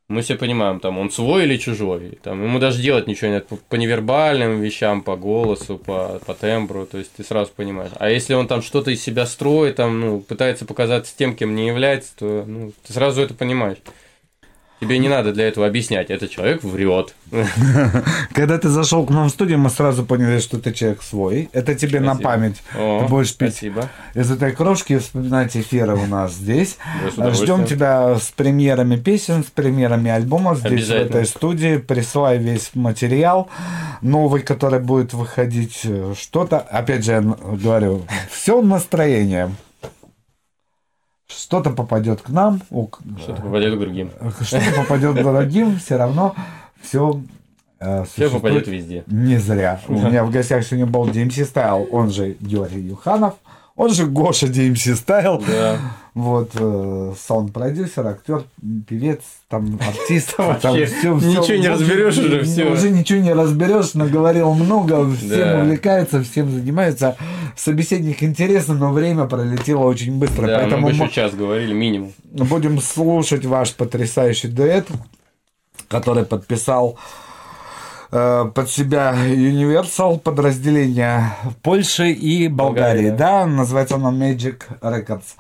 мы 0.09 0.23
все 0.23 0.37
понимаем, 0.37 0.79
там 0.79 0.99
он 0.99 1.11
свой 1.11 1.45
или 1.45 1.57
чужой. 1.57 2.19
Там, 2.23 2.43
ему 2.43 2.59
даже 2.59 2.81
делать 2.81 3.09
ничего 3.09 3.31
нет 3.31 3.49
по, 3.49 3.57
по 3.57 3.75
невербальным 3.75 4.61
вещам, 4.61 5.03
по 5.03 5.17
голосу, 5.17 5.79
по, 5.79 6.21
по 6.25 6.35
тембру, 6.35 6.87
то 6.87 6.99
есть 6.99 7.13
ты 7.17 7.25
сразу 7.25 7.51
понимаешь. 7.55 7.91
А 7.99 8.09
если 8.09 8.35
он 8.35 8.47
там 8.47 8.63
что-то 8.63 8.93
из 8.93 9.03
себя 9.03 9.27
строит, 9.27 9.77
там, 9.77 10.01
ну, 10.01 10.21
пытается 10.21 10.65
показаться 10.65 11.13
тем, 11.17 11.35
кем 11.35 11.55
не 11.57 11.67
является, 11.67 12.17
то 12.17 12.45
ну, 12.47 12.73
ты 12.87 12.93
сразу 12.93 13.21
это 13.21 13.35
понимаешь. 13.35 13.79
Тебе 14.81 14.99
не 14.99 15.09
надо 15.09 15.33
для 15.33 15.49
этого 15.49 15.67
объяснять, 15.67 16.11
этот 16.11 16.31
человек 16.31 16.63
врет. 16.63 17.15
Когда 18.35 18.59
ты 18.59 18.69
зашел 18.69 19.07
к 19.07 19.11
нам 19.11 19.29
в 19.29 19.31
студию, 19.31 19.59
мы 19.59 19.71
сразу 19.71 20.05
поняли, 20.05 20.39
что 20.39 20.59
ты 20.59 20.73
человек 20.73 21.03
свой. 21.03 21.49
Это 21.53 21.75
тебе 21.75 21.99
на 22.01 22.13
Спасибо. 22.15 22.29
память. 22.31 22.63
О, 22.77 23.01
Ты 23.03 23.09
будешь 23.09 23.35
пить 23.35 23.53
Спасибо. 23.53 23.89
из 24.15 24.31
этой 24.31 24.53
кружки, 24.53 24.99
вспоминать 24.99 25.57
эфиры 25.57 25.95
у 25.97 26.07
нас 26.07 26.35
здесь. 26.35 26.77
Ждем 27.17 27.65
тебя 27.65 28.17
с 28.17 28.31
премьерами 28.37 28.97
песен, 28.97 29.45
с 29.45 29.47
премьерами 29.47 30.11
альбомов 30.11 30.59
здесь, 30.59 30.87
в 30.89 30.91
этой 30.91 31.25
студии. 31.27 31.79
Присылай 31.79 32.39
весь 32.39 32.71
материал 32.75 33.49
новый, 34.03 34.43
который 34.43 34.81
будет 34.81 35.15
выходить. 35.15 35.81
э, 35.85 36.15
Что-то, 36.19 36.59
опять 36.59 37.05
же, 37.05 37.13
я 37.13 37.21
говорю, 37.23 38.03
все 38.31 38.61
настроение. 38.61 39.51
Что-то 41.47 41.71
попадет 41.71 42.23
к 42.23 42.29
нам, 42.29 42.61
Что-то 43.23 43.41
попадет 43.41 43.77
к 43.77 43.79
другим. 43.79 44.11
что-то 44.41 44.73
попадет 44.79 45.17
к 45.17 45.23
другим, 45.23 45.79
все 45.79 45.97
равно 45.97 46.35
все 46.83 47.21
Все 48.13 48.29
попадет 48.29 48.67
везде. 48.67 49.05
не 49.07 49.37
зря. 49.39 49.81
У 49.87 49.93
меня 49.93 50.25
в 50.25 50.33
гостях 50.33 50.65
сегодня 50.65 50.87
был 50.87 51.07
DMC 51.07 51.53
Style, 51.55 51.87
он 51.93 52.11
же 52.11 52.37
Георгий 52.41 52.81
Юханов, 52.81 53.35
он 53.77 53.91
же 53.91 54.07
Гоша 54.07 54.47
DMC 54.47 54.95
Style. 54.95 55.45
Да. 55.47 55.79
Вот, 56.15 56.53
э, 56.55 57.13
саунд-продюсер, 57.29 58.07
актер, 58.07 58.45
певец, 58.89 59.21
там, 59.49 59.79
артист. 59.87 60.35
там 60.63 60.75
ничего 60.75 61.61
не 61.61 61.69
разберешь 61.69 62.17
уже, 62.17 62.43
всё. 62.43 62.73
Уже 62.73 62.91
ничего 62.91 63.21
не 63.21 63.35
разберешь, 63.35 63.93
наговорил 63.93 64.55
много, 64.55 65.15
всем 65.15 65.29
Да. 65.29 65.61
увлекается, 65.61 66.23
всем 66.23 66.51
занимается. 66.51 67.17
Собеседник 67.55 68.23
интересный, 68.23 68.77
но 68.77 68.93
время 68.93 69.27
пролетело 69.27 69.85
очень 69.85 70.19
быстро. 70.19 70.47
Да, 70.47 70.53
мы 70.55 70.61
поэтому 70.63 70.87
бы 70.87 70.93
еще 70.93 71.03
мы 71.05 71.11
час 71.11 71.35
говорили 71.35 71.75
минимум. 71.75 72.13
будем 72.33 72.81
слушать 72.81 73.45
ваш 73.45 73.75
потрясающий 73.75 74.49
дуэт, 74.49 74.87
который 75.89 76.25
подписал 76.25 76.97
э, 76.97 77.26
под 78.11 78.71
себя 78.71 79.15
Universal 79.15 80.19
подразделение 80.19 81.33
Польши 81.63 82.11
и 82.13 82.49
Болгарии, 82.49 83.11
Болгарии, 83.11 83.11
да, 83.11 83.47
называется 83.47 83.97
она 83.97 84.11
Magic 84.11 84.63
Records. 84.81 85.35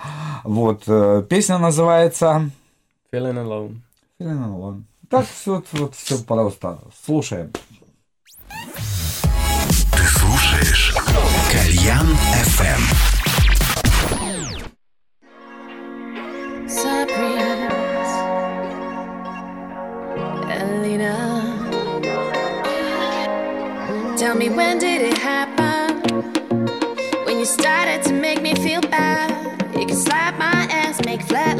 Вот, 0.44 0.82
э, 0.86 1.24
песня 1.28 1.58
называется 1.58 2.50
Feeling 3.12 3.36
alone. 3.36 3.76
Feeling 4.20 4.44
Alone. 4.44 4.82
Так 5.08 5.26
вот, 5.46 5.66
вот 5.72 5.94
все 5.94 6.18
просто. 6.18 6.78
Слушаем. 7.04 7.52
Ты 8.48 10.02
слушаешь 10.02 10.94
Кальян 11.52 12.06
FM. 12.44 13.15
Tell 24.26 24.34
me 24.34 24.48
when 24.48 24.80
did 24.80 25.02
it 25.02 25.18
happen? 25.18 26.02
When 27.26 27.38
you 27.38 27.44
started 27.44 28.02
to 28.08 28.12
make 28.12 28.42
me 28.42 28.56
feel 28.56 28.80
bad. 28.80 29.30
You 29.78 29.86
can 29.86 29.94
slap 29.94 30.36
my 30.36 30.66
ass, 30.68 31.00
make 31.04 31.22
flat 31.22 31.55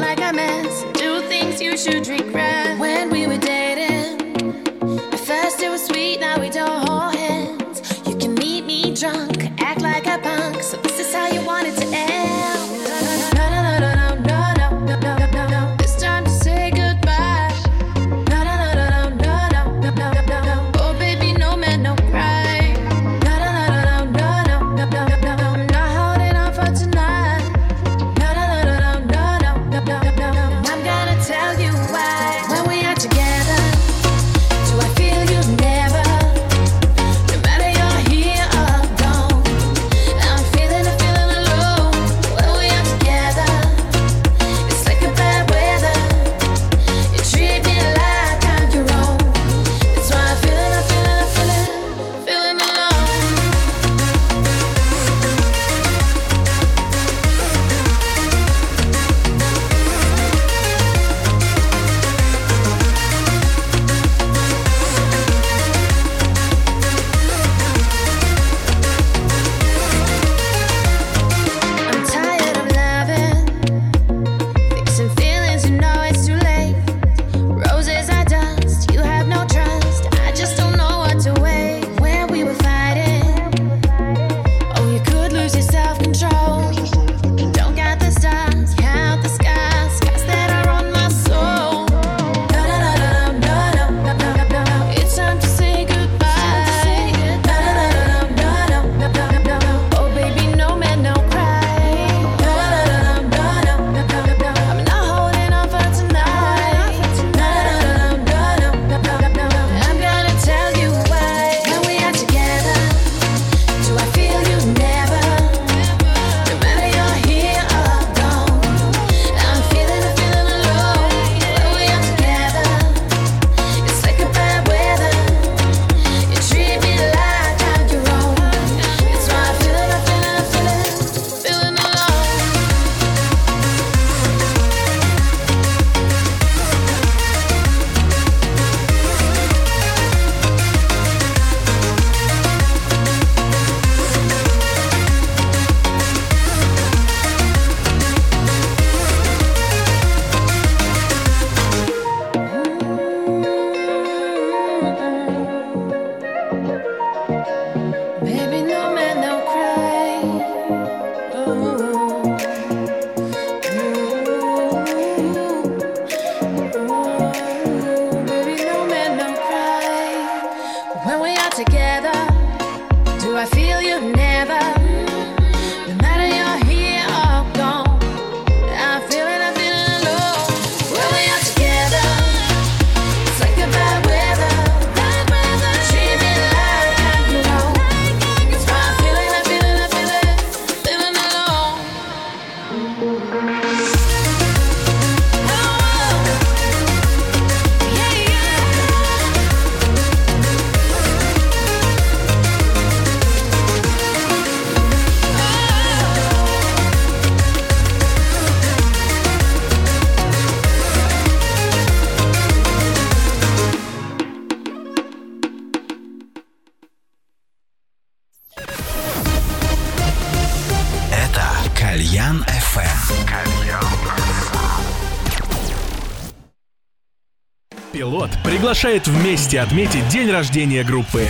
приглашает 228.77 229.07
вместе 229.07 229.59
отметить 229.59 230.07
день 230.07 230.29
рождения 230.29 230.83
группы. 230.83 231.27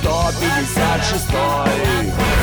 156 0.00 1.24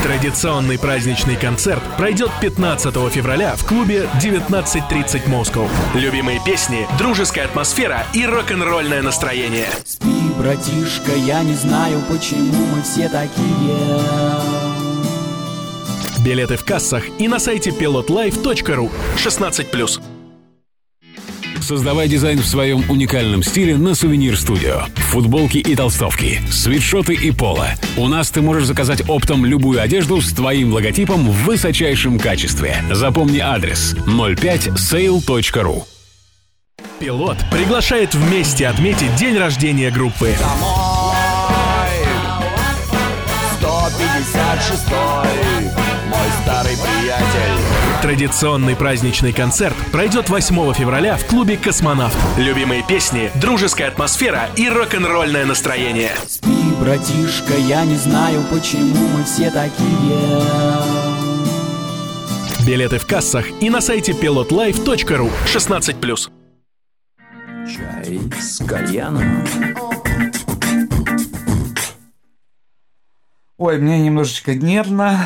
Традиционный 0.01 0.79
праздничный 0.79 1.35
концерт 1.35 1.83
пройдет 1.97 2.31
15 2.39 2.95
февраля 3.11 3.55
в 3.57 3.65
клубе 3.65 4.07
19.30 4.21 5.29
Москва. 5.29 5.67
Любимые 5.93 6.39
песни, 6.45 6.87
дружеская 6.97 7.45
атмосфера 7.45 8.05
и 8.13 8.25
рок-н-ролльное 8.25 9.01
настроение. 9.01 9.67
Спи, 9.83 10.07
братишка, 10.37 11.11
я 11.17 11.43
не 11.43 11.53
знаю, 11.53 12.01
почему 12.09 12.65
мы 12.73 12.81
все 12.81 13.09
такие. 13.09 13.99
Билеты 16.23 16.55
в 16.55 16.63
кассах 16.63 17.03
и 17.19 17.27
на 17.27 17.39
сайте 17.39 17.71
pilotlife.ru 17.71 18.89
16+. 19.17 20.12
Создавай 21.63 22.09
дизайн 22.09 22.39
в 22.39 22.45
своем 22.45 22.83
уникальном 22.89 23.41
стиле 23.41 23.77
на 23.77 23.95
Сувенир 23.95 24.37
Студио. 24.37 24.81
Футболки 24.95 25.59
и 25.59 25.75
толстовки, 25.77 26.41
свитшоты 26.51 27.13
и 27.13 27.31
поло. 27.31 27.69
У 27.95 28.09
нас 28.09 28.31
ты 28.31 28.41
можешь 28.41 28.65
заказать 28.65 29.07
оптом 29.07 29.45
любую 29.45 29.81
одежду 29.81 30.19
с 30.19 30.33
твоим 30.33 30.73
логотипом 30.73 31.25
в 31.25 31.45
высочайшем 31.45 32.19
качестве. 32.19 32.75
Запомни 32.91 33.39
адрес 33.39 33.95
05sale.ru 34.05 35.83
Пилот 36.99 37.37
приглашает 37.49 38.13
вместе 38.13 38.67
отметить 38.67 39.15
день 39.15 39.37
рождения 39.37 39.89
группы. 39.89 40.35
156 43.61 45.82
Мой 46.23 46.31
старый 46.43 46.77
приятель 46.77 48.01
Традиционный 48.01 48.77
праздничный 48.77 49.33
концерт 49.33 49.75
пройдет 49.91 50.29
8 50.29 50.73
февраля 50.73 51.17
в 51.17 51.25
клубе 51.25 51.57
«Космонавт». 51.57 52.17
Любимые 52.37 52.81
песни, 52.81 53.29
дружеская 53.35 53.89
атмосфера 53.89 54.43
и 54.55 54.69
рок-н-ролльное 54.69 55.45
настроение. 55.45 56.11
Спи, 56.25 56.55
братишка, 56.79 57.57
я 57.57 57.83
не 57.83 57.97
знаю, 57.97 58.41
почему 58.49 59.05
мы 59.09 59.25
все 59.25 59.51
такие. 59.51 60.41
Билеты 62.65 62.99
в 62.99 63.05
кассах 63.05 63.45
и 63.61 63.69
на 63.69 63.81
сайте 63.81 64.13
pilotlife.ru 64.13 65.29
16+. 65.45 66.31
Чай 67.67 68.21
с 68.39 68.65
кальяном. 68.65 69.43
Ой, 73.57 73.77
мне 73.77 73.99
немножечко 73.99 74.55
нервно, 74.55 75.19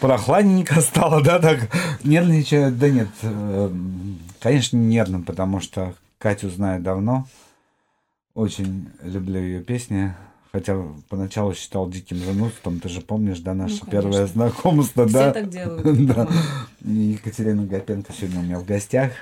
прохладненько 0.00 0.80
стало, 0.80 1.22
да, 1.22 1.38
так 1.38 1.68
нервничаю. 2.04 2.72
Да 2.72 2.88
нет, 2.88 3.08
э, 3.22 3.70
конечно, 4.40 4.76
не 4.76 4.86
нервно, 4.86 5.20
потому 5.20 5.60
что 5.60 5.94
Катю 6.18 6.50
знаю 6.50 6.80
давно. 6.82 7.26
Очень 8.34 8.88
люблю 9.02 9.40
ее 9.40 9.60
песни. 9.60 10.14
Хотя 10.52 10.76
поначалу 11.08 11.54
считал 11.54 11.88
диким 11.88 12.18
занудством, 12.18 12.78
ты 12.78 12.90
же 12.90 13.00
помнишь, 13.00 13.40
да, 13.40 13.54
наше 13.54 13.78
Ну, 13.84 13.90
первое 13.90 14.12
конечно. 14.12 14.34
знакомство, 14.34 15.06
Все 15.08 15.18
да? 15.18 15.32
так 15.32 15.48
делают. 15.48 16.06
Да. 16.06 16.28
Екатерина 16.84 17.64
Гапенко 17.64 18.12
сегодня 18.12 18.40
у 18.40 18.42
меня 18.42 18.58
в 18.58 18.66
гостях. 18.66 19.12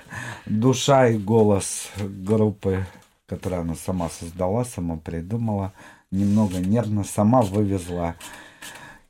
Душа 0.46 1.06
и 1.06 1.18
голос 1.18 1.88
группы, 2.00 2.84
которую 3.26 3.60
она 3.60 3.76
сама 3.76 4.08
создала, 4.10 4.64
сама 4.64 4.96
придумала. 4.96 5.72
Немного 6.10 6.58
нервно 6.58 7.04
сама 7.04 7.42
вывезла 7.42 8.16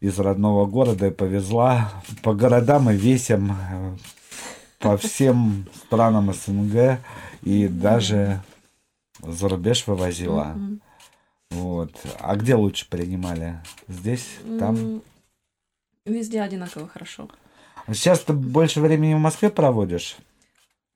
из 0.01 0.19
родного 0.19 0.67
города 0.67 1.09
и 1.09 1.11
повезла 1.11 1.93
по 2.23 2.35
городам 2.35 2.91
и 2.91 2.97
весям 2.97 3.53
э, 3.53 3.97
по 4.79 4.97
всем 4.97 5.67
странам 5.85 6.33
СНГ 6.33 7.01
и 7.43 7.69
даже 7.69 8.43
за 9.23 9.49
рубеж 9.49 9.87
вывозила. 9.87 10.57
Вот. 11.51 11.93
А 12.19 12.37
где 12.37 12.55
лучше 12.55 12.89
принимали? 12.89 13.61
Здесь? 13.89 14.27
Там? 14.59 15.03
Везде 16.07 16.41
одинаково 16.41 16.89
хорошо. 16.89 17.29
А 17.87 17.95
Сейчас 17.95 18.21
ты 18.21 18.33
больше 18.33 18.81
времени 18.81 19.15
в 19.15 19.19
Москве 19.19 19.51
проводишь? 19.51 20.17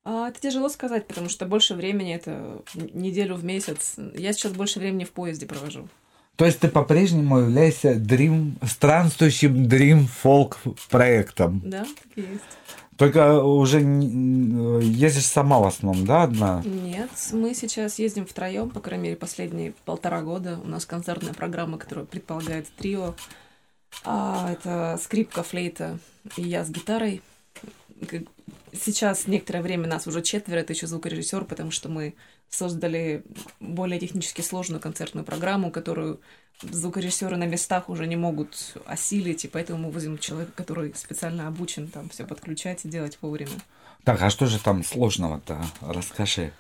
А, 0.05 0.29
это 0.29 0.41
тяжело 0.41 0.69
сказать, 0.69 1.07
потому 1.07 1.29
что 1.29 1.47
больше 1.47 1.75
времени 1.75 2.15
это 2.15 2.63
неделю 2.75 3.35
в 3.35 3.45
месяц. 3.45 3.97
Я 4.15 4.33
сейчас 4.33 4.53
больше 4.53 4.79
времени 4.79 5.05
в 5.05 5.13
поезде 5.13 5.47
провожу. 5.47 5.89
То 6.37 6.45
есть 6.45 6.61
ты 6.61 6.69
по-прежнему 6.69 7.39
являешься 7.39 7.95
дрим, 7.95 8.59
странствующим 8.63 9.69
дрим 9.69 10.07
фолк 10.07 10.59
проектом. 10.91 11.63
Да, 11.65 11.85
так 11.85 12.07
и 12.17 12.21
есть. 12.21 12.43
Только 12.97 13.43
уже 13.43 13.81
э, 13.81 14.81
ездишь 14.83 15.27
сама 15.27 15.59
в 15.59 15.67
основном, 15.67 16.07
да, 16.07 16.23
одна? 16.25 16.63
Нет, 16.65 17.11
мы 17.33 17.53
сейчас 17.55 17.99
ездим 17.99 18.25
втроем, 18.25 18.71
по 18.71 18.81
крайней 18.81 19.05
мере, 19.05 19.17
последние 19.17 19.75
полтора 19.85 20.23
года. 20.23 20.61
У 20.63 20.69
нас 20.69 20.87
концертная 20.87 21.35
программа, 21.35 21.79
которая 21.79 22.05
предполагает 22.05 22.69
трио. 22.77 23.15
А, 24.05 24.51
это 24.53 24.99
скрипка, 25.03 25.43
флейта 25.43 25.99
и 26.37 26.43
я 26.43 26.65
с 26.65 26.71
гитарой. 26.71 27.23
Сейчас 28.73 29.27
некоторое 29.27 29.63
время 29.63 29.87
нас 29.87 30.07
уже 30.07 30.21
четверо, 30.21 30.61
это 30.61 30.73
еще 30.73 30.87
звукорежиссер, 30.87 31.45
потому 31.45 31.71
что 31.71 31.89
мы 31.89 32.15
создали 32.49 33.25
более 33.61 34.01
технически 34.01 34.43
сложную 34.43 34.81
концертную 34.81 35.25
программу, 35.25 35.71
которую 35.71 36.21
звукорежиссеры 36.61 37.37
на 37.37 37.45
местах 37.45 37.89
уже 37.89 38.07
не 38.07 38.17
могут 38.17 38.77
осилить, 38.87 39.45
и 39.45 39.49
поэтому 39.49 39.87
мы 39.87 39.91
возим 39.91 40.19
человека, 40.19 40.53
который 40.55 40.95
специально 40.95 41.47
обучен 41.47 41.89
там 41.89 42.09
все 42.09 42.27
подключать 42.27 42.85
и 42.85 42.89
делать 42.89 43.19
вовремя. 43.21 43.61
Так, 44.05 44.21
а 44.23 44.31
что 44.31 44.47
же 44.47 44.59
там 44.59 44.85
сложного-то? 44.85 45.65
Расскажи. 45.81 46.53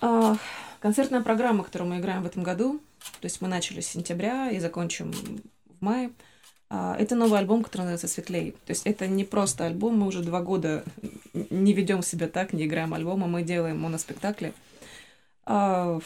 А, 0.00 0.36
концертная 0.80 1.20
программа, 1.20 1.64
которую 1.64 1.90
мы 1.90 1.98
играем 1.98 2.22
в 2.22 2.26
этом 2.26 2.42
году, 2.42 2.80
то 3.20 3.24
есть 3.24 3.40
мы 3.40 3.48
начали 3.48 3.80
с 3.80 3.88
сентября 3.88 4.50
и 4.50 4.58
закончим 4.58 5.12
в 5.12 5.84
мае. 5.84 6.10
А, 6.68 6.96
это 6.98 7.14
новый 7.14 7.38
альбом, 7.38 7.62
который 7.62 7.82
называется 7.82 8.08
«Светлей». 8.08 8.52
То 8.64 8.70
есть 8.70 8.86
это 8.86 9.06
не 9.06 9.24
просто 9.24 9.66
альбом, 9.66 9.98
мы 9.98 10.06
уже 10.06 10.22
два 10.22 10.40
года 10.40 10.84
не 11.32 11.72
ведем 11.72 12.02
себя 12.02 12.28
так, 12.28 12.52
не 12.52 12.66
играем 12.66 12.94
альбома, 12.94 13.26
мы 13.26 13.42
делаем 13.42 13.80
моноспектакли. 13.80 14.52
А, 15.44 16.00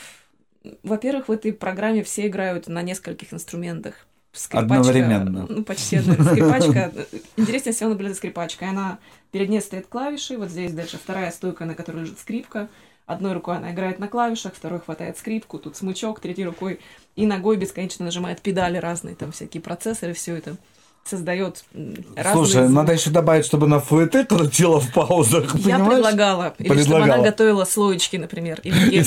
во-первых, 0.82 1.28
в 1.28 1.32
этой 1.32 1.52
программе 1.52 2.02
все 2.02 2.26
играют 2.26 2.68
на 2.68 2.82
нескольких 2.82 3.32
инструментах. 3.32 4.06
Одновременно. 4.50 5.46
Ну, 5.48 5.64
почти 5.64 5.96
одновременно. 5.96 6.60
Скрипачка. 6.60 6.92
Интереснее 7.36 7.74
всего 7.74 7.90
наблюдать 7.90 8.12
за 8.14 8.18
скрипачкой. 8.18 8.68
Она 8.68 8.98
перед 9.32 9.48
ней 9.48 9.60
стоят 9.60 9.86
клавиши, 9.86 10.36
вот 10.36 10.50
здесь 10.50 10.72
дальше 10.72 10.98
вторая 10.98 11.32
стойка, 11.32 11.64
на 11.64 11.74
которой 11.74 12.02
лежит 12.02 12.18
скрипка. 12.20 12.68
Одной 13.10 13.32
рукой 13.32 13.56
она 13.56 13.72
играет 13.72 13.98
на 13.98 14.06
клавишах, 14.06 14.54
второй 14.54 14.78
хватает 14.78 15.18
скрипку, 15.18 15.58
тут 15.58 15.76
смычок, 15.76 16.20
третьей 16.20 16.44
рукой 16.44 16.78
и 17.16 17.26
ногой 17.26 17.56
бесконечно 17.56 18.04
нажимает 18.04 18.40
педали 18.40 18.76
разные, 18.76 19.16
там 19.16 19.32
всякие 19.32 19.60
процессоры, 19.60 20.12
все 20.12 20.36
это 20.36 20.56
создает 21.04 21.64
разные 21.74 22.32
Слушай, 22.32 22.68
надо 22.68 22.92
еще 22.92 23.10
добавить, 23.10 23.44
чтобы 23.44 23.66
на 23.66 23.80
фуэте 23.80 24.24
крутила 24.24 24.80
в 24.80 24.92
паузах, 24.92 25.54
Я 25.56 25.76
понимаешь? 25.78 25.94
предлагала. 25.94 26.54
Или 26.58 26.66
чтобы 26.68 26.78
она 26.78 26.82
Предлагала. 27.04 27.24
готовила 27.24 27.64
слоечки, 27.64 28.16
например, 28.16 28.60
или. 28.62 29.02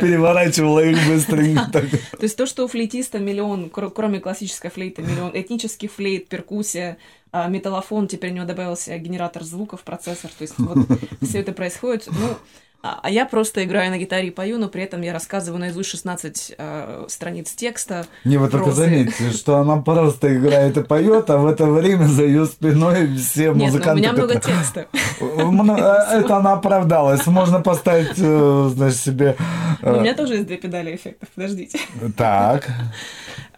Переворачивала 0.00 0.80
их 0.84 0.98
быстренько. 1.06 1.70
То 1.72 2.22
есть 2.22 2.36
то, 2.36 2.46
что 2.46 2.64
у 2.64 2.68
флейтиста 2.68 3.18
миллион, 3.18 3.70
кр- 3.70 3.90
кроме 3.90 4.20
классической 4.20 4.70
флейты, 4.70 5.02
миллион 5.02 5.30
этнических 5.34 5.90
флейт, 5.92 6.28
перкуссия, 6.28 6.96
а, 7.32 7.48
металлофон, 7.48 8.08
теперь 8.08 8.32
у 8.32 8.34
него 8.34 8.46
добавился 8.46 8.96
генератор 8.98 9.44
звуков, 9.44 9.82
процессор. 9.82 10.30
То 10.36 10.42
есть 10.42 10.54
вот 10.58 10.78
все 11.22 11.38
это 11.40 11.52
происходит. 11.52 12.08
Ну, 12.08 12.36
а 12.82 13.00
а 13.02 13.10
я 13.10 13.26
просто 13.26 13.62
играю 13.64 13.90
на 13.90 13.98
гитаре 13.98 14.28
и 14.28 14.30
пою, 14.30 14.58
но 14.58 14.68
при 14.68 14.82
этом 14.82 15.02
я 15.02 15.12
рассказываю 15.12 15.60
наизусть 15.60 15.90
16 15.90 16.54
а, 16.56 17.04
страниц 17.08 17.52
текста. 17.52 18.06
Не, 18.24 18.38
вы 18.38 18.48
только 18.48 18.70
заметьте, 18.70 19.30
что 19.32 19.58
она 19.58 19.76
просто 19.76 20.34
играет 20.34 20.78
и 20.78 20.82
поет, 20.82 21.28
а 21.28 21.36
в 21.36 21.46
это 21.46 21.66
время 21.66 22.06
за 22.06 22.24
ее 22.24 22.46
спиной 22.46 23.14
все 23.16 23.48
Нет, 23.48 23.56
ну, 23.56 23.64
у 23.64 23.66
музыканты... 23.66 24.00
меня 24.00 24.12
много 24.12 24.40
текста. 24.40 24.86
Э, 25.20 26.18
Это 26.20 26.36
она 26.36 26.54
оправдалась. 26.54 27.26
Можно 27.26 27.60
поставить, 27.60 28.18
э, 28.18 28.70
значит, 28.72 28.98
себе... 28.98 29.36
Э, 29.82 29.98
У 29.98 30.00
меня 30.00 30.14
тоже 30.14 30.34
есть 30.34 30.46
две 30.46 30.56
педали 30.56 30.94
эффектов, 30.94 31.28
подождите. 31.34 31.78
Так. 32.16 32.70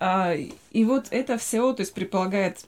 А, 0.01 0.35
И 0.73 0.85
вот 0.85 1.07
это 1.11 1.39
все, 1.39 1.73
то 1.73 1.81
есть 1.83 1.95
предполагает 1.95 2.65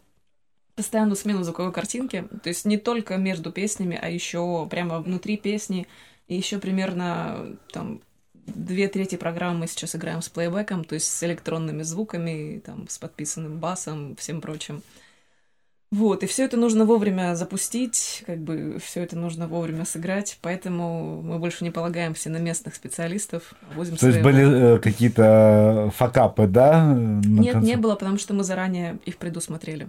постоянную 0.76 1.16
смену 1.16 1.42
звуковой 1.42 1.72
картинки, 1.72 2.24
то 2.42 2.48
есть 2.48 2.64
не 2.64 2.76
только 2.76 3.16
между 3.16 3.50
песнями, 3.50 3.98
а 4.00 4.08
еще 4.08 4.66
прямо 4.70 5.00
внутри 5.00 5.36
песни, 5.36 5.86
и 6.28 6.36
еще 6.36 6.58
примерно 6.58 7.56
там 7.72 8.00
две 8.46 8.88
трети 8.88 9.16
программы 9.16 9.60
мы 9.60 9.66
сейчас 9.66 9.96
играем 9.96 10.22
с 10.22 10.28
плейбеком, 10.28 10.84
то 10.84 10.94
есть 10.94 11.08
с 11.08 11.22
электронными 11.22 11.82
звуками, 11.82 12.62
там, 12.64 12.88
с 12.88 12.98
подписанным 12.98 13.58
басом, 13.58 14.16
всем 14.16 14.40
прочим. 14.40 14.82
Вот, 15.90 16.24
и 16.24 16.26
все 16.26 16.44
это 16.44 16.56
нужно 16.56 16.84
вовремя 16.86 17.36
запустить, 17.36 18.24
как 18.26 18.38
бы 18.38 18.78
все 18.84 19.02
это 19.02 19.16
нужно 19.16 19.46
вовремя 19.46 19.84
сыграть, 19.84 20.38
поэтому 20.42 21.22
мы 21.22 21.38
больше 21.38 21.62
не 21.62 21.70
полагаемся 21.70 22.30
на 22.30 22.38
местных 22.38 22.74
специалистов, 22.74 23.54
а 23.70 23.74
возим 23.76 23.96
То 23.96 24.08
есть 24.08 24.20
были 24.20 24.74
э, 24.74 24.78
какие-то 24.80 25.92
факапы, 25.94 26.48
да? 26.48 26.84
на 26.84 27.20
Нет, 27.20 27.38
не 27.38 27.50
концерт? 27.52 27.80
было, 27.80 27.94
потому 27.94 28.18
что 28.18 28.34
мы 28.34 28.42
заранее 28.42 28.98
их 29.04 29.18
предусмотрели. 29.18 29.88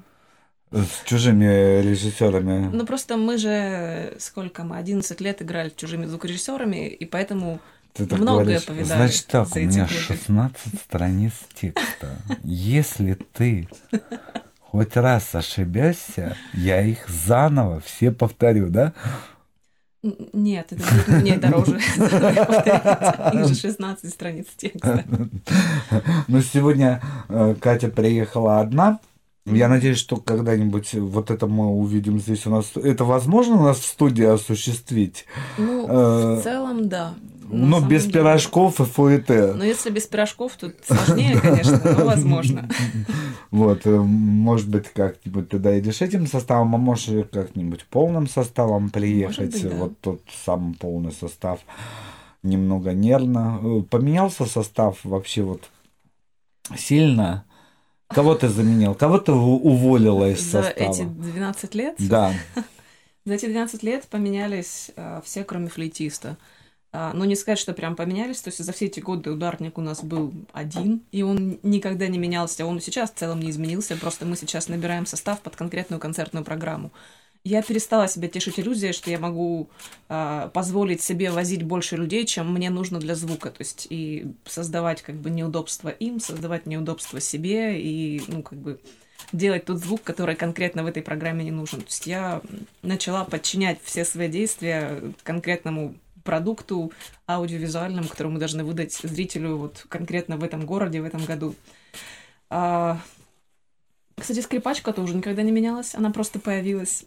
С 0.72 1.04
чужими 1.06 1.82
режиссерами. 1.82 2.70
Ну, 2.74 2.86
просто 2.86 3.18
мы 3.18 3.38
же, 3.38 4.16
сколько 4.20 4.64
мы, 4.64 4.78
11 4.78 5.22
лет 5.22 5.42
играли 5.42 5.70
с 5.70 5.74
чужими 5.74 6.06
звукорежиссерами, 6.06 6.88
и 6.88 7.06
поэтому 7.06 7.60
Ты 7.94 8.06
так 8.08 8.20
многое 8.20 8.44
говоришь. 8.46 8.66
повидали. 8.66 8.88
Значит 8.88 9.28
так, 9.28 9.48
у 9.56 9.60
меня 9.60 9.84
годы. 9.84 9.94
16 9.94 10.80
страниц 10.82 11.34
текста. 11.54 12.18
Если 12.44 13.14
ты 13.34 13.70
хоть 14.60 14.98
раз 14.98 15.34
ошибешься, 15.36 16.36
я 16.54 16.82
их 16.82 17.08
заново 17.08 17.80
все 17.80 18.12
повторю, 18.12 18.70
да? 18.70 18.94
Нет, 20.34 20.72
это 20.72 20.82
будет 20.84 21.08
мне 21.08 21.38
дороже. 21.38 21.78
Их 23.34 23.48
же 23.48 23.56
16 23.56 24.14
страниц 24.14 24.46
текста. 24.56 25.04
Но 26.28 26.42
сегодня 26.42 27.02
э, 27.28 27.56
Катя 27.60 27.88
приехала 27.88 28.60
одна. 28.60 29.00
Я 29.46 29.68
надеюсь, 29.70 30.00
что 30.00 30.18
когда-нибудь 30.18 30.96
вот 30.96 31.30
это 31.30 31.46
мы 31.46 31.68
увидим 31.68 32.20
здесь 32.20 32.48
у 32.48 32.50
нас. 32.50 32.72
Это 32.76 33.04
возможно 33.06 33.56
у 33.56 33.64
нас 33.64 33.78
в 33.78 33.86
студии 33.86 34.26
осуществить? 34.26 35.26
Ну, 35.60 35.86
Э, 35.88 36.40
в 36.40 36.44
целом, 36.44 36.90
да. 36.90 37.14
Но 37.48 37.80
без 37.80 38.06
деле. 38.06 38.14
пирожков 38.22 38.80
и 38.82 38.86
фуэте. 38.86 39.54
Но 39.54 39.64
если 39.64 39.92
без 39.92 40.08
пирожков, 40.08 40.54
тут 40.60 40.74
сложнее, 40.84 41.40
конечно, 41.42 41.80
но 41.84 42.06
возможно. 42.06 42.68
Вот, 43.52 43.86
э, 43.86 43.90
может 43.96 44.68
быть, 44.68 44.90
как-нибудь 44.90 45.50
ты 45.50 45.60
доедешь 45.60 46.02
этим 46.02 46.26
составом, 46.28 46.74
а 46.74 46.78
можешь 46.80 47.26
как-нибудь 47.32 47.86
полным 47.86 48.28
составом 48.28 48.90
приехать. 48.90 49.52
быть, 49.54 49.70
да. 49.70 49.76
Вот 49.76 50.00
тот 50.02 50.22
самый 50.44 50.74
полный 50.74 51.12
состав. 51.12 51.60
Немного 52.42 52.94
нервно. 52.94 53.60
Э, 53.64 53.82
Поменялся 53.84 54.46
состав 54.46 54.98
вообще 55.04 55.44
вот 55.44 55.70
сильно? 56.76 57.46
Кого 58.08 58.36
ты 58.36 58.50
заменил? 58.50 58.96
Кого 58.96 59.18
ты 59.18 59.32
уволила 59.32 60.30
из 60.30 60.42
За 60.42 60.64
состава? 60.64 60.90
эти 60.92 61.04
12 61.04 61.76
лет 61.76 61.96
Да. 62.00 62.34
За 63.26 63.34
эти 63.34 63.48
12 63.48 63.82
лет 63.82 64.06
поменялись 64.08 64.92
э, 64.96 65.22
все, 65.26 65.44
кроме 65.44 65.70
флейтиста. 65.70 66.38
А, 66.92 67.12
ну, 67.14 67.26
не 67.26 67.36
сказать, 67.36 67.60
что 67.60 67.74
прям 67.74 67.96
поменялись, 67.96 68.40
то 68.40 68.50
есть 68.50 68.64
за 68.64 68.72
все 68.72 68.86
эти 68.86 69.02
годы 69.02 69.32
ударник 69.32 69.78
у 69.78 69.82
нас 69.82 70.02
был 70.02 70.32
один, 70.54 71.02
и 71.12 71.24
он 71.24 71.60
никогда 71.62 72.08
не 72.08 72.18
менялся, 72.18 72.66
он 72.66 72.80
сейчас 72.80 73.12
в 73.12 73.16
целом 73.16 73.42
не 73.42 73.50
изменился, 73.50 73.98
просто 73.98 74.26
мы 74.26 74.38
сейчас 74.38 74.70
набираем 74.70 75.06
состав 75.06 75.42
под 75.42 75.58
конкретную 75.58 76.00
концертную 76.00 76.46
программу. 76.46 76.92
Я 77.46 77.62
перестала 77.62 78.08
себя 78.08 78.28
тешить 78.28 78.60
иллюзией, 78.60 78.92
что 78.92 79.12
я 79.12 79.20
могу 79.20 79.70
а, 80.10 80.48
позволить 80.48 81.04
себе 81.04 81.30
возить 81.30 81.62
больше 81.62 81.96
людей, 81.96 82.26
чем 82.26 82.52
мне 82.52 82.72
нужно 82.72 83.00
для 83.00 83.14
звука, 83.14 83.52
то 83.52 83.62
есть 83.62 83.86
и 83.92 84.34
создавать 84.46 85.04
как 85.04 85.16
бы 85.16 85.30
неудобства 85.30 85.90
им, 85.90 86.20
создавать 86.20 86.66
неудобства 86.66 87.22
себе, 87.22 87.80
и, 87.80 88.24
ну, 88.28 88.42
как 88.42 88.58
бы 88.58 88.80
делать 89.32 89.66
тот 89.66 89.78
звук, 89.78 90.02
который 90.02 90.36
конкретно 90.36 90.84
в 90.84 90.88
этой 90.88 91.04
программе 91.04 91.44
не 91.46 91.52
нужен. 91.52 91.82
То 91.82 91.88
есть 91.88 92.08
я 92.08 92.42
начала 92.82 93.24
подчинять 93.26 93.80
все 93.84 94.06
свои 94.06 94.28
действия 94.28 95.14
конкретному 95.22 95.94
продукту 96.24 96.92
аудиовизуальному, 97.28 98.08
который 98.08 98.30
мы 98.30 98.40
должны 98.40 98.64
выдать 98.64 98.94
зрителю 98.94 99.58
вот 99.58 99.86
конкретно 99.88 100.38
в 100.38 100.44
этом 100.44 100.66
городе, 100.66 101.00
в 101.00 101.06
этом 101.06 101.24
году. 101.24 101.54
А, 102.50 103.00
Кстати, 104.18 104.40
скрипачка 104.40 104.94
тоже 104.94 105.14
никогда 105.16 105.42
не 105.42 105.52
менялась, 105.52 105.94
она 105.94 106.10
просто 106.10 106.40
появилась, 106.40 107.06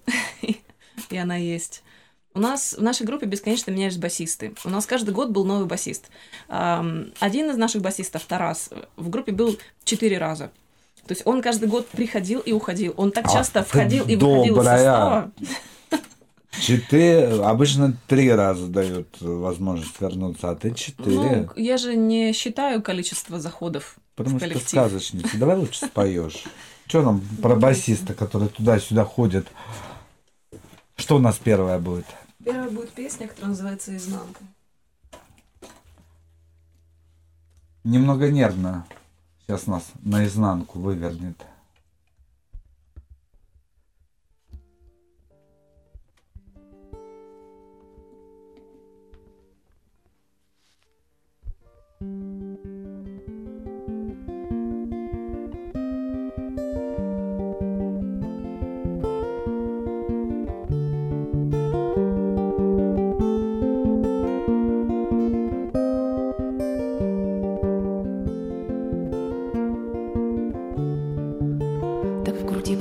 и 1.11 1.17
она 1.17 1.37
есть. 1.37 1.83
У 2.35 2.41
нас 2.41 2.75
в 2.79 2.83
нашей 2.83 3.07
группе 3.07 3.27
бесконечно 3.27 3.71
менялись 3.71 3.97
басисты. 3.97 4.55
У 4.65 4.69
нас 4.69 4.87
каждый 4.87 5.15
год 5.15 5.31
был 5.31 5.45
новый 5.45 5.67
басист. 5.67 6.11
Один 6.49 7.51
из 7.51 7.57
наших 7.57 7.83
басистов, 7.83 8.25
Тарас, 8.25 8.71
в 8.97 9.09
группе 9.09 9.33
был 9.33 9.59
четыре 9.85 10.19
раза. 10.19 10.53
То 11.07 11.13
есть 11.13 11.23
он 11.25 11.41
каждый 11.41 11.69
год 11.69 11.89
приходил 11.89 12.41
и 12.41 12.53
уходил. 12.53 12.93
Он 12.99 13.11
так 13.11 13.25
Ах 13.27 13.33
часто 13.33 13.63
ты 13.63 13.69
входил 13.69 14.07
и 14.07 14.15
выходил 14.15 14.61
из 14.61 14.65
состава. 14.65 15.33
Четыре, 16.61 17.29
обычно 17.43 17.97
три 18.07 18.31
раза 18.31 18.67
дают 18.67 19.09
возможность 19.21 19.99
вернуться, 20.01 20.51
а 20.51 20.55
ты 20.57 20.73
четыре. 20.75 21.17
Ну, 21.47 21.49
я 21.57 21.79
же 21.79 21.97
не 21.97 22.33
считаю 22.33 22.83
количество 22.83 23.41
заходов 23.41 23.97
Потому 24.17 24.37
в 24.37 24.41
что 24.41 24.49
коллектив. 24.49 24.69
сказочница. 24.69 25.39
Давай 25.39 25.57
лучше 25.57 25.87
споешь. 25.87 26.45
Что 26.89 27.03
нам 27.03 27.21
про 27.43 27.55
басиста, 27.55 28.15
который 28.15 28.49
туда-сюда 28.49 29.05
ходит? 29.05 29.47
Что 30.97 31.17
у 31.17 31.19
нас 31.19 31.37
первое 31.37 31.79
будет? 31.79 32.07
Первая 32.43 32.71
будет 32.71 32.91
песня, 32.93 33.29
которая 33.29 33.51
называется 33.51 33.95
«Изнанка». 33.95 34.41
Немного 37.85 38.31
нервно. 38.31 38.87
Сейчас 39.43 39.67
нас 39.67 39.85
наизнанку 40.03 40.79
вывернет. 40.79 41.37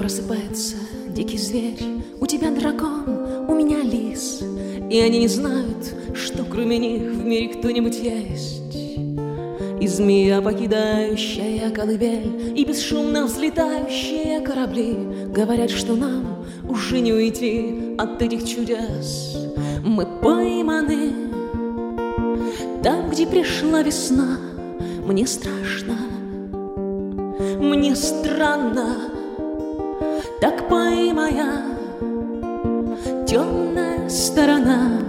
Просыпается 0.08 0.78
дикий 1.10 1.38
зверь. 1.38 1.84
У 2.22 2.26
тебя 2.26 2.50
дракон, 2.52 3.04
у 3.50 3.54
меня 3.54 3.82
лис. 3.82 4.42
И 4.90 5.02
они 5.02 5.20
не 5.20 5.28
знают, 5.28 5.94
что 6.16 6.46
кроме 6.46 6.78
них 6.78 7.12
в 7.12 7.26
мире 7.26 7.50
кто-нибудь 7.50 8.00
есть. 8.00 8.78
И 9.82 9.86
змея, 9.86 10.42
покидающая 10.42 11.70
колыбель 11.72 12.54
И 12.56 12.64
бесшумно 12.64 13.26
взлетающие 13.26 14.40
корабли 14.40 14.96
Говорят, 15.28 15.70
что 15.70 15.96
нам 15.96 16.46
уже 16.68 17.00
не 17.02 17.12
уйти 17.12 17.96
от 17.98 18.22
этих 18.22 18.48
чудес. 18.48 19.38
Мы 19.84 20.06
пойманы. 20.22 21.12
Там, 22.82 23.10
где 23.10 23.28
пришла 23.28 23.82
весна 23.82 24.40
Мне 25.06 25.28
страшно. 25.28 25.98
Мне 27.60 27.94
странно, 27.96 29.17
так 30.40 30.68
пой 30.70 31.14
моя 31.14 31.64
темная 33.26 34.08
сторона, 34.10 35.02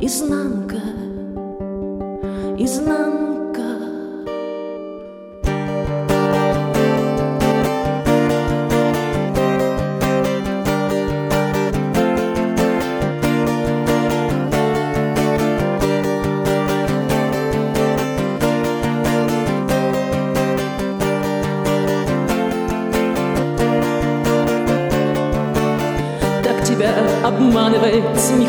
изнанка, 0.00 0.82
изнанка. 2.58 3.27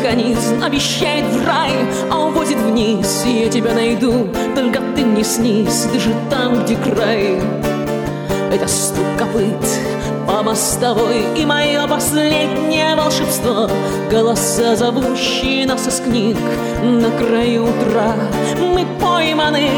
Механизм 0.00 0.62
Обещает 0.62 1.24
в 1.26 1.46
рай, 1.46 1.72
а 2.10 2.26
увозит 2.26 2.58
вниз. 2.58 3.24
И 3.26 3.44
я 3.44 3.48
тебя 3.48 3.74
найду, 3.74 4.28
только 4.54 4.80
ты 4.94 5.04
мне 5.04 5.24
снись 5.24 5.86
Даже 5.92 6.14
там, 6.30 6.64
где 6.64 6.76
край. 6.76 7.40
Это 8.52 8.66
стук 8.66 9.04
копыт 9.18 9.54
по 10.26 10.42
мостовой 10.42 11.24
И 11.36 11.44
мое 11.44 11.86
последнее 11.86 12.94
волшебство. 12.96 13.68
Голоса, 14.10 14.76
зовущие 14.76 15.66
нас 15.66 15.86
из 15.86 16.00
книг 16.00 16.36
На 16.82 17.10
краю 17.10 17.64
утра. 17.64 18.14
Мы 18.58 18.86
пойманы 19.00 19.68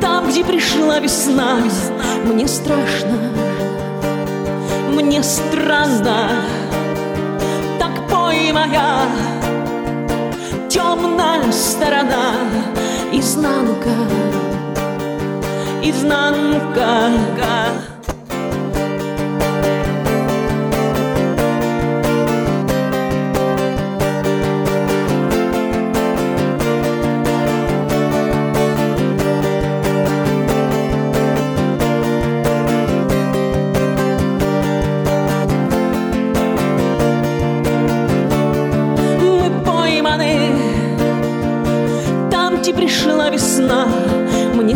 Там, 0.00 0.28
где 0.28 0.44
пришла 0.44 0.98
весна. 0.98 1.58
Мне 2.24 2.46
страшно 2.46 3.18
мне 5.06 5.22
странно, 5.22 6.30
пой 8.46 8.52
моя 8.52 9.08
темная 10.68 11.50
сторона, 11.50 12.34
изнанка, 13.12 13.90
изнанка. 15.82 17.95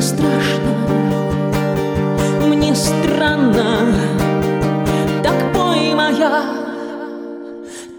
Страшно, 0.01 0.73
мне 2.49 2.75
странно, 2.75 3.93
так 5.23 5.53
пой 5.53 5.95
моя 5.95 6.43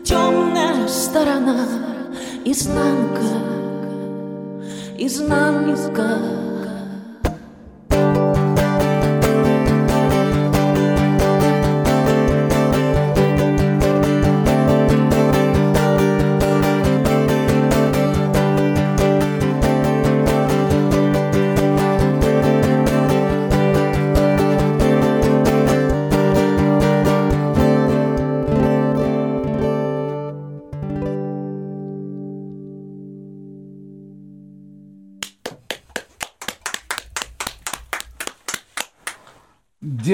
темная 0.03 0.87
сторона, 0.87 1.57
изнанка, 2.45 3.21
изнанка. 4.97 6.50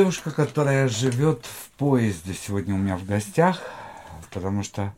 Девушка, 0.07 0.31
которая 0.31 0.88
живет 0.88 1.45
в 1.45 1.69
поезде, 1.71 2.34
сегодня 2.34 2.73
у 2.75 2.77
меня 2.77 2.95
в 2.95 3.05
гостях, 3.05 3.61
потому 4.31 4.63
что 4.63 4.93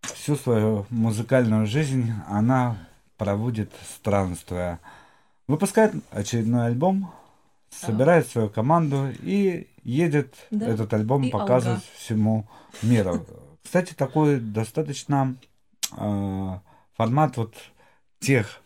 всю 0.00 0.34
свою 0.34 0.86
музыкальную 0.90 1.68
жизнь 1.68 2.12
она 2.26 2.78
проводит 3.16 3.70
странствуя. 3.88 4.80
Выпускает 5.46 5.94
очередной 6.10 6.66
альбом, 6.66 7.12
собирает 7.70 8.26
свою 8.26 8.48
команду 8.48 9.08
и 9.22 9.68
едет 9.84 10.34
Да. 10.50 10.66
этот 10.66 10.92
альбом 10.94 11.22
И 11.22 11.30
показывать 11.30 11.76
Алга. 11.84 11.96
всему 11.96 12.48
миру. 12.82 13.24
Кстати, 13.62 13.94
такой 13.94 14.40
достаточно 14.40 15.36
э, 15.96 16.58
формат 16.96 17.36
вот 17.36 17.54
тех 18.18 18.62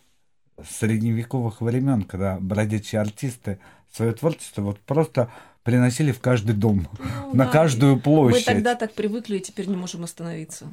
средневековых 0.67 1.61
времен, 1.61 2.05
когда 2.05 2.39
бродячие 2.39 3.01
артисты 3.01 3.59
свое 3.93 4.13
творчество 4.13 4.61
вот 4.61 4.79
просто 4.79 5.31
приносили 5.63 6.11
в 6.11 6.19
каждый 6.19 6.55
дом, 6.55 6.87
на 7.33 7.45
да. 7.45 7.51
каждую 7.51 7.99
площадь. 7.99 8.47
Мы 8.47 8.53
тогда 8.53 8.75
так 8.75 8.93
привыкли 8.93 9.37
и 9.37 9.39
теперь 9.39 9.67
не 9.67 9.77
можем 9.77 10.03
остановиться. 10.03 10.67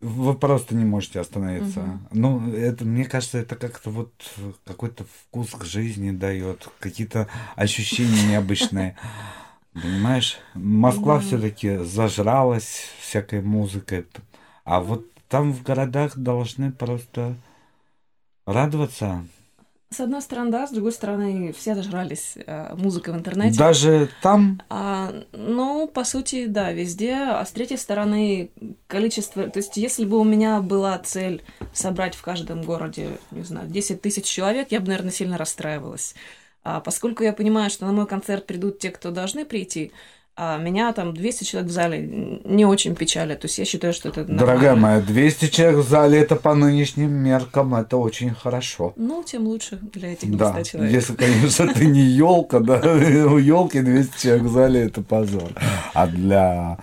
Вы 0.00 0.34
просто 0.34 0.74
не 0.74 0.84
можете 0.84 1.20
остановиться. 1.20 1.80
Мгм. 1.80 2.08
Ну, 2.12 2.52
это, 2.52 2.84
мне 2.84 3.06
кажется, 3.06 3.38
это 3.38 3.56
как-то 3.56 3.90
вот 3.90 4.12
какой-то 4.64 5.04
вкус 5.04 5.52
к 5.52 5.64
жизни 5.64 6.10
дает, 6.10 6.68
какие-то 6.80 7.28
ощущения 7.56 8.28
необычные. 8.28 8.96
Понимаешь? 9.72 10.38
Москва 10.54 11.18
все-таки 11.20 11.78
зажралась 11.78 12.84
всякой 13.00 13.40
музыкой. 13.40 14.06
А 14.64 14.80
вот 14.80 15.06
там 15.28 15.52
в 15.52 15.62
городах 15.62 16.16
должны 16.16 16.72
просто 16.72 17.34
радоваться. 18.46 19.24
С 19.88 20.00
одной 20.00 20.20
стороны, 20.20 20.50
да, 20.50 20.66
с 20.66 20.72
другой 20.72 20.92
стороны, 20.92 21.52
все 21.56 21.76
зажрались 21.76 22.34
э, 22.36 22.74
музыкой 22.74 23.14
в 23.14 23.16
интернете. 23.16 23.56
Даже 23.56 24.08
там 24.20 24.60
А, 24.68 25.14
ну, 25.30 25.86
по 25.86 26.02
сути, 26.02 26.46
да, 26.46 26.72
везде. 26.72 27.14
А 27.14 27.44
с 27.44 27.52
третьей 27.52 27.76
стороны, 27.76 28.50
количество... 28.88 29.48
То 29.48 29.60
есть, 29.60 29.76
если 29.76 30.04
бы 30.04 30.18
у 30.18 30.24
меня 30.24 30.60
была 30.60 30.98
цель 30.98 31.44
собрать 31.72 32.16
в 32.16 32.22
каждом 32.22 32.62
городе, 32.62 33.18
не 33.30 33.42
знаю, 33.42 33.68
10 33.68 34.02
тысяч 34.02 34.24
человек, 34.24 34.72
я 34.72 34.80
бы, 34.80 34.88
наверное, 34.88 35.12
сильно 35.12 35.38
расстраивалась. 35.38 36.16
А 36.64 36.80
поскольку 36.80 37.22
я 37.22 37.32
понимаю, 37.32 37.70
что 37.70 37.86
на 37.86 37.92
мой 37.92 38.08
концерт 38.08 38.44
придут 38.44 38.80
те, 38.80 38.90
кто 38.90 39.12
должны 39.12 39.44
прийти, 39.44 39.92
а 40.38 40.58
меня 40.58 40.92
там 40.92 41.14
200 41.14 41.44
человек 41.44 41.70
в 41.70 41.72
зале 41.72 42.40
не 42.44 42.66
очень 42.66 42.94
печалит. 42.94 43.40
То 43.40 43.46
есть, 43.46 43.58
я 43.58 43.64
считаю, 43.64 43.94
что 43.94 44.10
это 44.10 44.24
Дорогая 44.24 44.74
нормально. 44.74 44.98
моя, 44.98 45.00
200 45.00 45.46
человек 45.48 45.78
в 45.84 45.88
зале, 45.88 46.18
это 46.20 46.36
по 46.36 46.54
нынешним 46.54 47.10
меркам, 47.10 47.74
это 47.74 47.96
очень 47.96 48.34
хорошо. 48.34 48.92
Ну, 48.96 49.22
тем 49.22 49.46
лучше 49.46 49.78
для 49.94 50.12
этих 50.12 50.28
200 50.28 50.36
Да, 50.38 50.62
человек. 50.64 50.92
если, 50.92 51.14
конечно, 51.14 51.72
ты 51.72 51.86
не 51.86 52.02
елка, 52.02 52.60
да, 52.60 52.78
у 52.84 53.38
елки 53.38 53.80
200 53.80 54.22
человек 54.22 54.42
в 54.44 54.48
зале 54.52 54.80
это 54.82 55.00
позор. 55.02 55.50
А 55.94 56.06
для 56.06 56.78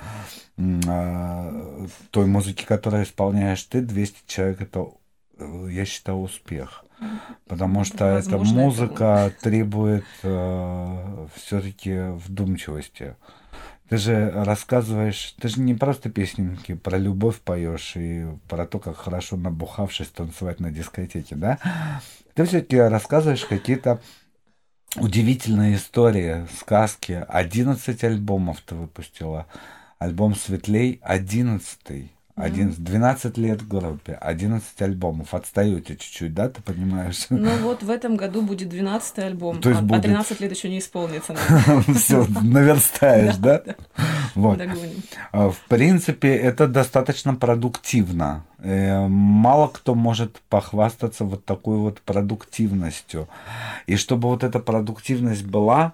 а, 0.88 1.88
той 2.12 2.26
музыки, 2.26 2.64
которую 2.66 3.04
исполняешь 3.04 3.62
ты, 3.64 3.82
200 3.82 4.18
человек 4.28 4.62
это, 4.62 4.88
э, 5.40 5.68
я 5.72 5.86
считаю, 5.86 6.20
успех. 6.20 6.86
Потому 7.48 7.84
что 7.84 8.06
эта 8.06 8.38
Возможно, 8.38 8.52
это- 8.54 8.60
музыка 8.66 9.32
требует 9.42 10.06
все-таки 11.36 12.12
вдумчивости. 12.26 13.16
Ты 13.94 14.00
же 14.00 14.32
рассказываешь, 14.32 15.36
ты 15.40 15.50
же 15.50 15.60
не 15.60 15.76
просто 15.76 16.10
песенки 16.10 16.74
про 16.74 16.98
любовь 16.98 17.40
поешь 17.42 17.94
и 17.96 18.26
про 18.48 18.66
то, 18.66 18.80
как 18.80 18.98
хорошо 18.98 19.38
набухавшись 19.38 20.08
танцевать 20.08 20.60
на 20.60 20.72
дискотеке, 20.72 21.36
да? 21.36 21.60
Ты 22.34 22.46
все-таки 22.46 22.78
рассказываешь 22.78 23.46
какие-то 23.46 24.02
удивительные 24.96 25.76
истории, 25.76 26.48
сказки. 26.60 27.24
11 27.28 28.04
альбомов 28.04 28.62
ты 28.62 28.74
выпустила. 28.74 29.46
Альбом 30.00 30.34
«Светлей» 30.34 31.00
11 31.04 32.12
11, 32.36 32.84
12 32.84 33.38
лет 33.38 33.62
в 33.62 33.68
группе, 33.68 34.14
11 34.14 34.82
альбомов. 34.82 35.34
Отстаете 35.36 35.96
чуть-чуть, 35.96 36.34
да, 36.34 36.50
ты 36.50 36.64
понимаешь? 36.64 37.28
Ну 37.30 37.50
вот 37.62 37.84
в 37.84 37.90
этом 37.92 38.16
году 38.16 38.42
будет 38.42 38.70
12 38.70 39.20
альбом, 39.20 39.62
То 39.62 39.70
есть 39.70 39.82
а, 39.82 39.84
а 39.84 39.88
будет- 39.88 40.02
13 40.02 40.40
лет 40.42 40.52
еще 40.52 40.70
не 40.70 40.80
исполнится. 40.80 41.36
Все, 41.96 42.26
наверстаешь, 42.42 43.36
да? 43.38 43.62
Вот. 44.34 44.60
А, 45.32 45.50
В 45.52 45.60
принципе, 45.70 46.36
это 46.36 46.68
достаточно 46.68 47.36
продуктивно. 47.36 48.44
Э, 48.58 49.08
Мало 49.08 49.68
кто 49.68 49.94
может 49.94 50.42
похвастаться 50.50 51.26
вот 51.26 51.46
такой 51.46 51.78
вот 51.78 52.02
продуктивностью. 52.02 53.28
И 53.86 53.96
чтобы 53.96 54.30
вот 54.30 54.44
эта 54.44 54.60
продуктивность 54.60 55.46
была, 55.46 55.94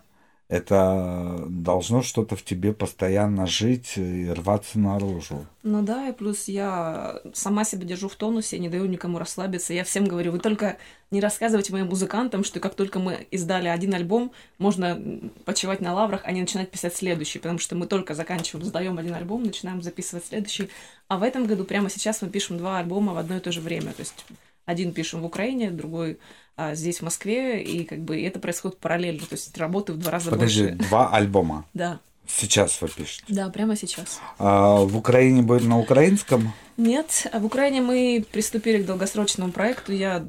это 0.49 1.45
должно 1.47 2.01
что-то 2.01 2.35
в 2.35 2.43
тебе 2.43 2.73
постоянно 2.73 3.45
жить 3.45 3.93
и 3.97 4.31
рваться 4.31 4.79
наружу. 4.79 5.45
Ну 5.61 5.83
да, 5.83 6.09
и 6.09 6.11
плюс 6.11 6.47
я 6.47 7.21
сама 7.33 7.63
себя 7.63 7.85
держу 7.85 8.09
в 8.09 8.15
тонусе, 8.15 8.57
не 8.57 8.67
даю 8.67 8.85
никому 8.85 9.19
расслабиться. 9.19 9.75
Я 9.75 9.83
всем 9.83 10.05
говорю, 10.05 10.31
вы 10.31 10.39
только 10.39 10.77
не 11.11 11.21
рассказывайте 11.21 11.71
моим 11.71 11.87
музыкантам, 11.87 12.43
что 12.43 12.59
как 12.59 12.73
только 12.73 12.97
мы 12.97 13.27
издали 13.29 13.67
один 13.67 13.93
альбом, 13.93 14.31
можно 14.57 14.99
почивать 15.45 15.81
на 15.81 15.93
лаврах, 15.93 16.21
а 16.23 16.31
не 16.31 16.41
начинать 16.41 16.71
писать 16.71 16.95
следующий, 16.95 17.37
потому 17.37 17.59
что 17.59 17.75
мы 17.75 17.85
только 17.85 18.15
заканчиваем, 18.15 18.65
сдаем 18.65 18.97
один 18.97 19.13
альбом, 19.13 19.43
начинаем 19.43 19.83
записывать 19.83 20.25
следующий. 20.25 20.69
А 21.07 21.19
в 21.19 21.23
этом 21.23 21.45
году 21.45 21.63
прямо 21.63 21.91
сейчас 21.91 22.23
мы 22.23 22.29
пишем 22.29 22.57
два 22.57 22.79
альбома 22.79 23.13
в 23.13 23.17
одно 23.19 23.37
и 23.37 23.39
то 23.39 23.51
же 23.51 23.61
время. 23.61 23.91
То 23.93 24.01
есть 24.01 24.25
один 24.69 24.93
пишем 24.93 25.21
в 25.21 25.25
Украине, 25.25 25.71
другой 25.71 26.19
а, 26.55 26.75
здесь, 26.75 26.99
в 26.99 27.03
Москве, 27.03 27.63
и 27.63 27.83
как 27.85 27.99
бы 27.99 28.21
это 28.21 28.39
происходит 28.39 28.77
параллельно. 28.79 29.21
То 29.21 29.33
есть 29.35 29.57
работы 29.57 29.93
в 29.93 29.97
два 29.97 30.11
раза 30.11 30.29
Подожди, 30.29 30.67
больше. 30.69 30.89
два 30.89 31.09
альбома. 31.13 31.65
Да, 31.73 31.99
Сейчас 32.27 32.79
вы 32.81 32.89
пишете. 32.89 33.23
да, 33.27 33.49
прямо 33.49 33.75
сейчас. 33.75 34.19
А 34.37 34.75
в 34.81 34.95
Украине 34.95 35.41
будет 35.41 35.63
на 35.67 35.79
украинском? 35.79 36.53
Нет, 36.77 37.27
в 37.33 37.43
Украине 37.45 37.81
мы 37.81 38.23
приступили 38.31 38.83
к 38.83 38.85
долгосрочному 38.85 39.51
проекту. 39.51 39.93
Я, 39.93 40.23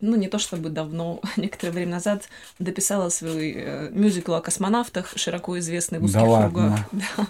ну, 0.00 0.16
не 0.16 0.28
то 0.28 0.38
чтобы 0.38 0.70
давно, 0.70 1.20
некоторое 1.36 1.72
время 1.72 1.92
назад 1.92 2.28
дописала 2.58 3.10
свой 3.10 3.52
э, 3.54 3.90
мюзикл 3.92 4.32
о 4.34 4.40
космонавтах, 4.40 5.12
широко 5.16 5.58
известный 5.58 5.98
в 5.98 6.04
узких 6.04 6.20
Да 6.20 6.24
ладно? 6.26 6.50
кругах. 6.50 6.88
Да. 7.16 7.26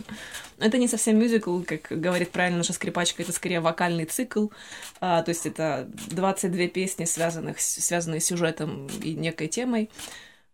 Это 0.63 0.79
не 0.79 0.89
совсем 0.89 1.19
мюзикл, 1.19 1.61
как 1.63 1.89
говорит 1.91 2.31
правильно 2.31 2.59
наша 2.59 2.73
скрипачка, 2.73 3.23
это 3.23 3.33
скорее 3.33 3.61
вокальный 3.61 4.05
цикл. 4.05 4.49
А, 5.01 5.23
то 5.23 5.31
есть 5.31 5.45
это 5.47 5.89
22 6.11 6.69
песни, 6.69 7.05
связанных, 7.05 7.61
связанные 7.61 8.21
с 8.21 8.25
сюжетом 8.27 8.87
и 9.03 9.15
некой 9.15 9.49
темой. 9.49 9.91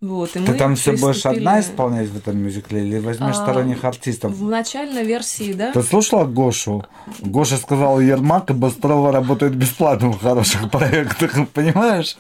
Вот, 0.01 0.37
и 0.37 0.45
Ты 0.45 0.55
там 0.55 0.77
все 0.77 0.93
будешь 0.93 1.27
одна 1.27 1.57
приступили- 1.57 1.61
исполнять 1.61 2.09
в 2.09 2.17
этом 2.17 2.39
мюзикле 2.39 2.87
или 2.87 3.01
возьмешь 3.01 3.35
А, 3.35 3.43
сторонних 3.43 3.85
артистов? 3.85 4.33
В 4.33 4.49
начальной 4.49 5.03
версии, 5.05 5.53
да? 5.53 5.73
Ты 5.73 5.83
слушала 5.83 6.25
Гошу? 6.25 6.87
Гоша 7.19 7.57
сказал, 7.57 8.01
Ермак 8.01 8.49
и 8.51 8.53
Быстрова 8.53 9.11
работают 9.11 9.55
бесплатно 9.55 10.11
в 10.13 10.21
хороших 10.21 10.71
проектах, 10.71 11.35
понимаешь? 11.53 12.17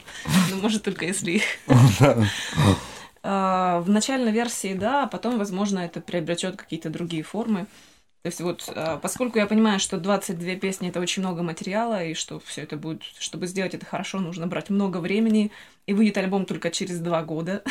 Ну, 0.50 0.60
может, 0.60 0.82
только 0.82 1.06
если 1.06 1.30
их 1.36 1.42
В 3.22 3.84
начальной 3.86 4.32
версии, 4.32 4.74
да, 4.74 5.04
а 5.04 5.06
потом, 5.06 5.38
возможно, 5.38 5.80
это 5.80 6.00
приобретет 6.00 6.56
какие-то 6.56 6.88
другие 6.88 7.22
формы. 7.22 7.66
То 8.22 8.26
есть 8.28 8.40
вот, 8.40 8.68
а, 8.74 8.98
поскольку 8.98 9.38
я 9.38 9.46
понимаю, 9.46 9.78
что 9.78 9.96
22 9.96 10.56
песни 10.56 10.88
это 10.88 11.00
очень 11.00 11.22
много 11.22 11.42
материала, 11.42 12.04
и 12.04 12.14
что 12.14 12.40
все 12.40 12.62
это 12.62 12.76
будет, 12.76 13.02
чтобы 13.18 13.46
сделать 13.46 13.74
это 13.74 13.86
хорошо, 13.86 14.18
нужно 14.18 14.46
брать 14.46 14.70
много 14.70 14.98
времени, 14.98 15.52
и 15.86 15.94
выйдет 15.94 16.18
альбом 16.18 16.44
только 16.44 16.70
через 16.70 16.98
два 16.98 17.22
года. 17.22 17.62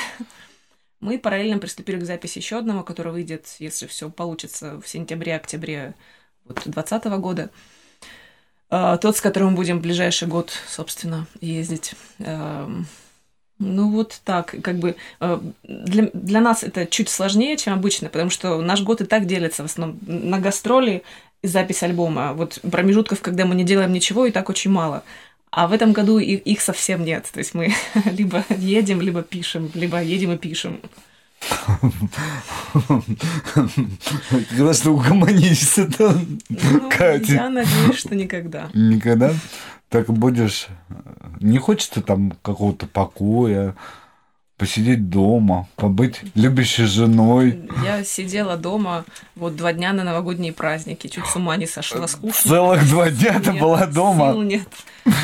Мы 0.99 1.19
параллельно 1.19 1.60
приступили 1.60 1.99
к 1.99 2.06
записи 2.06 2.40
еще 2.40 2.57
одного, 2.57 2.84
который 2.84 3.11
выйдет, 3.11 3.56
если 3.60 3.88
все 3.88 4.10
получится, 4.10 4.82
в 4.82 4.88
сентябре-октябре 4.88 5.94
2020 6.45 7.06
года. 7.19 7.49
А, 8.69 8.98
Тот, 8.98 9.18
с 9.18 9.22
которым 9.22 9.53
будем 9.53 9.80
в 9.80 9.82
ближайший 9.82 10.28
год, 10.28 10.52
собственно, 10.68 11.28
ездить. 11.41 11.94
Ну 13.60 13.90
вот 13.92 14.22
так, 14.24 14.56
как 14.62 14.78
бы 14.78 14.96
э, 15.20 15.40
для, 15.64 16.10
для 16.14 16.42
нас 16.42 16.64
это 16.64 16.86
чуть 16.86 17.10
сложнее, 17.10 17.58
чем 17.58 17.74
обычно, 17.74 18.08
потому 18.10 18.30
что 18.30 18.62
наш 18.62 18.82
год 18.84 19.02
и 19.02 19.06
так 19.06 19.26
делится 19.26 19.64
в 19.64 19.66
основном 19.66 19.98
на 20.06 20.38
гастроли 20.40 21.02
и 21.42 21.48
запись 21.48 21.82
альбома. 21.84 22.34
Вот 22.34 22.60
промежутков, 22.72 23.22
когда 23.22 23.46
мы 23.46 23.56
не 23.56 23.64
делаем 23.64 23.92
ничего, 23.92 24.26
и 24.28 24.32
так 24.32 24.50
очень 24.50 24.70
мало. 24.72 25.04
А 25.50 25.68
в 25.68 25.74
этом 25.74 25.92
году 25.94 26.20
и- 26.20 26.36
их 26.36 26.62
совсем 26.62 27.04
нет. 27.04 27.26
То 27.34 27.40
есть 27.40 27.56
мы 27.56 27.74
либо 28.06 28.44
едем, 28.58 29.02
либо 29.02 29.24
пишем, 29.24 29.72
либо 29.74 30.02
едем 30.04 30.34
и 30.34 30.38
пишем. 30.38 30.80
Как 32.88 34.60
раз 34.60 34.80
ты 34.82 34.90
угомонишься 34.90 35.86
там, 35.92 36.40
Ну, 36.50 36.90
Катя. 36.90 37.34
я 37.34 37.50
надеюсь, 37.50 37.96
что 37.98 38.16
никогда. 38.16 38.70
Никогда 38.74 39.34
так 39.89 40.11
будешь... 40.11 40.68
Не 41.39 41.59
хочется 41.59 42.01
там 42.01 42.34
какого-то 42.41 42.88
покоя, 42.88 43.76
посидеть 44.58 45.10
дома, 45.10 45.68
побыть 45.76 46.22
любящей 46.34 46.86
женой. 46.86 47.62
Я 47.84 48.04
сидела 48.04 48.58
дома 48.58 49.06
вот 49.36 49.56
два 49.56 49.72
дня 49.72 49.94
на 49.94 50.04
новогодние 50.04 50.52
праздники, 50.52 51.08
чуть 51.08 51.26
с 51.28 51.36
ума 51.36 51.56
не 51.58 51.68
сошла, 51.68 52.08
скучно. 52.08 52.50
Целых 52.50 52.90
два 52.90 53.10
дня 53.12 53.40
ты 53.40 53.54
была 53.54 53.86
дома? 53.86 54.34
Сил 54.34 54.42
нет. 54.42 54.68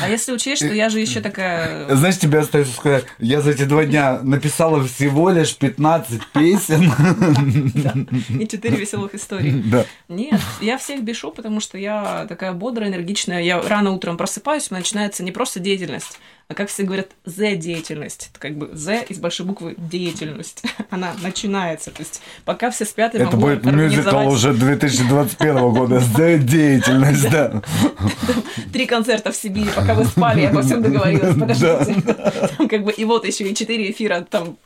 А 0.02 0.08
если 0.08 0.32
учесть, 0.32 0.64
что 0.64 0.72
я 0.72 0.88
же 0.88 1.00
еще 1.00 1.20
такая... 1.20 1.94
Знаешь, 1.94 2.18
тебе 2.18 2.38
остается 2.38 2.72
сказать, 2.74 3.04
я 3.18 3.40
за 3.40 3.50
эти 3.50 3.64
два 3.64 3.84
дня 3.84 4.20
написала 4.22 4.82
всего 4.84 5.30
лишь 5.30 5.56
15 5.56 6.20
песен. 6.32 6.92
И 8.40 8.46
четыре 8.46 8.76
веселых 8.76 9.14
истории. 9.14 9.62
Да. 9.66 9.84
Нет, 10.08 10.40
я 10.60 10.78
всех 10.78 11.02
бешу, 11.02 11.32
потому 11.32 11.60
что 11.60 11.76
я 11.76 12.26
такая 12.28 12.52
бодрая, 12.52 12.88
энергичная. 12.88 13.42
Я 13.42 13.60
рано 13.60 13.90
утром 13.90 14.16
просыпаюсь, 14.16 14.68
у 14.70 14.74
меня 14.74 14.80
начинается 14.80 15.24
не 15.24 15.32
просто 15.32 15.58
деятельность, 15.58 16.18
а 16.46 16.54
как 16.54 16.68
все 16.68 16.82
говорят, 16.82 17.08
«зе-деятельность». 17.24 18.28
Это 18.30 18.40
как 18.40 18.56
бы 18.56 18.70
«зе» 18.74 19.02
из 19.08 19.18
большой 19.18 19.46
буквы 19.46 19.74
«деятельность». 19.78 20.62
Она 20.90 21.14
начинается. 21.22 21.90
То 21.90 22.02
есть 22.02 22.20
пока 22.44 22.70
все 22.70 22.84
спят, 22.84 23.14
я 23.14 23.20
Это 23.20 23.36
могу 23.36 23.48
будет 23.48 23.64
мюзикл 23.64 24.28
уже 24.28 24.52
2021 24.52 25.56
года. 25.72 26.00
За 26.00 26.36
деятельность, 26.38 27.30
да. 27.30 27.62
три 28.72 28.86
концерта 28.86 29.32
в 29.32 29.36
Сибири, 29.36 29.68
пока 29.74 29.94
вы 29.94 30.04
спали, 30.04 30.42
я 30.42 30.50
обо 30.50 30.62
всем 30.62 30.82
договорилась. 30.82 31.34
Подождите. 31.38 32.02
Там 32.58 32.68
как 32.68 32.84
бы 32.84 32.92
и 32.92 33.04
вот 33.04 33.24
еще 33.26 33.48
и 33.48 33.54
четыре 33.54 33.90
эфира 33.90 34.20
там. 34.28 34.56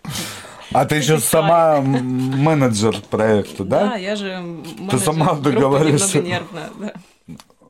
А 0.73 0.85
ты 0.85 0.97
еще 0.97 1.19
сама 1.19 1.81
менеджер 1.81 2.97
проекта, 3.09 3.65
Да, 3.65 3.87
да? 3.91 3.97
я 3.97 4.17
же 4.17 4.27
Ты 4.77 4.83
менеджер 4.83 4.99
сама 5.01 5.27
группы 5.35 5.53
договоришься. 5.53 6.19
немного 6.19 6.29
нервно. 6.35 6.71
да. 6.81 6.93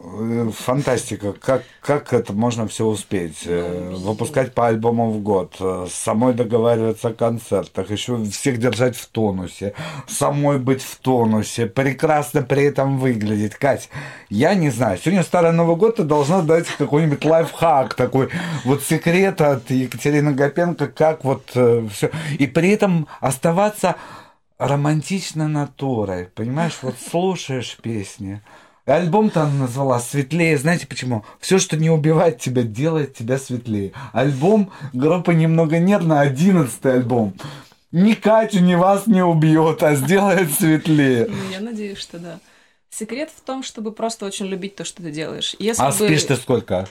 Э, 0.01 0.51
Фантастика. 0.55 1.33
Как, 1.33 1.65
как 1.81 2.13
это 2.13 2.33
можно 2.33 2.69
все 2.69 2.87
успеть? 2.87 3.43
Э, 3.47 3.95
Выпускать 3.97 4.55
по 4.55 4.69
альбому 4.69 5.11
в 5.11 5.21
год, 5.23 5.57
э, 5.59 5.87
самой 5.91 6.35
договариваться 6.35 7.09
о 7.09 7.13
концертах, 7.13 7.91
еще 7.91 8.23
всех 8.25 8.59
держать 8.59 8.97
в 8.97 9.07
тонусе, 9.09 9.75
самой 10.07 10.59
быть 10.59 10.83
в 10.83 10.97
тонусе, 10.99 11.67
прекрасно 11.67 12.43
при 12.43 12.65
этом 12.65 12.99
выглядеть. 12.99 13.57
Кать, 13.57 13.89
я 14.29 14.55
не 14.55 14.71
знаю, 14.71 14.99
сегодня 14.99 15.25
Старый 15.25 15.53
Новый 15.53 15.77
год 15.77 15.97
ты 15.97 16.05
должна 16.05 16.43
дать 16.43 16.67
какой-нибудь 16.67 17.25
лайфхак 17.25 17.95
такой, 17.95 18.29
вот 18.65 18.83
секрет 18.85 19.41
от 19.41 19.69
Екатерины 19.71 20.33
Гапенко, 20.33 20.87
как 20.87 21.25
вот 21.25 21.43
все. 21.51 22.11
И 22.39 22.47
при 22.47 22.71
этом 22.71 23.09
оставаться 23.21 23.97
романтичной 24.59 25.49
натурой, 25.49 26.29
понимаешь, 26.35 26.79
вот 26.83 26.95
слушаешь 27.11 27.77
песни, 27.83 28.41
Альбом 28.89 29.31
там 29.31 29.59
назвала 29.59 30.01
«Светлее». 30.01 30.57
Знаете 30.57 30.87
почему? 30.87 31.25
Все, 31.41 31.59
что 31.59 31.77
не 31.77 31.91
убивает 31.91 32.39
тебя, 32.41 32.63
делает 32.63 33.15
тебя 33.15 33.39
светлее. 33.39 33.93
Альбом 34.13 34.71
группа 34.93 35.31
«Немного 35.33 35.79
нервно», 35.79 36.21
одиннадцатый 36.21 36.95
альбом. 36.95 37.35
Ни 37.93 38.13
Катю, 38.15 38.61
ни 38.61 38.75
вас 38.75 39.07
не 39.07 39.23
убьет, 39.23 39.83
а 39.83 39.95
сделает 39.95 40.53
светлее. 40.53 41.27
Ну, 41.29 41.37
я 41.53 41.61
надеюсь, 41.61 41.99
что 41.99 42.19
да. 42.19 42.39
Секрет 42.91 43.31
в 43.35 43.41
том, 43.43 43.63
чтобы 43.63 43.93
просто 43.93 44.27
очень 44.27 44.47
любить 44.47 44.77
то, 44.77 44.85
что 44.85 45.03
ты 45.03 45.11
делаешь. 45.11 45.55
Если 45.59 45.83
А 45.83 45.89
бы- 45.89 45.93
спишь 45.95 46.25
ты 46.25 46.37
сколько? 46.37 46.89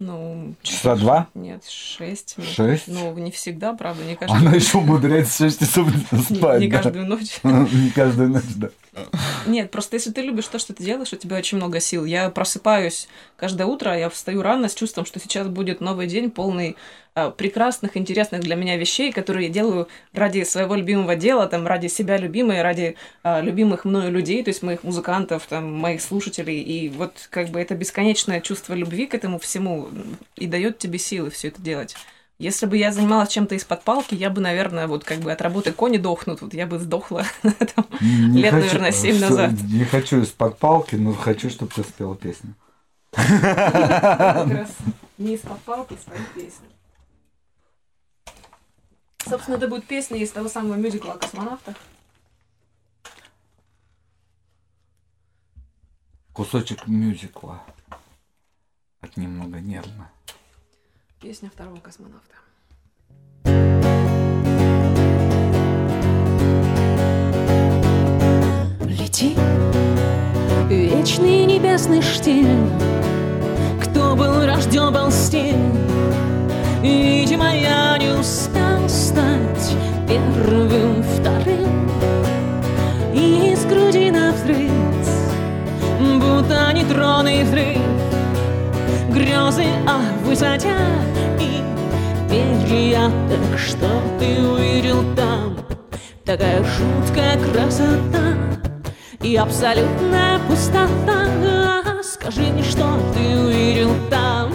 Ну, 0.00 0.54
Часа 0.62 0.96
два? 0.96 1.28
Нет, 1.34 1.64
шесть. 1.66 2.36
Шесть? 2.56 2.88
Ну, 2.88 3.14
не 3.16 3.30
всегда, 3.30 3.72
правда, 3.74 4.02
не 4.04 4.16
каждую 4.16 4.40
Она 4.40 4.52
еще 4.54 4.78
умудряется 4.78 5.44
6 5.44 5.60
часов 5.60 5.88
спать. 6.28 6.60
не 6.60 6.68
да? 6.68 6.82
каждую 6.82 7.06
ночь. 7.06 7.38
Не 7.42 7.90
каждую 7.90 8.30
ночь, 8.30 8.42
да. 8.56 8.68
Нет, 9.46 9.70
просто 9.70 9.96
если 9.96 10.10
ты 10.10 10.22
любишь 10.22 10.46
то, 10.46 10.58
что 10.58 10.72
ты 10.72 10.82
делаешь, 10.82 11.12
у 11.12 11.16
тебя 11.16 11.36
очень 11.36 11.58
много 11.58 11.80
сил. 11.80 12.04
Я 12.04 12.30
просыпаюсь 12.30 13.08
каждое 13.36 13.66
утро, 13.66 13.96
я 13.96 14.08
встаю 14.08 14.42
рано 14.42 14.68
с 14.68 14.74
чувством, 14.74 15.04
что 15.04 15.18
сейчас 15.18 15.48
будет 15.48 15.80
новый 15.80 16.06
день, 16.06 16.30
полный 16.30 16.76
а, 17.14 17.30
прекрасных, 17.30 17.96
интересных 17.96 18.40
для 18.40 18.56
меня 18.56 18.76
вещей, 18.76 19.12
которые 19.12 19.48
я 19.48 19.52
делаю 19.52 19.88
ради 20.12 20.44
своего 20.44 20.74
любимого 20.74 21.16
дела, 21.16 21.46
там, 21.46 21.66
ради 21.66 21.88
себя 21.88 22.16
любимой, 22.16 22.62
ради 22.62 22.96
а, 23.22 23.40
любимых 23.40 23.84
мною 23.84 24.10
людей, 24.10 24.42
то 24.42 24.48
есть 24.48 24.62
моих 24.62 24.84
музыкантов, 24.84 25.46
там, 25.46 25.72
моих 25.72 26.00
слушателей. 26.00 26.60
И 26.60 26.88
вот 26.88 27.28
как 27.30 27.48
бы 27.48 27.60
это 27.60 27.74
бесконечное 27.74 28.40
чувство 28.40 28.74
любви 28.74 29.06
к 29.06 29.14
этому 29.14 29.38
всему 29.38 29.88
и 30.36 30.46
дает 30.46 30.78
тебе 30.78 30.98
силы 30.98 31.30
все 31.30 31.48
это 31.48 31.60
делать. 31.60 31.96
Если 32.38 32.66
бы 32.66 32.76
я 32.76 32.92
занималась 32.92 33.28
чем-то 33.30 33.54
из-под 33.54 33.84
палки, 33.84 34.14
я 34.14 34.28
бы, 34.28 34.40
наверное, 34.40 34.88
вот 34.88 35.04
как 35.04 35.18
бы 35.18 35.30
от 35.30 35.40
работы 35.40 35.72
кони 35.72 35.98
дохнут, 35.98 36.42
вот 36.42 36.52
я 36.52 36.66
бы 36.66 36.78
сдохла 36.80 37.24
там, 37.42 37.86
Не 38.00 38.42
лет, 38.42 38.52
хочу- 38.52 38.66
наверное, 38.66 38.92
семь 38.92 39.16
всё, 39.16 39.28
назад. 39.28 39.52
Не 39.52 39.84
хочу 39.84 40.20
из-под 40.20 40.58
палки, 40.58 40.96
но 40.96 41.12
хочу, 41.14 41.48
чтобы 41.48 41.70
ты 41.72 41.84
спела 41.84 42.16
песню. 42.16 42.54
Как 43.12 43.28
раз 44.48 44.76
не 45.18 45.34
из-под 45.34 45.60
палки 45.60 45.96
спою 46.00 46.20
песню. 46.34 46.66
Собственно, 49.26 49.54
это 49.56 49.68
будет 49.68 49.86
песня 49.86 50.18
из 50.18 50.30
того 50.32 50.48
самого 50.48 50.74
мюзикла 50.74 51.12
о 51.12 51.18
космонавтах. 51.18 51.76
Кусочек 56.32 56.86
мюзикла. 56.88 57.62
От 59.00 59.16
немного 59.16 59.60
нервно. 59.60 60.10
Песня 61.24 61.48
второго 61.50 61.78
космонавта. 61.78 62.34
Лети, 68.84 69.34
вечный 70.68 71.46
небесный 71.46 72.02
штиль. 72.02 72.68
Кто 73.82 74.14
был 74.14 74.44
рожден 74.44 74.92
был 74.92 75.10
стиль 75.10 75.56
Видимо, 76.82 77.56
я 77.56 77.96
не 77.96 78.10
успел 78.10 78.86
стать 78.86 79.74
первым, 80.06 81.02
вторым. 81.02 81.88
Из 83.14 83.64
груди 83.64 84.10
на 84.10 84.30
взрыв 84.32 84.70
Будто 86.20 86.70
нейтронный 86.74 87.44
взрыв. 87.44 87.78
Грезы 89.08 89.64
о 89.86 90.13
высоте 90.24 90.74
и 91.38 91.62
перья 92.28 93.10
Так 93.28 93.58
что 93.58 93.88
ты 94.18 94.40
увидел 94.40 95.04
там. 95.14 95.56
Такая 96.24 96.64
жуткая 96.64 97.38
красота 97.38 98.34
И 99.22 99.36
абсолютная 99.36 100.38
пустота. 100.48 101.26
Скажи 102.02 102.42
мне, 102.42 102.62
что 102.62 102.86
ты 103.14 103.38
увидел 103.38 103.90
там? 104.10 104.52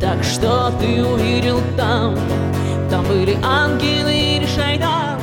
Так 0.00 0.22
что 0.22 0.72
ты 0.80 1.04
увидел 1.04 1.60
там? 1.76 2.16
Там 2.88 3.04
были 3.06 3.36
ангелы 3.42 4.14
или 4.14 4.46
шайтан 4.46 5.18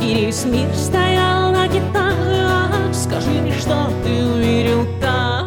Или 0.00 0.26
весь 0.26 0.44
мир 0.44 0.68
стоял 0.74 1.52
на 1.52 1.68
гитарах. 1.68 2.92
Скажи 2.92 3.30
мне, 3.30 3.52
что 3.52 3.90
ты 4.04 4.24
увидел 4.26 4.84
там 5.00 5.39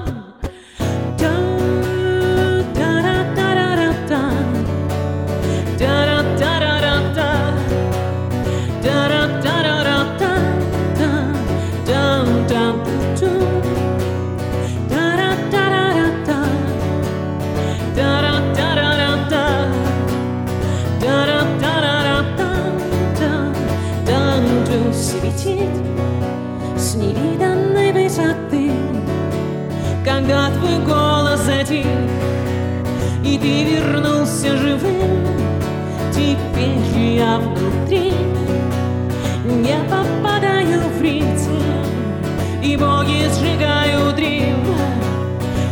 И 42.64 42.78
боги 42.78 43.28
сжигают 43.28 44.18
Рим. 44.18 44.66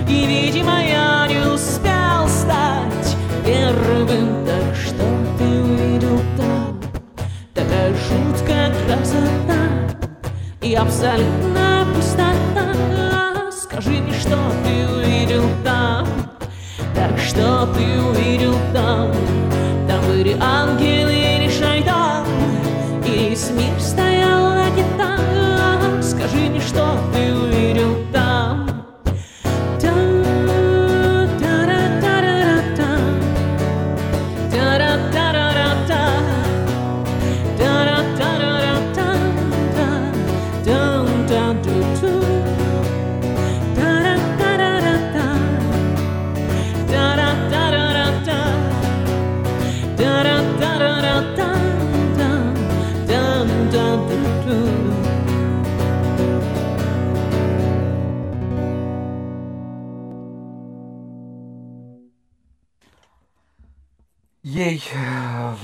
И, 0.09 0.25
видимо, 0.25 0.83
я 0.83 1.25
не 1.25 1.39
успел 1.39 2.27
стать 2.27 3.15
первым. 3.45 4.45
Так 4.45 4.75
что 4.75 5.05
ты 5.37 5.45
увидел 5.45 6.19
там? 6.35 6.81
Такая 7.53 7.93
жуткая 7.93 8.73
красота 8.85 9.95
И 10.61 10.73
абсолютно 10.73 11.87
пустота. 11.95 13.51
Скажи 13.51 13.91
мне, 13.91 14.11
что 14.11 14.37
ты 14.65 14.93
увидел 14.93 15.43
там? 15.63 16.05
Так 16.93 17.17
что 17.17 17.69
ты 17.73 18.01
увидел 18.01 18.55
там? 18.73 19.13
Там 19.87 20.01
были 20.07 20.35
ангелы 20.41 21.13
или 21.13 21.49
шайтан 21.49 22.25
или 23.05 23.33
смерть 23.33 23.81
стоит. 23.81 24.10
Скажи 26.31 26.61
что 26.61 26.97
ты 27.13 27.35
увидел 27.35 27.70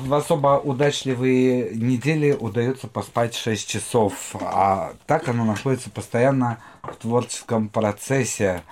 в 0.08 0.14
особо 0.14 0.58
удачливые 0.58 1.76
недели 1.76 2.32
удается 2.32 2.88
поспать 2.88 3.36
6 3.36 3.68
часов, 3.68 4.36
а 4.40 4.94
так 5.06 5.28
она 5.28 5.44
находится 5.44 5.90
постоянно 5.90 6.60
в 6.82 6.96
творческом 6.96 7.68
процессе. 7.68 8.64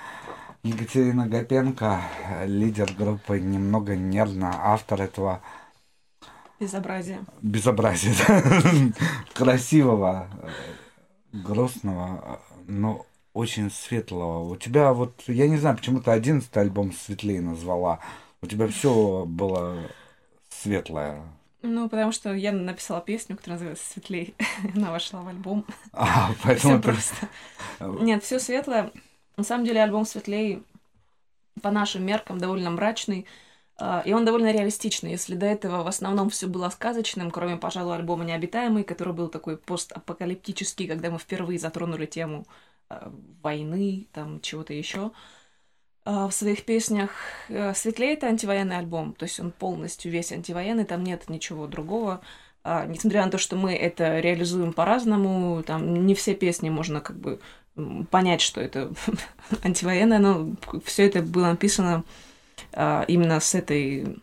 Екатерина 0.63 1.27
Гапенко, 1.27 2.01
лидер 2.45 2.91
группы 2.97 3.39
«Немного 3.39 3.95
нервно», 3.95 4.55
автор 4.57 5.01
этого 5.01 5.41
Безобразие. 6.59 7.19
безобразия, 7.41 8.13
да, 8.27 8.41
красивого, 9.33 10.27
грустного, 11.33 12.39
но 12.65 13.05
очень 13.33 13.69
светлого. 13.69 14.49
У 14.49 14.55
тебя 14.55 14.93
вот, 14.93 15.21
я 15.27 15.49
не 15.49 15.57
знаю, 15.57 15.75
почему 15.75 15.99
ты 15.99 16.11
одиннадцатый 16.11 16.63
альбом 16.63 16.93
светлее 16.93 17.41
назвала. 17.41 17.99
У 18.41 18.47
тебя 18.47 18.67
все 18.69 19.25
было 19.27 19.77
светлое. 20.65 21.21
Ну, 21.61 21.89
потому 21.89 22.11
что 22.11 22.33
я 22.33 22.51
написала 22.51 23.01
песню, 23.01 23.35
которая 23.37 23.55
называется 23.57 23.89
«Светлей». 23.91 24.35
Она 24.75 24.91
вошла 24.91 25.21
в 25.21 25.27
альбом. 25.27 25.65
А, 25.93 26.31
поэтому 26.43 26.77
ты- 26.81 26.83
просто. 26.89 27.15
Нет, 27.79 28.23
все 28.23 28.39
светлое. 28.39 28.91
На 29.37 29.43
самом 29.43 29.65
деле 29.65 29.81
альбом 29.81 30.05
«Светлей» 30.05 30.63
по 31.61 31.71
нашим 31.71 32.05
меркам 32.05 32.37
довольно 32.37 32.69
мрачный. 32.69 33.25
а, 33.77 34.03
И 34.05 34.13
он 34.13 34.25
довольно 34.25 34.51
реалистичный. 34.51 35.11
Если 35.11 35.35
до 35.35 35.45
этого 35.47 35.83
в 35.83 35.87
основном 35.87 36.29
все 36.29 36.47
было 36.47 36.69
сказочным, 36.69 37.31
кроме, 37.31 37.57
пожалуй, 37.57 37.95
альбома 37.95 38.23
«Необитаемый», 38.25 38.83
который 38.83 39.13
был 39.13 39.29
такой 39.29 39.57
постапокалиптический, 39.57 40.87
когда 40.87 41.09
мы 41.09 41.17
впервые 41.17 41.57
затронули 41.59 42.05
тему 42.05 42.45
а, 42.89 43.11
войны, 43.41 44.07
там 44.13 44.39
чего-то 44.41 44.73
еще 44.73 45.11
в 46.05 46.31
своих 46.31 46.65
песнях. 46.65 47.09
Э, 47.49 47.73
«Светлее»— 47.73 48.13
это 48.15 48.27
антивоенный 48.27 48.77
альбом, 48.77 49.13
то 49.13 49.23
есть 49.23 49.39
он 49.39 49.51
полностью 49.51 50.11
весь 50.11 50.31
антивоенный, 50.31 50.85
там 50.85 51.03
нет 51.03 51.29
ничего 51.29 51.67
другого. 51.67 52.21
А, 52.63 52.85
несмотря 52.85 53.25
на 53.25 53.31
то, 53.31 53.37
что 53.37 53.55
мы 53.55 53.75
это 53.75 54.19
реализуем 54.19 54.73
по-разному, 54.73 55.61
там 55.63 56.05
не 56.05 56.15
все 56.15 56.33
песни 56.33 56.69
можно 56.69 57.01
как 57.01 57.17
бы 57.17 57.39
понять, 58.09 58.41
что 58.41 58.61
это 58.61 58.91
антивоенное, 59.63 60.19
но 60.19 60.55
все 60.83 61.05
это 61.07 61.21
было 61.21 61.47
написано 61.47 62.03
а, 62.73 63.05
именно 63.07 63.39
с 63.39 63.53
этой 63.55 64.17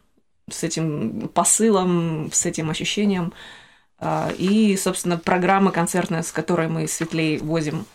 с 0.51 0.65
этим 0.65 1.29
посылом, 1.29 2.31
с 2.33 2.47
этим 2.47 2.71
ощущением. 2.71 3.33
А, 3.99 4.31
И, 4.37 4.77
собственно, 4.77 5.19
программа 5.19 5.71
концертная, 5.71 6.23
с 6.23 6.33
которой 6.33 6.69
мы 6.69 6.89
светлей 6.89 7.39
возим 7.39 7.87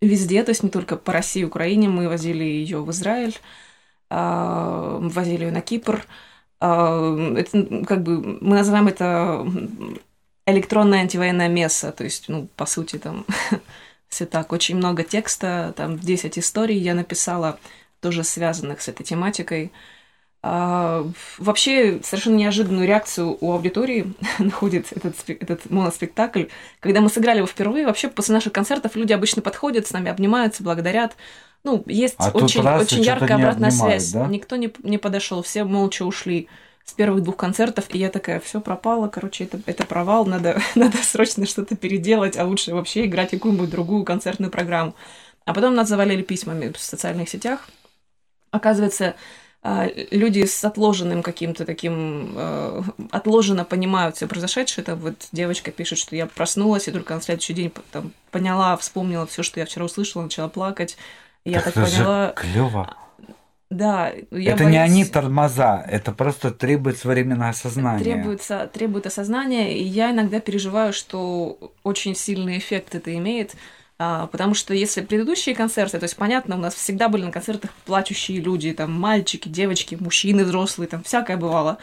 везде, 0.00 0.42
то 0.44 0.50
есть 0.50 0.62
не 0.62 0.70
только 0.70 0.96
по 0.96 1.12
России 1.12 1.42
и 1.42 1.44
Украине, 1.44 1.88
мы 1.88 2.08
возили 2.08 2.44
ее 2.44 2.82
в 2.82 2.90
Израиль, 2.90 3.38
а, 4.10 4.98
возили 5.00 5.44
ее 5.46 5.52
на 5.52 5.60
Кипр. 5.62 6.06
А, 6.60 7.34
Это 7.36 7.58
м, 7.58 7.84
как 7.84 8.02
бы 8.02 8.20
мы 8.40 8.56
называем 8.56 8.88
это 8.88 9.46
электронное 10.46 11.00
антивоенное 11.00 11.48
место, 11.48 11.92
то 11.92 12.04
есть, 12.04 12.28
ну, 12.28 12.48
по 12.56 12.66
сути, 12.66 12.96
там 12.98 13.24
все 14.08 14.26
так, 14.26 14.52
очень 14.52 14.76
много 14.76 15.04
текста, 15.04 15.72
там 15.76 15.98
10 15.98 16.38
историй 16.38 16.78
я 16.78 16.94
написала, 16.94 17.58
тоже 18.00 18.24
связанных 18.24 18.80
с 18.80 18.88
этой 18.88 19.04
тематикой. 19.04 19.72
А, 20.42 21.04
вообще, 21.38 22.00
совершенно 22.02 22.36
неожиданную 22.36 22.86
реакцию 22.86 23.36
у 23.40 23.52
аудитории 23.52 24.14
находит 24.38 24.86
этот, 24.92 25.14
этот 25.28 25.70
моноспектакль. 25.70 26.44
Когда 26.80 27.00
мы 27.00 27.10
сыграли 27.10 27.38
его 27.38 27.46
впервые, 27.46 27.84
вообще 27.86 28.08
после 28.08 28.34
наших 28.34 28.52
концертов 28.52 28.96
люди 28.96 29.12
обычно 29.12 29.42
подходят, 29.42 29.86
с 29.86 29.92
нами 29.92 30.10
обнимаются, 30.10 30.62
благодарят. 30.62 31.14
Ну, 31.62 31.82
есть 31.86 32.14
А 32.18 32.30
очень, 32.30 32.66
очень 32.66 33.02
яркая 33.02 33.36
обратная 33.36 33.68
обнимают, 33.68 34.02
связь. 34.02 34.12
да? 34.12 34.26
Никто 34.26 34.56
не, 34.56 34.72
не 34.82 34.96
подошел, 34.96 35.42
все 35.42 35.64
молча 35.64 36.04
ушли 36.04 36.48
с 36.84 36.94
первых 36.94 37.22
двух 37.22 37.36
концертов, 37.36 37.84
и 37.90 37.98
я 37.98 38.08
такая, 38.08 38.40
все 38.40 38.62
пропало, 38.62 39.08
короче, 39.08 39.44
это, 39.44 39.60
это 39.66 39.84
провал, 39.84 40.24
надо, 40.24 40.60
надо 40.74 40.96
срочно 41.02 41.44
что-то 41.44 41.76
переделать, 41.76 42.38
а 42.38 42.46
лучше 42.46 42.72
вообще 42.74 43.04
играть 43.04 43.30
какую-нибудь 43.30 43.68
другую 43.68 44.04
концертную 44.04 44.50
программу. 44.50 44.94
А 45.44 45.52
потом 45.52 45.74
нас 45.74 45.88
завалили 45.88 46.22
письмами 46.22 46.72
в 46.72 46.78
социальных 46.78 47.28
сетях. 47.28 47.68
Оказывается, 48.50 49.14
люди 49.62 50.44
с 50.46 50.64
отложенным 50.64 51.22
каким-то 51.22 51.66
таким, 51.66 52.32
э, 52.34 52.82
отложенно 53.10 53.64
понимают 53.64 54.16
все 54.16 54.26
произошедшее. 54.26 54.84
Там 54.84 54.98
вот 54.98 55.28
девочка 55.32 55.70
пишет, 55.70 55.98
что 55.98 56.16
я 56.16 56.26
проснулась 56.26 56.88
и 56.88 56.92
только 56.92 57.14
на 57.14 57.20
следующий 57.20 57.52
день 57.52 57.72
там, 57.92 58.12
поняла, 58.30 58.76
вспомнила 58.78 59.26
все, 59.26 59.42
что 59.42 59.60
я 59.60 59.66
вчера 59.66 59.84
услышала, 59.84 60.22
начала 60.22 60.48
плакать. 60.48 60.96
Я 61.44 61.60
так 61.60 61.74
же 61.74 61.82
поняла... 61.82 62.32
клево. 62.36 62.96
Да, 63.70 64.10
я 64.32 64.54
это 64.54 64.64
не 64.64 64.78
боюсь- 64.78 64.90
они 64.90 65.04
тормоза, 65.04 65.84
это 65.86 66.10
просто 66.10 66.50
требует 66.50 67.04
временное 67.04 67.50
осознания. 67.50 68.02
требуется, 68.02 68.68
требует 68.72 69.06
осознания, 69.06 69.78
и 69.78 69.84
я 69.84 70.10
иногда 70.10 70.40
переживаю, 70.40 70.92
что 70.92 71.72
очень 71.84 72.16
сильный 72.16 72.58
эффект 72.58 72.96
это 72.96 73.14
имеет, 73.14 73.52
а, 73.52 73.56
потому 74.28 74.54
что 74.54 74.72
если 74.72 75.02
предыдущие 75.02 75.54
концерты, 75.54 75.98
то 75.98 76.04
есть 76.04 76.16
понятно, 76.16 76.56
у 76.56 76.58
нас 76.58 76.74
всегда 76.74 77.10
были 77.10 77.22
на 77.24 77.32
концертах 77.32 77.70
плачущие 77.84 78.40
люди, 78.40 78.72
там 78.72 78.90
мальчики, 78.92 79.46
девочки, 79.46 79.98
мужчины 80.00 80.44
взрослые, 80.44 80.88
там 80.88 81.02
всякое 81.02 81.36
бывало, 81.36 81.72
а, 81.72 81.76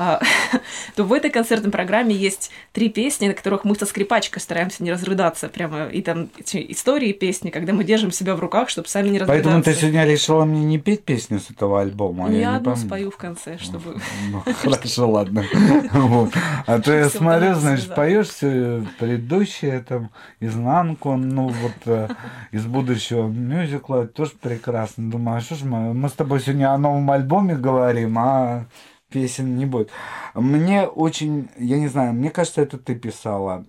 то 0.94 1.04
в 1.04 1.12
этой 1.12 1.30
концертной 1.30 1.70
программе 1.70 2.14
есть 2.14 2.50
три 2.72 2.88
песни, 2.88 3.28
на 3.28 3.34
которых 3.34 3.64
мы 3.64 3.74
со 3.74 3.86
скрипачкой 3.86 4.42
стараемся 4.42 4.82
не 4.82 4.92
разрыдаться 4.92 5.48
прямо, 5.48 5.86
и 5.86 6.02
там 6.02 6.28
истории 6.52 7.12
песни, 7.12 7.50
когда 7.50 7.72
мы 7.72 7.84
держим 7.84 8.12
себя 8.12 8.34
в 8.34 8.40
руках, 8.40 8.68
чтобы 8.68 8.88
сами 8.88 9.08
не 9.08 9.18
разрыдаться. 9.18 9.50
Поэтому 9.50 9.62
ты 9.62 9.74
сегодня 9.74 10.04
решила 10.04 10.44
мне 10.44 10.64
не 10.64 10.78
петь 10.78 11.04
песню 11.04 11.40
с 11.40 11.50
этого 11.50 11.80
альбома. 11.80 12.28
Ну, 12.28 12.36
я 12.36 12.50
я 12.50 12.56
одну 12.56 12.76
спою 12.76 13.10
в 13.10 13.16
конце, 13.16 13.58
чтобы... 13.58 13.96
Ну, 14.30 14.42
хорошо, 14.62 15.10
ладно. 15.10 15.44
А 16.66 16.80
то 16.80 16.92
я 16.92 17.08
смотрю, 17.08 17.54
значит, 17.54 17.94
поешь 17.94 18.28
все 18.28 18.84
предыдущее, 18.98 19.80
там, 19.80 20.10
изнанку, 20.40 21.16
ну 21.16 21.48
вот 21.48 21.72
э, 21.86 22.08
из 22.52 22.64
будущего 22.66 23.26
мюзикла, 23.26 24.06
тоже 24.06 24.32
прекрасно. 24.40 25.10
Думаю, 25.10 25.38
а 25.38 25.40
что 25.40 25.54
ж 25.54 25.62
мы, 25.62 25.94
мы 25.94 26.08
с 26.08 26.12
тобой 26.12 26.40
сегодня 26.40 26.72
о 26.72 26.78
новом 26.78 27.10
альбоме 27.10 27.54
говорим, 27.54 28.18
а 28.18 28.66
песен 29.10 29.56
не 29.56 29.66
будет. 29.66 29.90
Мне 30.34 30.86
очень, 30.86 31.50
я 31.58 31.78
не 31.78 31.88
знаю, 31.88 32.14
мне 32.14 32.30
кажется, 32.30 32.62
это 32.62 32.78
ты 32.78 32.94
писала. 32.94 33.66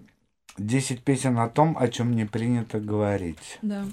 Десять 0.58 1.04
песен 1.04 1.38
о 1.40 1.50
том, 1.50 1.78
о 1.78 1.88
чем 1.88 2.16
не 2.16 2.26
принято 2.26 2.80
говорить. 2.80 3.60
Да. 3.62 3.86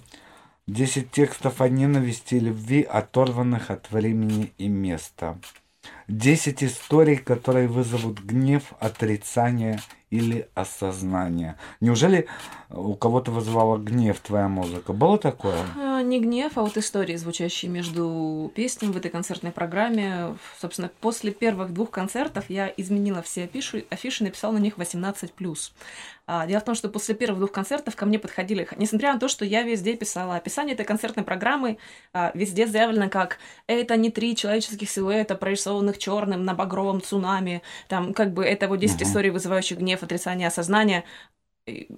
Десять 0.66 1.10
текстов 1.10 1.60
о 1.60 1.68
ненависти 1.68 2.34
и 2.34 2.40
любви, 2.40 2.82
оторванных 2.82 3.70
от 3.70 3.90
времени 3.90 4.52
и 4.58 4.68
места. 4.68 5.38
Десять 6.08 6.62
историй, 6.62 7.16
которые 7.16 7.68
вызовут 7.68 8.20
гнев, 8.20 8.74
отрицание 8.78 9.80
или 10.10 10.48
осознание. 10.54 11.56
Неужели 11.80 12.26
у 12.70 12.94
кого-то 12.94 13.30
вызывала 13.30 13.76
гнев 13.76 14.18
твоя 14.20 14.48
музыка? 14.48 14.92
Было 14.92 15.18
такое? 15.18 15.58
А, 15.76 16.02
Не 16.02 16.20
гнев, 16.20 16.52
а 16.56 16.62
вот 16.62 16.76
истории, 16.76 17.16
звучащие 17.16 17.70
между 17.70 18.50
песнями 18.54 18.92
в 18.92 18.96
этой 18.96 19.10
концертной 19.10 19.52
программе. 19.52 20.36
Собственно, 20.60 20.90
после 21.00 21.32
первых 21.32 21.72
двух 21.72 21.90
концертов 21.90 22.46
я 22.48 22.72
изменила 22.76 23.22
все 23.22 23.44
афиши, 23.44 23.84
афиши 23.90 24.24
написала 24.24 24.52
на 24.52 24.58
них 24.58 24.76
18+. 24.78 25.72
А, 26.30 26.46
Дело 26.46 26.60
в 26.60 26.64
том, 26.64 26.74
что 26.74 26.90
после 26.90 27.14
первых 27.14 27.38
двух 27.38 27.52
концертов 27.52 27.96
ко 27.96 28.04
мне 28.04 28.18
подходили, 28.18 28.68
несмотря 28.76 29.14
на 29.14 29.18
то, 29.18 29.28
что 29.28 29.46
я 29.46 29.62
везде 29.62 29.96
писала 29.96 30.36
описание 30.36 30.74
этой 30.74 30.84
концертной 30.84 31.24
программы, 31.24 31.78
а, 32.12 32.30
везде 32.34 32.66
заявлено 32.66 33.08
как 33.08 33.38
«это 33.66 33.96
не 33.96 34.10
три 34.10 34.36
человеческих 34.36 34.90
силуэта, 34.90 35.36
прорисованных 35.36 35.96
черным 35.96 36.44
на 36.44 36.52
багровом 36.52 37.00
цунами», 37.00 37.62
там 37.88 38.12
как 38.12 38.34
бы 38.34 38.44
это 38.44 38.68
вот 38.68 38.78
10 38.78 39.00
Мгм. 39.00 39.04
историй, 39.04 39.30
вызывающих 39.30 39.78
гнев, 39.78 40.02
отрицание, 40.02 40.48
осознание. 40.48 41.04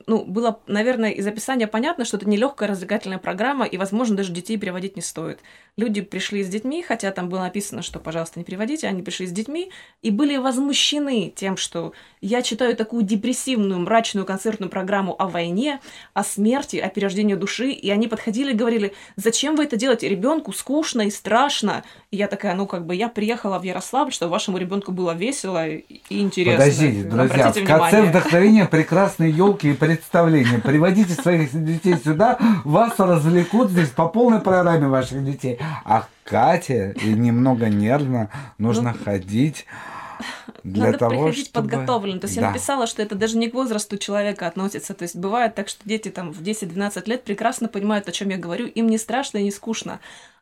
Ну, 0.07 0.25
было, 0.25 0.61
наверное, 0.67 1.11
из 1.11 1.27
описания 1.27 1.67
понятно, 1.67 2.05
что 2.05 2.17
это 2.17 2.29
нелегкая 2.29 2.69
развлекательная 2.69 3.19
программа, 3.19 3.65
и, 3.67 3.77
возможно, 3.77 4.17
даже 4.17 4.33
детей 4.33 4.59
приводить 4.59 4.97
не 4.97 5.03
стоит. 5.03 5.41
Люди 5.77 6.01
пришли 6.01 6.43
с 6.43 6.49
детьми, 6.49 6.83
хотя 6.83 7.11
там 7.11 7.29
было 7.29 7.41
написано, 7.41 7.83
что, 7.83 7.99
пожалуйста, 7.99 8.39
не 8.39 8.45
приводите, 8.45 8.87
они 8.87 9.03
пришли 9.03 9.27
с 9.27 9.31
детьми 9.31 9.71
и 10.03 10.11
были 10.11 10.37
возмущены 10.37 11.33
тем, 11.35 11.57
что 11.57 11.93
я 12.21 12.43
читаю 12.43 12.77
такую 12.77 13.03
депрессивную, 13.03 13.81
мрачную 13.81 14.27
концертную 14.27 14.71
программу 14.71 15.15
о 15.19 15.29
войне, 15.29 15.81
о 16.13 16.25
смерти, 16.25 16.77
о 16.77 16.89
перерождении 16.89 17.35
души, 17.35 17.71
и 17.71 17.91
они 17.91 18.09
подходили 18.09 18.53
и 18.53 18.57
говорили, 18.57 18.93
зачем 19.17 19.57
вы 19.57 19.65
это 19.65 19.77
делаете? 19.77 20.09
Ребенку 20.09 20.53
скучно 20.53 21.03
и 21.03 21.11
страшно. 21.11 21.85
И 22.11 22.17
я 22.17 22.27
такая, 22.27 22.55
ну, 22.55 22.67
как 22.67 22.85
бы, 22.85 22.95
я 22.95 23.09
приехала 23.09 23.59
в 23.59 23.63
Ярославль, 23.63 24.13
чтобы 24.13 24.33
вашему 24.33 24.59
ребенку 24.59 24.93
было 24.93 25.13
весело 25.13 25.67
и 25.69 25.83
интересно. 26.09 26.65
Подождите, 26.65 27.03
друзья, 27.05 27.25
Обратите 27.25 27.65
в 27.65 27.67
конце 27.67 27.87
внимание. 27.89 28.11
вдохновения 28.11 28.67
прекрасные 28.67 29.31
елки 29.61 29.71
и 29.71 29.75
представления. 29.75 30.59
Приводите 30.59 31.15
своих 31.15 31.53
детей 31.53 31.97
сюда, 31.97 32.39
вас 32.65 32.99
развлекут 32.99 33.71
здесь 33.71 33.91
по 33.91 34.09
полной 34.09 34.41
программе 34.41 34.89
ваших 34.89 35.25
детей. 35.25 35.59
А 35.85 36.07
Кате 36.25 36.95
и 37.03 37.09
немного 37.09 37.69
нервно 37.69 38.31
нужно 38.59 38.95
ходить 38.95 39.67
для 40.63 40.87
Надо 40.87 40.99
того, 40.99 41.11
приходить 41.11 41.47
чтобы... 41.47 41.69
подготовленным. 41.69 42.21
То 42.21 42.27
есть 42.27 42.37
я 42.37 42.43
Да. 42.43 42.49
написала, 42.51 42.87
что 42.87 43.03
это 43.03 43.15
даже 43.15 43.39
не 43.39 43.49
к 43.49 43.55
возрасту 43.55 43.97
человека 43.97 44.47
относится. 44.47 44.95
То 44.95 45.05
есть 45.05 45.17
бывает 45.17 45.55
так, 45.55 45.69
что 45.69 45.89
дети 45.89 46.09
там 46.11 46.33
в 46.33 46.43
10-12 46.43 47.09
лет 47.09 47.25
прекрасно 47.25 47.69
понимают, 47.69 48.09
о 48.09 48.13
чем 48.13 48.29
я 48.29 48.37
говорю, 48.37 48.67
им 48.67 48.89
не 48.89 48.99
страшно 48.99 49.39
и 49.39 49.45
не 49.45 49.51
скучно. 49.51 50.01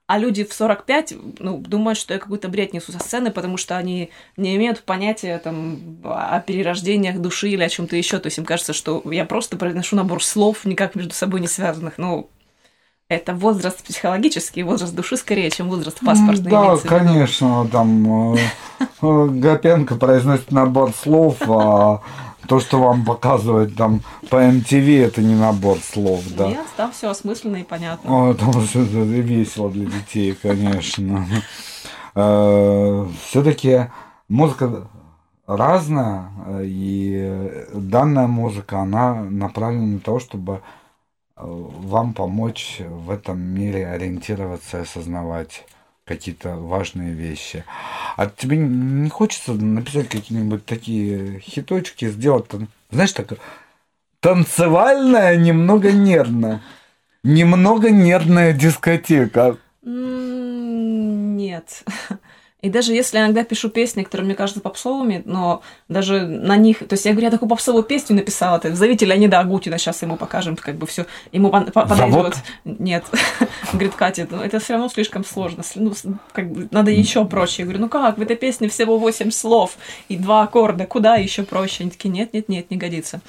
А 0.09 0.17
люди 0.17 0.43
в 0.43 0.55
45 0.55 1.13
ну, 1.39 1.59
думают, 1.59 1.99
что 1.99 2.15
я 2.15 2.19
какой-то 2.19 2.49
бред 2.49 2.73
несу 2.73 2.93
со 2.93 2.99
сцены, 2.99 3.31
потому 3.31 3.59
что 3.59 3.77
они 3.77 4.09
не 4.39 4.57
имеют 4.57 4.83
понятия 4.83 5.39
там, 5.39 5.99
о 6.03 6.41
перерождениях 6.41 7.19
души 7.19 7.51
или 7.51 7.63
о 7.63 7.69
чем-то 7.69 7.95
еще. 7.95 8.19
То 8.19 8.29
есть 8.29 8.39
им 8.39 8.47
кажется, 8.47 8.73
что 8.73 9.03
я 9.13 9.27
просто 9.27 9.59
произношу 9.59 9.97
набор 9.97 10.25
слов, 10.25 10.65
никак 10.65 10.95
между 10.95 11.13
собой 11.13 11.41
не 11.41 11.47
связанных. 11.47 11.99
Ну, 11.99 12.31
это 13.11 13.35
возраст 13.35 13.85
психологический, 13.85 14.63
возраст 14.63 14.95
души 14.95 15.19
скорее, 15.19 15.51
чем 15.51 15.69
возраст 15.69 16.01
паспортный. 16.01 16.51
Да, 16.51 16.79
конечно, 16.79 17.69
там 17.71 18.35
э, 18.35 18.39
э, 19.03 19.27
Гапенко 19.29 19.97
произносит 19.97 20.51
набор 20.51 20.95
слов, 20.95 21.37
а 21.47 22.01
то, 22.49 22.61
что 22.61 22.81
вам 22.81 23.05
показывают 23.05 23.77
там 23.77 24.01
по 24.31 24.37
MTV, 24.37 25.05
это 25.05 25.23
не 25.23 25.35
набор 25.35 25.79
слов, 25.79 26.23
да. 26.37 26.49
Нет, 26.49 26.67
там 26.77 26.93
все 26.93 27.11
осмысленно 27.11 27.57
и 27.57 27.65
понятно. 27.65 28.31
О, 28.31 28.33
потому 28.33 28.63
что 28.63 28.81
это 28.81 28.99
весело 28.99 29.71
для 29.71 29.87
детей, 29.87 30.35
конечно. 30.35 31.27
Все-таки 32.15 33.91
музыка 34.29 34.89
разная, 35.49 36.31
э, 36.47 36.63
и 36.67 37.67
данная 37.73 38.27
музыка, 38.27 38.81
она 38.81 39.15
направлена 39.15 39.95
на 39.95 39.99
то, 39.99 40.21
чтобы 40.21 40.55
э, 40.55 40.61
вам 41.37 42.13
помочь 42.13 42.81
в 42.87 43.11
этом 43.11 43.41
мире 43.41 43.89
ориентироваться 43.89 44.79
и 44.79 44.83
осознавать 44.83 45.65
какие-то 46.09 46.57
важные 46.57 47.13
вещи. 47.13 47.65
А 48.17 48.27
тебе 48.27 48.57
не 48.57 49.11
хочется 49.11 49.53
написать 49.53 50.09
какие-нибудь 50.09 50.65
такие 50.65 51.41
хиточки, 51.41 52.09
сделать 52.09 52.47
знаешь, 52.91 53.13
так 53.13 53.35
танцевальная, 54.21 55.37
немного 55.37 55.93
нервная. 55.93 56.63
Немного 57.23 57.91
нервная 57.91 58.53
дискотека. 58.53 59.59
Нет. 59.83 61.85
И 62.61 62.71
даже 62.71 62.93
если 62.93 63.19
я 63.19 63.25
иногда 63.25 63.45
пишу 63.45 63.69
песни, 63.69 64.03
которые 64.03 64.25
мне 64.25 64.35
кажутся 64.35 64.61
попсовыми, 64.61 65.23
но 65.25 65.63
даже 65.89 66.27
на 66.27 66.57
них... 66.57 66.81
То 66.81 66.95
есть 66.95 67.05
я 67.05 67.13
говорю, 67.13 67.27
я 67.27 67.31
такую 67.31 67.49
попсовую 67.49 67.85
песню 67.85 68.17
написала, 68.17 68.59
ты 68.59 68.75
зовите 68.75 69.07
Леонида 69.07 69.39
Агутина, 69.39 69.79
сейчас 69.79 70.03
ему 70.03 70.17
покажем, 70.17 70.57
как 70.57 70.75
бы 70.75 70.89
все 70.89 71.07
ему 71.31 71.51
подойдет. 71.51 72.35
Нет. 72.65 73.05
Говорит, 73.73 73.95
Катя, 73.95 74.27
ну, 74.29 74.41
это 74.41 74.59
все 74.59 74.73
равно 74.73 74.89
слишком 74.89 75.25
сложно. 75.25 75.63
Ну, 75.77 75.93
как 76.33 76.51
бы 76.51 76.69
надо 76.73 76.91
еще 76.91 77.25
проще. 77.25 77.63
Я 77.63 77.65
говорю, 77.67 77.81
ну 77.83 77.89
как, 77.89 78.19
в 78.19 78.23
этой 78.23 78.37
песне 78.37 78.69
всего 78.69 78.99
8 78.99 79.31
слов 79.31 79.77
и 80.09 80.17
два 80.17 80.43
аккорда, 80.43 80.87
куда 80.87 81.15
еще 81.15 81.45
проще? 81.45 81.85
Они 81.85 81.91
такие, 81.91 82.09
нет, 82.11 82.33
нет, 82.33 82.49
нет, 82.49 82.71
не 82.71 82.77
годится. 82.77 83.21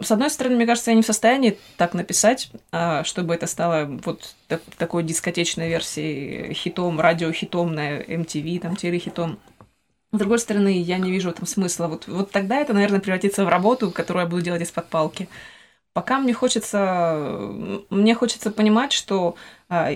С 0.00 0.10
одной 0.10 0.30
стороны, 0.30 0.56
мне 0.56 0.66
кажется, 0.66 0.90
я 0.90 0.96
не 0.96 1.02
в 1.02 1.06
состоянии 1.06 1.58
так 1.76 1.94
написать, 1.94 2.50
а, 2.72 3.04
чтобы 3.04 3.34
это 3.34 3.46
стало 3.46 3.86
вот 4.04 4.34
так- 4.48 4.62
такой 4.78 5.02
дискотечной 5.02 5.68
версией 5.68 6.54
хитом, 6.54 7.00
радиохитом 7.00 7.74
на 7.74 7.98
MTV, 8.00 8.60
там, 8.60 8.76
телехитом. 8.76 9.38
С 10.12 10.18
другой 10.18 10.38
стороны, 10.38 10.80
я 10.80 10.98
не 10.98 11.10
вижу 11.10 11.30
этом 11.30 11.46
смысла. 11.46 11.88
Вот, 11.88 12.06
вот 12.06 12.30
тогда 12.30 12.56
это, 12.56 12.72
наверное, 12.72 13.00
превратится 13.00 13.44
в 13.44 13.48
работу, 13.48 13.90
которую 13.90 14.24
я 14.24 14.30
буду 14.30 14.42
делать 14.42 14.62
из-под 14.62 14.88
палки. 14.88 15.28
Пока 15.94 16.18
мне 16.18 16.34
хочется, 16.34 17.16
мне 17.88 18.16
хочется 18.16 18.50
понимать, 18.50 18.92
что 18.92 19.36
а, 19.68 19.90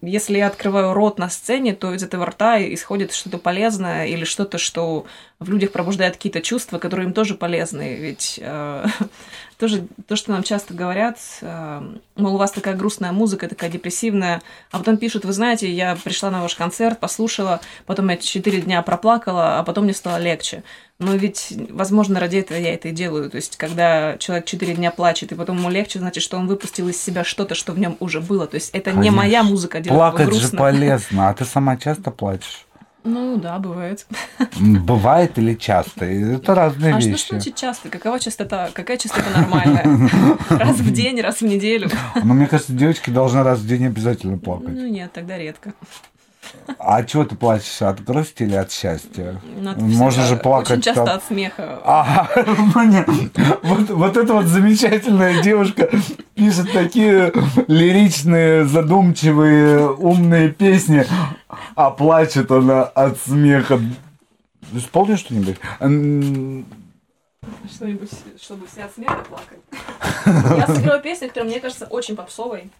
если 0.00 0.38
я 0.38 0.46
открываю 0.46 0.94
рот 0.94 1.18
на 1.18 1.28
сцене, 1.28 1.74
то 1.74 1.92
из 1.92 2.04
этого 2.04 2.26
рта 2.26 2.62
исходит 2.72 3.12
что-то 3.12 3.38
полезное 3.38 4.06
или 4.06 4.22
что-то, 4.24 4.58
что 4.58 5.04
в 5.40 5.50
людях 5.50 5.72
пробуждает 5.72 6.14
какие-то 6.14 6.40
чувства, 6.42 6.78
которые 6.78 7.08
им 7.08 7.12
тоже 7.12 7.34
полезны. 7.34 7.96
Ведь 7.96 8.38
э, 8.40 8.86
тоже 9.58 9.86
то, 10.06 10.16
что 10.16 10.32
нам 10.32 10.42
часто 10.42 10.74
говорят, 10.74 11.18
э, 11.40 11.82
мол, 12.16 12.34
у 12.34 12.38
вас 12.38 12.50
такая 12.50 12.74
грустная 12.74 13.12
музыка, 13.12 13.48
такая 13.48 13.70
депрессивная, 13.70 14.42
а 14.70 14.78
потом 14.78 14.98
пишут, 14.98 15.24
вы 15.24 15.32
знаете, 15.32 15.70
я 15.70 15.96
пришла 15.96 16.30
на 16.30 16.42
ваш 16.42 16.54
концерт, 16.54 17.00
послушала, 17.00 17.60
потом 17.86 18.08
я 18.10 18.16
четыре 18.16 18.60
дня 18.60 18.82
проплакала, 18.82 19.58
а 19.58 19.62
потом 19.62 19.84
мне 19.84 19.94
стало 19.94 20.18
легче. 20.18 20.62
Но 20.98 21.14
ведь, 21.14 21.52
возможно, 21.70 22.20
ради 22.20 22.38
этого 22.38 22.58
я 22.58 22.72
это 22.72 22.88
и 22.88 22.92
делаю. 22.92 23.30
То 23.30 23.36
есть, 23.36 23.56
когда 23.56 24.16
человек 24.18 24.46
четыре 24.46 24.74
дня 24.74 24.90
плачет, 24.90 25.32
и 25.32 25.34
потом 25.34 25.58
ему 25.58 25.68
легче, 25.68 25.98
значит, 25.98 26.22
что 26.22 26.38
он 26.38 26.46
выпустил 26.46 26.88
из 26.88 27.02
себя 27.02 27.22
что-то, 27.22 27.54
что 27.54 27.72
в 27.72 27.78
нем 27.78 27.96
уже 28.00 28.20
было. 28.20 28.46
То 28.46 28.54
есть, 28.54 28.70
это 28.70 28.90
не 28.90 28.96
Конечно. 28.96 29.16
моя 29.16 29.42
музыка 29.42 29.80
делает 29.80 30.14
Плакать 30.14 30.34
же 30.34 30.48
полезно. 30.56 31.28
А 31.28 31.34
ты 31.34 31.44
сама 31.44 31.76
часто 31.76 32.10
плачешь? 32.10 32.65
Ну 33.06 33.36
да, 33.38 33.58
бывает. 33.58 34.06
Бывает 34.60 35.38
или 35.38 35.54
часто? 35.54 36.04
Это 36.04 36.54
разные 36.54 36.94
А 36.94 37.00
что 37.00 37.10
вещи. 37.10 37.28
значит 37.30 37.54
часто? 37.54 37.88
Какова 37.88 38.18
частота? 38.18 38.70
Какая 38.72 38.96
частота 38.98 39.30
нормальная? 39.34 39.84
Раз 40.50 40.76
в 40.78 40.92
день, 40.92 41.20
раз 41.20 41.36
в 41.40 41.46
неделю? 41.46 41.88
Но 42.22 42.34
мне 42.34 42.46
кажется, 42.46 42.72
девочки 42.72 43.10
должны 43.10 43.42
раз 43.42 43.60
в 43.60 43.66
день 43.66 43.86
обязательно 43.86 44.38
плакать. 44.38 44.70
Ну 44.74 44.86
нет, 44.88 45.12
тогда 45.12 45.38
редко. 45.38 45.72
А 46.78 47.02
чего 47.04 47.24
ты 47.24 47.36
плачешь? 47.36 47.80
От 47.82 48.02
грусти 48.04 48.42
или 48.44 48.54
от 48.54 48.70
счастья? 48.72 49.40
Ну, 49.60 49.74
Можно 49.76 50.24
же 50.24 50.36
плакать 50.36 50.70
Очень 50.72 50.82
часто 50.82 51.04
там- 51.04 51.16
от 51.16 51.24
смеха. 51.24 51.80
А, 51.84 52.28
понятно. 52.74 53.14
вот, 53.62 53.90
вот 53.90 54.16
эта 54.16 54.32
вот 54.34 54.46
замечательная 54.46 55.42
девушка 55.42 55.88
пишет 56.34 56.72
такие 56.72 57.32
лиричные, 57.66 58.64
задумчивые, 58.64 59.90
умные 59.90 60.50
песни, 60.50 61.06
а 61.74 61.90
плачет 61.90 62.50
она 62.50 62.82
от 62.84 63.18
смеха. 63.20 63.80
Исполни 64.72 65.14
что-нибудь? 65.16 65.56
Что-нибудь, 67.72 68.10
чтобы 68.40 68.66
все 68.66 68.84
от 68.84 68.94
смеха 68.94 69.24
плакали. 69.28 69.60
Я 70.58 70.66
сыграю 70.66 71.00
песню, 71.02 71.28
которая 71.28 71.50
мне 71.50 71.60
кажется 71.60 71.86
очень 71.86 72.16
попсовой. 72.16 72.70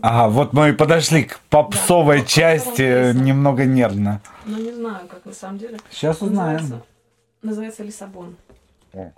Ага, 0.00 0.28
вот 0.28 0.52
мы 0.52 0.70
и 0.70 0.72
подошли 0.72 1.24
к 1.24 1.38
попсовой 1.50 2.20
попсовым 2.20 2.26
части, 2.26 2.76
песням. 2.76 3.24
немного 3.24 3.64
нервно. 3.64 4.20
Но 4.44 4.58
не 4.58 4.72
знаю, 4.72 5.06
как 5.08 5.24
на 5.24 5.32
самом 5.32 5.58
деле. 5.58 5.78
Сейчас 5.90 6.20
узнаем. 6.20 6.60
Называется, 6.60 6.86
называется 7.42 7.82
Лиссабон. 7.82 8.36
О. 8.92 9.12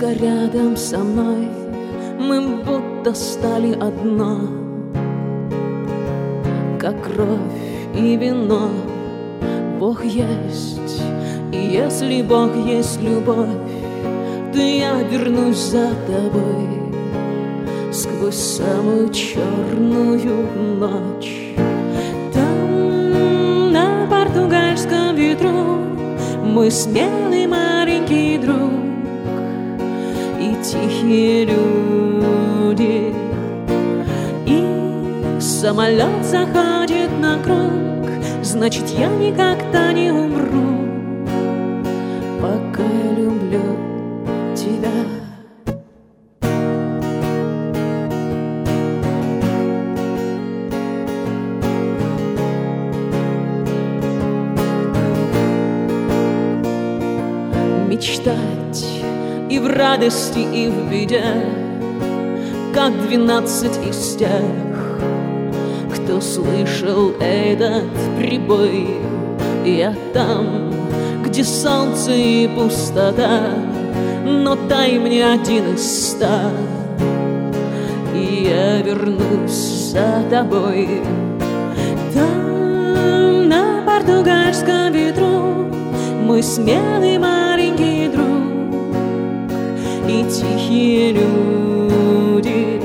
близко 0.00 0.12
рядом 0.12 0.76
со 0.76 0.98
мной. 0.98 1.48
Мы 2.18 2.62
будто 2.64 3.14
стали 3.14 3.72
одно. 3.72 4.40
Как 6.78 7.02
кровь 7.02 7.38
и 7.94 8.16
вино. 8.16 8.70
Бог 9.78 10.04
есть, 10.04 11.02
и 11.52 11.56
если 11.56 12.20
Бог 12.20 12.54
есть 12.54 13.00
любовь 13.00 13.48
То 14.52 14.58
я 14.58 15.00
вернусь 15.02 15.56
за 15.56 15.88
тобой 16.06 16.68
Сквозь 17.90 18.36
самую 18.36 19.08
черную 19.10 20.46
ночь. 20.78 21.54
Там, 22.34 23.72
на 23.72 24.06
португальском 24.10 25.16
ветру 25.16 25.78
Мой 26.44 26.70
смелый 26.70 27.46
маленький 27.46 28.36
друг 28.36 28.59
тихие 30.70 31.44
люди. 31.46 33.12
И 34.46 35.40
самолет 35.40 36.24
заходит 36.24 37.10
на 37.18 37.38
круг, 37.42 38.08
значит, 38.42 38.88
я 38.90 39.08
никогда 39.08 39.92
не 39.92 40.12
радости, 60.00 60.38
и 60.38 60.68
в 60.68 60.90
беде, 60.90 61.22
как 62.74 62.92
двенадцать 63.06 63.78
из 63.86 64.16
тех, 64.16 64.30
кто 65.94 66.20
слышал 66.22 67.12
этот 67.20 67.84
прибой. 68.16 68.88
Я 69.64 69.94
там, 70.14 70.72
где 71.22 71.44
солнце 71.44 72.12
и 72.12 72.48
пустота, 72.48 73.40
но 74.24 74.56
дай 74.68 74.98
мне 74.98 75.26
один 75.26 75.74
из 75.74 76.08
ста, 76.08 76.50
и 78.14 78.48
я 78.48 78.80
вернусь 78.80 79.92
за 79.92 80.24
тобой. 80.30 81.02
Там, 82.14 83.48
на 83.48 83.82
португальском 83.84 84.92
ветру, 84.92 85.66
мой 86.24 86.42
смелый 86.42 87.18
друг 87.18 87.49
и 90.10 90.24
тихие 90.24 91.12
люди. 91.12 92.80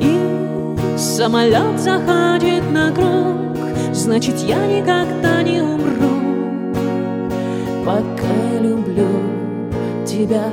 И 0.00 0.98
самолет 0.98 1.78
заходит 1.78 2.64
на 2.72 2.90
круг, 2.92 3.56
значит 3.92 4.36
я 4.40 4.66
никогда 4.66 5.42
не 5.42 5.60
умру, 5.60 6.74
пока 7.84 8.60
люблю 8.60 9.12
тебя. 10.04 10.44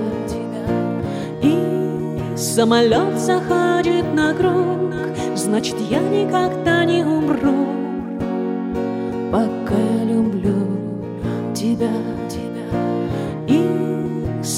И 1.42 1.58
самолет 2.38 3.18
заходит 3.18 4.06
на 4.14 4.34
круг, 4.34 4.94
значит 5.36 5.76
я 5.90 6.00
никогда 6.00 6.86
не 6.86 7.04
умру, 7.04 7.66
пока 9.32 10.04
люблю 10.06 10.60
тебя. 11.56 11.90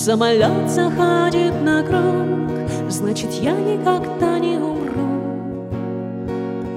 Самолет 0.03 0.67
заходит 0.67 1.61
на 1.61 1.83
круг, 1.83 2.67
значит 2.89 3.31
я 3.33 3.51
никогда 3.51 4.39
не 4.39 4.57
умру, 4.57 5.29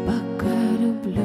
пока 0.06 0.54
люблю. 0.78 1.22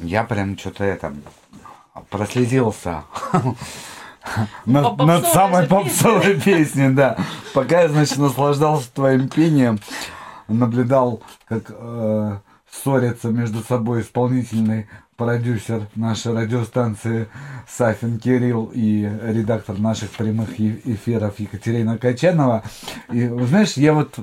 Я 0.00 0.24
прям 0.24 0.58
что-то 0.58 0.82
это 0.82 1.14
прослезился 2.10 3.04
над, 4.66 4.96
над 4.98 5.26
самой 5.26 5.66
попсовой 5.66 6.40
песней, 6.40 6.90
да. 6.90 7.16
Пока 7.54 7.82
я, 7.82 7.88
значит, 7.88 8.18
наслаждался 8.18 8.92
твоим 8.92 9.28
пением, 9.28 9.78
наблюдал, 10.48 11.22
как 11.48 11.64
э, 11.68 12.38
ссорятся 12.70 13.28
между 13.28 13.62
собой 13.62 14.02
исполнительный 14.02 14.88
продюсер 15.16 15.86
нашей 15.96 16.32
радиостанции 16.32 17.28
Сафин 17.68 18.18
Кирилл 18.18 18.70
и 18.72 19.02
редактор 19.22 19.78
наших 19.78 20.10
прямых 20.10 20.58
эфиров 20.58 21.38
Екатерина 21.38 21.98
Качанова. 21.98 22.62
И, 23.12 23.28
знаешь, 23.28 23.74
я 23.74 23.92
вот 23.92 24.18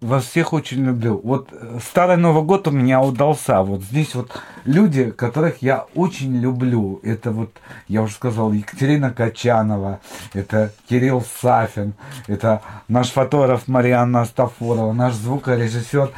вас 0.00 0.24
всех 0.26 0.52
очень 0.52 0.84
люблю. 0.84 1.20
Вот 1.22 1.48
э, 1.52 1.78
Старый 1.82 2.16
Новый 2.16 2.44
год 2.44 2.68
у 2.68 2.70
меня 2.70 3.00
удался. 3.00 3.62
Вот 3.62 3.82
здесь 3.82 4.14
вот 4.14 4.30
люди, 4.64 5.10
которых 5.10 5.60
я 5.60 5.86
очень 5.94 6.36
люблю. 6.38 7.00
Это 7.02 7.32
вот, 7.32 7.50
я 7.88 8.02
уже 8.02 8.14
сказал, 8.14 8.52
Екатерина 8.52 9.10
Качанова, 9.10 10.00
это 10.34 10.72
Кирилл 10.88 11.24
Сафин, 11.40 11.94
это 12.28 12.62
наш 12.86 13.10
фотограф 13.10 13.66
Марианна 13.66 14.22
Астафурова, 14.22 14.92
наш 14.92 15.14
звукорежиссер 15.14 16.12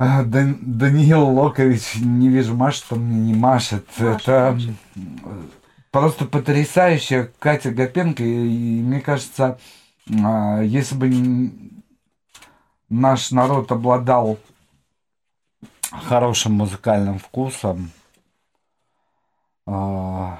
э, 0.00 0.22
Дан- 0.24 0.58
Даниил 0.60 1.26
Локович. 1.26 1.96
Не 1.96 2.28
вижу, 2.28 2.54
машет 2.54 2.84
он 2.90 3.00
мне, 3.00 3.32
не 3.32 3.34
машет. 3.34 3.86
это 3.98 4.58
э, 4.94 5.00
просто 5.90 6.26
потрясающая 6.26 7.30
Катя 7.38 7.70
Гапенко. 7.70 8.22
И, 8.22 8.26
и 8.28 8.82
мне 8.82 9.00
кажется, 9.00 9.58
а, 10.22 10.60
если 10.60 10.94
бы 10.96 11.50
наш 12.88 13.30
народ 13.30 13.70
обладал 13.72 14.38
хорошим 15.90 16.52
музыкальным 16.52 17.18
вкусом, 17.18 17.90
а, 19.66 20.38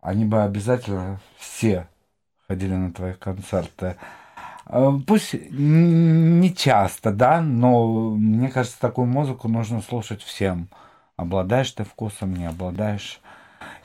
они 0.00 0.24
бы 0.24 0.42
обязательно 0.42 1.20
все 1.38 1.88
ходили 2.46 2.74
на 2.74 2.92
твои 2.92 3.14
концерты. 3.14 3.96
А, 4.66 4.92
Пусть 5.06 5.34
не 5.50 6.54
часто, 6.54 7.12
да, 7.12 7.40
но 7.40 8.10
мне 8.10 8.48
кажется, 8.48 8.78
такую 8.80 9.06
музыку 9.06 9.48
нужно 9.48 9.80
слушать 9.80 10.22
всем. 10.22 10.68
Обладаешь 11.16 11.70
ты 11.72 11.84
вкусом, 11.84 12.34
не 12.34 12.46
обладаешь, 12.46 13.20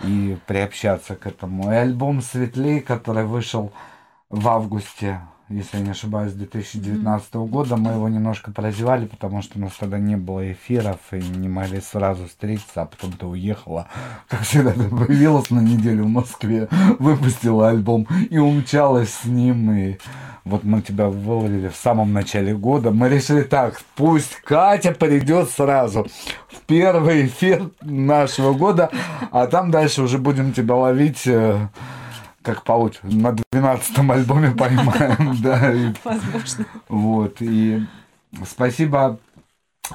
и 0.04 0.38
приобщаться 0.48 1.16
к 1.16 1.28
этому. 1.28 1.72
И 1.72 1.76
альбом 1.76 2.22
«Светлей», 2.22 2.80
который 2.82 3.26
вышел 3.26 3.72
в 4.30 4.48
августе, 4.48 5.22
если 5.50 5.78
я 5.78 5.84
не 5.84 5.92
ошибаюсь, 5.92 6.34
2019 6.34 7.34
года, 7.36 7.78
мы 7.78 7.92
его 7.92 8.10
немножко 8.10 8.52
прозевали, 8.52 9.06
потому 9.06 9.42
что 9.42 9.58
у 9.58 9.62
нас 9.62 9.72
тогда 9.80 9.98
не 9.98 10.18
было 10.18 10.52
эфиров 10.52 10.98
и 11.12 11.22
не 11.22 11.48
могли 11.48 11.80
сразу 11.80 12.28
встретиться, 12.28 12.82
а 12.82 12.86
потом 12.86 13.14
ты 13.14 13.26
уехала. 13.26 13.88
Как 14.28 14.42
всегда, 14.42 14.74
ты 14.74 14.84
появилась 14.90 15.50
на 15.50 15.62
неделю 15.62 16.04
в 16.04 16.10
Москве, 16.10 16.68
выпустила 17.00 17.70
альбом 17.70 18.08
и 18.30 18.38
умчалась 18.38 19.14
с 19.14 19.26
ним. 19.26 19.72
И 19.72 19.98
вот 20.44 20.66
мы 20.66 20.82
тебя 20.82 21.08
выловили 21.08 21.70
в 21.70 21.78
самом 21.78 22.12
начале 22.12 22.54
года. 22.54 22.92
Мы 22.92 23.08
решили 23.08 23.44
так, 23.44 23.80
пусть 23.96 24.36
Катя 24.44 24.92
придет 24.92 25.50
сразу 25.50 26.08
в 26.50 26.60
первый 26.68 27.28
эфир 27.28 27.70
нашего 27.82 28.54
года, 28.54 28.90
а 29.32 29.48
там 29.48 29.72
дальше 29.72 30.02
уже 30.02 30.18
будем 30.18 30.52
тебя 30.52 30.76
ловить 30.76 31.26
э, 31.26 31.70
как 32.48 32.64
получится. 32.64 33.08
На 33.08 33.36
12 33.52 34.00
альбоме 34.10 34.52
поймаем, 34.52 35.36
да. 35.42 35.74
Возможно. 36.04 36.66
Вот, 36.88 37.42
и 37.42 37.86
спасибо 38.46 39.20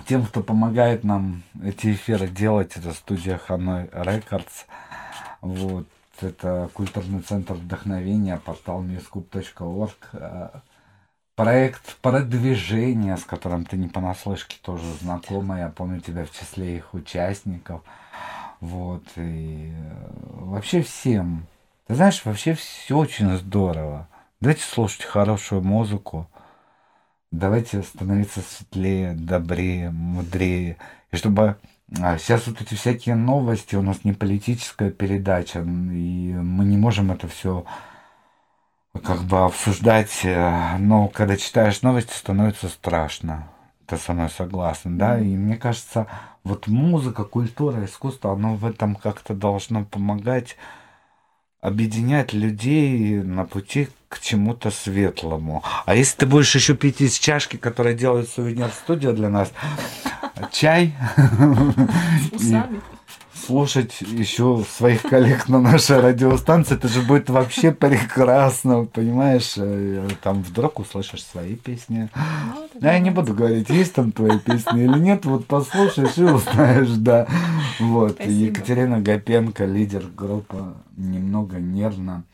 тем, 0.06 0.26
кто 0.26 0.42
помогает 0.42 1.02
нам 1.02 1.42
эти 1.62 1.92
эфиры 1.92 2.28
делать. 2.28 2.76
Это 2.76 2.92
студия 2.92 3.38
Ханой 3.38 3.88
Рекордс. 3.92 4.64
Вот, 5.40 5.86
это 6.20 6.68
культурный 6.74 7.22
центр 7.22 7.54
вдохновения, 7.54 8.36
портал 8.36 8.82
newscoop.org. 8.82 9.96
э, 10.12 10.48
Проект 11.34 11.96
продвижения, 12.02 13.16
с 13.16 13.24
которым 13.24 13.64
ты 13.64 13.78
не 13.78 13.88
понаслышке 13.88 14.58
тоже 14.62 14.84
знакома. 15.00 15.58
Я 15.58 15.68
помню 15.70 16.00
тебя 16.00 16.26
в 16.26 16.30
числе 16.30 16.76
их 16.76 16.92
участников. 16.92 17.80
Вот, 18.60 19.04
и 19.16 19.72
э, 19.74 20.06
вообще 20.34 20.82
всем. 20.82 21.46
Ты 21.86 21.94
знаешь, 21.94 22.24
вообще 22.24 22.54
все 22.54 22.96
очень 22.96 23.36
здорово. 23.36 24.09
Давайте 24.40 24.62
слушать 24.62 25.04
хорошую 25.04 25.62
музыку. 25.62 26.28
Давайте 27.30 27.82
становиться 27.82 28.40
светлее, 28.40 29.14
добрее, 29.14 29.90
мудрее. 29.90 30.76
И 31.10 31.16
чтобы 31.16 31.56
а, 32.00 32.18
сейчас 32.18 32.46
вот 32.46 32.60
эти 32.60 32.74
всякие 32.74 33.14
новости, 33.14 33.74
у 33.74 33.82
нас 33.82 34.04
не 34.04 34.12
политическая 34.12 34.90
передача, 34.90 35.60
и 35.60 35.62
мы 35.62 36.64
не 36.64 36.76
можем 36.76 37.10
это 37.10 37.28
все 37.28 37.64
как 39.02 39.22
бы 39.22 39.44
обсуждать, 39.44 40.20
э, 40.24 40.76
но 40.78 41.09
когда 41.09 41.36
читаешь 41.36 41.82
новости, 41.82 42.12
становится 42.12 42.68
страшно. 42.68 43.48
Ты 43.86 43.96
со 43.96 44.12
мной 44.12 44.30
согласен, 44.30 44.98
да? 44.98 45.18
И 45.18 45.36
мне 45.36 45.56
кажется, 45.56 46.06
вот 46.44 46.66
музыка, 46.66 47.24
культура, 47.24 47.84
искусство, 47.84 48.32
оно 48.32 48.54
в 48.54 48.64
этом 48.64 48.94
как-то 48.94 49.34
должно 49.34 49.84
помогать 49.84 50.56
объединять 51.62 52.32
людей 52.32 53.22
на 53.22 53.44
пути 53.44 53.89
к 54.09 54.18
чему-то 54.18 54.70
светлому. 54.70 55.62
А 55.86 55.94
если 55.94 56.18
ты 56.18 56.26
будешь 56.26 56.55
еще 56.55 56.74
пить 56.74 57.01
из 57.01 57.14
чашки, 57.14 57.56
которая 57.56 57.94
делает 57.94 58.28
сувенир 58.28 58.68
студия 58.70 59.12
для 59.12 59.30
нас, 59.30 59.52
чай 60.51 60.93
С 61.16 62.32
усами. 62.32 62.80
Слушать 63.47 64.01
еще 64.01 64.64
своих 64.69 65.02
коллег 65.02 65.48
на 65.48 65.60
нашей 65.60 66.01
радиостанции, 66.01 66.74
это 66.74 66.89
же 66.89 67.02
будет 67.02 67.28
вообще 67.31 67.73
прекрасно, 67.73 68.85
понимаешь? 68.85 69.55
Э, 69.56 70.09
Там 70.23 70.43
вдруг 70.43 70.78
услышишь 70.78 71.24
свои 71.24 71.56
песни. 71.56 72.09
Ну, 72.14 72.89
я 72.89 72.98
не 72.98 73.10
буду 73.10 73.35
говорить, 73.35 73.69
есть 73.70 73.94
там 73.94 74.12
твои 74.12 74.39
песни 74.39 74.85
или 74.85 74.98
нет, 74.98 75.24
вот 75.24 75.47
послушаешь 75.47 76.16
и 76.19 76.23
узнаешь, 76.24 76.90
да. 76.97 77.27
Вот. 77.81 78.12
Спасибо. 78.12 78.32
Екатерина 78.32 79.01
Гапенко, 79.01 79.64
лидер 79.64 80.06
группы 80.16 80.74
«Немного 80.97 81.59
нервно». 81.59 82.24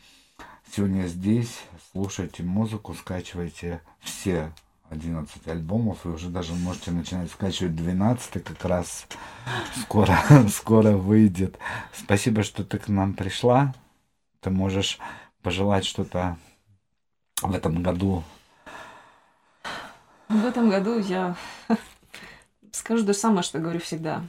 Сегодня 0.75 1.07
здесь. 1.07 1.61
Слушайте 1.91 2.43
музыку, 2.43 2.93
скачивайте 2.93 3.81
все 4.01 4.51
11 4.89 5.47
альбомов, 5.47 6.05
и 6.05 6.09
уже 6.09 6.29
даже 6.29 6.53
можете 6.53 6.91
начинать 6.91 7.31
скачивать 7.31 7.75
12 7.75 8.43
как 8.43 8.65
раз 8.65 9.07
скоро, 9.81 10.17
скоро 10.49 10.91
выйдет. 10.91 11.57
Спасибо, 11.93 12.43
что 12.43 12.63
ты 12.63 12.79
к 12.79 12.87
нам 12.87 13.13
пришла. 13.13 13.73
Ты 14.41 14.49
можешь 14.49 14.99
пожелать 15.41 15.85
что-то 15.85 16.37
в 17.41 17.53
этом 17.53 17.83
году. 17.83 18.23
В 20.27 20.45
этом 20.45 20.69
году 20.69 20.99
я 20.99 21.35
скажу 22.71 23.05
то 23.05 23.13
же 23.13 23.19
самое, 23.19 23.43
что 23.43 23.59
говорю 23.59 23.79
всегда. 23.79 24.23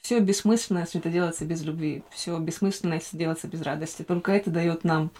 Все 0.00 0.18
бессмысленно, 0.20 0.80
если 0.80 0.98
это 0.98 1.10
делается 1.10 1.44
без 1.44 1.62
любви. 1.62 2.02
Все 2.10 2.38
бессмысленно, 2.38 2.94
если 2.94 3.16
делается 3.16 3.48
без 3.48 3.62
радости. 3.62 4.02
Только 4.02 4.32
это 4.32 4.50
дает 4.50 4.82
нам 4.82 5.10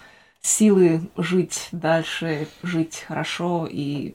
силы 0.42 1.08
жить 1.16 1.68
дальше, 1.72 2.48
жить 2.62 3.04
хорошо, 3.06 3.68
и 3.70 4.14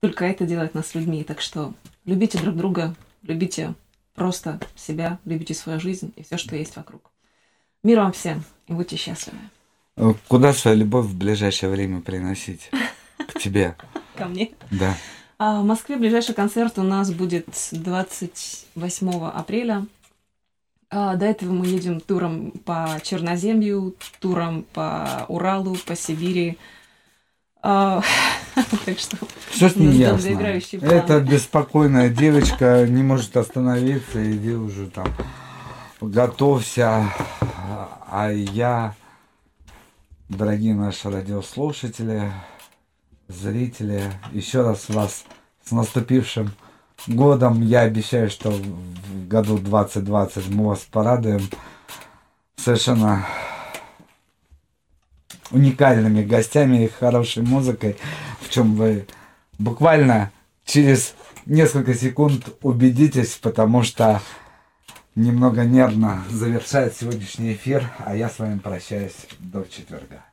только 0.00 0.24
это 0.24 0.44
делает 0.44 0.74
нас 0.74 0.94
людьми. 0.94 1.24
Так 1.24 1.40
что 1.40 1.74
любите 2.04 2.38
друг 2.38 2.56
друга, 2.56 2.94
любите 3.22 3.74
просто 4.14 4.60
себя, 4.74 5.18
любите 5.24 5.54
свою 5.54 5.80
жизнь 5.80 6.12
и 6.16 6.22
все, 6.22 6.36
что 6.36 6.56
есть 6.56 6.76
вокруг. 6.76 7.10
Мир 7.82 8.00
вам 8.00 8.12
всем, 8.12 8.44
и 8.68 8.72
будьте 8.72 8.96
счастливы. 8.96 9.38
Э, 9.96 10.14
Куда 10.28 10.52
свою 10.52 10.78
любовь 10.78 11.06
в 11.06 11.16
ближайшее 11.16 11.70
время 11.70 12.00
приносить? 12.00 12.70
К 13.18 13.38
тебе. 13.38 13.76
Ко 14.16 14.26
мне. 14.26 14.50
Да. 14.70 14.96
А 15.38 15.60
в 15.60 15.64
Москве 15.64 15.96
ближайший 15.96 16.34
концерт 16.34 16.78
у 16.78 16.82
нас 16.82 17.10
будет 17.10 17.48
28 17.72 19.10
апреля. 19.26 19.86
А, 20.94 21.16
До 21.16 21.24
этого 21.24 21.52
мы 21.52 21.66
едем 21.66 22.00
туром 22.00 22.50
по 22.50 23.00
Черноземью, 23.02 23.96
туром 24.20 24.66
по 24.74 25.24
Уралу, 25.28 25.74
по 25.86 25.96
Сибири. 25.96 26.58
А, 27.62 28.02
Так 28.84 28.98
что 28.98 29.16
Все 29.48 29.70
с 29.70 29.76
ней 29.76 29.92
ясно. 29.92 30.38
Эта 30.82 31.20
беспокойная 31.20 32.10
девочка 32.10 32.86
не 32.86 33.02
может 33.02 33.34
остановиться, 33.38 34.30
иди 34.30 34.52
уже 34.52 34.90
там, 34.90 35.08
готовься. 36.02 37.10
А 38.10 38.30
я, 38.30 38.94
дорогие 40.28 40.74
наши 40.74 41.08
радиослушатели, 41.08 42.30
зрители, 43.28 44.12
еще 44.32 44.60
раз 44.60 44.90
вас 44.90 45.24
с 45.64 45.70
наступившим 45.70 46.50
годом. 47.06 47.62
Я 47.62 47.80
обещаю, 47.80 48.30
что 48.30 48.50
в 48.50 49.28
году 49.28 49.58
2020 49.58 50.48
мы 50.48 50.68
вас 50.68 50.80
порадуем 50.80 51.48
совершенно 52.56 53.26
уникальными 55.50 56.22
гостями 56.22 56.84
и 56.84 56.88
хорошей 56.88 57.42
музыкой, 57.42 57.96
в 58.40 58.48
чем 58.48 58.74
вы 58.74 59.06
буквально 59.58 60.30
через 60.64 61.14
несколько 61.46 61.94
секунд 61.94 62.48
убедитесь, 62.62 63.38
потому 63.40 63.82
что 63.82 64.20
немного 65.14 65.64
нервно 65.64 66.24
завершает 66.30 66.96
сегодняшний 66.96 67.54
эфир, 67.54 67.90
а 67.98 68.16
я 68.16 68.28
с 68.30 68.38
вами 68.38 68.58
прощаюсь 68.58 69.16
до 69.38 69.64
четверга. 69.64 70.24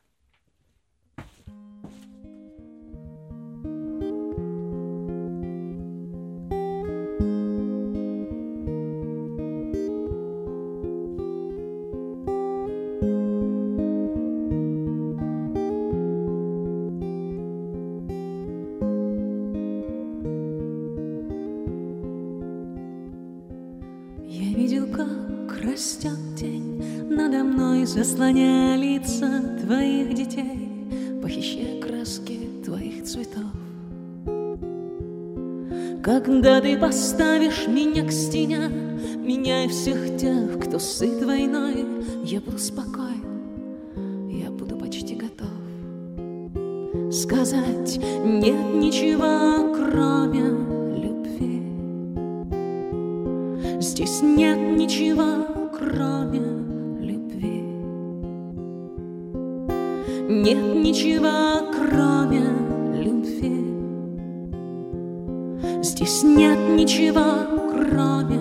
Ничего, 67.09 67.23
кроме 67.71 68.37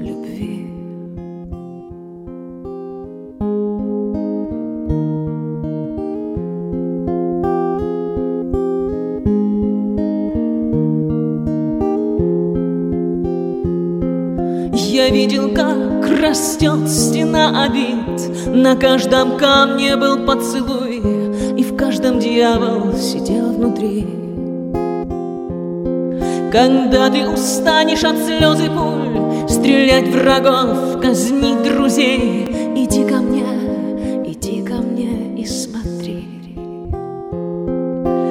любви. 0.00 0.66
Я 14.72 15.10
видел, 15.10 15.54
как 15.54 16.08
растет 16.20 16.88
стена 16.88 17.64
обид 17.64 18.46
На 18.46 18.76
каждом 18.76 19.36
камне 19.36 19.96
был 19.96 20.24
поцелуй 20.26 20.98
И 21.56 21.62
в 21.62 21.76
каждом 21.76 22.18
дьявол 22.18 22.92
сидел 22.94 23.52
внутри 23.52 24.19
Когда 26.50 27.08
ты 27.08 27.28
устанешь 27.28 28.02
от 28.02 28.16
слез 28.16 28.60
и 28.60 28.68
пуль 28.68 29.48
Стрелять 29.48 30.08
врагов, 30.08 31.00
казнить 31.00 31.62
друзей 31.62 32.44
Иди 32.74 33.04
ко 33.04 33.18
мне, 33.18 33.44
иди 34.26 34.60
ко 34.62 34.74
мне 34.74 35.40
и 35.40 35.46
смотри. 35.46 36.24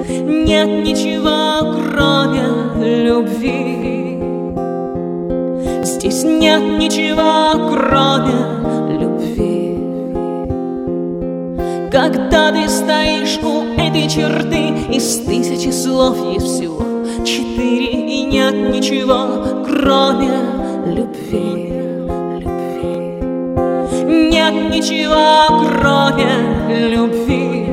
Нет 0.10 0.86
ничего, 0.86 1.78
кроме 1.94 3.06
любви. 3.06 4.20
Здесь 5.86 6.24
нет 6.24 6.62
ничего, 6.78 7.72
кроме 7.72 9.00
любви. 9.00 9.78
Когда 11.90 12.52
ты 12.52 12.68
стоишь 12.68 13.40
у 13.44 13.80
этой 13.80 14.10
черты, 14.10 14.94
из 14.94 15.20
тысячи 15.20 15.70
слов 15.70 16.18
есть 16.34 16.48
всего 16.48 16.90
четыре, 17.24 17.89
ничего, 18.72 19.64
кроме 19.66 20.32
любви. 20.86 21.70
Нет 24.32 24.54
ничего, 24.74 25.64
кроме 25.68 26.30
любви. 26.90 27.66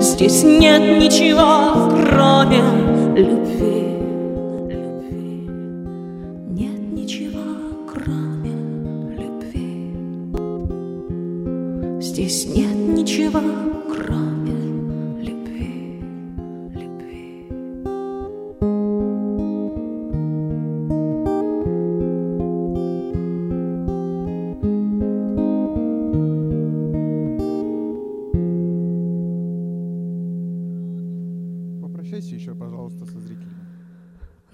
Здесь 0.00 0.42
нет 0.44 1.00
ничего, 1.00 1.88
кроме 1.90 2.62
любви. 3.16 3.63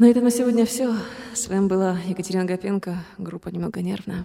На 0.01 0.06
этом 0.06 0.24
на 0.24 0.31
сегодня 0.31 0.64
все. 0.64 0.97
С 1.35 1.47
вами 1.48 1.66
была 1.66 1.98
Екатерина 2.06 2.47
Гапенко, 2.47 3.05
группа 3.18 3.51
«Немного 3.51 3.82
нервная». 3.82 4.24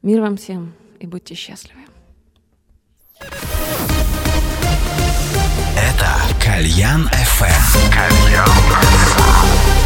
Мир 0.00 0.22
вам 0.22 0.38
всем 0.38 0.72
и 1.00 1.06
будьте 1.06 1.34
счастливы. 1.34 1.80
Это 5.76 6.16
Кальян 6.42 7.10
FM. 7.12 7.92
Кальян 7.92 9.81